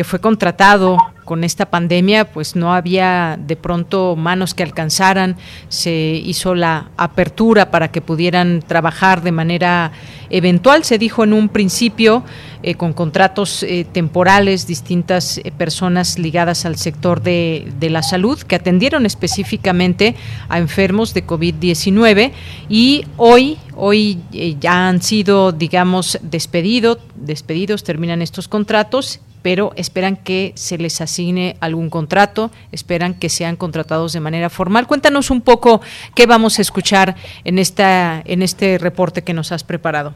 que 0.00 0.04
fue 0.04 0.18
contratado 0.18 0.96
con 1.26 1.44
esta 1.44 1.66
pandemia, 1.66 2.32
pues 2.32 2.56
no 2.56 2.72
había 2.72 3.38
de 3.38 3.54
pronto 3.54 4.16
manos 4.16 4.54
que 4.54 4.62
alcanzaran, 4.62 5.36
se 5.68 5.92
hizo 5.92 6.54
la 6.54 6.88
apertura 6.96 7.70
para 7.70 7.92
que 7.92 8.00
pudieran 8.00 8.62
trabajar 8.66 9.20
de 9.20 9.30
manera 9.30 9.92
eventual, 10.30 10.84
se 10.84 10.96
dijo 10.96 11.22
en 11.22 11.34
un 11.34 11.50
principio, 11.50 12.24
eh, 12.62 12.76
con 12.76 12.94
contratos 12.94 13.62
eh, 13.62 13.86
temporales, 13.92 14.66
distintas 14.66 15.36
eh, 15.36 15.52
personas 15.54 16.18
ligadas 16.18 16.64
al 16.64 16.76
sector 16.76 17.20
de, 17.22 17.70
de, 17.78 17.90
la 17.90 18.02
salud 18.02 18.40
que 18.40 18.56
atendieron 18.56 19.04
específicamente 19.04 20.16
a 20.48 20.58
enfermos 20.58 21.12
de 21.12 21.26
COVID-19 21.26 22.32
y 22.70 23.04
hoy, 23.18 23.58
hoy 23.76 24.18
ya 24.58 24.88
han 24.88 25.02
sido, 25.02 25.52
digamos, 25.52 26.18
despedidos, 26.22 27.00
despedidos, 27.16 27.84
terminan 27.84 28.22
estos 28.22 28.48
contratos 28.48 29.20
pero 29.42 29.72
esperan 29.76 30.16
que 30.16 30.52
se 30.54 30.78
les 30.78 31.00
asigne 31.00 31.56
algún 31.60 31.90
contrato, 31.90 32.50
esperan 32.72 33.14
que 33.14 33.28
sean 33.28 33.56
contratados 33.56 34.12
de 34.12 34.20
manera 34.20 34.50
formal. 34.50 34.86
Cuéntanos 34.86 35.30
un 35.30 35.40
poco 35.40 35.80
qué 36.14 36.26
vamos 36.26 36.58
a 36.58 36.62
escuchar 36.62 37.14
en 37.44 37.58
esta 37.58 38.22
en 38.24 38.42
este 38.42 38.78
reporte 38.78 39.22
que 39.22 39.34
nos 39.34 39.52
has 39.52 39.64
preparado. 39.64 40.14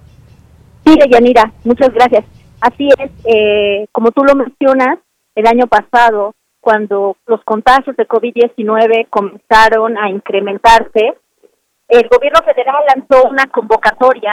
Sí, 0.84 0.96
Yanira, 1.10 1.52
muchas 1.64 1.92
gracias. 1.92 2.24
Así 2.60 2.88
es, 2.98 3.10
eh, 3.24 3.86
como 3.92 4.10
tú 4.10 4.24
lo 4.24 4.34
mencionas, 4.34 4.98
el 5.34 5.46
año 5.46 5.66
pasado, 5.66 6.34
cuando 6.60 7.16
los 7.26 7.42
contagios 7.44 7.96
de 7.96 8.08
COVID-19 8.08 9.08
comenzaron 9.10 9.98
a 9.98 10.08
incrementarse, 10.08 11.14
el 11.88 12.08
gobierno 12.08 12.40
federal 12.42 12.82
lanzó 12.88 13.28
una 13.28 13.46
convocatoria 13.46 14.32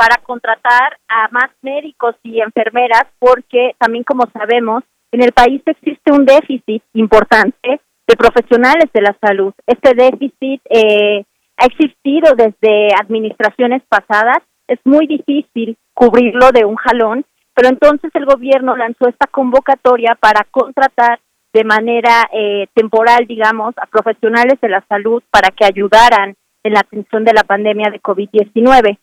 para 0.00 0.16
contratar 0.22 0.96
a 1.08 1.28
más 1.30 1.50
médicos 1.60 2.16
y 2.22 2.40
enfermeras 2.40 3.04
porque 3.18 3.74
también 3.76 4.02
como 4.02 4.24
sabemos 4.32 4.82
en 5.12 5.22
el 5.22 5.32
país 5.32 5.60
existe 5.66 6.10
un 6.10 6.24
déficit 6.24 6.82
importante 6.94 7.82
de 8.08 8.16
profesionales 8.16 8.86
de 8.94 9.02
la 9.02 9.14
salud. 9.20 9.52
Este 9.66 9.92
déficit 9.92 10.62
eh, 10.70 11.22
ha 11.58 11.66
existido 11.66 12.34
desde 12.34 12.94
administraciones 12.98 13.82
pasadas. 13.90 14.38
Es 14.66 14.78
muy 14.84 15.06
difícil 15.06 15.76
cubrirlo 15.92 16.50
de 16.50 16.64
un 16.64 16.76
jalón, 16.76 17.26
pero 17.52 17.68
entonces 17.68 18.10
el 18.14 18.24
gobierno 18.24 18.76
lanzó 18.76 19.06
esta 19.06 19.26
convocatoria 19.26 20.16
para 20.18 20.46
contratar 20.50 21.20
de 21.52 21.64
manera 21.64 22.26
eh, 22.32 22.68
temporal, 22.72 23.26
digamos, 23.26 23.74
a 23.76 23.84
profesionales 23.84 24.58
de 24.62 24.68
la 24.70 24.82
salud 24.88 25.22
para 25.30 25.50
que 25.50 25.66
ayudaran 25.66 26.36
en 26.64 26.72
la 26.72 26.80
atención 26.80 27.22
de 27.22 27.34
la 27.34 27.44
pandemia 27.44 27.90
de 27.90 28.00
COVID-19. 28.00 28.98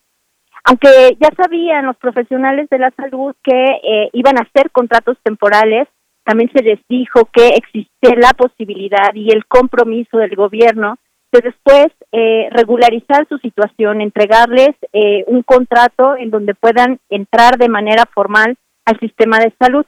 Aunque 0.70 1.16
ya 1.22 1.30
sabían 1.38 1.86
los 1.86 1.96
profesionales 1.96 2.70
de 2.70 2.78
la 2.78 2.92
salud 2.92 3.34
que 3.42 3.52
eh, 3.54 4.10
iban 4.12 4.38
a 4.38 4.42
hacer 4.42 4.70
contratos 4.72 5.18
temporales, 5.24 5.88
también 6.26 6.52
se 6.54 6.62
les 6.62 6.80
dijo 6.90 7.24
que 7.32 7.48
existe 7.56 8.18
la 8.18 8.34
posibilidad 8.34 9.14
y 9.14 9.32
el 9.32 9.46
compromiso 9.46 10.18
del 10.18 10.36
gobierno 10.36 10.98
de 11.32 11.40
después 11.40 11.88
eh, 12.12 12.50
regularizar 12.52 13.26
su 13.30 13.38
situación, 13.38 14.02
entregarles 14.02 14.76
eh, 14.92 15.24
un 15.28 15.42
contrato 15.42 16.18
en 16.18 16.32
donde 16.32 16.54
puedan 16.54 17.00
entrar 17.08 17.58
de 17.58 17.70
manera 17.70 18.04
formal 18.14 18.58
al 18.84 19.00
sistema 19.00 19.40
de 19.40 19.54
salud. 19.58 19.86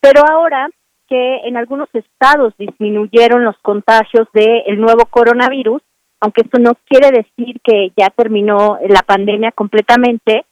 Pero 0.00 0.22
ahora 0.28 0.68
que 1.08 1.36
en 1.44 1.56
algunos 1.56 1.88
estados 1.92 2.52
disminuyeron 2.58 3.44
los 3.44 3.58
contagios 3.58 4.26
del 4.34 4.80
nuevo 4.80 5.06
coronavirus, 5.06 5.82
aunque 6.20 6.42
esto 6.42 6.58
no 6.58 6.74
quiere 6.86 7.10
decir 7.10 7.60
que 7.62 7.92
ya 7.96 8.10
terminó 8.10 8.78
la 8.88 9.02
pandemia 9.02 9.52
completamente, 9.52 10.44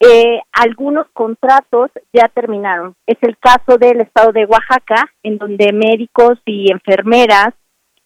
eh, 0.00 0.40
algunos 0.52 1.06
contratos 1.12 1.90
ya 2.12 2.28
terminaron. 2.28 2.94
Es 3.06 3.18
el 3.22 3.36
caso 3.38 3.76
del 3.78 4.00
estado 4.00 4.32
de 4.32 4.46
Oaxaca, 4.46 5.12
en 5.22 5.36
donde 5.36 5.72
médicos 5.72 6.38
y 6.46 6.72
enfermeras 6.72 7.52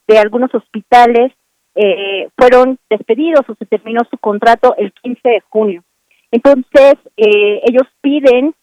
de 0.08 0.18
algunos 0.18 0.52
hospitales 0.54 1.32
eh, 1.76 2.28
fueron 2.36 2.78
despedidos 2.90 3.48
o 3.48 3.54
se 3.54 3.66
terminó 3.66 4.00
su 4.10 4.18
contrato 4.18 4.74
el 4.76 4.92
15 4.92 5.20
de 5.28 5.42
junio. 5.48 5.84
Entonces, 6.32 6.94
eh, 7.16 7.60
ellos 7.64 7.86
piden 8.00 8.54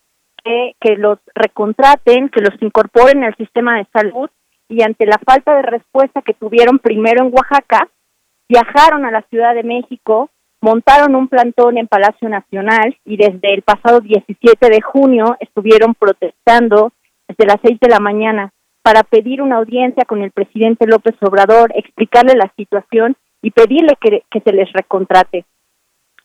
que, 0.44 0.76
que 0.82 0.98
los 0.98 1.20
recontraten, 1.34 2.30
que 2.30 2.42
los 2.42 2.62
incorporen 2.62 3.24
al 3.24 3.36
sistema 3.38 3.78
de 3.78 3.88
salud 3.94 4.30
y 4.68 4.82
ante 4.82 5.06
la 5.06 5.20
falta 5.26 5.56
de 5.56 5.62
respuesta 5.62 6.22
que 6.22 6.34
tuvieron 6.34 6.80
primero 6.80 7.26
en 7.26 7.34
Oaxaca, 7.34 7.88
viajaron 8.52 9.06
a 9.06 9.12
la 9.12 9.22
Ciudad 9.30 9.56
de 9.56 9.64
México, 9.64 10.30
montaron 10.60 11.16
un 11.16 11.30
plantón 11.30 11.78
en 11.78 11.88
Palacio 11.88 12.28
Nacional 12.28 12.98
y 13.06 13.16
desde 13.16 13.54
el 13.54 13.62
pasado 13.62 14.02
17 14.02 14.70
de 14.70 14.82
junio 14.82 15.38
estuvieron 15.40 15.96
protestando 15.96 16.92
desde 17.30 17.46
las 17.46 17.58
6 17.64 17.80
de 17.80 17.88
la 17.88 18.00
mañana 18.00 18.52
para 18.84 19.04
pedir 19.04 19.42
una 19.42 19.58
audiencia 19.58 20.04
con 20.04 20.22
el 20.22 20.32
presidente 20.32 20.86
López 20.86 21.16
Obrador, 21.22 21.72
explicarle 21.76 22.34
la 22.36 22.52
situación 22.58 23.16
y 23.42 23.52
pedirle 23.52 23.96
que, 24.02 24.42
se 24.42 24.52
les 24.52 24.72
recontrate. 24.74 25.46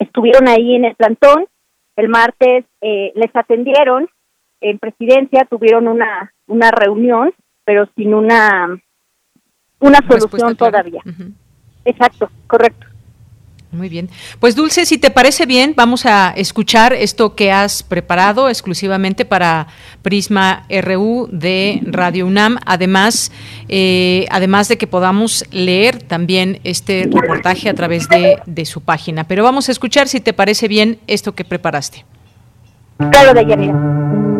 Estuvieron 0.00 0.48
ahí 0.48 0.74
en 0.74 0.84
el 0.84 0.96
plantón, 0.96 1.46
el 1.94 2.08
martes 2.08 2.64
eh, 2.80 3.12
les 3.14 3.34
atendieron, 3.34 4.08
en 4.60 4.78
presidencia 4.78 5.46
tuvieron 5.48 5.86
una, 5.86 6.32
una 6.46 6.70
reunión, 6.72 7.32
pero 7.64 7.86
sin 7.94 8.14
una, 8.14 8.76
una 9.78 9.98
solución 10.08 10.56
todavía. 10.56 11.02
Exacto, 11.86 12.30
correcto. 12.46 12.86
Muy 13.72 13.88
bien. 13.88 14.08
Pues 14.40 14.54
Dulce, 14.54 14.86
si 14.86 14.96
te 14.96 15.10
parece 15.10 15.44
bien, 15.44 15.74
vamos 15.76 16.06
a 16.06 16.32
escuchar 16.36 16.92
esto 16.92 17.34
que 17.34 17.52
has 17.52 17.82
preparado 17.82 18.48
exclusivamente 18.48 19.24
para 19.24 19.66
Prisma 20.02 20.66
RU 20.70 21.28
de 21.30 21.80
Radio 21.84 22.26
UNAM. 22.26 22.58
Además, 22.64 23.32
eh, 23.68 24.26
además 24.30 24.68
de 24.68 24.78
que 24.78 24.86
podamos 24.86 25.44
leer 25.50 26.02
también 26.02 26.60
este 26.64 27.08
reportaje 27.12 27.68
a 27.68 27.74
través 27.74 28.08
de, 28.08 28.40
de 28.46 28.64
su 28.64 28.80
página. 28.80 29.24
Pero 29.24 29.42
vamos 29.42 29.68
a 29.68 29.72
escuchar, 29.72 30.08
si 30.08 30.20
te 30.20 30.32
parece 30.32 30.68
bien, 30.68 30.98
esto 31.06 31.34
que 31.34 31.44
preparaste. 31.44 32.04
Claro, 33.10 33.34
Deyanira. 33.34 34.35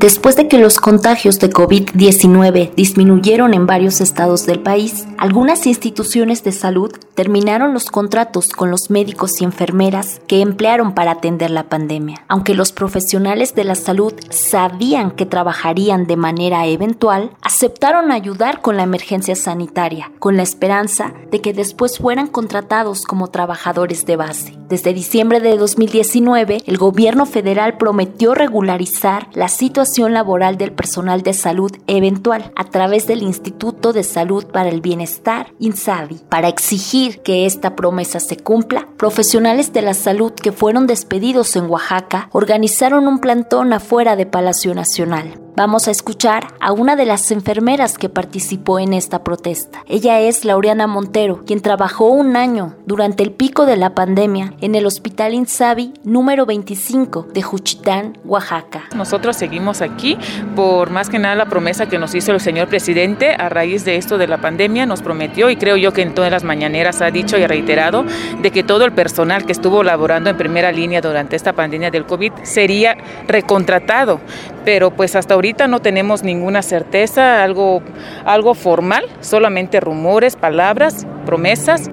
Después 0.00 0.34
de 0.34 0.48
que 0.48 0.56
los 0.56 0.78
contagios 0.78 1.40
de 1.40 1.50
COVID-19 1.50 2.74
disminuyeron 2.74 3.52
en 3.52 3.66
varios 3.66 4.00
estados 4.00 4.46
del 4.46 4.58
país, 4.60 5.06
algunas 5.18 5.66
instituciones 5.66 6.42
de 6.42 6.52
salud 6.52 6.90
terminaron 7.14 7.74
los 7.74 7.90
contratos 7.90 8.48
con 8.48 8.70
los 8.70 8.88
médicos 8.88 9.42
y 9.42 9.44
enfermeras 9.44 10.22
que 10.26 10.40
emplearon 10.40 10.94
para 10.94 11.10
atender 11.10 11.50
la 11.50 11.64
pandemia. 11.64 12.24
Aunque 12.28 12.54
los 12.54 12.72
profesionales 12.72 13.54
de 13.54 13.64
la 13.64 13.74
salud 13.74 14.14
sabían 14.30 15.10
que 15.10 15.26
trabajarían 15.26 16.06
de 16.06 16.16
manera 16.16 16.66
eventual, 16.66 17.32
aceptaron 17.42 18.10
ayudar 18.10 18.62
con 18.62 18.78
la 18.78 18.84
emergencia 18.84 19.36
sanitaria, 19.36 20.10
con 20.18 20.38
la 20.38 20.42
esperanza 20.42 21.12
de 21.30 21.42
que 21.42 21.52
después 21.52 21.98
fueran 21.98 22.28
contratados 22.28 23.02
como 23.02 23.28
trabajadores 23.28 24.06
de 24.06 24.16
base. 24.16 24.59
Desde 24.70 24.94
diciembre 24.94 25.40
de 25.40 25.56
2019, 25.56 26.58
el 26.64 26.78
gobierno 26.78 27.26
federal 27.26 27.76
prometió 27.76 28.36
regularizar 28.36 29.26
la 29.32 29.48
situación 29.48 30.14
laboral 30.14 30.58
del 30.58 30.70
personal 30.70 31.22
de 31.22 31.32
salud 31.32 31.72
eventual 31.88 32.52
a 32.54 32.70
través 32.70 33.08
del 33.08 33.24
Instituto 33.24 33.92
de 33.92 34.04
Salud 34.04 34.46
para 34.46 34.68
el 34.68 34.80
Bienestar, 34.80 35.52
INSABI. 35.58 36.20
Para 36.28 36.46
exigir 36.46 37.20
que 37.22 37.46
esta 37.46 37.74
promesa 37.74 38.20
se 38.20 38.36
cumpla, 38.36 38.86
profesionales 38.96 39.72
de 39.72 39.82
la 39.82 39.94
salud 39.94 40.30
que 40.32 40.52
fueron 40.52 40.86
despedidos 40.86 41.56
en 41.56 41.68
Oaxaca 41.68 42.28
organizaron 42.30 43.08
un 43.08 43.18
plantón 43.18 43.72
afuera 43.72 44.14
de 44.14 44.26
Palacio 44.26 44.72
Nacional. 44.72 45.49
Vamos 45.60 45.88
a 45.88 45.90
escuchar 45.90 46.54
a 46.58 46.72
una 46.72 46.96
de 46.96 47.04
las 47.04 47.30
enfermeras 47.30 47.98
que 47.98 48.08
participó 48.08 48.78
en 48.78 48.94
esta 48.94 49.22
protesta. 49.22 49.84
Ella 49.86 50.18
es 50.18 50.46
Laureana 50.46 50.86
Montero, 50.86 51.44
quien 51.44 51.60
trabajó 51.60 52.06
un 52.06 52.34
año 52.34 52.76
durante 52.86 53.22
el 53.22 53.30
pico 53.30 53.66
de 53.66 53.76
la 53.76 53.94
pandemia 53.94 54.54
en 54.62 54.74
el 54.74 54.86
Hospital 54.86 55.34
Insabi 55.34 55.92
número 56.02 56.46
25 56.46 57.28
de 57.34 57.42
Juchitán, 57.42 58.16
Oaxaca. 58.24 58.84
Nosotros 58.96 59.36
seguimos 59.36 59.82
aquí 59.82 60.16
por 60.56 60.88
más 60.88 61.10
que 61.10 61.18
nada 61.18 61.34
la 61.34 61.44
promesa 61.44 61.90
que 61.90 61.98
nos 61.98 62.14
hizo 62.14 62.32
el 62.32 62.40
señor 62.40 62.68
presidente 62.68 63.34
a 63.34 63.50
raíz 63.50 63.84
de 63.84 63.96
esto 63.96 64.16
de 64.16 64.28
la 64.28 64.40
pandemia. 64.40 64.86
Nos 64.86 65.02
prometió 65.02 65.50
y 65.50 65.56
creo 65.56 65.76
yo 65.76 65.92
que 65.92 66.00
en 66.00 66.14
todas 66.14 66.30
las 66.30 66.42
mañaneras 66.42 67.02
ha 67.02 67.10
dicho 67.10 67.36
y 67.36 67.46
reiterado 67.46 68.06
de 68.40 68.50
que 68.50 68.62
todo 68.62 68.86
el 68.86 68.92
personal 68.92 69.44
que 69.44 69.52
estuvo 69.52 69.82
laborando 69.82 70.30
en 70.30 70.38
primera 70.38 70.72
línea 70.72 71.02
durante 71.02 71.36
esta 71.36 71.52
pandemia 71.52 71.90
del 71.90 72.06
COVID 72.06 72.32
sería 72.44 72.96
recontratado. 73.28 74.20
Pero 74.64 74.90
pues 74.90 75.16
hasta 75.16 75.34
ahorita 75.34 75.68
no 75.68 75.80
tenemos 75.80 76.22
ninguna 76.22 76.62
certeza, 76.62 77.42
algo, 77.42 77.82
algo 78.24 78.54
formal, 78.54 79.04
solamente 79.20 79.80
rumores, 79.80 80.36
palabras, 80.36 81.06
promesas. 81.24 81.90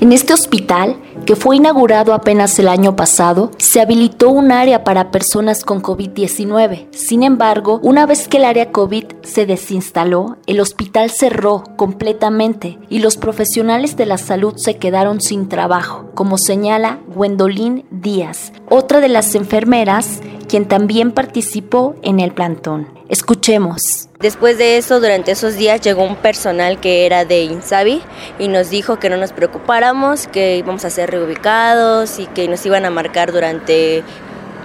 En 0.00 0.12
este 0.12 0.32
hospital, 0.32 0.96
que 1.26 1.34
fue 1.34 1.56
inaugurado 1.56 2.14
apenas 2.14 2.56
el 2.60 2.68
año 2.68 2.94
pasado, 2.94 3.50
se 3.58 3.80
habilitó 3.80 4.30
un 4.30 4.52
área 4.52 4.84
para 4.84 5.10
personas 5.10 5.64
con 5.64 5.82
COVID-19. 5.82 6.86
Sin 6.92 7.24
embargo, 7.24 7.80
una 7.82 8.06
vez 8.06 8.28
que 8.28 8.36
el 8.36 8.44
área 8.44 8.70
COVID 8.70 9.04
se 9.22 9.44
desinstaló, 9.44 10.36
el 10.46 10.60
hospital 10.60 11.10
cerró 11.10 11.64
completamente 11.74 12.78
y 12.88 13.00
los 13.00 13.16
profesionales 13.16 13.96
de 13.96 14.06
la 14.06 14.18
salud 14.18 14.54
se 14.56 14.76
quedaron 14.76 15.20
sin 15.20 15.48
trabajo, 15.48 16.12
como 16.14 16.38
señala 16.38 17.00
Gwendolyn 17.12 17.84
Díaz, 17.90 18.52
otra 18.70 19.00
de 19.00 19.08
las 19.08 19.34
enfermeras 19.34 20.20
quien 20.48 20.68
también 20.68 21.10
participó 21.10 21.96
en 22.02 22.20
el 22.20 22.32
plantón. 22.32 22.97
Escuchemos. 23.08 24.08
Después 24.20 24.58
de 24.58 24.76
eso, 24.76 25.00
durante 25.00 25.30
esos 25.30 25.56
días 25.56 25.80
llegó 25.80 26.04
un 26.04 26.16
personal 26.16 26.78
que 26.78 27.06
era 27.06 27.24
de 27.24 27.44
Insabi 27.44 28.02
y 28.38 28.48
nos 28.48 28.68
dijo 28.68 28.98
que 28.98 29.08
no 29.08 29.16
nos 29.16 29.32
preocupáramos, 29.32 30.26
que 30.26 30.58
íbamos 30.58 30.84
a 30.84 30.90
ser 30.90 31.10
reubicados 31.10 32.18
y 32.18 32.26
que 32.26 32.48
nos 32.48 32.66
iban 32.66 32.84
a 32.84 32.90
marcar 32.90 33.32
durante 33.32 34.02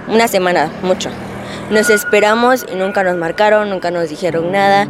una 0.09 0.27
semana, 0.27 0.69
mucho. 0.81 1.09
Nos 1.69 1.89
esperamos 1.89 2.65
y 2.69 2.75
nunca 2.75 3.03
nos 3.03 3.15
marcaron, 3.15 3.69
nunca 3.69 3.91
nos 3.91 4.09
dijeron 4.09 4.51
nada. 4.51 4.89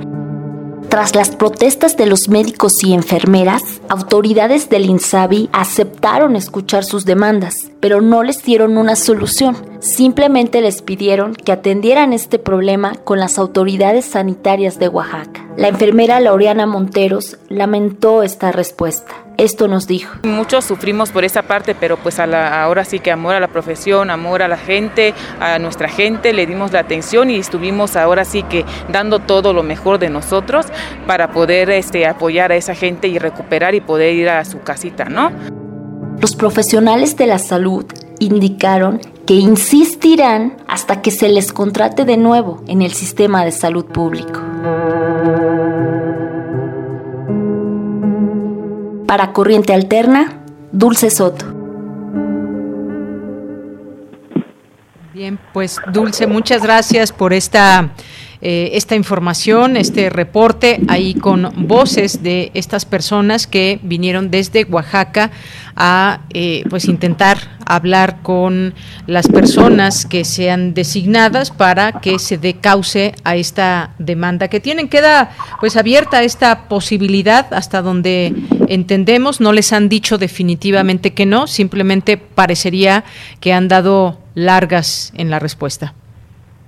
Tras 0.93 1.15
las 1.15 1.31
protestas 1.35 1.97
de 1.97 2.05
los 2.05 2.29
médicos 2.29 2.83
y 2.83 2.93
enfermeras, 2.93 3.63
autoridades 3.89 4.69
del 4.69 4.85
INSABI 4.85 5.49
aceptaron 5.51 6.35
escuchar 6.35 6.83
sus 6.83 7.03
demandas, 7.03 7.71
pero 7.79 7.99
no 7.99 8.21
les 8.21 8.43
dieron 8.43 8.77
una 8.77 8.95
solución. 8.95 9.57
Simplemente 9.79 10.61
les 10.61 10.83
pidieron 10.83 11.33
que 11.33 11.51
atendieran 11.51 12.13
este 12.13 12.37
problema 12.37 12.93
con 12.93 13.19
las 13.19 13.39
autoridades 13.39 14.05
sanitarias 14.05 14.77
de 14.77 14.87
Oaxaca. 14.87 15.43
La 15.57 15.69
enfermera 15.69 16.19
Laureana 16.19 16.67
Monteros 16.67 17.39
lamentó 17.49 18.21
esta 18.21 18.51
respuesta. 18.51 19.15
Esto 19.43 19.67
nos 19.67 19.87
dijo. 19.87 20.15
Muchos 20.23 20.63
sufrimos 20.63 21.11
por 21.11 21.25
esa 21.25 21.43
parte, 21.43 21.75
pero 21.75 21.97
pues 21.97 22.19
a 22.19 22.25
la, 22.25 22.63
ahora 22.63 22.85
sí 22.85 22.99
que 22.99 23.11
amor 23.11 23.35
a 23.35 23.39
la 23.39 23.49
profesión, 23.49 24.09
amor 24.09 24.41
a 24.41 24.47
la 24.47 24.57
gente, 24.57 25.13
a 25.39 25.59
nuestra 25.59 25.89
gente, 25.89 26.31
le 26.31 26.45
dimos 26.45 26.71
la 26.71 26.79
atención 26.79 27.29
y 27.29 27.35
estuvimos 27.35 27.95
ahora 27.95 28.23
sí 28.23 28.43
que 28.43 28.65
dando 28.89 29.19
todo 29.19 29.53
lo 29.53 29.61
mejor 29.61 29.99
de 29.99 30.09
nosotros 30.09 30.67
para 31.07 31.31
poder 31.31 31.69
este, 31.71 32.07
apoyar 32.07 32.51
a 32.51 32.55
esa 32.55 32.73
gente 32.73 33.07
y 33.07 33.19
recuperar 33.19 33.75
y 33.75 33.81
poder 33.81 34.13
ir 34.13 34.29
a 34.29 34.45
su 34.45 34.61
casita, 34.61 35.05
¿no? 35.05 35.31
Los 36.21 36.35
profesionales 36.35 37.17
de 37.17 37.27
la 37.27 37.37
salud 37.37 37.85
indicaron 38.19 39.01
que 39.25 39.33
insistirán 39.33 40.57
hasta 40.67 41.01
que 41.01 41.11
se 41.11 41.27
les 41.27 41.51
contrate 41.51 42.05
de 42.05 42.15
nuevo 42.15 42.63
en 42.67 42.81
el 42.81 42.93
sistema 42.93 43.43
de 43.43 43.51
salud 43.51 43.85
público. 43.85 44.39
Para 49.13 49.31
Corriente 49.31 49.75
Alterna, 49.75 50.39
Dulce 50.71 51.11
Soto. 51.11 51.45
Bien, 55.13 55.37
pues 55.53 55.79
Dulce, 55.91 56.25
muchas 56.25 56.63
gracias 56.63 57.11
por 57.11 57.31
esta 57.31 57.91
eh, 58.45 58.71
esta 58.73 58.95
información, 58.95 59.77
este 59.77 60.09
reporte 60.09 60.81
ahí 60.89 61.13
con 61.13 61.65
voces 61.65 62.23
de 62.23 62.51
estas 62.53 62.83
personas 62.83 63.47
que 63.47 63.79
vinieron 63.83 64.31
desde 64.31 64.65
Oaxaca 64.65 65.31
a 65.77 66.23
eh, 66.33 66.65
pues 66.69 66.89
intentar 66.89 67.37
hablar 67.65 68.21
con 68.21 68.73
las 69.07 69.29
personas 69.29 70.05
que 70.05 70.25
sean 70.25 70.73
designadas 70.73 71.51
para 71.51 72.01
que 72.01 72.19
se 72.19 72.37
dé 72.37 72.55
cauce 72.55 73.15
a 73.23 73.37
esta 73.37 73.91
demanda 73.97 74.49
que 74.49 74.59
tienen. 74.59 74.89
Queda 74.89 75.31
pues 75.61 75.77
abierta 75.77 76.21
esta 76.21 76.67
posibilidad 76.67 77.53
hasta 77.53 77.81
donde 77.81 78.33
entendemos, 78.67 79.39
no 79.39 79.53
les 79.53 79.71
han 79.71 79.87
dicho 79.87 80.17
definitivamente 80.17 81.13
que 81.13 81.25
no, 81.25 81.47
simplemente 81.47 82.17
parecería 82.17 83.05
que 83.39 83.53
han 83.53 83.69
dado 83.69 84.19
largas 84.35 85.13
en 85.15 85.29
la 85.29 85.39
respuesta. 85.39 85.93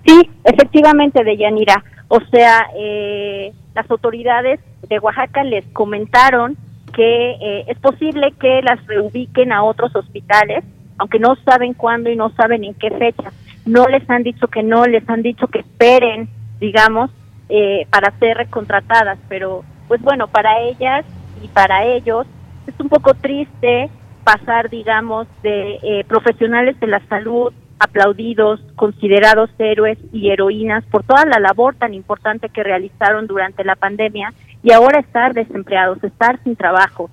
Sí, 0.06 0.30
efectivamente, 0.44 1.24
Deyanira. 1.24 1.84
O 2.08 2.20
sea, 2.32 2.68
eh, 2.78 3.52
las 3.74 3.90
autoridades 3.90 4.60
de 4.88 5.00
Oaxaca 5.00 5.44
les 5.44 5.66
comentaron 5.68 6.56
que 6.94 7.32
eh, 7.32 7.66
es 7.68 7.78
posible 7.80 8.34
que 8.40 8.62
las 8.62 8.86
reubiquen 8.86 9.52
a 9.52 9.64
otros 9.64 9.96
hospitales, 9.96 10.64
aunque 10.98 11.20
no 11.20 11.36
saben 11.38 11.74
cuándo 11.74 12.10
y 12.10 12.16
no 12.16 12.30
saben 12.32 12.64
en 12.64 12.76
qué 12.76 12.92
fecha. 12.92 13.32
No 13.66 13.88
les 13.88 14.08
han 14.10 14.24
dicho 14.24 14.48
que 14.48 14.62
no, 14.62 14.86
les 14.86 15.08
han 15.10 15.24
dicho 15.24 15.48
que 15.48 15.60
esperen, 15.60 16.30
digamos, 16.60 17.10
eh, 17.50 17.88
para 17.90 18.12
ser 18.20 18.38
recontratadas. 18.38 19.18
Pero, 19.28 19.64
pues 19.88 20.02
bueno, 20.02 20.28
para 20.28 20.62
ellas 20.62 21.04
y 21.44 21.48
para 21.48 21.84
ellos 21.84 22.28
es 22.68 22.80
un 22.80 22.90
poco 22.90 23.16
triste 23.16 23.90
pasar, 24.24 24.70
digamos, 24.70 25.28
de 25.42 26.06
profesionales 26.08 26.80
de 26.80 26.88
la 26.88 27.00
salud 27.08 27.54
aplaudidos, 27.80 28.62
considerados 28.76 29.50
héroes 29.58 29.98
y 30.14 30.30
heroínas 30.30 30.84
por 30.86 31.04
toda 31.04 31.26
la 31.26 31.40
labor 31.40 31.76
tan 31.76 31.94
importante 31.94 32.50
que 32.50 32.64
realizaron 32.64 33.28
durante 33.28 33.64
la 33.64 33.76
pandemia 33.76 34.34
y 34.64 34.72
ahora 34.72 35.00
estar 35.00 35.34
desempleados, 35.34 36.04
estar 36.04 36.42
sin 36.44 36.56
trabajo. 36.56 37.10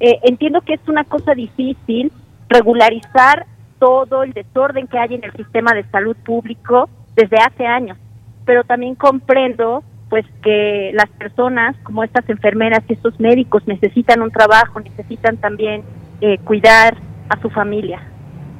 Eh, 0.00 0.18
entiendo 0.22 0.60
que 0.62 0.74
es 0.74 0.88
una 0.88 1.04
cosa 1.04 1.34
difícil 1.34 2.12
regularizar 2.48 3.46
todo 3.78 4.22
el 4.22 4.32
desorden 4.32 4.86
que 4.86 4.98
hay 4.98 5.14
en 5.14 5.24
el 5.24 5.32
sistema 5.32 5.72
de 5.72 5.84
salud 5.90 6.16
público 6.24 6.88
desde 7.16 7.36
hace 7.36 7.66
años, 7.66 7.98
pero 8.44 8.64
también 8.64 8.94
comprendo 8.94 9.82
pues 10.08 10.26
que 10.42 10.90
las 10.92 11.08
personas 11.10 11.74
como 11.82 12.04
estas 12.04 12.28
enfermeras 12.28 12.84
y 12.86 12.92
estos 12.92 13.18
médicos 13.18 13.66
necesitan 13.66 14.20
un 14.20 14.30
trabajo, 14.30 14.78
necesitan 14.78 15.38
también 15.38 15.82
eh, 16.20 16.38
cuidar 16.44 16.96
a 17.30 17.40
su 17.40 17.48
familia. 17.48 18.02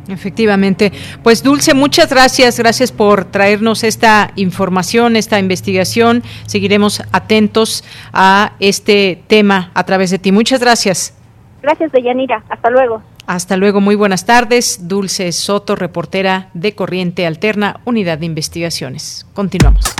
Efectivamente. 0.09 0.93
Pues 1.23 1.43
Dulce, 1.43 1.75
muchas 1.75 2.11
gracias. 2.11 2.59
Gracias 2.59 2.93
por 2.93 3.25
traernos 3.27 3.85
esta 3.85 4.33
información, 4.37 5.17
esta 5.17 5.39
investigación. 5.39 6.23
Seguiremos 6.47 7.03
atentos 7.13 7.85
a 8.13 8.53
este 8.61 9.23
tema 9.27 9.71
a 9.75 9.85
través 9.85 10.11
de 10.11 10.19
ti. 10.19 10.33
Muchas 10.33 10.61
gracias. 10.61 11.15
Gracias, 11.63 11.93
Deyanira. 11.93 12.43
Hasta 12.49 12.71
luego. 12.71 13.03
Hasta 13.27 13.57
luego, 13.57 13.81
muy 13.81 13.95
buenas 13.95 14.27
tardes. 14.27 14.89
Dulce 14.89 15.31
Soto, 15.31 15.77
reportera 15.77 16.49
de 16.55 16.75
Corriente 16.75 17.27
Alterna, 17.27 17.81
Unidad 17.85 18.19
de 18.19 18.27
Investigaciones. 18.27 19.27
Continuamos. 19.33 19.95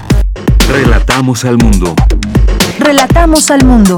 Relatamos 0.69 1.45
al 1.45 1.59
mundo. 1.59 1.95
Relatamos 2.81 3.51
al 3.51 3.65
mundo. 3.65 3.97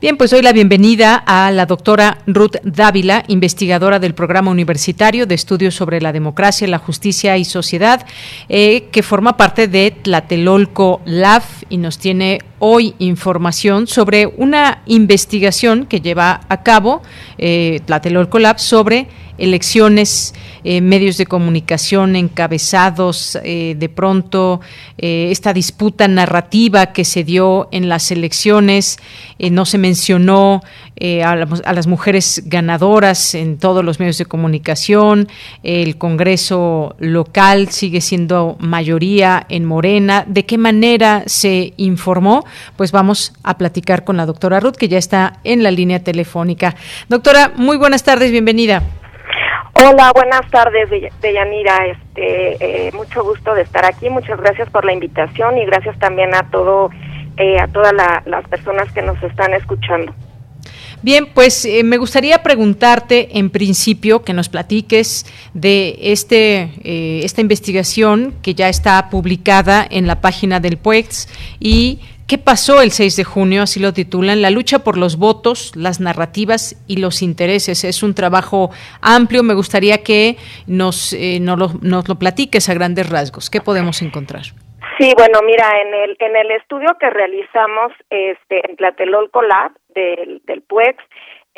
Bien, 0.00 0.16
pues 0.16 0.30
doy 0.30 0.40
la 0.40 0.54
bienvenida 0.54 1.14
a 1.14 1.50
la 1.50 1.66
doctora 1.66 2.22
Ruth 2.26 2.56
Dávila, 2.62 3.22
investigadora 3.28 3.98
del 3.98 4.14
Programa 4.14 4.50
Universitario 4.50 5.26
de 5.26 5.34
Estudios 5.34 5.74
sobre 5.74 6.00
la 6.00 6.10
Democracia, 6.10 6.66
la 6.68 6.78
Justicia 6.78 7.36
y 7.36 7.44
Sociedad, 7.44 8.06
eh, 8.48 8.88
que 8.92 9.02
forma 9.02 9.36
parte 9.36 9.68
de 9.68 9.90
Tlatelolco 9.90 11.02
Lab 11.04 11.42
y 11.68 11.76
nos 11.76 11.98
tiene 11.98 12.38
hoy 12.60 12.94
información 12.98 13.86
sobre 13.86 14.26
una 14.26 14.80
investigación 14.86 15.84
que 15.84 16.00
lleva 16.00 16.40
a 16.48 16.62
cabo 16.62 17.02
eh, 17.36 17.80
Tlatelolco 17.84 18.38
Lab 18.38 18.58
sobre 18.58 19.06
elecciones, 19.36 20.34
eh, 20.64 20.80
medios 20.80 21.16
de 21.16 21.26
comunicación 21.26 22.16
encabezados, 22.16 23.38
eh, 23.42 23.74
de 23.78 23.88
pronto 23.88 24.60
eh, 24.98 25.28
esta 25.30 25.52
disputa 25.52 26.06
narrativa 26.08 26.92
que 26.92 27.04
se 27.04 27.24
dio 27.24 27.68
en 27.72 27.88
las 27.88 28.10
elecciones, 28.10 28.98
no 29.38 29.64
se 29.64 29.78
mencionó 29.78 30.62
a, 31.24 31.30
a, 31.30 31.72
las 31.72 31.86
mujeres 31.86 32.42
ganadoras 32.44 33.34
en 33.34 33.56
todos 33.56 33.82
los 33.82 33.98
medios 33.98 34.18
de 34.18 34.26
comunicación, 34.26 35.28
el 35.62 35.96
Congreso 35.96 36.94
local 36.98 37.70
sigue 37.70 38.02
siendo 38.02 38.58
mayoría 38.60 39.46
en 39.48 39.64
Morena, 39.64 40.26
¿de 40.28 40.44
qué 40.44 40.58
manera 40.58 41.22
se 41.24 41.72
informó? 41.78 42.44
Pues 42.76 42.92
vamos 42.92 43.32
a 43.42 43.56
platicar 43.56 44.04
con 44.04 44.18
la 44.18 44.26
doctora 44.26 44.60
Ruth, 44.60 44.76
que 44.76 44.88
ya 44.88 44.98
está 44.98 45.40
en 45.42 45.62
la 45.62 45.70
línea 45.70 46.04
telefónica. 46.04 46.76
Doctora, 47.08 47.52
muy 47.56 47.78
buenas 47.78 48.02
tardes, 48.02 48.30
bienvenida. 48.30 48.82
Hola, 49.82 50.12
buenas 50.14 50.48
tardes, 50.50 50.90
Deyanira. 51.22 51.86
Este, 51.86 52.88
eh, 52.88 52.92
mucho 52.92 53.24
gusto 53.24 53.54
de 53.54 53.62
estar 53.62 53.84
aquí. 53.86 54.10
Muchas 54.10 54.38
gracias 54.38 54.68
por 54.68 54.84
la 54.84 54.92
invitación 54.92 55.56
y 55.56 55.64
gracias 55.64 55.98
también 55.98 56.34
a 56.34 56.50
todo, 56.50 56.90
eh, 57.38 57.58
a 57.58 57.66
todas 57.68 57.94
las 58.26 58.48
personas 58.48 58.92
que 58.92 59.00
nos 59.00 59.22
están 59.22 59.54
escuchando. 59.54 60.12
Bien, 61.00 61.28
pues 61.32 61.64
eh, 61.64 61.82
me 61.82 61.96
gustaría 61.96 62.42
preguntarte 62.42 63.38
en 63.38 63.48
principio 63.48 64.22
que 64.22 64.34
nos 64.34 64.50
platiques 64.50 65.24
de 65.54 65.96
este 65.98 67.24
esta 67.24 67.40
investigación 67.40 68.34
que 68.42 68.54
ya 68.54 68.68
está 68.68 69.08
publicada 69.08 69.86
en 69.88 70.06
la 70.06 70.20
página 70.20 70.60
del 70.60 70.76
PUEX 70.76 71.26
y 71.58 72.00
¿Qué 72.30 72.38
pasó 72.38 72.80
el 72.80 72.92
6 72.92 73.16
de 73.16 73.24
junio? 73.24 73.62
Así 73.62 73.80
lo 73.80 73.92
titulan. 73.92 74.40
La 74.40 74.50
lucha 74.50 74.84
por 74.84 74.96
los 74.96 75.18
votos, 75.18 75.74
las 75.74 75.98
narrativas 75.98 76.80
y 76.86 76.98
los 76.98 77.22
intereses. 77.22 77.82
Es 77.82 78.04
un 78.04 78.14
trabajo 78.14 78.70
amplio. 79.02 79.42
Me 79.42 79.54
gustaría 79.54 80.04
que 80.04 80.36
nos, 80.68 81.12
eh, 81.12 81.40
lo 81.40 82.14
platiques 82.20 82.68
a 82.68 82.74
grandes 82.74 83.10
rasgos. 83.10 83.50
¿Qué 83.50 83.60
podemos 83.60 84.00
encontrar? 84.00 84.42
Sí, 84.96 85.12
bueno, 85.16 85.40
mira, 85.44 85.66
en 85.82 85.92
el, 85.92 86.16
en 86.20 86.36
el 86.36 86.52
estudio 86.52 86.96
que 87.00 87.10
realizamos 87.10 87.90
este, 88.10 88.70
en 88.70 88.76
Tlatelolco 88.76 89.42
Lab 89.42 89.72
del, 89.92 90.40
del 90.44 90.62
PUEX, 90.62 91.02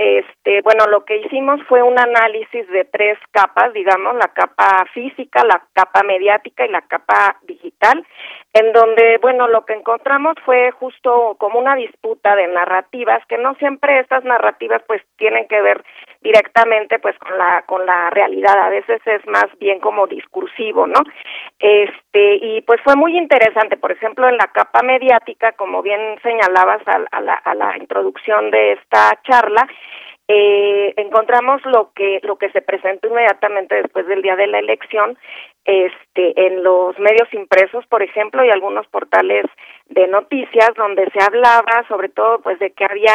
este, 0.03 0.61
bueno, 0.63 0.87
lo 0.87 1.05
que 1.05 1.19
hicimos 1.19 1.61
fue 1.69 1.83
un 1.83 1.99
análisis 1.99 2.69
de 2.69 2.85
tres 2.85 3.19
capas, 3.31 3.73
digamos, 3.73 4.15
la 4.17 4.29
capa 4.29 4.85
física, 4.93 5.45
la 5.45 5.63
capa 5.73 6.03
mediática 6.03 6.67
y 6.67 6.71
la 6.71 6.83
capa 6.83 7.37
digital, 7.43 8.05
en 8.53 8.73
donde, 8.73 9.19
bueno, 9.19 9.49
lo 9.49 9.65
que 9.65 9.75
encontramos 9.75 10.35
fue 10.45 10.71
justo 10.73 11.37
como 11.39 11.59
una 11.59 11.75
disputa 11.77 12.37
de 12.37 12.49
narrativas, 12.49 13.25
que 13.27 13.39
no 13.39 13.55
siempre 13.55 14.01
estas 14.01 14.25
narrativas 14.25 14.83
pues 14.87 15.03
tienen 15.17 15.47
que 15.49 15.61
ver 15.63 15.85
directamente 16.23 16.99
pues 16.99 17.19
con 17.19 17.37
la 17.37 17.63
con 17.67 17.85
la 17.85 18.11
realidad, 18.11 18.59
a 18.59 18.71
veces 18.71 19.01
es 19.07 19.27
más 19.27 19.47
bien 19.59 19.81
como 19.81 20.07
discursivo, 20.07 20.87
¿no? 20.87 21.01
Este, 21.59 22.37
y 22.37 22.63
pues 22.63 22.81
fue 22.83 22.97
muy 22.97 23.17
interesante, 23.17 23.77
por 23.77 23.93
ejemplo, 23.93 24.29
en 24.29 24.37
la 24.37 24.47
capa 24.49 24.83
mediática, 24.83 25.53
como 25.53 25.83
bien 25.83 26.19
señalabas 26.23 26.83
a, 26.87 27.21
la, 27.21 27.35
a 27.35 27.55
la 27.55 27.77
introducción 27.77 28.51
de 28.51 28.73
esta 28.73 29.19
charla, 29.25 29.67
eh, 30.29 30.95
encontramos 30.97 31.61
lo 31.67 31.93
que 31.95 32.21
lo 32.23 32.37
que 32.37 32.51
se 32.53 32.63
presentó 32.63 33.09
inmediatamente 33.09 33.75
después 33.75 34.07
del 34.07 34.23
día 34.23 34.37
de 34.37 34.47
la 34.47 34.61
elección 34.61 35.19
este 35.65 36.47
en 36.47 36.63
los 36.63 36.97
medios 36.99 37.29
impresos 37.35 37.85
por 37.87 38.03
ejemplo 38.03 38.45
y 38.45 38.51
algunos 38.51 38.87
portales 38.87 39.45
de 39.89 40.07
noticias 40.07 40.71
donde 40.77 41.11
se 41.11 41.23
hablaba 41.23 41.85
sobre 41.89 42.09
todo 42.09 42.41
pues 42.41 42.59
de 42.61 42.71
que 42.71 42.85
había 42.85 43.13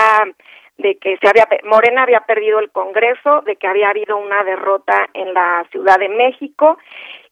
de 0.77 0.97
que 0.97 1.17
se 1.17 1.27
había 1.27 1.47
Morena 1.63 2.03
había 2.03 2.21
perdido 2.21 2.59
el 2.59 2.71
Congreso, 2.71 3.41
de 3.41 3.55
que 3.55 3.67
había 3.67 3.89
habido 3.89 4.17
una 4.17 4.43
derrota 4.43 5.09
en 5.13 5.33
la 5.33 5.65
Ciudad 5.71 5.97
de 5.99 6.09
México. 6.09 6.77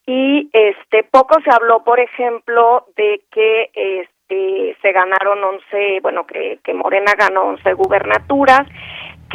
Y 0.06 0.50
este 0.54 1.04
poco 1.04 1.40
se 1.42 1.50
habló, 1.52 1.84
por 1.84 2.00
ejemplo, 2.00 2.86
de 2.96 3.22
que 3.32 3.72
este, 3.74 4.78
se 4.82 4.92
ganaron 4.92 5.44
11, 5.44 6.00
bueno, 6.02 6.26
que, 6.28 6.60
que 6.64 6.74
Morena 6.74 7.14
ganó 7.18 7.44
11 7.46 7.74
gubernaturas, 7.74 8.68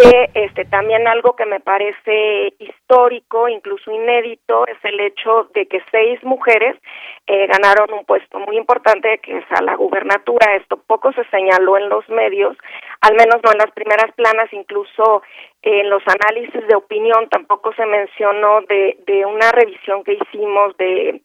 que 0.00 0.30
este 0.34 0.64
también 0.64 1.06
algo 1.06 1.36
que 1.36 1.46
me 1.46 1.60
parece 1.60 2.54
histórico, 2.58 3.48
incluso 3.48 3.90
inédito, 3.90 4.66
es 4.66 4.78
el 4.84 4.98
hecho 5.00 5.48
de 5.54 5.66
que 5.66 5.80
seis 5.90 6.22
mujeres 6.24 6.76
eh, 7.26 7.46
ganaron 7.46 7.92
un 7.92 8.04
puesto 8.04 8.38
muy 8.38 8.56
importante 8.56 9.18
que 9.18 9.38
es 9.38 9.44
a 9.50 9.62
la 9.62 9.76
gubernatura. 9.76 10.56
Esto 10.56 10.78
poco 10.86 11.12
se 11.12 11.24
señaló 11.24 11.76
en 11.76 11.88
los 11.88 12.08
medios, 12.08 12.56
al 13.02 13.14
menos 13.14 13.36
no 13.44 13.52
en 13.52 13.58
las 13.58 13.70
primeras 13.72 14.12
planas, 14.14 14.52
incluso 14.52 15.22
en 15.62 15.90
los 15.90 16.02
análisis 16.06 16.66
de 16.66 16.74
opinión 16.74 17.28
tampoco 17.28 17.72
se 17.74 17.84
mencionó 17.84 18.62
de, 18.62 18.98
de 19.06 19.26
una 19.26 19.52
revisión 19.52 20.02
que 20.04 20.14
hicimos 20.14 20.76
de 20.78 21.20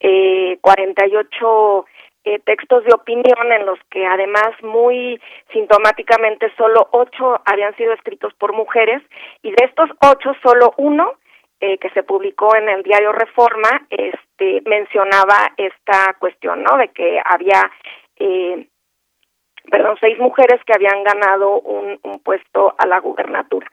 eh, 0.00 0.58
48 0.60 1.86
eh, 2.24 2.38
textos 2.44 2.84
de 2.84 2.92
opinión 2.92 3.52
en 3.52 3.66
los 3.66 3.78
que 3.90 4.06
además 4.06 4.50
muy 4.62 5.20
sintomáticamente 5.52 6.52
solo 6.56 6.88
ocho 6.92 7.40
habían 7.44 7.74
sido 7.76 7.92
escritos 7.94 8.34
por 8.34 8.52
mujeres 8.52 9.02
y 9.42 9.50
de 9.50 9.64
estos 9.64 9.88
ocho 10.02 10.34
solo 10.42 10.74
uno 10.76 11.14
eh, 11.60 11.78
que 11.78 11.90
se 11.90 12.02
publicó 12.02 12.54
en 12.56 12.68
el 12.68 12.82
diario 12.82 13.12
Reforma 13.12 13.86
este 13.90 14.62
mencionaba 14.66 15.52
esta 15.56 16.14
cuestión 16.18 16.62
no 16.62 16.76
de 16.76 16.88
que 16.88 17.20
había 17.24 17.70
eh, 18.16 18.66
perdón, 19.70 19.96
seis 20.00 20.18
mujeres 20.18 20.60
que 20.66 20.74
habían 20.74 21.02
ganado 21.04 21.60
un, 21.60 21.98
un 22.02 22.18
puesto 22.20 22.74
a 22.76 22.86
la 22.86 23.00
gubernatura. 23.00 23.66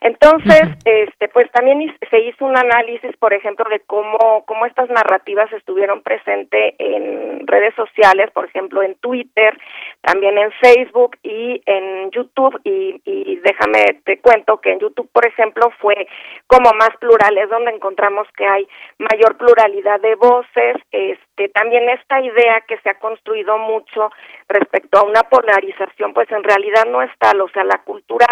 Entonces, 0.00 0.62
este, 0.84 1.28
pues 1.28 1.50
también 1.52 1.94
se 2.10 2.18
hizo 2.20 2.44
un 2.44 2.56
análisis, 2.56 3.16
por 3.18 3.32
ejemplo, 3.32 3.64
de 3.70 3.80
cómo, 3.80 4.44
cómo 4.46 4.66
estas 4.66 4.90
narrativas 4.90 5.52
estuvieron 5.52 6.02
presentes 6.02 6.74
en 6.78 7.46
redes 7.46 7.74
sociales, 7.74 8.30
por 8.32 8.46
ejemplo, 8.46 8.82
en 8.82 8.96
Twitter, 8.96 9.56
también 10.00 10.38
en 10.38 10.50
Facebook 10.60 11.16
y 11.22 11.62
en 11.66 12.10
YouTube. 12.10 12.60
Y, 12.64 13.00
y 13.04 13.36
déjame 13.36 14.00
te 14.04 14.18
cuento 14.18 14.60
que 14.60 14.72
en 14.72 14.80
YouTube, 14.80 15.08
por 15.12 15.26
ejemplo, 15.26 15.70
fue 15.78 16.08
como 16.46 16.70
más 16.72 16.90
plural, 16.98 17.38
es 17.38 17.48
donde 17.48 17.70
encontramos 17.70 18.26
que 18.36 18.46
hay 18.46 18.66
mayor 18.98 19.36
pluralidad 19.36 20.00
de 20.00 20.14
voces. 20.16 20.76
Este, 20.90 21.31
también 21.50 21.88
esta 21.88 22.20
idea 22.20 22.62
que 22.66 22.78
se 22.78 22.90
ha 22.90 22.98
construido 22.98 23.58
mucho 23.58 24.10
respecto 24.48 24.98
a 24.98 25.04
una 25.04 25.22
polarización, 25.22 26.14
pues 26.14 26.30
en 26.30 26.42
realidad 26.42 26.84
no 26.86 27.02
es 27.02 27.10
tal, 27.18 27.40
o 27.40 27.48
sea, 27.48 27.64
la 27.64 27.78
cultura, 27.78 28.26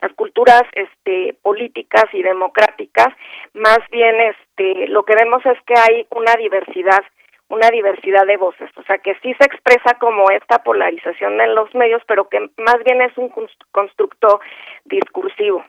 las 0.00 0.12
culturas 0.14 0.62
este, 0.72 1.36
políticas 1.42 2.04
y 2.12 2.22
democráticas, 2.22 3.08
más 3.54 3.80
bien 3.90 4.16
este, 4.20 4.88
lo 4.88 5.04
que 5.04 5.14
vemos 5.14 5.44
es 5.46 5.58
que 5.66 5.74
hay 5.76 6.06
una 6.10 6.34
diversidad 6.34 7.02
una 7.48 7.68
diversidad 7.68 8.24
de 8.26 8.38
voces, 8.38 8.70
o 8.78 8.82
sea 8.84 8.96
que 8.96 9.14
sí 9.16 9.34
se 9.38 9.44
expresa 9.44 9.98
como 9.98 10.30
esta 10.30 10.62
polarización 10.62 11.38
en 11.38 11.54
los 11.54 11.74
medios, 11.74 12.00
pero 12.08 12.26
que 12.30 12.40
más 12.56 12.82
bien 12.82 13.02
es 13.02 13.12
un 13.18 13.30
constructo 13.70 14.40
discursivo. 14.86 15.62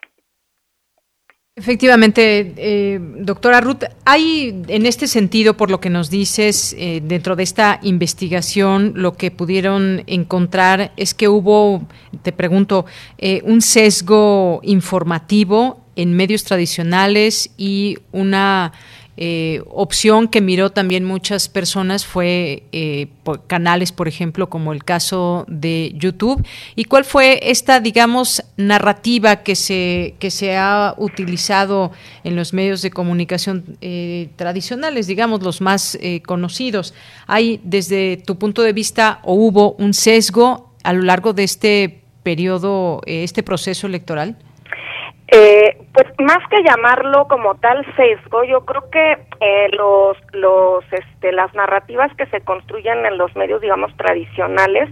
Efectivamente, 1.56 2.56
eh, 2.58 3.00
doctora 3.00 3.62
Ruth, 3.62 3.84
hay 4.06 4.64
en 4.70 4.88
este 4.88 5.06
sentido, 5.08 5.56
por 5.56 5.70
lo 5.70 5.80
que 5.80 5.92
nos 5.92 6.10
dices, 6.10 6.76
eh, 6.80 7.00
dentro 7.04 7.36
de 7.36 7.44
esta 7.44 7.80
investigación, 7.84 8.94
lo 8.96 9.14
que 9.14 9.30
pudieron 9.30 10.02
encontrar 10.08 10.94
es 10.98 11.14
que 11.14 11.28
hubo, 11.28 11.88
te 12.24 12.32
pregunto, 12.32 12.88
eh, 13.20 13.44
un 13.44 13.62
sesgo 13.62 14.62
informativo 14.64 15.86
en 15.96 16.16
medios 16.16 16.44
tradicionales 16.44 17.52
y 17.56 18.00
una 18.12 18.74
eh, 19.16 19.62
opción 19.70 20.28
que 20.28 20.42
miró 20.42 20.72
también 20.72 21.06
muchas 21.06 21.48
personas 21.48 22.06
fue 22.06 22.64
eh, 22.72 23.08
por 23.24 23.46
canales, 23.46 23.92
por 23.92 24.08
ejemplo, 24.08 24.50
como 24.50 24.74
el 24.74 24.84
caso 24.84 25.46
de 25.48 25.94
YouTube. 25.96 26.44
¿Y 26.76 26.86
cuál 26.86 27.06
fue 27.06 27.40
esta, 27.44 27.80
digamos, 27.80 28.44
narrativa 28.58 29.44
que 29.44 29.56
se, 29.56 30.16
que 30.18 30.32
se 30.32 30.58
ha 30.58 30.96
utilizado 30.98 31.92
en 32.24 32.36
los 32.36 32.54
medios 32.54 32.82
de 32.82 32.90
comunicación 32.90 33.78
eh, 33.82 34.30
tradicionales, 34.36 35.06
digamos, 35.06 35.44
los 35.44 35.62
más 35.62 35.98
conocidos? 36.26 36.94
¿Hay, 37.28 37.62
desde 37.64 38.18
tu 38.18 38.38
punto 38.38 38.64
de 38.64 38.74
vista, 38.74 39.20
o 39.24 39.36
hubo 39.36 39.74
un 39.74 39.94
sesgo 39.94 40.74
a 40.84 40.94
lo 40.94 41.04
largo 41.04 41.34
de 41.34 41.44
este 41.44 42.02
periodo, 42.24 43.02
este 43.06 43.44
proceso 43.44 43.86
electoral? 43.86 44.38
Eh, 45.36 45.76
pues 45.94 46.06
más 46.20 46.48
que 46.48 46.62
llamarlo 46.62 47.28
como 47.28 47.56
tal 47.56 47.84
sesgo, 47.96 48.44
yo 48.44 48.64
creo 48.66 48.88
que 48.92 49.18
eh, 49.40 49.68
los, 49.72 50.16
los, 50.32 50.84
este, 50.92 51.32
las 51.32 51.52
narrativas 51.56 52.16
que 52.16 52.28
se 52.28 52.42
construyen 52.42 53.04
en 53.04 53.18
los 53.18 53.36
medios, 53.36 53.60
digamos, 53.60 53.92
tradicionales, 53.98 54.92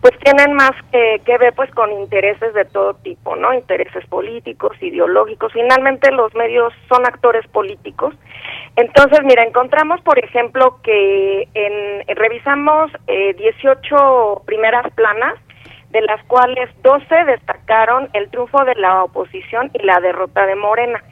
pues 0.00 0.16
tienen 0.20 0.54
más 0.54 0.70
que, 0.92 1.20
que 1.26 1.36
ver 1.38 1.54
pues 1.54 1.72
con 1.72 1.90
intereses 1.90 2.54
de 2.54 2.66
todo 2.66 2.94
tipo, 2.94 3.34
¿no? 3.34 3.52
Intereses 3.52 4.06
políticos, 4.06 4.80
ideológicos. 4.80 5.52
Finalmente 5.52 6.12
los 6.12 6.32
medios 6.36 6.72
son 6.88 7.04
actores 7.04 7.44
políticos. 7.48 8.14
Entonces, 8.76 9.18
mira, 9.24 9.42
encontramos, 9.42 10.00
por 10.02 10.20
ejemplo, 10.20 10.78
que 10.84 11.48
en, 11.52 12.16
revisamos 12.16 12.92
eh, 13.08 13.34
18 13.34 14.42
primeras 14.46 14.88
planas 14.94 15.34
de 15.90 16.02
las 16.02 16.22
cuales 16.24 16.70
12 16.82 17.24
destacaron 17.24 18.08
el 18.12 18.30
triunfo 18.30 18.64
de 18.64 18.74
la 18.76 19.04
oposición 19.04 19.70
y 19.74 19.84
la 19.84 20.00
derrota 20.00 20.46
de 20.46 20.54
Morena 20.54 21.02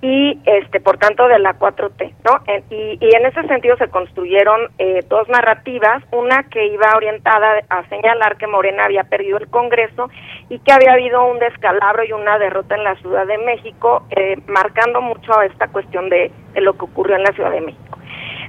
y 0.00 0.38
este 0.44 0.80
por 0.80 0.96
tanto 0.98 1.26
de 1.26 1.38
la 1.40 1.58
4T, 1.58 2.14
¿no? 2.24 2.40
y, 2.70 2.98
y, 3.00 3.16
en 3.16 3.26
ese 3.26 3.42
sentido 3.48 3.76
se 3.78 3.88
construyeron 3.88 4.70
eh, 4.78 5.04
dos 5.08 5.28
narrativas, 5.28 6.04
una 6.12 6.44
que 6.44 6.66
iba 6.68 6.94
orientada 6.94 7.64
a 7.68 7.88
señalar 7.88 8.36
que 8.36 8.46
Morena 8.46 8.84
había 8.84 9.04
perdido 9.04 9.38
el 9.38 9.48
Congreso 9.48 10.08
y 10.48 10.60
que 10.60 10.72
había 10.72 10.92
habido 10.92 11.26
un 11.26 11.40
descalabro 11.40 12.04
y 12.04 12.12
una 12.12 12.38
derrota 12.38 12.76
en 12.76 12.84
la 12.84 12.94
Ciudad 12.96 13.26
de 13.26 13.38
México, 13.38 14.06
eh, 14.10 14.36
marcando 14.46 15.00
mucho 15.00 15.42
esta 15.42 15.66
cuestión 15.66 16.08
de, 16.08 16.30
de 16.52 16.60
lo 16.60 16.74
que 16.74 16.84
ocurrió 16.84 17.16
en 17.16 17.24
la 17.24 17.32
Ciudad 17.32 17.50
de 17.50 17.60
México. 17.60 17.97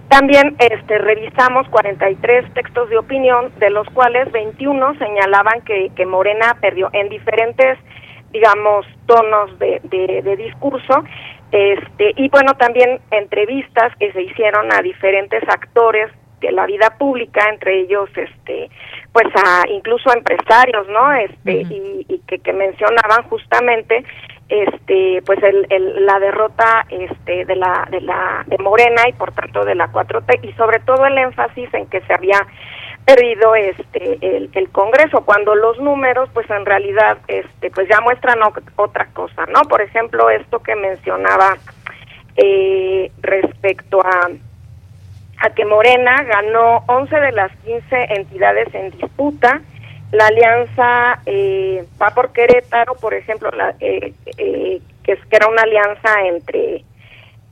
También 0.10 0.56
este, 0.58 0.98
revisamos 0.98 1.68
43 1.70 2.54
textos 2.56 2.90
de 2.90 2.98
opinión, 2.98 3.52
de 3.60 3.70
los 3.70 3.88
cuales 3.92 4.32
21 4.32 4.98
señalaban 4.98 5.62
que, 5.62 5.92
que 5.96 6.06
Morena 6.08 6.58
perdió 6.60 6.90
en 6.94 7.10
diferentes, 7.10 7.78
digamos, 8.32 8.88
tonos 9.06 9.58
de, 9.60 9.80
de, 9.84 10.36
discurso. 10.36 11.04
Este, 11.52 12.14
y 12.16 12.28
bueno, 12.30 12.54
también 12.56 13.00
entrevistas 13.12 13.96
que 13.98 14.12
se 14.12 14.24
hicieron 14.24 14.74
a 14.74 14.82
diferentes 14.82 15.44
actores 15.48 16.12
de 16.42 16.52
la 16.54 16.66
vida 16.66 16.96
pública, 16.98 17.48
entre 17.50 17.82
ellos, 17.82 18.10
este, 18.16 18.70
pues 19.14 19.28
a 19.36 19.70
incluso 19.70 20.10
a 20.10 20.14
empresarios, 20.14 20.88
¿no? 20.88 21.14
Este, 21.14 21.62
y, 21.70 22.06
y 22.08 22.20
que, 22.26 22.40
que 22.40 22.54
mencionaban 22.54 23.24
justamente 23.30 24.04
este 24.50 25.22
pues 25.26 25.42
el, 25.44 25.68
el, 25.70 26.06
la 26.06 26.20
derrota 26.20 26.86
este 26.90 27.46
de 27.46 27.56
la 27.56 27.88
de 27.90 28.02
la 28.02 28.44
de 28.48 28.58
Morena 28.58 29.04
y 29.08 29.14
por 29.14 29.32
tanto 29.32 29.64
de 29.64 29.76
la 29.76 29.92
4T 29.92 30.40
y 30.44 30.54
sobre 30.54 30.80
todo 30.80 31.06
el 31.06 31.18
énfasis 31.18 31.72
en 31.74 31.86
que 31.86 32.02
se 32.02 32.14
había 32.14 32.46
perdido 33.06 33.54
este 33.54 34.18
el, 34.22 34.50
el 34.54 34.70
Congreso 34.70 35.24
cuando 35.24 35.54
los 35.54 35.80
números 35.80 36.30
pues 36.34 36.50
en 36.50 36.66
realidad 36.66 37.20
este 37.28 37.70
pues 37.70 37.88
ya 37.88 38.02
muestran 38.02 38.40
otra 38.76 39.06
cosa 39.14 39.46
no 39.46 39.62
por 39.62 39.82
ejemplo 39.82 40.30
esto 40.32 40.60
que 40.64 40.76
mencionaba 40.76 41.58
eh, 42.36 43.12
respecto 43.22 44.02
a 44.02 44.30
a 45.42 45.50
que 45.52 45.64
Morena 45.64 46.24
ganó 46.24 46.84
11 46.88 47.16
de 47.18 47.32
las 47.32 47.52
15 47.64 47.82
entidades 48.16 48.74
en 48.74 48.90
disputa 48.92 49.62
la 50.12 50.28
alianza 50.28 51.22
eh, 51.26 51.86
va 52.02 52.10
por 52.12 52.32
Querétaro, 52.32 52.96
por 52.96 53.14
ejemplo, 53.14 53.52
la, 53.52 53.76
eh, 53.80 54.14
eh, 54.38 54.82
que, 55.04 55.12
es, 55.12 55.20
que 55.26 55.36
era 55.36 55.48
una 55.48 55.62
alianza 55.62 56.26
entre 56.26 56.84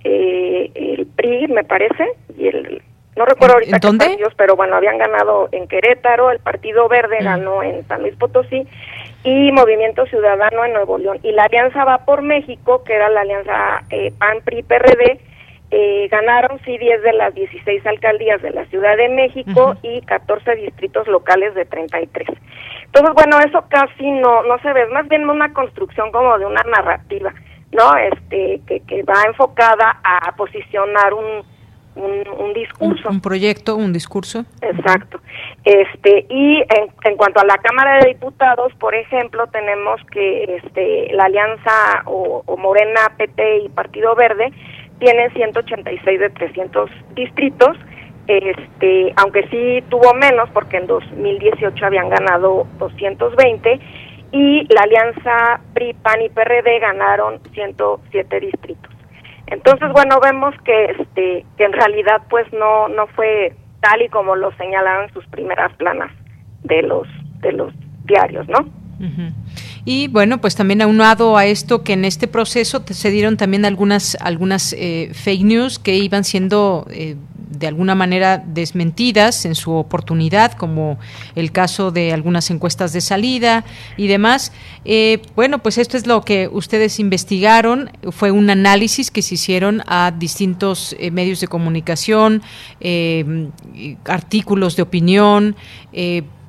eh, 0.04 0.72
el 0.74 1.08
PRI, 1.08 1.48
me 1.48 1.64
parece, 1.64 2.06
y 2.38 2.48
el 2.48 2.82
no 3.18 3.26
recuerdo 3.26 3.56
ahorita 3.56 3.78
¿En 3.78 3.82
dónde? 3.82 4.06
Partidos, 4.06 4.34
pero 4.38 4.56
bueno, 4.56 4.76
habían 4.76 5.00
ganado 5.00 5.50
en 5.52 5.68
Querétaro, 5.68 6.30
el 6.30 6.40
Partido 6.40 6.88
Verde 6.88 7.18
mm. 7.20 7.24
ganó 7.24 7.64
en 7.64 7.86
San 7.88 8.04
Luis 8.04 8.16
Potosí 8.16 8.68
y 9.24 9.52
Movimiento 9.52 10.06
Ciudadano 10.06 10.64
en 10.64 10.74
Nuevo 10.74 11.00
León. 11.00 11.20
Y 11.24 11.32
la 11.32 11.44
alianza 11.44 11.84
va 11.84 12.06
por 12.06 12.22
México, 12.22 12.84
que 12.84 12.94
era 12.94 13.10
la 13.10 13.22
alianza 13.22 13.84
eh, 13.90 14.14
PAN-PRI-PRD, 14.20 15.20
eh, 15.69 16.07
ganaron 16.10 16.60
sí 16.64 16.77
10 16.77 17.02
de 17.03 17.14
las 17.14 17.34
16 17.35 17.85
alcaldías 17.85 18.41
de 18.41 18.52
la 18.52 18.65
Ciudad 18.68 18.95
de 18.95 19.10
México 19.10 19.76
y 19.84 20.02
14 20.02 20.56
distritos 20.56 21.07
locales 21.07 21.53
de 21.56 21.65
33. 21.65 22.27
Entonces, 22.85 23.14
bueno, 23.14 23.38
eso 23.39 23.65
casi 23.69 24.10
no 24.11 24.44
no 24.44 24.60
se 24.60 24.72
ve, 24.72 24.84
es 24.84 24.89
más 24.91 25.07
bien 25.10 25.30
una 25.30 25.53
construcción 25.53 26.11
como 26.11 26.38
de 26.38 26.45
una 26.45 26.64
narrativa, 26.64 27.34
¿no? 27.72 27.98
Este 27.98 28.61
que, 28.65 28.80
que 28.81 29.03
va 29.03 29.23
enfocada 29.27 29.99
a 30.03 30.35
posicionar 30.38 31.14
un 31.14 31.44
un, 31.98 32.53
discurso. 32.53 33.10
Un, 33.10 33.22
proyecto, 33.22 33.76
un 33.76 33.91
discurso. 33.91 34.45
Exacto. 34.61 35.19
Este 35.64 36.26
y 36.30 36.57
en, 36.57 36.91
en, 37.03 37.18
cuanto 37.18 37.39
a 37.39 37.45
la 37.45 37.57
Cámara 37.57 37.99
de 37.99 38.10
Diputados, 38.10 38.73
por 38.76 38.95
ejemplo, 38.95 39.48
tenemos 39.48 39.99
que 40.11 40.61
este 40.61 41.11
la 41.14 41.26
alianza 41.26 42.03
o, 42.06 42.44
o 42.45 42.57
Morena, 42.57 43.11
PT 43.18 43.60
y 43.65 43.69
Partido 43.69 44.15
Verde 44.15 44.52
tienen 44.99 45.32
186 45.34 46.19
de 46.19 46.30
300 46.30 46.90
distritos 47.15 47.78
este, 48.28 49.14
aunque 49.15 49.48
sí 49.48 49.84
tuvo 49.90 50.14
menos 50.14 50.49
porque 50.49 50.78
en 50.78 50.88
2018 50.88 51.86
habían 51.86 52.10
ganado 52.10 52.68
220 52.78 53.80
y 54.34 54.68
la 54.74 54.82
alianza 54.82 55.61
PRI, 55.74 55.94
PAN 55.94 56.22
y 56.22 56.30
PRD 56.30 56.80
ganaron 56.80 57.40
107 57.53 58.40
distritos. 58.41 58.94
Entonces, 59.48 59.90
bueno, 59.94 60.19
vemos 60.22 60.53
que 60.65 60.86
este 60.99 61.45
que 61.57 61.64
en 61.64 61.72
realidad 61.72 62.22
pues 62.30 62.52
no 62.52 62.90
no 62.90 63.07
fue 63.07 63.53
tal 63.80 64.02
y 64.02 64.10
como 64.10 64.36
lo 64.36 64.52
señalaron 64.57 65.10
sus 65.14 65.26
primeras 65.28 65.72
planas 65.78 66.11
de 66.64 66.82
los 66.82 67.07
de 67.40 67.53
los 67.53 67.74
diarios, 68.03 68.45
¿no? 68.49 68.68
Y 69.90 70.10
bueno, 70.10 70.42
pues 70.42 70.54
también 70.56 70.82
aunado 70.82 71.38
a 71.38 71.46
esto 71.46 71.82
que 71.82 71.94
en 71.94 72.04
este 72.04 72.28
proceso 72.28 72.84
se 72.90 73.10
dieron 73.10 73.38
también 73.38 73.64
algunas 73.64 74.18
algunas 74.20 74.74
eh, 74.78 75.12
fake 75.14 75.46
news 75.46 75.80
que 75.80 75.96
iban 75.96 76.26
siendo 76.26 76.86
eh, 76.90 77.16
de 77.50 77.68
alguna 77.68 77.96
manera 77.96 78.38
desmentidas 78.46 79.46
en 79.46 79.56
su 79.56 79.72
oportunidad, 79.72 80.54
como 80.54 81.00
el 81.36 81.52
caso 81.52 81.92
de 81.92 82.14
algunas 82.14 82.50
encuestas 82.50 82.94
de 82.94 83.02
salida 83.02 83.64
y 83.96 84.08
demás. 84.08 84.52
Eh, 84.86 85.22
bueno, 85.36 85.60
pues 85.60 85.78
esto 85.78 85.98
es 85.98 86.08
lo 86.08 86.22
que 86.22 86.50
ustedes 86.52 87.00
investigaron, 87.00 87.90
fue 88.12 88.32
un 88.32 88.50
análisis 88.50 89.12
que 89.12 89.22
se 89.22 89.36
hicieron 89.36 89.82
a 89.88 90.12
distintos 90.12 90.96
eh, 91.00 91.12
medios 91.12 91.40
de 91.40 91.48
comunicación, 91.48 92.42
eh, 92.80 93.50
artículos 94.06 94.76
de 94.76 94.84
opinión, 94.84 95.56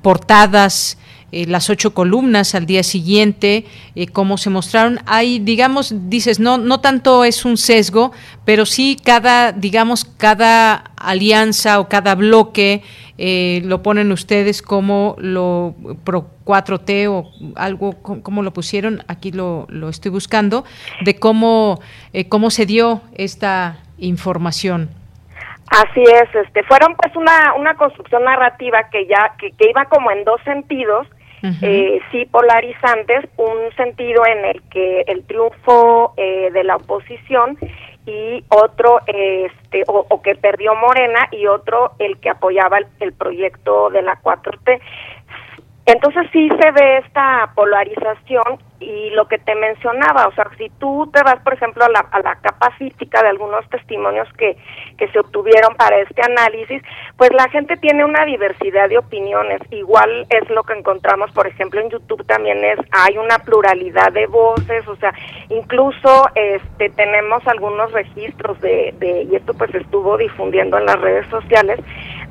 portadas 0.01 0.97
eh, 1.31 1.45
las 1.47 1.69
ocho 1.69 1.93
columnas 1.93 2.55
al 2.55 2.65
día 2.65 2.83
siguiente, 2.83 3.65
eh, 3.95 4.07
cómo 4.07 4.37
se 4.37 4.49
mostraron. 4.49 4.99
Hay, 5.05 5.39
digamos, 5.39 5.93
dices, 6.09 6.39
no, 6.39 6.57
no 6.57 6.79
tanto 6.79 7.23
es 7.23 7.45
un 7.45 7.57
sesgo, 7.57 8.11
pero 8.45 8.65
sí 8.65 8.97
cada, 9.03 9.51
digamos, 9.51 10.05
cada 10.05 10.75
alianza 10.97 11.79
o 11.79 11.87
cada 11.87 12.15
bloque 12.15 12.81
eh, 13.17 13.61
lo 13.65 13.83
ponen 13.83 14.11
ustedes 14.11 14.61
como 14.61 15.15
lo 15.19 15.75
pro 16.03 16.29
4T 16.45 17.07
o 17.09 17.29
algo, 17.55 17.93
como 18.01 18.41
lo 18.41 18.51
pusieron, 18.51 19.03
aquí 19.07 19.31
lo, 19.31 19.67
lo 19.69 19.89
estoy 19.89 20.09
buscando, 20.09 20.63
de 21.01 21.19
cómo, 21.19 21.79
cómo 22.29 22.49
se 22.49 22.65
dio 22.65 23.01
esta 23.13 23.77
información. 23.99 24.89
Así 25.69 26.01
es, 26.01 26.33
este, 26.33 26.63
fueron 26.63 26.95
pues 26.95 27.15
una, 27.15 27.53
una 27.53 27.75
construcción 27.75 28.23
narrativa 28.23 28.89
que 28.89 29.05
ya, 29.05 29.35
que, 29.37 29.51
que 29.51 29.69
iba 29.69 29.85
como 29.85 30.09
en 30.09 30.23
dos 30.23 30.41
sentidos, 30.43 31.07
eh, 31.43 31.99
sí 32.11 32.25
polarizantes, 32.25 33.25
un 33.37 33.73
sentido 33.75 34.25
en 34.25 34.45
el 34.45 34.61
que 34.69 35.01
el 35.07 35.23
triunfo 35.23 36.13
eh, 36.17 36.49
de 36.51 36.63
la 36.63 36.75
oposición 36.75 37.57
y 38.05 38.43
otro 38.49 39.01
este 39.05 39.83
o, 39.87 40.21
que 40.21 40.35
perdió 40.35 40.73
Morena 40.75 41.27
y 41.31 41.45
otro 41.47 41.91
el 41.99 42.17
que 42.19 42.29
apoyaba 42.29 42.79
el, 42.79 42.87
el 42.99 43.13
proyecto 43.13 43.89
de 43.89 44.01
la 44.01 44.19
4T. 44.21 44.79
Entonces 45.91 46.27
sí 46.31 46.47
se 46.49 46.71
ve 46.71 46.97
esta 46.99 47.51
polarización 47.55 48.59
y 48.79 49.09
lo 49.09 49.27
que 49.27 49.39
te 49.39 49.55
mencionaba, 49.55 50.27
o 50.27 50.31
sea, 50.33 50.47
si 50.57 50.69
tú 50.79 51.09
te 51.11 51.21
vas, 51.23 51.37
por 51.43 51.53
ejemplo, 51.53 51.83
a 51.83 51.89
la, 51.89 52.05
a 52.11 52.35
capa 52.35 52.69
física 52.77 53.21
de 53.23 53.29
algunos 53.29 53.67
testimonios 53.69 54.31
que, 54.37 54.55
que 54.97 55.07
se 55.09 55.19
obtuvieron 55.19 55.75
para 55.75 55.97
este 55.97 56.21
análisis, 56.21 56.83
pues 57.17 57.31
la 57.33 57.49
gente 57.49 57.75
tiene 57.77 58.05
una 58.05 58.23
diversidad 58.25 58.87
de 58.87 58.99
opiniones. 58.99 59.61
Igual 59.71 60.27
es 60.29 60.47
lo 60.51 60.63
que 60.63 60.73
encontramos, 60.73 61.31
por 61.31 61.47
ejemplo, 61.47 61.81
en 61.81 61.89
YouTube 61.89 62.23
también 62.27 62.63
es, 62.63 62.79
hay 62.91 63.17
una 63.17 63.39
pluralidad 63.39 64.11
de 64.13 64.27
voces, 64.27 64.87
o 64.87 64.95
sea, 64.97 65.13
incluso 65.49 66.27
este 66.35 66.89
tenemos 66.91 67.45
algunos 67.47 67.91
registros 67.91 68.61
de, 68.61 68.93
de 68.99 69.23
y 69.23 69.35
esto 69.35 69.55
pues 69.55 69.73
estuvo 69.73 70.17
difundiendo 70.17 70.77
en 70.77 70.85
las 70.85 71.01
redes 71.01 71.27
sociales, 71.27 71.79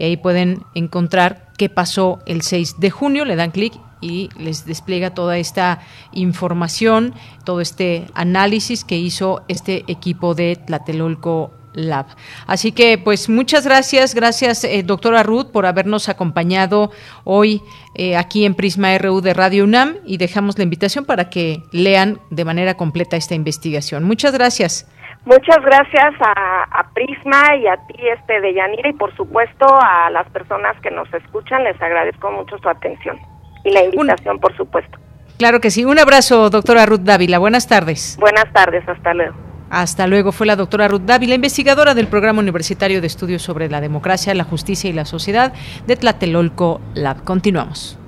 y 0.00 0.04
ahí 0.04 0.16
pueden 0.16 0.64
encontrar 0.74 1.45
qué 1.56 1.68
pasó 1.68 2.20
el 2.26 2.42
6 2.42 2.78
de 2.78 2.90
junio, 2.90 3.24
le 3.24 3.36
dan 3.36 3.50
clic 3.50 3.74
y 4.00 4.28
les 4.38 4.66
despliega 4.66 5.14
toda 5.14 5.38
esta 5.38 5.80
información, 6.12 7.14
todo 7.44 7.60
este 7.60 8.06
análisis 8.14 8.84
que 8.84 8.98
hizo 8.98 9.42
este 9.48 9.84
equipo 9.88 10.34
de 10.34 10.56
Tlatelolco 10.56 11.52
Lab. 11.72 12.06
Así 12.46 12.72
que, 12.72 12.98
pues, 12.98 13.28
muchas 13.28 13.64
gracias, 13.64 14.14
gracias, 14.14 14.64
eh, 14.64 14.82
doctora 14.82 15.22
Ruth, 15.22 15.46
por 15.52 15.66
habernos 15.66 16.08
acompañado 16.08 16.90
hoy 17.24 17.62
eh, 17.94 18.16
aquí 18.16 18.44
en 18.44 18.54
Prisma 18.54 18.96
RU 18.98 19.20
de 19.20 19.34
Radio 19.34 19.64
UNAM 19.64 19.96
y 20.06 20.16
dejamos 20.16 20.56
la 20.58 20.64
invitación 20.64 21.04
para 21.04 21.28
que 21.30 21.62
lean 21.72 22.20
de 22.30 22.44
manera 22.44 22.76
completa 22.76 23.16
esta 23.16 23.34
investigación. 23.34 24.04
Muchas 24.04 24.32
gracias. 24.32 24.86
Muchas 25.26 25.58
gracias 25.60 26.14
a, 26.20 26.86
Prisma 26.94 27.56
y 27.56 27.66
a 27.66 27.76
ti, 27.88 27.94
este 28.16 28.40
de 28.40 28.54
Yanira, 28.54 28.88
y 28.88 28.92
por 28.92 29.14
supuesto 29.16 29.66
a 29.66 30.08
las 30.10 30.26
personas 30.30 30.80
que 30.80 30.90
nos 30.92 31.12
escuchan. 31.12 31.64
Les 31.64 31.80
agradezco 31.82 32.30
mucho 32.30 32.56
su 32.58 32.68
atención 32.68 33.18
y 33.64 33.72
la 33.72 33.84
invitación, 33.84 34.38
por 34.38 34.56
supuesto. 34.56 34.96
Claro 35.36 35.60
que 35.60 35.72
sí. 35.72 35.84
Un 35.84 35.98
abrazo, 35.98 36.48
doctora 36.48 36.86
Ruth 36.86 37.00
Dávila. 37.00 37.38
Buenas 37.38 37.66
tardes. 37.66 38.16
Buenas 38.20 38.50
tardes. 38.52 38.88
Hasta 38.88 39.14
luego. 39.14 39.34
Hasta 39.68 40.06
luego. 40.06 40.30
Fue 40.30 40.46
la 40.46 40.54
doctora 40.54 40.86
Ruth 40.86 41.02
Dávila, 41.02 41.34
investigadora 41.34 41.94
del 41.94 42.06
Programa 42.06 42.38
Universitario 42.38 43.00
de 43.00 43.08
Estudios 43.08 43.42
sobre 43.42 43.68
la 43.68 43.80
Democracia, 43.80 44.32
la 44.32 44.44
Justicia 44.44 44.88
y 44.88 44.92
la 44.92 45.04
Sociedad 45.04 45.52
de 45.88 45.96
Tlatelolco 45.96 46.80
Lab. 46.94 47.24
Continuamos. 47.24 47.98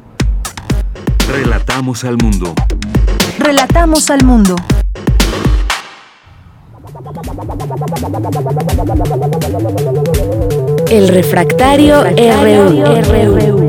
Relatamos 1.28 2.04
al 2.04 2.16
mundo. 2.16 2.54
Relatamos 3.40 4.08
al 4.08 4.24
mundo. 4.24 4.54
El 10.90 11.08
refractario, 11.08 12.02
RU. 12.04 13.66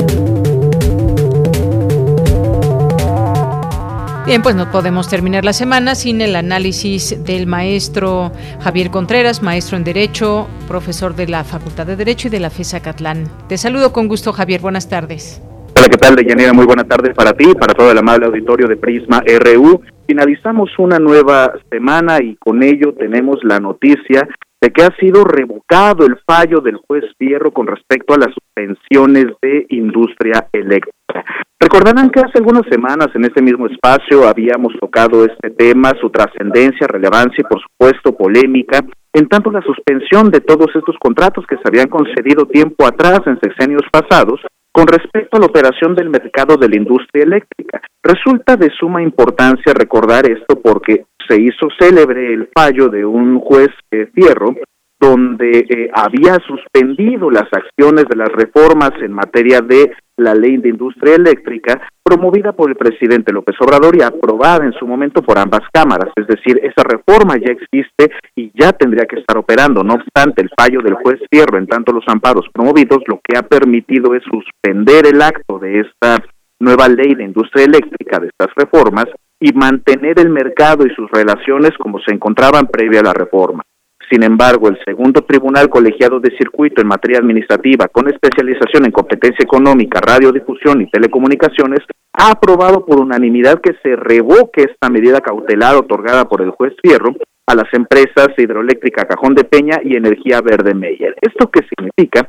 Bien, 4.26 4.42
pues 4.42 4.54
no 4.54 4.70
podemos 4.70 5.08
terminar 5.08 5.44
la 5.44 5.52
semana 5.52 5.94
sin 5.96 6.20
el 6.20 6.36
análisis 6.36 7.16
del 7.24 7.46
maestro 7.46 8.32
Javier 8.60 8.90
Contreras, 8.90 9.42
maestro 9.42 9.76
en 9.76 9.84
Derecho, 9.84 10.46
profesor 10.68 11.16
de 11.16 11.26
la 11.26 11.42
Facultad 11.42 11.86
de 11.86 11.96
Derecho 11.96 12.28
y 12.28 12.30
de 12.30 12.40
la 12.40 12.48
FESA 12.48 12.80
Catlán. 12.80 13.28
Te 13.48 13.58
saludo 13.58 13.92
con 13.92 14.06
gusto, 14.06 14.32
Javier. 14.32 14.60
Buenas 14.60 14.88
tardes. 14.88 15.42
Hola, 15.80 15.88
¿qué 15.88 15.96
tal, 15.96 16.14
Deyanira? 16.14 16.52
Muy 16.52 16.66
buenas 16.66 16.86
tardes 16.86 17.14
para 17.14 17.32
ti, 17.32 17.54
para 17.54 17.72
todo 17.72 17.90
el 17.90 17.96
amable 17.96 18.26
auditorio 18.26 18.68
de 18.68 18.76
Prisma 18.76 19.22
RU. 19.26 19.80
Finalizamos 20.06 20.68
una 20.78 20.98
nueva 20.98 21.54
semana 21.70 22.18
y 22.22 22.36
con 22.36 22.62
ello 22.62 22.92
tenemos 22.92 23.38
la 23.44 23.60
noticia 23.60 24.28
de 24.60 24.70
que 24.72 24.82
ha 24.82 24.94
sido 24.96 25.24
revocado 25.24 26.04
el 26.04 26.18
fallo 26.26 26.60
del 26.60 26.76
juez 26.86 27.04
Fierro 27.16 27.50
con 27.50 27.66
respecto 27.66 28.12
a 28.12 28.18
las 28.18 28.28
suspensiones 28.28 29.28
de 29.40 29.64
industria 29.70 30.48
eléctrica. 30.52 31.24
Recordarán 31.58 32.10
que 32.10 32.20
hace 32.20 32.36
algunas 32.36 32.66
semanas 32.70 33.08
en 33.14 33.24
este 33.24 33.40
mismo 33.40 33.66
espacio 33.66 34.28
habíamos 34.28 34.74
tocado 34.78 35.24
este 35.24 35.48
tema, 35.48 35.94
su 35.98 36.10
trascendencia, 36.10 36.88
relevancia 36.88 37.38
y 37.38 37.44
por 37.44 37.58
supuesto 37.62 38.14
polémica, 38.14 38.84
en 39.14 39.28
tanto 39.28 39.50
la 39.50 39.62
suspensión 39.62 40.30
de 40.30 40.42
todos 40.42 40.68
estos 40.74 40.96
contratos 41.00 41.46
que 41.48 41.56
se 41.56 41.62
habían 41.64 41.88
concedido 41.88 42.44
tiempo 42.44 42.86
atrás 42.86 43.20
en 43.24 43.40
sexenios 43.40 43.84
pasados 43.90 44.42
con 44.72 44.86
respecto 44.86 45.36
a 45.36 45.40
la 45.40 45.46
operación 45.46 45.94
del 45.94 46.10
mercado 46.10 46.56
de 46.56 46.68
la 46.68 46.76
industria 46.76 47.24
eléctrica. 47.24 47.80
Resulta 48.02 48.56
de 48.56 48.70
suma 48.70 49.02
importancia 49.02 49.74
recordar 49.74 50.30
esto 50.30 50.60
porque 50.60 51.04
se 51.28 51.40
hizo 51.40 51.68
célebre 51.78 52.32
el 52.32 52.48
fallo 52.54 52.88
de 52.88 53.04
un 53.04 53.38
juez 53.40 53.68
eh, 53.90 54.08
Fierro 54.14 54.54
donde 55.00 55.60
eh, 55.60 55.90
había 55.94 56.36
suspendido 56.46 57.30
las 57.30 57.48
acciones 57.50 58.04
de 58.08 58.16
las 58.16 58.28
reformas 58.28 58.92
en 59.00 59.12
materia 59.12 59.62
de 59.62 59.92
la 60.18 60.34
ley 60.34 60.58
de 60.58 60.68
industria 60.68 61.14
eléctrica 61.14 61.80
promovida 62.02 62.52
por 62.52 62.68
el 62.68 62.76
presidente 62.76 63.32
López 63.32 63.56
Obrador 63.60 63.96
y 63.96 64.02
aprobada 64.02 64.66
en 64.66 64.72
su 64.74 64.86
momento 64.86 65.22
por 65.22 65.38
ambas 65.38 65.62
cámaras. 65.72 66.12
Es 66.16 66.26
decir, 66.26 66.60
esa 66.62 66.82
reforma 66.82 67.36
ya 67.38 67.52
existe 67.52 68.10
y 68.36 68.52
ya 68.54 68.72
tendría 68.72 69.06
que 69.06 69.20
estar 69.20 69.38
operando. 69.38 69.82
No 69.82 69.94
obstante, 69.94 70.42
el 70.42 70.50
fallo 70.58 70.82
del 70.82 70.94
juez 70.94 71.18
Fierro, 71.30 71.56
en 71.56 71.66
tanto 71.66 71.92
los 71.92 72.04
amparos 72.06 72.46
promovidos, 72.52 72.98
lo 73.06 73.20
que 73.26 73.38
ha 73.38 73.42
permitido 73.42 74.14
es 74.14 74.22
suspender 74.24 75.06
el 75.06 75.22
acto 75.22 75.58
de 75.58 75.80
esta 75.80 76.22
nueva 76.58 76.88
ley 76.88 77.14
de 77.14 77.24
industria 77.24 77.64
eléctrica, 77.64 78.18
de 78.18 78.28
estas 78.28 78.54
reformas, 78.54 79.06
y 79.40 79.52
mantener 79.54 80.20
el 80.20 80.28
mercado 80.28 80.86
y 80.86 80.94
sus 80.94 81.10
relaciones 81.10 81.70
como 81.78 81.98
se 82.00 82.12
encontraban 82.12 82.66
previa 82.66 83.00
a 83.00 83.04
la 83.04 83.14
reforma. 83.14 83.62
Sin 84.10 84.24
embargo, 84.24 84.68
el 84.68 84.78
segundo 84.84 85.22
tribunal 85.22 85.68
colegiado 85.68 86.18
de 86.18 86.36
circuito 86.36 86.82
en 86.82 86.88
materia 86.88 87.20
administrativa 87.20 87.86
con 87.86 88.08
especialización 88.08 88.86
en 88.86 88.90
competencia 88.90 89.44
económica, 89.44 90.00
radiodifusión 90.00 90.80
y 90.82 90.90
telecomunicaciones 90.90 91.78
ha 92.12 92.32
aprobado 92.32 92.84
por 92.84 93.00
unanimidad 93.00 93.60
que 93.60 93.74
se 93.84 93.94
revoque 93.94 94.62
esta 94.62 94.90
medida 94.90 95.20
cautelar 95.20 95.76
otorgada 95.76 96.28
por 96.28 96.42
el 96.42 96.50
juez 96.50 96.74
Fierro 96.82 97.14
a 97.46 97.54
las 97.54 97.72
empresas 97.72 98.28
hidroeléctrica 98.36 99.04
Cajón 99.04 99.36
de 99.36 99.44
Peña 99.44 99.80
y 99.84 99.94
Energía 99.94 100.40
Verde 100.40 100.74
Meyer. 100.74 101.14
¿Esto 101.20 101.48
qué 101.48 101.60
significa? 101.68 102.26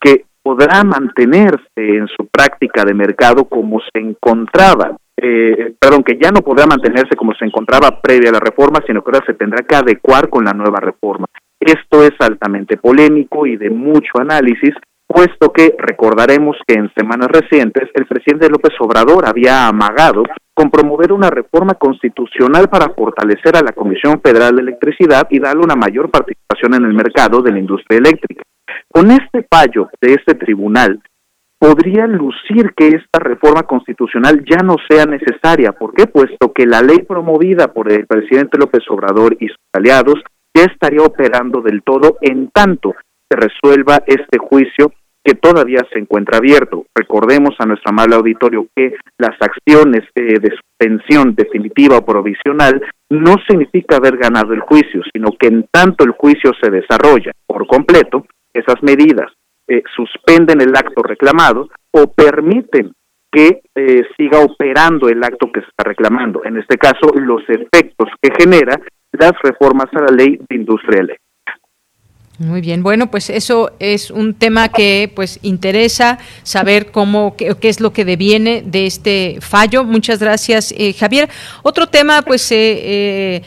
Que 0.00 0.26
podrá 0.40 0.84
mantenerse 0.84 1.58
en 1.76 2.06
su 2.06 2.28
práctica 2.28 2.84
de 2.84 2.94
mercado 2.94 3.46
como 3.46 3.80
se 3.80 4.00
encontraba 4.00 4.96
eh, 5.26 5.74
perdón, 5.80 6.04
que 6.04 6.18
ya 6.20 6.30
no 6.30 6.42
podrá 6.42 6.66
mantenerse 6.66 7.16
como 7.16 7.32
se 7.34 7.46
encontraba 7.46 7.98
previa 8.02 8.28
a 8.28 8.34
la 8.34 8.40
reforma, 8.40 8.82
sino 8.86 9.02
que 9.02 9.10
ahora 9.10 9.24
se 9.26 9.32
tendrá 9.32 9.62
que 9.62 9.74
adecuar 9.74 10.28
con 10.28 10.44
la 10.44 10.52
nueva 10.52 10.80
reforma. 10.80 11.26
Esto 11.58 12.04
es 12.04 12.12
altamente 12.18 12.76
polémico 12.76 13.46
y 13.46 13.56
de 13.56 13.70
mucho 13.70 14.18
análisis, 14.20 14.74
puesto 15.06 15.50
que 15.50 15.74
recordaremos 15.78 16.58
que 16.66 16.74
en 16.74 16.92
semanas 16.92 17.28
recientes 17.28 17.88
el 17.94 18.04
presidente 18.04 18.50
López 18.50 18.74
Obrador 18.80 19.26
había 19.26 19.66
amagado 19.66 20.24
con 20.52 20.70
promover 20.70 21.12
una 21.12 21.30
reforma 21.30 21.74
constitucional 21.74 22.68
para 22.68 22.90
fortalecer 22.90 23.56
a 23.56 23.62
la 23.62 23.72
Comisión 23.72 24.20
Federal 24.22 24.56
de 24.56 24.62
Electricidad 24.62 25.26
y 25.30 25.40
darle 25.40 25.62
una 25.64 25.74
mayor 25.74 26.10
participación 26.10 26.74
en 26.74 26.84
el 26.84 26.92
mercado 26.92 27.40
de 27.40 27.52
la 27.52 27.58
industria 27.60 27.98
eléctrica. 27.98 28.42
Con 28.88 29.10
este 29.10 29.46
fallo 29.50 29.88
de 30.00 30.14
este 30.14 30.34
tribunal, 30.34 31.00
podría 31.64 32.06
lucir 32.06 32.74
que 32.76 32.88
esta 32.88 33.20
reforma 33.20 33.62
constitucional 33.62 34.44
ya 34.44 34.58
no 34.58 34.76
sea 34.86 35.06
necesaria. 35.06 35.72
¿Por 35.72 35.94
qué? 35.94 36.06
Puesto 36.06 36.52
que 36.52 36.66
la 36.66 36.82
ley 36.82 36.98
promovida 37.08 37.72
por 37.72 37.90
el 37.90 38.06
presidente 38.06 38.58
López 38.58 38.82
Obrador 38.90 39.34
y 39.40 39.48
sus 39.48 39.56
aliados 39.72 40.16
ya 40.54 40.64
estaría 40.64 41.00
operando 41.00 41.62
del 41.62 41.82
todo 41.82 42.18
en 42.20 42.50
tanto 42.50 42.94
se 43.26 43.38
resuelva 43.38 44.02
este 44.06 44.36
juicio 44.36 44.92
que 45.24 45.36
todavía 45.36 45.80
se 45.90 46.00
encuentra 46.00 46.36
abierto. 46.36 46.84
Recordemos 46.94 47.54
a 47.58 47.64
nuestro 47.64 47.88
amable 47.88 48.16
auditorio 48.16 48.66
que 48.76 48.96
las 49.16 49.34
acciones 49.40 50.02
eh, 50.16 50.38
de 50.38 50.50
suspensión 50.50 51.34
definitiva 51.34 51.96
o 51.96 52.04
provisional 52.04 52.82
no 53.08 53.36
significa 53.48 53.96
haber 53.96 54.18
ganado 54.18 54.52
el 54.52 54.60
juicio, 54.60 55.00
sino 55.14 55.30
que 55.40 55.46
en 55.46 55.66
tanto 55.70 56.04
el 56.04 56.10
juicio 56.10 56.52
se 56.62 56.70
desarrolla 56.70 57.32
por 57.46 57.66
completo, 57.66 58.26
esas 58.52 58.82
medidas 58.82 59.32
eh, 59.68 59.82
suspenden 59.94 60.60
el 60.60 60.76
acto 60.76 61.02
reclamado 61.02 61.68
o 61.90 62.06
permiten 62.12 62.92
que 63.30 63.62
eh, 63.74 64.02
siga 64.16 64.38
operando 64.40 65.08
el 65.08 65.22
acto 65.22 65.50
que 65.50 65.60
se 65.60 65.66
está 65.66 65.84
reclamando. 65.84 66.44
En 66.44 66.56
este 66.56 66.76
caso, 66.76 67.12
los 67.14 67.42
efectos 67.48 68.08
que 68.22 68.30
genera 68.38 68.80
las 69.12 69.32
reformas 69.42 69.86
a 69.92 70.02
la 70.02 70.16
ley 70.16 70.38
de 70.48 70.56
industria 70.56 71.00
eléctrica. 71.00 71.24
Muy 72.38 72.60
bien, 72.60 72.82
bueno, 72.82 73.10
pues 73.12 73.30
eso 73.30 73.70
es 73.78 74.10
un 74.10 74.34
tema 74.34 74.68
que 74.68 75.10
pues 75.14 75.38
interesa 75.42 76.18
saber 76.42 76.90
cómo 76.90 77.36
qué, 77.36 77.56
es 77.62 77.80
lo 77.80 77.92
que 77.92 78.04
deviene 78.04 78.62
de 78.66 78.86
este 78.86 79.38
fallo. 79.40 79.84
Muchas 79.84 80.18
gracias, 80.18 80.74
eh, 80.76 80.92
Javier. 80.94 81.28
Otro 81.62 81.86
tema, 81.86 82.22
pues 82.22 82.50
eh, 82.50 83.42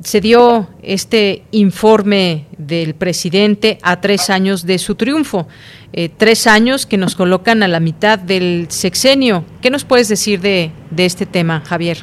se 0.00 0.20
dio 0.20 0.68
este 0.82 1.42
informe 1.50 2.46
del 2.58 2.94
presidente 2.94 3.78
a 3.82 4.00
tres 4.00 4.30
años 4.30 4.66
de 4.66 4.78
su 4.78 4.94
triunfo, 4.94 5.46
eh, 5.92 6.08
tres 6.08 6.46
años 6.46 6.86
que 6.86 6.96
nos 6.96 7.16
colocan 7.16 7.62
a 7.62 7.68
la 7.68 7.80
mitad 7.80 8.18
del 8.18 8.66
sexenio. 8.70 9.44
¿Qué 9.62 9.70
nos 9.70 9.84
puedes 9.84 10.08
decir 10.08 10.40
de, 10.40 10.70
de 10.90 11.04
este 11.04 11.26
tema, 11.26 11.60
Javier? 11.60 11.98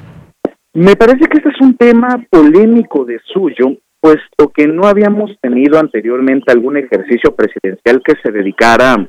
Me 0.74 0.96
parece 0.96 1.28
que 1.28 1.38
este 1.38 1.50
es 1.50 1.62
un 1.62 1.78
tema 1.78 2.26
polémico 2.30 3.06
de 3.06 3.20
suyo, 3.32 3.78
puesto 4.00 4.50
que 4.54 4.68
no 4.68 4.88
habíamos 4.88 5.32
tenido 5.40 5.80
anteriormente 5.80 6.52
algún 6.52 6.78
ejercicio 6.78 7.36
presidencial 7.36 8.02
que 8.04 8.16
se 8.24 8.32
dedicara 8.32 9.08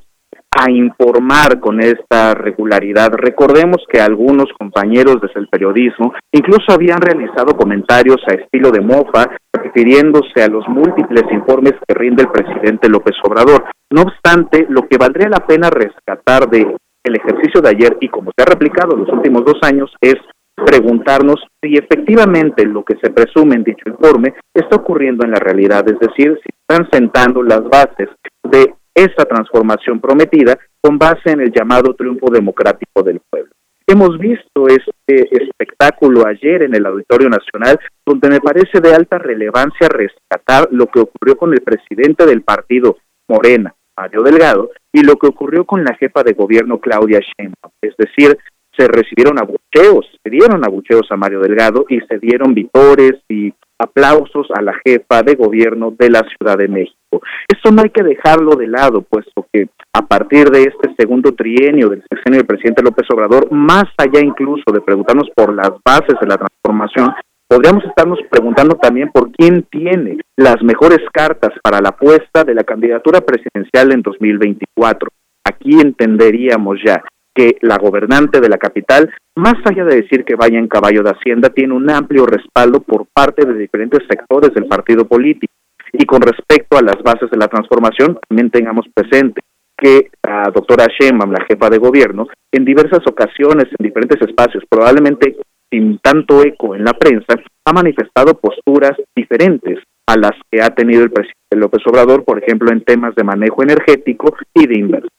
a 0.55 0.71
informar 0.71 1.59
con 1.59 1.81
esta 1.81 2.35
regularidad. 2.35 3.13
Recordemos 3.13 3.79
que 3.91 4.01
algunos 4.01 4.47
compañeros 4.57 5.21
desde 5.21 5.41
el 5.41 5.49
periodismo 5.49 6.15
incluso 6.33 6.73
habían 6.73 7.01
realizado 7.01 7.57
comentarios 7.57 8.19
a 8.29 8.35
estilo 8.35 8.71
de 8.71 8.81
mofa 8.81 9.31
refiriéndose 9.53 10.43
a 10.43 10.49
los 10.49 10.67
múltiples 10.69 11.25
informes 11.33 11.73
que 11.87 11.95
rinde 11.95 12.23
el 12.23 12.31
presidente 12.31 12.89
López 12.89 13.17
Obrador. 13.25 13.65
No 13.91 14.03
obstante, 14.03 14.67
lo 14.69 14.87
que 14.89 14.97
valdría 14.97 15.29
la 15.29 15.47
pena 15.47 15.71
rescatar 15.71 16.49
de 16.49 16.77
el 17.05 17.17
ejercicio 17.17 17.61
de 17.61 17.69
ayer 17.69 17.97
y 18.01 18.09
como 18.09 18.31
se 18.37 18.43
ha 18.43 18.47
replicado 18.47 18.95
en 18.95 19.01
los 19.01 19.13
últimos 19.13 19.45
dos 19.45 19.59
años 19.63 19.91
es 20.01 20.17
preguntarnos 20.55 21.37
si 21.61 21.75
efectivamente 21.75 22.65
lo 22.65 22.85
que 22.85 22.97
se 23.03 23.11
presume 23.11 23.57
en 23.57 23.65
dicho 23.65 23.89
informe 23.89 24.35
está 24.55 24.77
ocurriendo 24.77 25.25
en 25.25 25.33
la 25.33 25.39
realidad, 25.39 25.85
es 25.89 25.99
decir, 25.99 26.39
si 26.43 26.49
están 26.61 26.89
sentando 26.91 27.43
las 27.43 27.63
bases 27.65 28.09
de 28.45 28.75
esa 28.95 29.25
transformación 29.25 30.01
prometida 30.01 30.59
con 30.81 30.99
base 30.99 31.31
en 31.31 31.41
el 31.41 31.53
llamado 31.53 31.95
triunfo 31.95 32.31
democrático 32.31 33.03
del 33.03 33.21
pueblo. 33.29 33.51
Hemos 33.87 34.19
visto 34.19 34.67
este 34.67 35.45
espectáculo 35.45 36.27
ayer 36.27 36.63
en 36.63 36.75
el 36.75 36.87
Auditorio 36.87 37.29
Nacional, 37.29 37.79
donde 38.07 38.31
me 38.31 38.41
parece 38.41 38.81
de 38.81 38.95
alta 38.95 39.19
relevancia 39.19 39.89
rescatar 39.89 40.69
lo 40.71 40.87
que 40.87 41.01
ocurrió 41.01 41.37
con 41.37 41.53
el 41.53 41.61
presidente 41.61 42.25
del 42.25 42.43
partido 42.43 42.97
Morena, 43.29 43.75
Mario 43.97 44.23
Delgado, 44.23 44.71
y 44.91 45.03
lo 45.03 45.17
que 45.17 45.27
ocurrió 45.27 45.67
con 45.67 45.85
la 45.85 45.95
jefa 45.97 46.23
de 46.23 46.33
gobierno 46.33 46.79
Claudia 46.79 47.21
Sheinbaum. 47.21 47.73
Es 47.83 47.95
decir, 47.99 48.39
se 48.77 48.89
recibieron 48.89 49.39
abucheos, 49.39 50.07
se 50.23 50.31
dieron 50.31 50.65
abucheos 50.65 51.07
a 51.11 51.17
Mario 51.17 51.41
Delgado 51.41 51.85
y 51.89 52.01
se 52.01 52.19
dieron 52.19 52.55
vitores 52.55 53.21
y 53.29 53.53
aplausos 53.79 54.47
a 54.55 54.63
la 54.63 54.75
jefa 54.85 55.23
de 55.23 55.35
gobierno 55.35 55.93
de 55.99 56.11
la 56.11 56.23
Ciudad 56.37 56.57
de 56.57 56.69
México. 56.69 57.21
Esto 57.49 57.71
no 57.71 57.83
hay 57.83 57.91
que 57.91 58.03
dejarlo 58.03 58.57
de 58.57 58.67
lado, 58.67 59.03
puesto 59.03 59.47
que 59.53 59.69
a 59.93 60.03
partir 60.03 60.51
de 60.51 60.63
este 60.63 60.95
segundo 60.99 61.33
trienio 61.33 61.89
del 61.89 62.03
sexenio 62.09 62.39
del 62.39 62.47
presidente 62.47 62.83
López 62.83 63.07
Obrador, 63.13 63.51
más 63.53 63.85
allá 63.99 64.21
incluso 64.21 64.65
de 64.73 64.81
preguntarnos 64.81 65.29
por 65.35 65.55
las 65.55 65.71
bases 65.85 66.19
de 66.21 66.27
la 66.27 66.39
transformación, 66.39 67.15
podríamos 67.49 67.85
estarnos 67.85 68.19
preguntando 68.31 68.77
también 68.77 69.11
por 69.13 69.31
quién 69.33 69.65
tiene 69.71 70.19
las 70.37 70.63
mejores 70.63 71.01
cartas 71.13 71.51
para 71.63 71.81
la 71.81 71.91
apuesta 71.91 72.45
de 72.45 72.55
la 72.55 72.65
candidatura 72.65 73.21
presidencial 73.21 73.93
en 73.93 74.03
2024. 74.03 75.09
Aquí 75.45 75.81
entenderíamos 75.81 76.79
ya 76.85 77.03
que 77.35 77.57
la 77.63 77.79
gobernante 77.79 78.41
de 78.41 78.49
la 78.49 78.59
capital, 78.59 79.13
más 79.37 79.55
allá 79.65 79.85
de 79.85 80.03
decir 80.03 80.25
que 80.25 80.37
vaya 80.37 80.59
en 80.59 80.69
caballo 80.69 81.03
de 81.03 81.11
Hacienda, 81.11 81.51
tiene 81.51 81.75
un 81.75 81.91
amplio 81.91 82.27
respaldo 82.27 82.81
por 82.81 83.07
parte 83.13 83.45
de 83.45 83.55
diferentes 83.55 84.03
sectores 84.09 84.55
del 84.55 84.67
partido 84.67 85.07
político. 85.07 85.53
Y 85.93 86.05
con 86.07 86.23
respecto 86.23 86.77
a 86.77 86.83
las 86.83 87.03
bases 87.03 87.31
de 87.31 87.37
la 87.37 87.49
transformación, 87.49 88.19
también 88.29 88.51
tengamos 88.51 88.87
presente 88.95 89.43
que 89.77 90.11
la 90.23 90.51
doctora 90.55 90.87
Sheinbaum, 90.87 91.33
la 91.33 91.45
jefa 91.49 91.69
de 91.69 91.79
gobierno, 91.79 92.29
en 92.53 92.65
diversas 92.65 93.01
ocasiones, 93.07 93.67
en 93.79 93.85
diferentes 93.85 94.21
espacios, 94.23 94.65
probablemente 94.69 95.37
sin 95.71 95.99
tanto 95.99 96.43
eco 96.43 96.75
en 96.75 96.85
la 96.85 96.93
prensa, 96.93 97.35
ha 97.67 97.73
manifestado 97.73 98.39
posturas 98.39 98.93
diferentes 99.15 99.79
a 100.07 100.17
las 100.17 100.33
que 100.51 100.63
ha 100.63 100.71
tenido 100.71 101.03
el 101.03 101.11
presidente 101.11 101.57
López 101.57 101.83
Obrador, 101.87 102.25
por 102.25 102.43
ejemplo, 102.43 102.71
en 102.71 102.85
temas 102.85 103.15
de 103.15 103.25
manejo 103.25 103.63
energético 103.63 104.37
y 104.55 104.67
de 104.67 104.79
inversión. 104.79 105.14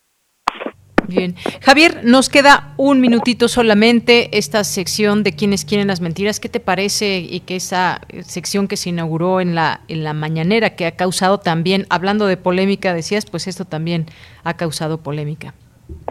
Bien. 1.08 1.36
Javier, 1.62 2.02
nos 2.04 2.30
queda 2.30 2.74
un 2.78 3.02
minutito 3.02 3.48
solamente 3.48 4.38
esta 4.38 4.64
sección 4.64 5.24
de 5.24 5.34
quienes 5.34 5.66
quieren 5.66 5.88
las 5.88 6.02
mentiras. 6.02 6.40
¿Qué 6.40 6.50
te 6.50 6.60
parece 6.60 7.20
y 7.20 7.42
que 7.42 7.56
esa 7.56 8.02
sección 8.22 8.68
que 8.68 8.78
se 8.78 8.90
inauguró 8.90 9.42
en 9.42 9.56
la, 9.56 9.82
en 9.88 10.04
la 10.04 10.14
mañanera 10.14 10.76
que 10.76 10.86
ha 10.86 10.92
causado 10.92 11.40
también, 11.40 11.86
hablando 11.90 12.28
de 12.28 12.38
polémica, 12.38 12.94
decías, 12.94 13.26
pues 13.26 13.48
esto 13.48 13.66
también 13.66 14.06
ha 14.44 14.56
causado 14.56 15.00
polémica? 15.00 15.54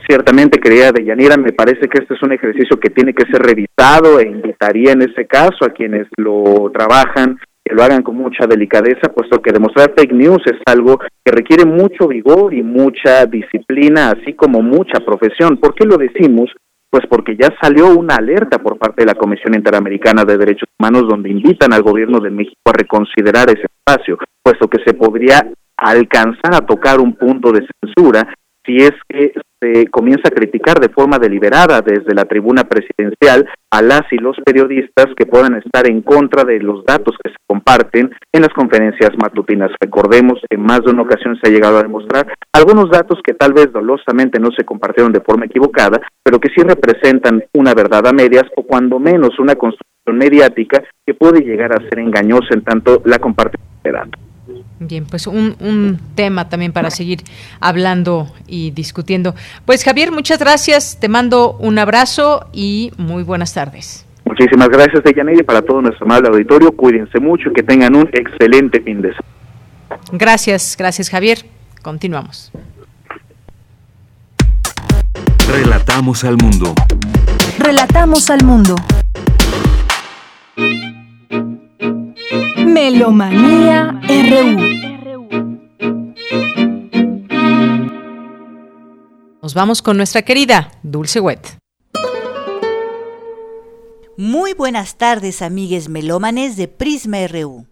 Ciertamente, 0.07 0.61
querida 0.61 0.93
Deyanira, 0.93 1.37
me 1.37 1.53
parece 1.53 1.89
que 1.89 2.03
este 2.03 2.15
es 2.15 2.23
un 2.23 2.33
ejercicio 2.33 2.79
que 2.79 2.91
tiene 2.91 3.13
que 3.13 3.25
ser 3.27 3.43
revisado 3.43 4.21
e 4.21 4.29
invitaría 4.29 4.93
en 4.93 5.03
ese 5.03 5.27
caso 5.27 5.65
a 5.65 5.71
quienes 5.71 6.07
lo 6.17 6.71
trabajan 6.73 7.39
que 7.65 7.75
lo 7.75 7.83
hagan 7.83 8.03
con 8.03 8.17
mucha 8.17 8.47
delicadeza, 8.47 9.13
puesto 9.15 9.41
que 9.41 9.53
demostrar 9.53 9.95
fake 9.97 10.13
news 10.13 10.43
es 10.47 10.61
algo 10.67 10.99
que 10.99 11.33
requiere 11.33 11.65
mucho 11.65 12.07
vigor 12.07 12.53
y 12.53 12.63
mucha 12.63 13.25
disciplina, 13.27 14.11
así 14.11 14.35
como 14.35 14.61
mucha 14.61 15.01
profesión. 15.01 15.57
¿Por 15.57 15.75
qué 15.75 15.87
lo 15.87 15.97
decimos? 15.97 16.51
Pues 16.91 17.07
porque 17.09 17.37
ya 17.37 17.49
salió 17.61 17.89
una 17.97 18.17
alerta 18.17 18.59
por 18.59 18.79
parte 18.79 19.03
de 19.03 19.07
la 19.07 19.15
Comisión 19.15 19.55
Interamericana 19.55 20.25
de 20.25 20.37
Derechos 20.37 20.69
Humanos 20.79 21.09
donde 21.09 21.31
invitan 21.31 21.73
al 21.73 21.83
gobierno 21.83 22.21
de 22.21 22.31
México 22.31 22.61
a 22.67 22.73
reconsiderar 22.73 23.49
ese 23.49 23.67
espacio, 23.67 24.19
puesto 24.43 24.69
que 24.69 24.83
se 24.85 24.95
podría 24.95 25.43
alcanzar 25.77 26.55
a 26.55 26.67
tocar 26.67 27.01
un 27.01 27.15
punto 27.15 27.51
de 27.51 27.67
censura 27.81 28.29
si 28.65 28.77
es 28.77 28.93
que 29.09 29.33
se 29.61 29.87
comienza 29.89 30.29
a 30.29 30.35
criticar 30.35 30.79
de 30.81 30.89
forma 30.89 31.19
deliberada 31.19 31.81
desde 31.81 32.15
la 32.15 32.25
tribuna 32.25 32.65
presidencial 32.65 33.47
a 33.71 33.83
las 33.83 34.03
y 34.11 34.17
los 34.17 34.37
periodistas 34.45 35.07
que 35.17 35.27
puedan 35.27 35.55
estar 35.57 35.89
en 35.89 36.03
contra 36.03 36.45
de 36.45 36.61
los 36.61 36.85
datos 36.85 37.17
que 37.23 37.31
se 37.31 37.37
comparten 37.47 38.11
en 38.33 38.43
las 38.43 38.53
conferencias 38.53 39.11
matutinas. 39.17 39.71
Recordemos 39.81 40.41
que 40.49 40.57
más 40.57 40.81
de 40.85 40.91
una 40.91 41.03
ocasión 41.03 41.37
se 41.37 41.49
ha 41.49 41.53
llegado 41.53 41.79
a 41.79 41.83
demostrar 41.83 42.27
algunos 42.53 42.91
datos 42.91 43.19
que 43.25 43.35
tal 43.35 43.53
vez 43.53 43.73
dolosamente 43.73 44.39
no 44.39 44.51
se 44.57 44.65
compartieron 44.65 45.13
de 45.13 45.21
forma 45.21 45.47
equivocada, 45.47 46.01
pero 46.23 46.39
que 46.39 46.49
sí 46.49 46.63
representan 46.63 47.45
una 47.55 47.75
verdad 47.75 48.07
a 48.07 48.13
medias 48.13 48.45
o 48.57 48.63
cuando 48.63 48.99
menos 48.99 49.39
una 49.39 49.55
construcción 49.55 50.19
mediática 50.19 50.83
que 51.07 51.15
puede 51.15 51.41
llegar 51.41 51.73
a 51.73 51.89
ser 51.89 51.99
engañosa 51.99 52.49
en 52.53 52.63
tanto 52.63 53.03
la 53.05 53.19
compartición 53.19 53.69
de 53.83 53.93
datos. 53.93 54.24
Bien, 54.81 55.07
pues 55.07 55.27
un, 55.27 55.57
un, 55.61 56.01
tema 56.15 56.49
también 56.49 56.73
para 56.73 56.91
seguir 56.91 57.23
hablando 57.61 58.33
y 58.47 58.73
discutiendo. 58.73 59.35
Pues 59.65 59.85
Javier, 59.85 60.11
muchas 60.11 60.39
gracias, 60.39 60.99
te 61.01 61.09
mando 61.09 61.57
un 61.61 61.79
abrazo 61.79 62.49
y 62.53 62.93
muy 62.97 63.23
buenas 63.23 63.55
tardes. 63.55 64.05
Muchísimas 64.25 64.69
gracias, 64.69 65.05
Deyanira, 65.05 65.41
y 65.41 65.45
para 65.45 65.63
todo 65.63 65.81
nuestro 65.81 66.07
amable 66.07 66.29
auditorio, 66.29 66.73
cuídense 66.73 67.21
mucho 67.21 67.51
y 67.51 67.53
que 67.53 67.63
tengan 67.63 67.95
un 67.95 68.09
excelente 68.13 68.81
fin 68.81 69.01
de 69.01 69.11
semana. 69.11 70.03
Gracias, 70.13 70.77
gracias 70.77 71.09
Javier. 71.09 71.39
Continuamos. 71.83 72.51
Relatamos 75.47 76.25
al 76.25 76.37
mundo. 76.37 76.75
Relatamos 77.59 78.31
al 78.31 78.45
mundo. 78.45 78.75
Melomanía 82.67 84.01
RU. 84.31 84.75
Nos 89.43 89.55
vamos 89.55 89.83
con 89.83 89.97
nuestra 89.97 90.23
querida 90.23 90.71
Dulce 90.83 91.21
Wet. 91.21 91.59
Muy 94.17 94.55
buenas 94.55 94.97
tardes, 94.97 95.43
amigues 95.43 95.89
melómanes 95.89 96.57
de 96.57 96.69
Prisma 96.69 97.27
RU. 97.27 97.67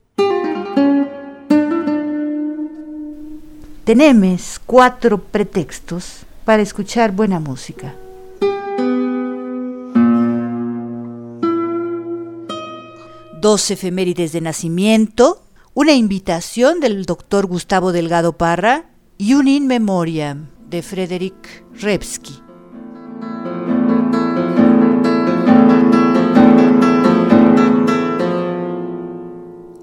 Tenemos 3.85 4.61
cuatro 4.65 5.19
pretextos 5.19 6.25
para 6.45 6.63
escuchar 6.63 7.13
buena 7.13 7.41
música. 7.41 7.95
Dos 13.43 13.73
efemérides 13.73 14.31
de 14.31 14.41
nacimiento, 14.41 15.43
una 15.75 15.95
invitación 15.95 16.79
del 16.79 17.05
doctor 17.07 17.47
Gustavo 17.47 17.91
Delgado 17.91 18.39
Parra 18.39 18.93
y 19.19 19.35
un 19.35 19.49
in 19.49 19.67
memoriam 19.67 20.51
de 20.71 20.81
Frederick 20.81 21.65
Rebsky. 21.75 22.39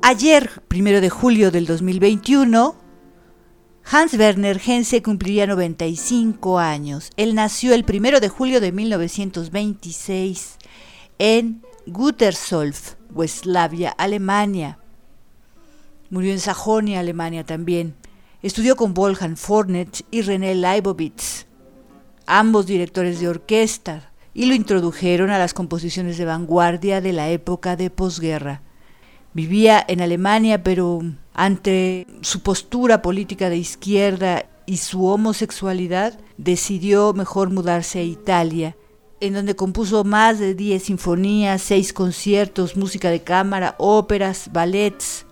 Ayer, 0.03 0.63
primero 0.69 1.01
de 1.01 1.09
julio 1.09 1.51
del 1.51 1.65
2021, 1.65 2.77
Hans 3.83 4.13
Werner 4.13 4.61
Hense 4.65 5.03
cumpliría 5.03 5.47
95 5.47 6.59
años. 6.59 7.09
Él 7.17 7.35
nació 7.35 7.73
el 7.73 7.83
primero 7.83 8.21
de 8.21 8.29
julio 8.29 8.61
de 8.61 8.71
1926 8.71 10.57
en 11.17 11.61
Gütersloh, 11.87 12.98
Westlavia, 13.13 13.89
Alemania. 13.91 14.79
Murió 16.09 16.31
en 16.31 16.39
Sajonia, 16.39 16.99
Alemania 16.99 17.45
también. 17.45 17.95
Estudió 18.41 18.75
con 18.75 18.93
Wolfgang 18.93 19.35
Fornet 19.35 20.05
y 20.11 20.21
René 20.21 20.55
Leibowitz, 20.55 21.45
ambos 22.25 22.65
directores 22.65 23.19
de 23.19 23.27
orquesta, 23.27 24.11
y 24.33 24.45
lo 24.45 24.53
introdujeron 24.53 25.31
a 25.31 25.39
las 25.39 25.53
composiciones 25.53 26.17
de 26.17 26.25
vanguardia 26.25 27.01
de 27.01 27.13
la 27.13 27.29
época 27.29 27.75
de 27.75 27.89
posguerra. 27.89 28.61
Vivía 29.33 29.83
en 29.87 30.01
Alemania, 30.01 30.63
pero 30.63 31.01
ante 31.33 32.07
su 32.21 32.41
postura 32.41 33.01
política 33.01 33.49
de 33.49 33.57
izquierda 33.57 34.45
y 34.65 34.77
su 34.77 35.05
homosexualidad, 35.05 36.19
decidió 36.37 37.13
mejor 37.13 37.49
mudarse 37.49 37.99
a 37.99 38.03
Italia 38.03 38.75
en 39.21 39.33
donde 39.33 39.55
compuso 39.55 40.03
más 40.03 40.39
de 40.39 40.55
10 40.55 40.83
sinfonías, 40.83 41.61
6 41.63 41.93
conciertos, 41.93 42.77
música 42.77 43.09
de 43.09 43.21
cámara, 43.21 43.75
óperas, 43.77 44.49
ballets. 44.53 45.25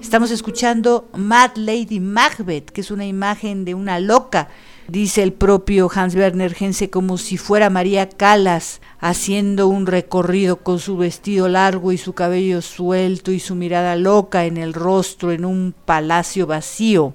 Estamos 0.00 0.30
escuchando 0.30 1.08
Mad 1.14 1.56
Lady 1.56 2.00
Macbeth, 2.00 2.70
que 2.70 2.80
es 2.80 2.90
una 2.90 3.04
imagen 3.04 3.64
de 3.66 3.74
una 3.74 4.00
loca, 4.00 4.48
dice 4.88 5.22
el 5.22 5.32
propio 5.32 5.90
Hans 5.92 6.14
Werner 6.14 6.56
Hense, 6.58 6.88
como 6.88 7.18
si 7.18 7.36
fuera 7.36 7.68
María 7.68 8.08
Calas 8.08 8.80
haciendo 9.00 9.68
un 9.68 9.86
recorrido 9.86 10.62
con 10.62 10.78
su 10.78 10.96
vestido 10.96 11.48
largo 11.48 11.92
y 11.92 11.98
su 11.98 12.14
cabello 12.14 12.62
suelto 12.62 13.32
y 13.32 13.40
su 13.40 13.54
mirada 13.56 13.96
loca 13.96 14.46
en 14.46 14.56
el 14.56 14.72
rostro 14.72 15.32
en 15.32 15.44
un 15.44 15.74
palacio 15.84 16.46
vacío 16.46 17.12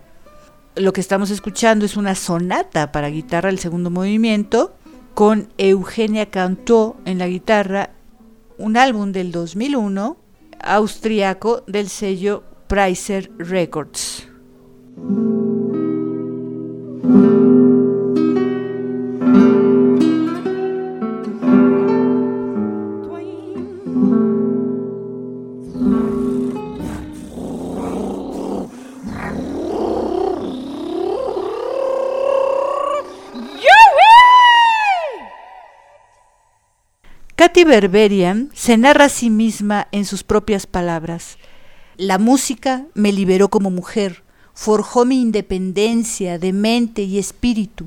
lo 0.75 0.93
que 0.93 1.01
estamos 1.01 1.31
escuchando 1.31 1.85
es 1.85 1.97
una 1.97 2.15
sonata 2.15 2.91
para 2.91 3.09
guitarra, 3.09 3.49
el 3.49 3.59
segundo 3.59 3.89
movimiento, 3.89 4.73
con 5.13 5.49
Eugenia 5.57 6.29
Cantó 6.29 6.95
en 7.05 7.17
la 7.17 7.27
guitarra, 7.27 7.91
un 8.57 8.77
álbum 8.77 9.11
del 9.11 9.31
2001, 9.31 10.17
austriaco 10.59 11.63
del 11.67 11.89
sello 11.89 12.43
Pricer 12.67 13.31
Records. 13.37 14.27
Katy 37.41 37.63
Berberian 37.63 38.51
se 38.53 38.77
narra 38.77 39.05
a 39.05 39.09
sí 39.09 39.31
misma 39.31 39.87
en 39.91 40.05
sus 40.05 40.23
propias 40.23 40.67
palabras. 40.67 41.39
La 41.97 42.19
música 42.19 42.85
me 42.93 43.11
liberó 43.11 43.49
como 43.49 43.71
mujer, 43.71 44.23
forjó 44.53 45.05
mi 45.05 45.19
independencia 45.19 46.37
de 46.37 46.53
mente 46.53 47.01
y 47.01 47.17
espíritu. 47.17 47.85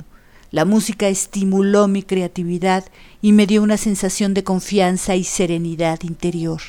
La 0.50 0.64
música 0.64 1.06
estimuló 1.06 1.86
mi 1.86 2.02
creatividad 2.02 2.84
y 3.22 3.30
me 3.30 3.46
dio 3.46 3.62
una 3.62 3.76
sensación 3.76 4.34
de 4.34 4.42
confianza 4.42 5.14
y 5.14 5.22
serenidad 5.22 6.02
interior. 6.02 6.60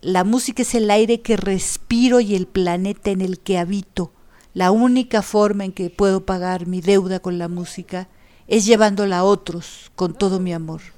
La 0.00 0.24
música 0.24 0.62
es 0.62 0.74
el 0.74 0.90
aire 0.90 1.20
que 1.20 1.36
respiro 1.36 2.20
y 2.20 2.34
el 2.34 2.46
planeta 2.46 3.10
en 3.10 3.20
el 3.20 3.40
que 3.40 3.58
habito. 3.58 4.10
La 4.54 4.70
única 4.70 5.20
forma 5.20 5.66
en 5.66 5.72
que 5.72 5.90
puedo 5.90 6.24
pagar 6.24 6.66
mi 6.66 6.80
deuda 6.80 7.20
con 7.20 7.36
la 7.36 7.48
música 7.48 8.08
es 8.48 8.64
llevándola 8.64 9.18
a 9.18 9.24
otros 9.24 9.92
con 9.96 10.14
todo 10.14 10.40
mi 10.40 10.54
amor. 10.54 10.95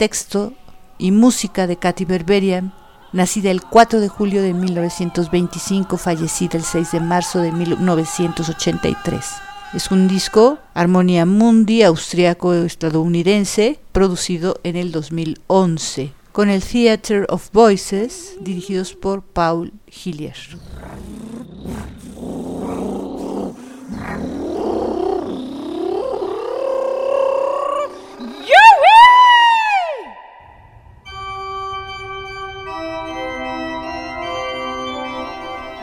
texto 0.01 0.55
y 0.99 1.13
música 1.13 1.69
de 1.69 1.77
Katy 1.77 2.05
Berberian, 2.05 2.75
nacida 3.13 3.53
el 3.53 3.63
4 3.63 4.01
de 4.01 4.09
julio 4.09 4.43
de 4.43 4.55
1925, 4.55 5.97
fallecida 5.97 6.59
el 6.59 6.65
6 6.65 6.91
de 6.91 7.01
marzo 7.01 7.39
de 7.39 7.53
1983. 7.53 9.25
Es 9.73 9.93
un 9.93 10.09
disco 10.09 10.59
Armonia 10.75 11.27
Mundi 11.27 11.85
austriaco-estadounidense 11.85 13.79
producido 13.93 14.59
en 14.65 14.75
el 14.75 14.91
2011 14.91 16.13
con 16.33 16.49
el 16.49 16.63
Theater 16.63 17.27
of 17.29 17.51
Voices 17.53 18.37
dirigidos 18.41 18.95
por 18.95 19.23
Paul 19.23 19.73
Hillier. 19.87 20.37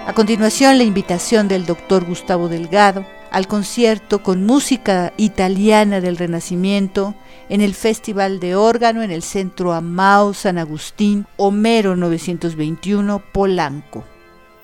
A 0.05 0.13
continuación, 0.13 0.79
la 0.79 0.83
invitación 0.83 1.47
del 1.47 1.67
doctor 1.67 2.03
Gustavo 2.03 2.49
Delgado 2.49 3.05
al 3.31 3.47
concierto 3.47 4.23
con 4.23 4.43
música 4.43 5.13
italiana 5.17 6.01
del 6.01 6.17
Renacimiento 6.17 7.13
en 7.49 7.61
el 7.61 7.73
Festival 7.73 8.39
de 8.39 8.55
Órgano 8.55 9.01
en 9.01 9.11
el 9.11 9.23
Centro 9.23 9.73
Amao 9.73 10.33
San 10.33 10.57
Agustín, 10.57 11.25
Homero 11.35 11.95
921, 11.95 13.21
Polanco. 13.33 14.05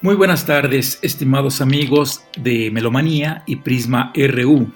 Muy 0.02 0.16
buenas 0.16 0.45
tardes, 0.45 0.99
estimados 1.02 1.62
amigos 1.62 2.24
de 2.38 2.70
Melomanía 2.72 3.44
y 3.48 3.57
Prisma 3.57 4.14
RU. 4.16 4.72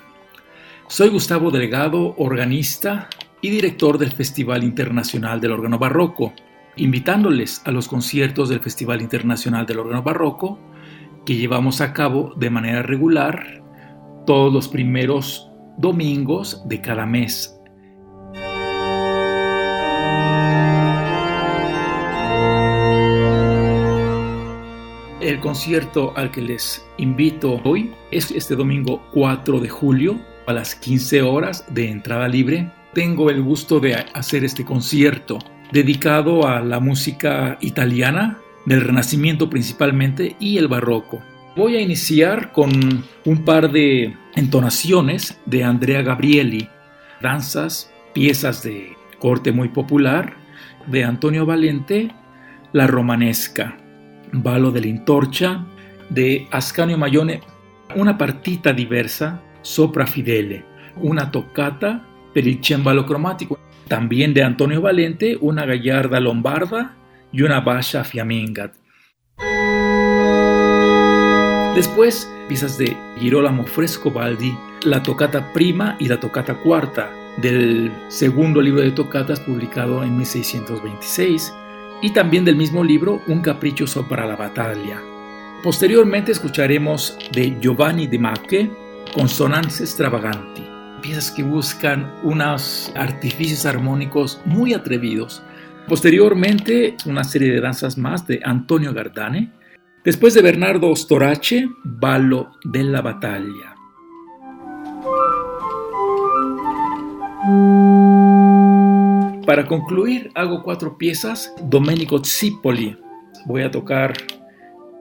Soy 0.88 1.10
Gustavo 1.10 1.52
Delgado, 1.52 2.15
organista 2.18 3.07
y 3.41 3.52
director 3.52 3.98
del 3.99 4.11
Festival 4.11 4.64
Internacional 4.64 5.40
del 5.40 5.52
Órgano 5.52 5.77
Barroco 5.77 6.34
invitándoles 6.80 7.61
a 7.65 7.72
los 7.72 7.88
conciertos 7.88 8.49
del 8.49 8.61
Festival 8.61 9.02
Internacional 9.02 9.65
del 9.65 9.80
Órgano 9.80 10.02
Barroco 10.02 10.60
que 11.26 11.36
llevamos 11.36 11.81
a 11.81 11.94
cabo 11.94 12.34
de 12.38 12.49
manera 12.49 12.81
regular 12.81 13.61
todos 14.26 14.53
los 14.53 14.68
primeros 14.68 15.49
domingos 15.77 16.68
de 16.68 16.81
cada 16.81 17.06
mes. 17.06 17.59
Concierto 25.40 26.14
al 26.18 26.32
que 26.32 26.41
les 26.41 26.86
invito 26.98 27.61
hoy 27.64 27.91
es 28.11 28.30
este 28.32 28.56
domingo 28.56 29.02
4 29.14 29.60
de 29.60 29.70
julio 29.70 30.20
a 30.48 30.53
las 30.53 30.76
15 30.76 31.22
horas 31.22 31.66
de 31.74 31.90
entrada 31.90 32.28
libre. 32.28 32.72
Tengo 32.94 33.30
el 33.30 33.41
gusto 33.41 33.80
de 33.80 33.95
hacer 33.95 34.44
este 34.44 34.66
concierto 34.66 35.40
dedicado 35.72 36.45
a 36.48 36.60
la 36.60 36.80
música 36.80 37.57
italiana, 37.61 38.38
del 38.66 38.82
Renacimiento 38.82 39.49
principalmente, 39.49 40.36
y 40.40 40.57
el 40.57 40.68
Barroco. 40.68 41.22
Voy 41.56 41.78
a 41.78 41.82
iniciar 41.82 42.52
con 42.52 43.03
un 43.26 43.45
par 43.45 43.72
de 43.72 44.16
entonaciones 44.36 45.40
de 45.45 45.64
Andrea 45.64 46.02
Gabrieli, 46.02 46.68
danzas, 47.22 47.94
piezas 48.14 48.61
de 48.64 48.94
corte 49.20 49.52
muy 49.52 49.70
popular, 49.70 50.36
de 50.88 51.03
Antonio 51.06 51.45
Valente, 51.45 52.11
La 52.74 52.88
Romanesca, 52.88 53.78
Balo 54.31 54.72
de 54.72 54.81
la 54.81 54.88
Intorcha, 54.88 55.65
de 56.10 56.47
Ascanio 56.51 56.97
Mayone, 56.97 57.41
una 57.95 58.18
partita 58.18 58.72
diversa, 58.73 59.41
Sopra 59.61 60.06
Fidele, 60.06 60.64
una 60.97 61.30
toccata 61.30 62.06
per 62.34 62.45
il 62.47 62.60
cembalo 62.61 63.06
cromatico, 63.06 63.57
también 63.88 64.34
de 64.34 64.43
Antonio 64.43 64.81
Valente, 64.81 65.38
una 65.41 65.65
gallarda 65.65 66.19
lombarda 66.19 66.95
y 67.31 67.41
una 67.41 67.60
basha 67.60 68.03
fiamminga. 68.03 68.72
Después, 71.76 72.30
piezas 72.47 72.77
de 72.77 72.95
Girolamo 73.19 73.64
Frescobaldi, 73.65 74.53
la 74.84 75.01
tocata 75.01 75.53
prima 75.53 75.95
y 75.99 76.07
la 76.07 76.19
tocata 76.19 76.56
cuarta 76.56 77.10
del 77.38 77.91
segundo 78.10 78.61
libro 78.61 78.81
de 78.81 78.91
tocatas 78.91 79.39
publicado 79.39 80.03
en 80.03 80.18
1626 80.18 81.53
y 82.01 82.11
también 82.11 82.45
del 82.45 82.55
mismo 82.55 82.84
libro 82.84 83.21
Un 83.27 83.41
caprichoso 83.41 84.07
para 84.07 84.26
la 84.26 84.35
batalla. 84.35 85.01
Posteriormente 85.63 86.31
escucharemos 86.31 87.17
de 87.31 87.57
Giovanni 87.59 88.07
de 88.07 88.19
Macche 88.19 88.69
Consonanze 89.13 89.85
Stravaganti 89.85 90.69
piezas 90.99 91.31
que 91.31 91.43
buscan 91.43 92.11
unos 92.23 92.91
artificios 92.95 93.65
armónicos 93.65 94.41
muy 94.45 94.73
atrevidos. 94.73 95.41
Posteriormente, 95.88 96.95
una 97.05 97.23
serie 97.23 97.51
de 97.51 97.61
danzas 97.61 97.97
más 97.97 98.27
de 98.27 98.39
Antonio 98.43 98.93
Gardane. 98.93 99.51
Después 100.03 100.34
de 100.34 100.41
Bernardo 100.41 100.95
Storace, 100.95 101.67
Ballo 101.84 102.51
della 102.63 103.01
Battaglia. 103.01 103.76
Para 109.49 109.65
concluir, 109.65 110.30
hago 110.35 110.61
cuatro 110.61 110.95
piezas. 110.95 111.51
Domenico 111.63 112.23
Zipoli. 112.23 112.95
Voy 113.47 113.63
a 113.63 113.71
tocar 113.71 114.13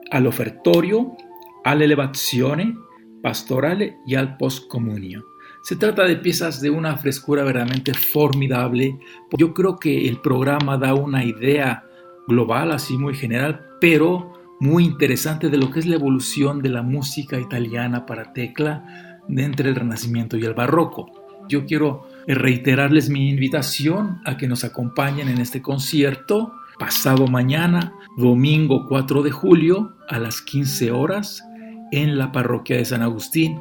al 0.09 0.25
ofertorio, 0.25 1.15
all'elevazione, 1.63 2.75
pastorale 3.21 3.99
y 4.07 4.15
al 4.15 4.37
postcomunio. 4.37 5.23
Se 5.61 5.75
trata 5.75 6.03
de 6.05 6.15
piezas 6.15 6.61
de 6.61 6.71
una 6.71 6.97
frescura 6.97 7.43
verdaderamente 7.43 7.93
formidable. 7.93 8.97
Yo 9.37 9.53
creo 9.53 9.77
que 9.77 10.07
el 10.07 10.19
programa 10.19 10.79
da 10.79 10.95
una 10.95 11.23
idea 11.23 11.83
global, 12.27 12.71
así 12.71 12.97
muy 12.97 13.13
general, 13.13 13.63
pero 13.79 14.33
muy 14.59 14.83
interesante 14.83 15.49
de 15.49 15.59
lo 15.59 15.69
que 15.69 15.77
es 15.77 15.85
la 15.85 15.97
evolución 15.97 16.63
de 16.63 16.69
la 16.69 16.81
música 16.81 17.39
italiana 17.39 18.07
para 18.07 18.33
tecla 18.33 19.21
entre 19.29 19.69
el 19.69 19.75
Renacimiento 19.75 20.37
y 20.37 20.43
el 20.43 20.55
Barroco. 20.55 21.11
Yo 21.47 21.67
quiero 21.67 22.07
reiterarles 22.35 23.09
mi 23.09 23.29
invitación 23.29 24.21
a 24.25 24.37
que 24.37 24.47
nos 24.47 24.63
acompañen 24.63 25.29
en 25.29 25.39
este 25.39 25.61
concierto 25.61 26.53
pasado 26.77 27.27
mañana, 27.27 27.93
domingo 28.17 28.87
4 28.87 29.23
de 29.23 29.31
julio, 29.31 29.95
a 30.07 30.19
las 30.19 30.41
15 30.41 30.91
horas, 30.91 31.43
en 31.91 32.17
la 32.17 32.31
parroquia 32.31 32.77
de 32.77 32.85
San 32.85 33.01
Agustín, 33.01 33.59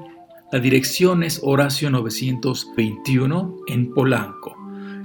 la 0.50 0.60
dirección 0.60 1.22
es 1.22 1.40
Horacio 1.42 1.90
921 1.90 3.56
en 3.66 3.92
Polanco. 3.92 4.56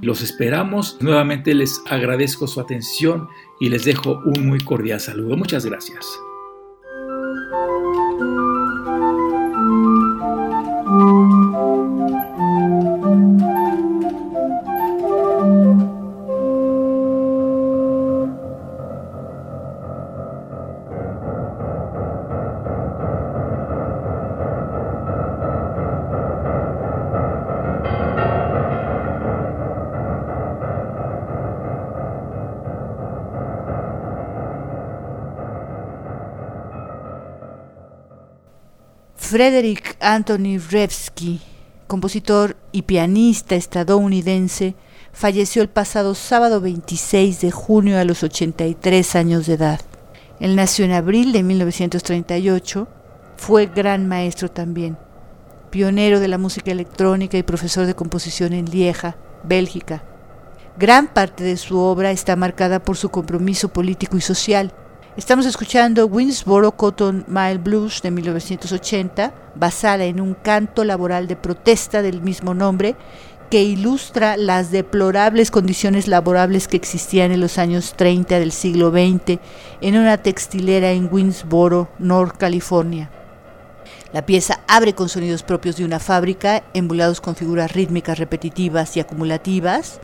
Los 0.01 0.21
esperamos. 0.21 0.97
Nuevamente 1.01 1.53
les 1.53 1.81
agradezco 1.89 2.47
su 2.47 2.61
atención 2.61 3.27
y 3.59 3.69
les 3.69 3.83
dejo 3.83 4.21
un 4.25 4.47
muy 4.47 4.59
cordial 4.59 4.99
saludo. 4.99 5.35
Muchas 5.35 5.65
gracias. 5.65 6.05
Frederick 39.33 39.97
Anthony 39.99 40.59
Revsky, 40.59 41.41
compositor 41.87 42.55
y 42.71 42.83
pianista 42.83 43.55
estadounidense, 43.55 44.75
falleció 45.11 45.63
el 45.63 45.69
pasado 45.69 46.13
sábado 46.13 46.61
26 46.61 47.41
de 47.41 47.49
junio 47.49 47.97
a 47.97 48.03
los 48.03 48.21
83 48.21 49.15
años 49.15 49.47
de 49.47 49.55
edad. 49.55 49.81
Él 50.39 50.55
nació 50.55 50.85
en 50.85 50.91
abril 50.91 51.31
de 51.31 51.41
1938, 51.41 52.87
fue 53.35 53.65
gran 53.65 54.07
maestro 54.07 54.51
también, 54.51 54.99
pionero 55.71 56.19
de 56.19 56.27
la 56.27 56.37
música 56.37 56.69
electrónica 56.69 57.35
y 57.35 57.41
profesor 57.41 57.87
de 57.87 57.95
composición 57.95 58.53
en 58.53 58.69
Lieja, 58.69 59.17
Bélgica. 59.43 60.03
Gran 60.77 61.07
parte 61.07 61.43
de 61.43 61.57
su 61.57 61.79
obra 61.79 62.11
está 62.11 62.35
marcada 62.35 62.83
por 62.83 62.97
su 62.97 63.09
compromiso 63.09 63.69
político 63.69 64.15
y 64.15 64.21
social, 64.21 64.73
Estamos 65.15 65.45
escuchando 65.45 66.07
Winsboro 66.07 66.71
Cotton 66.71 67.23
Mile 67.27 67.59
Blues 67.59 68.01
de 68.01 68.09
1980, 68.09 69.31
basada 69.53 70.05
en 70.05 70.19
un 70.19 70.33
canto 70.33 70.83
laboral 70.83 71.27
de 71.27 71.35
protesta 71.35 72.01
del 72.01 72.23
mismo 72.23 72.55
nombre, 72.55 72.95
que 73.51 73.61
ilustra 73.61 74.37
las 74.37 74.71
deplorables 74.71 75.51
condiciones 75.51 76.07
laborables 76.07 76.67
que 76.67 76.77
existían 76.77 77.31
en 77.31 77.41
los 77.41 77.59
años 77.59 77.93
30 77.95 78.39
del 78.39 78.51
siglo 78.51 78.89
XX 78.89 79.39
en 79.81 79.97
una 79.97 80.17
textilera 80.17 80.89
en 80.93 81.07
Winsboro, 81.11 81.89
North 81.99 82.37
California. 82.37 83.11
La 84.13 84.25
pieza 84.25 84.61
abre 84.67 84.95
con 84.95 85.09
sonidos 85.09 85.43
propios 85.43 85.75
de 85.77 85.85
una 85.85 85.99
fábrica, 85.99 86.63
embulados 86.73 87.21
con 87.21 87.35
figuras 87.35 87.71
rítmicas 87.71 88.17
repetitivas 88.17 88.97
y 88.97 89.01
acumulativas, 89.01 89.99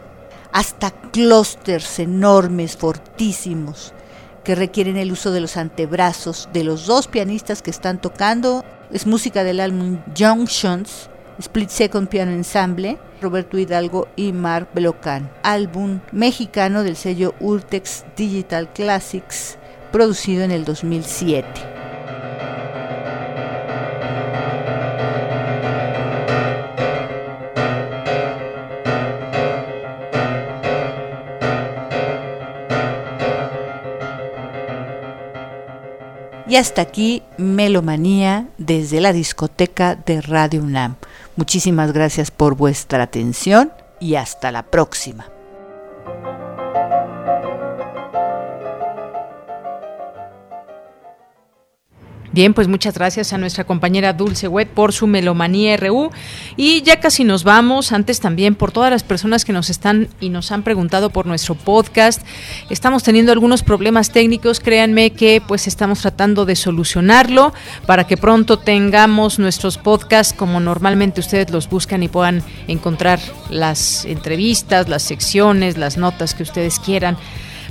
hasta 0.52 0.92
clústeres 0.92 1.98
enormes, 1.98 2.78
fortísimos, 2.78 3.94
que 4.50 4.56
requieren 4.56 4.98
el 4.98 5.12
uso 5.12 5.32
de 5.32 5.42
los 5.42 5.58
antebrazos 5.58 6.50
de 6.52 6.64
los 6.64 6.88
dos 6.88 7.08
pianistas 7.08 7.62
que 7.62 7.70
están 7.70 8.02
tocando 8.02 8.66
es 8.92 9.06
música 9.06 9.44
del 9.44 9.60
álbum 9.60 10.00
Junctions, 10.18 11.08
Split 11.38 11.70
Second 11.70 12.08
Piano 12.10 12.32
Ensemble, 12.32 12.98
Roberto 13.22 13.60
Hidalgo 13.60 14.08
y 14.16 14.34
Mark 14.34 14.70
Belocan, 14.74 15.30
álbum 15.44 16.00
mexicano 16.12 16.82
del 16.82 16.96
sello 16.96 17.36
Urtex 17.40 18.06
Digital 18.18 18.74
Classics, 18.74 19.60
producido 19.92 20.44
en 20.44 20.50
el 20.50 20.66
2007. 20.66 21.69
Y 36.50 36.56
hasta 36.56 36.82
aquí 36.82 37.22
Melomanía 37.38 38.48
desde 38.58 39.02
la 39.02 39.14
discoteca 39.14 39.94
de 39.94 40.20
Radio 40.20 40.64
UNAM. 40.64 40.96
Muchísimas 41.36 41.94
gracias 41.94 42.32
por 42.32 42.56
vuestra 42.56 43.04
atención 43.04 43.72
y 44.00 44.16
hasta 44.16 44.52
la 44.52 44.64
próxima. 44.64 45.28
Bien, 52.32 52.54
pues 52.54 52.68
muchas 52.68 52.94
gracias 52.94 53.34
a 53.34 53.40
nuestra 53.40 53.64
compañera 53.64 54.14
Dulce 54.14 54.48
Wet 54.48 54.70
por 54.70 54.94
su 54.94 55.08
Melomanía 55.08 55.76
RU. 55.78 56.12
Y 56.58 56.84
ya 56.84 57.00
casi 57.00 57.24
nos 57.24 57.44
vamos, 57.44 57.92
antes 57.92 58.20
también 58.20 58.54
por 58.54 58.72
todas 58.72 58.92
las 58.92 59.02
personas 59.02 59.46
que 59.46 59.52
nos 59.52 59.72
están 59.72 60.10
y 60.22 60.30
nos 60.30 60.52
han 60.52 60.62
preguntado 60.62 61.10
por 61.10 61.26
nuestro 61.26 61.56
podcast. 61.56 62.22
Estamos 62.70 63.02
teniendo 63.02 63.32
algunos 63.32 63.64
problemas 63.64 64.12
técnicos, 64.12 64.60
créanme 64.60 65.10
que 65.10 65.42
pues 65.46 65.66
estamos 65.66 66.02
tratando 66.02 66.46
de 66.46 66.56
solucionarlo 66.56 67.52
para 67.88 68.06
que 68.06 68.16
pronto 68.16 68.60
tengamos 68.60 69.40
nuestros 69.40 69.80
podcasts 69.80 70.32
como 70.32 70.60
normalmente 70.60 71.22
ustedes 71.22 71.50
los 71.50 71.68
buscan 71.68 72.04
y 72.04 72.10
puedan 72.10 72.44
encontrar 72.68 73.20
las 73.50 74.06
entrevistas, 74.06 74.88
las 74.88 75.02
secciones, 75.02 75.78
las 75.78 75.98
notas 75.98 76.36
que 76.36 76.44
ustedes 76.44 76.80
quieran. 76.80 77.18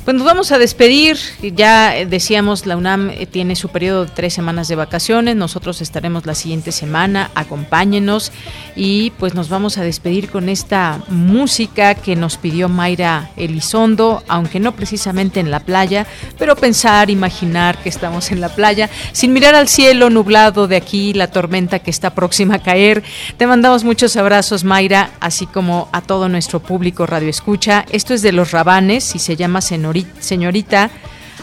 Pues 0.09 0.16
nos 0.16 0.24
vamos 0.24 0.52
a 0.52 0.59
despedir. 0.59 1.18
Ya 1.43 1.94
eh, 1.94 2.06
decíamos, 2.06 2.64
la 2.64 2.78
UNAM 2.78 3.10
eh, 3.10 3.26
tiene 3.26 3.55
su 3.56 3.68
periodo 3.68 4.06
de 4.06 4.10
tres 4.10 4.32
semanas 4.32 4.66
de 4.66 4.74
vacaciones. 4.74 5.36
Nosotros 5.36 5.82
estaremos 5.82 6.24
la 6.24 6.35
siguiente 6.35 6.72
semana. 6.72 7.30
Acompáñenos. 7.35 8.32
Y 8.74 9.10
pues 9.18 9.35
nos 9.35 9.51
vamos 9.51 9.76
a 9.76 9.82
despedir 9.82 10.30
con 10.30 10.48
esta 10.48 11.02
música 11.09 11.94
que 11.94 12.16
nos 12.16 12.39
pidió 12.39 12.70
Mayra 12.70 13.32
Elizondo, 13.36 14.22
aunque 14.28 14.60
no 14.60 14.74
precisamente 14.74 15.40
en 15.40 15.51
la 15.51 15.60
playa, 15.60 16.06
pero 16.39 16.56
pensar, 16.56 17.10
imaginar 17.10 17.76
que 17.76 17.90
estamos 17.90 18.30
en 18.30 18.40
la 18.40 18.48
playa, 18.48 18.89
sin 19.12 19.35
mirar 19.35 19.56
al 19.56 19.68
cielo 19.68 20.09
nublado 20.09 20.68
de 20.68 20.76
aquí, 20.76 21.12
la 21.12 21.30
tormenta 21.30 21.80
que 21.80 21.90
está 21.90 22.14
próxima 22.14 22.55
a 22.55 22.62
caer. 22.62 23.02
Te 23.36 23.47
mandamos 23.47 23.85
muchos 23.85 24.16
abrazos, 24.16 24.64
Mayra, 24.64 25.10
así 25.20 25.44
como 25.44 25.90
a 25.93 26.01
todo 26.01 26.30
nuestro 26.30 26.60
público 26.60 27.05
Radio 27.05 27.28
Escucha. 27.28 27.85
Esto 27.90 28.14
es 28.14 28.22
de 28.22 28.32
los 28.32 28.52
Rabanes 28.52 29.14
y 29.14 29.18
se 29.18 29.36
llama 29.36 29.60
Senor 29.60 29.98
señorita. 30.20 30.91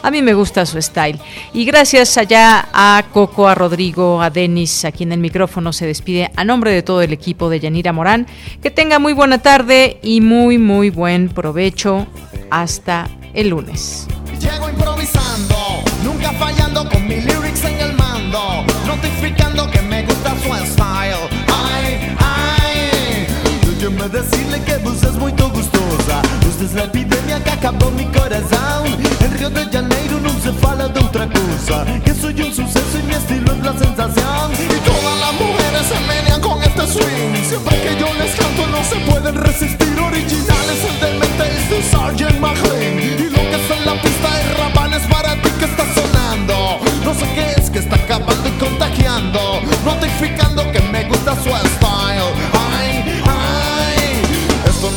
A 0.06 0.12
mí 0.12 0.22
me 0.22 0.36
gusta 0.36 0.68
su 0.68 0.80
style. 0.80 1.20
Y 1.52 1.66
gracias 1.66 2.16
allá 2.18 2.68
a 2.72 3.04
Coco, 3.12 3.48
a 3.48 3.56
Rodrigo, 3.56 4.22
a 4.22 4.30
Denis, 4.30 4.86
aquí 4.86 5.04
en 5.04 5.14
el 5.14 5.20
micrófono 5.20 5.74
se 5.74 5.88
despide 5.88 6.30
a 6.36 6.44
nombre 6.44 6.72
de 6.72 6.84
todo 6.84 7.02
el 7.02 7.12
equipo 7.12 7.50
de 7.50 7.60
Yanira 7.60 7.92
Morán. 7.92 8.28
Que 8.62 8.70
tenga 8.70 9.00
muy 9.00 9.14
buena 9.14 9.40
tarde 9.40 9.98
y 10.04 10.22
muy, 10.22 10.60
muy 10.60 10.92
buen 10.92 11.30
provecho. 11.30 12.06
Hasta 12.52 13.10
el 13.34 13.50
lunes. 13.50 14.08
Llego 14.40 14.70
improvisando, 14.70 15.56
nunca 16.04 16.32
fallando 16.34 16.88
con 16.88 17.08
lyrics 17.08 17.64
en 17.64 17.80
el 17.80 17.94
mando, 17.94 18.05
es 26.66 26.74
la 26.74 26.84
epidemia 26.84 27.44
que 27.44 27.52
acabó 27.52 27.92
mi 27.92 28.06
corazón. 28.06 28.86
En 29.20 29.38
Río 29.38 29.50
de 29.50 29.66
Janeiro 29.66 30.20
no 30.20 30.30
se 30.42 30.52
fala 30.54 30.88
de 30.88 31.00
otra 31.00 31.28
cosa. 31.28 31.86
Que 32.04 32.14
soy 32.14 32.42
un 32.42 32.54
suceso 32.54 32.98
y 33.00 33.04
mi 33.04 33.14
estilo 33.14 33.54
es 33.54 33.60
la 33.60 33.74
sensación. 33.74 34.52
Y 34.54 34.80
todas 34.90 35.20
las 35.20 35.34
mujeres 35.34 35.84
se 35.92 36.00
menean 36.12 36.42
con 36.42 36.62
este 36.64 36.88
swing. 36.88 37.36
Siempre 37.48 37.82
que 37.84 38.00
yo 38.00 38.08
les 38.16 38.36
canto 38.36 38.68
no 38.68 38.84
se 38.84 38.96
pueden 39.10 39.36
resistir. 39.36 40.00
Originales 40.00 40.80
el 40.90 41.00
demente 41.00 41.44
es 41.56 41.70
de 41.70 41.82
Sgt. 41.84 42.40
McLean. 42.40 43.00
Y 43.00 43.30
lo 43.30 43.42
que 43.50 43.56
es 43.62 43.72
en 43.78 43.86
la 43.86 44.02
pista 44.02 44.30
de 44.38 44.54
rabanes 44.56 45.04
para 45.04 45.34
ti 45.42 45.50
que 45.60 45.66
está 45.66 45.86
sonando. 45.94 46.80
No 47.04 47.14
sé 47.14 47.26
qué 47.36 47.62
es 47.62 47.70
que 47.70 47.80
está 47.80 47.96
acabando 47.96 48.48
y 48.48 48.52
contagiando. 48.64 49.62
Notificando 49.84 50.72
que 50.72 50.82
me 50.82 51.04
gusta 51.06 51.36
su 51.44 51.50
style. 51.50 52.05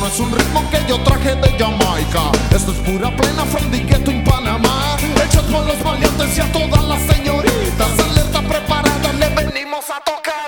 Es 0.09 0.21
un 0.21 0.33
ritmo 0.33 0.65
que 0.71 0.79
yo 0.89 0.99
traje 1.03 1.35
de 1.35 1.51
Jamaica. 1.59 2.33
Esto 2.55 2.73
es 2.73 2.79
pura 2.79 3.15
plena 3.15 3.45
from 3.45 3.71
the 3.71 3.79
ghetto 3.79 4.11
en 4.11 4.25
Panamá. 4.25 4.97
Hechos 5.25 5.45
por 5.45 5.67
los 5.67 5.83
valientes 5.83 6.37
y 6.37 6.41
a 6.41 6.51
todas 6.53 6.85
las 6.85 7.03
señoritas. 7.03 7.99
Alerta 7.99 8.41
preparada, 8.41 9.13
le 9.13 9.29
venimos 9.31 9.85
a 9.91 10.01
tocar. 10.01 10.48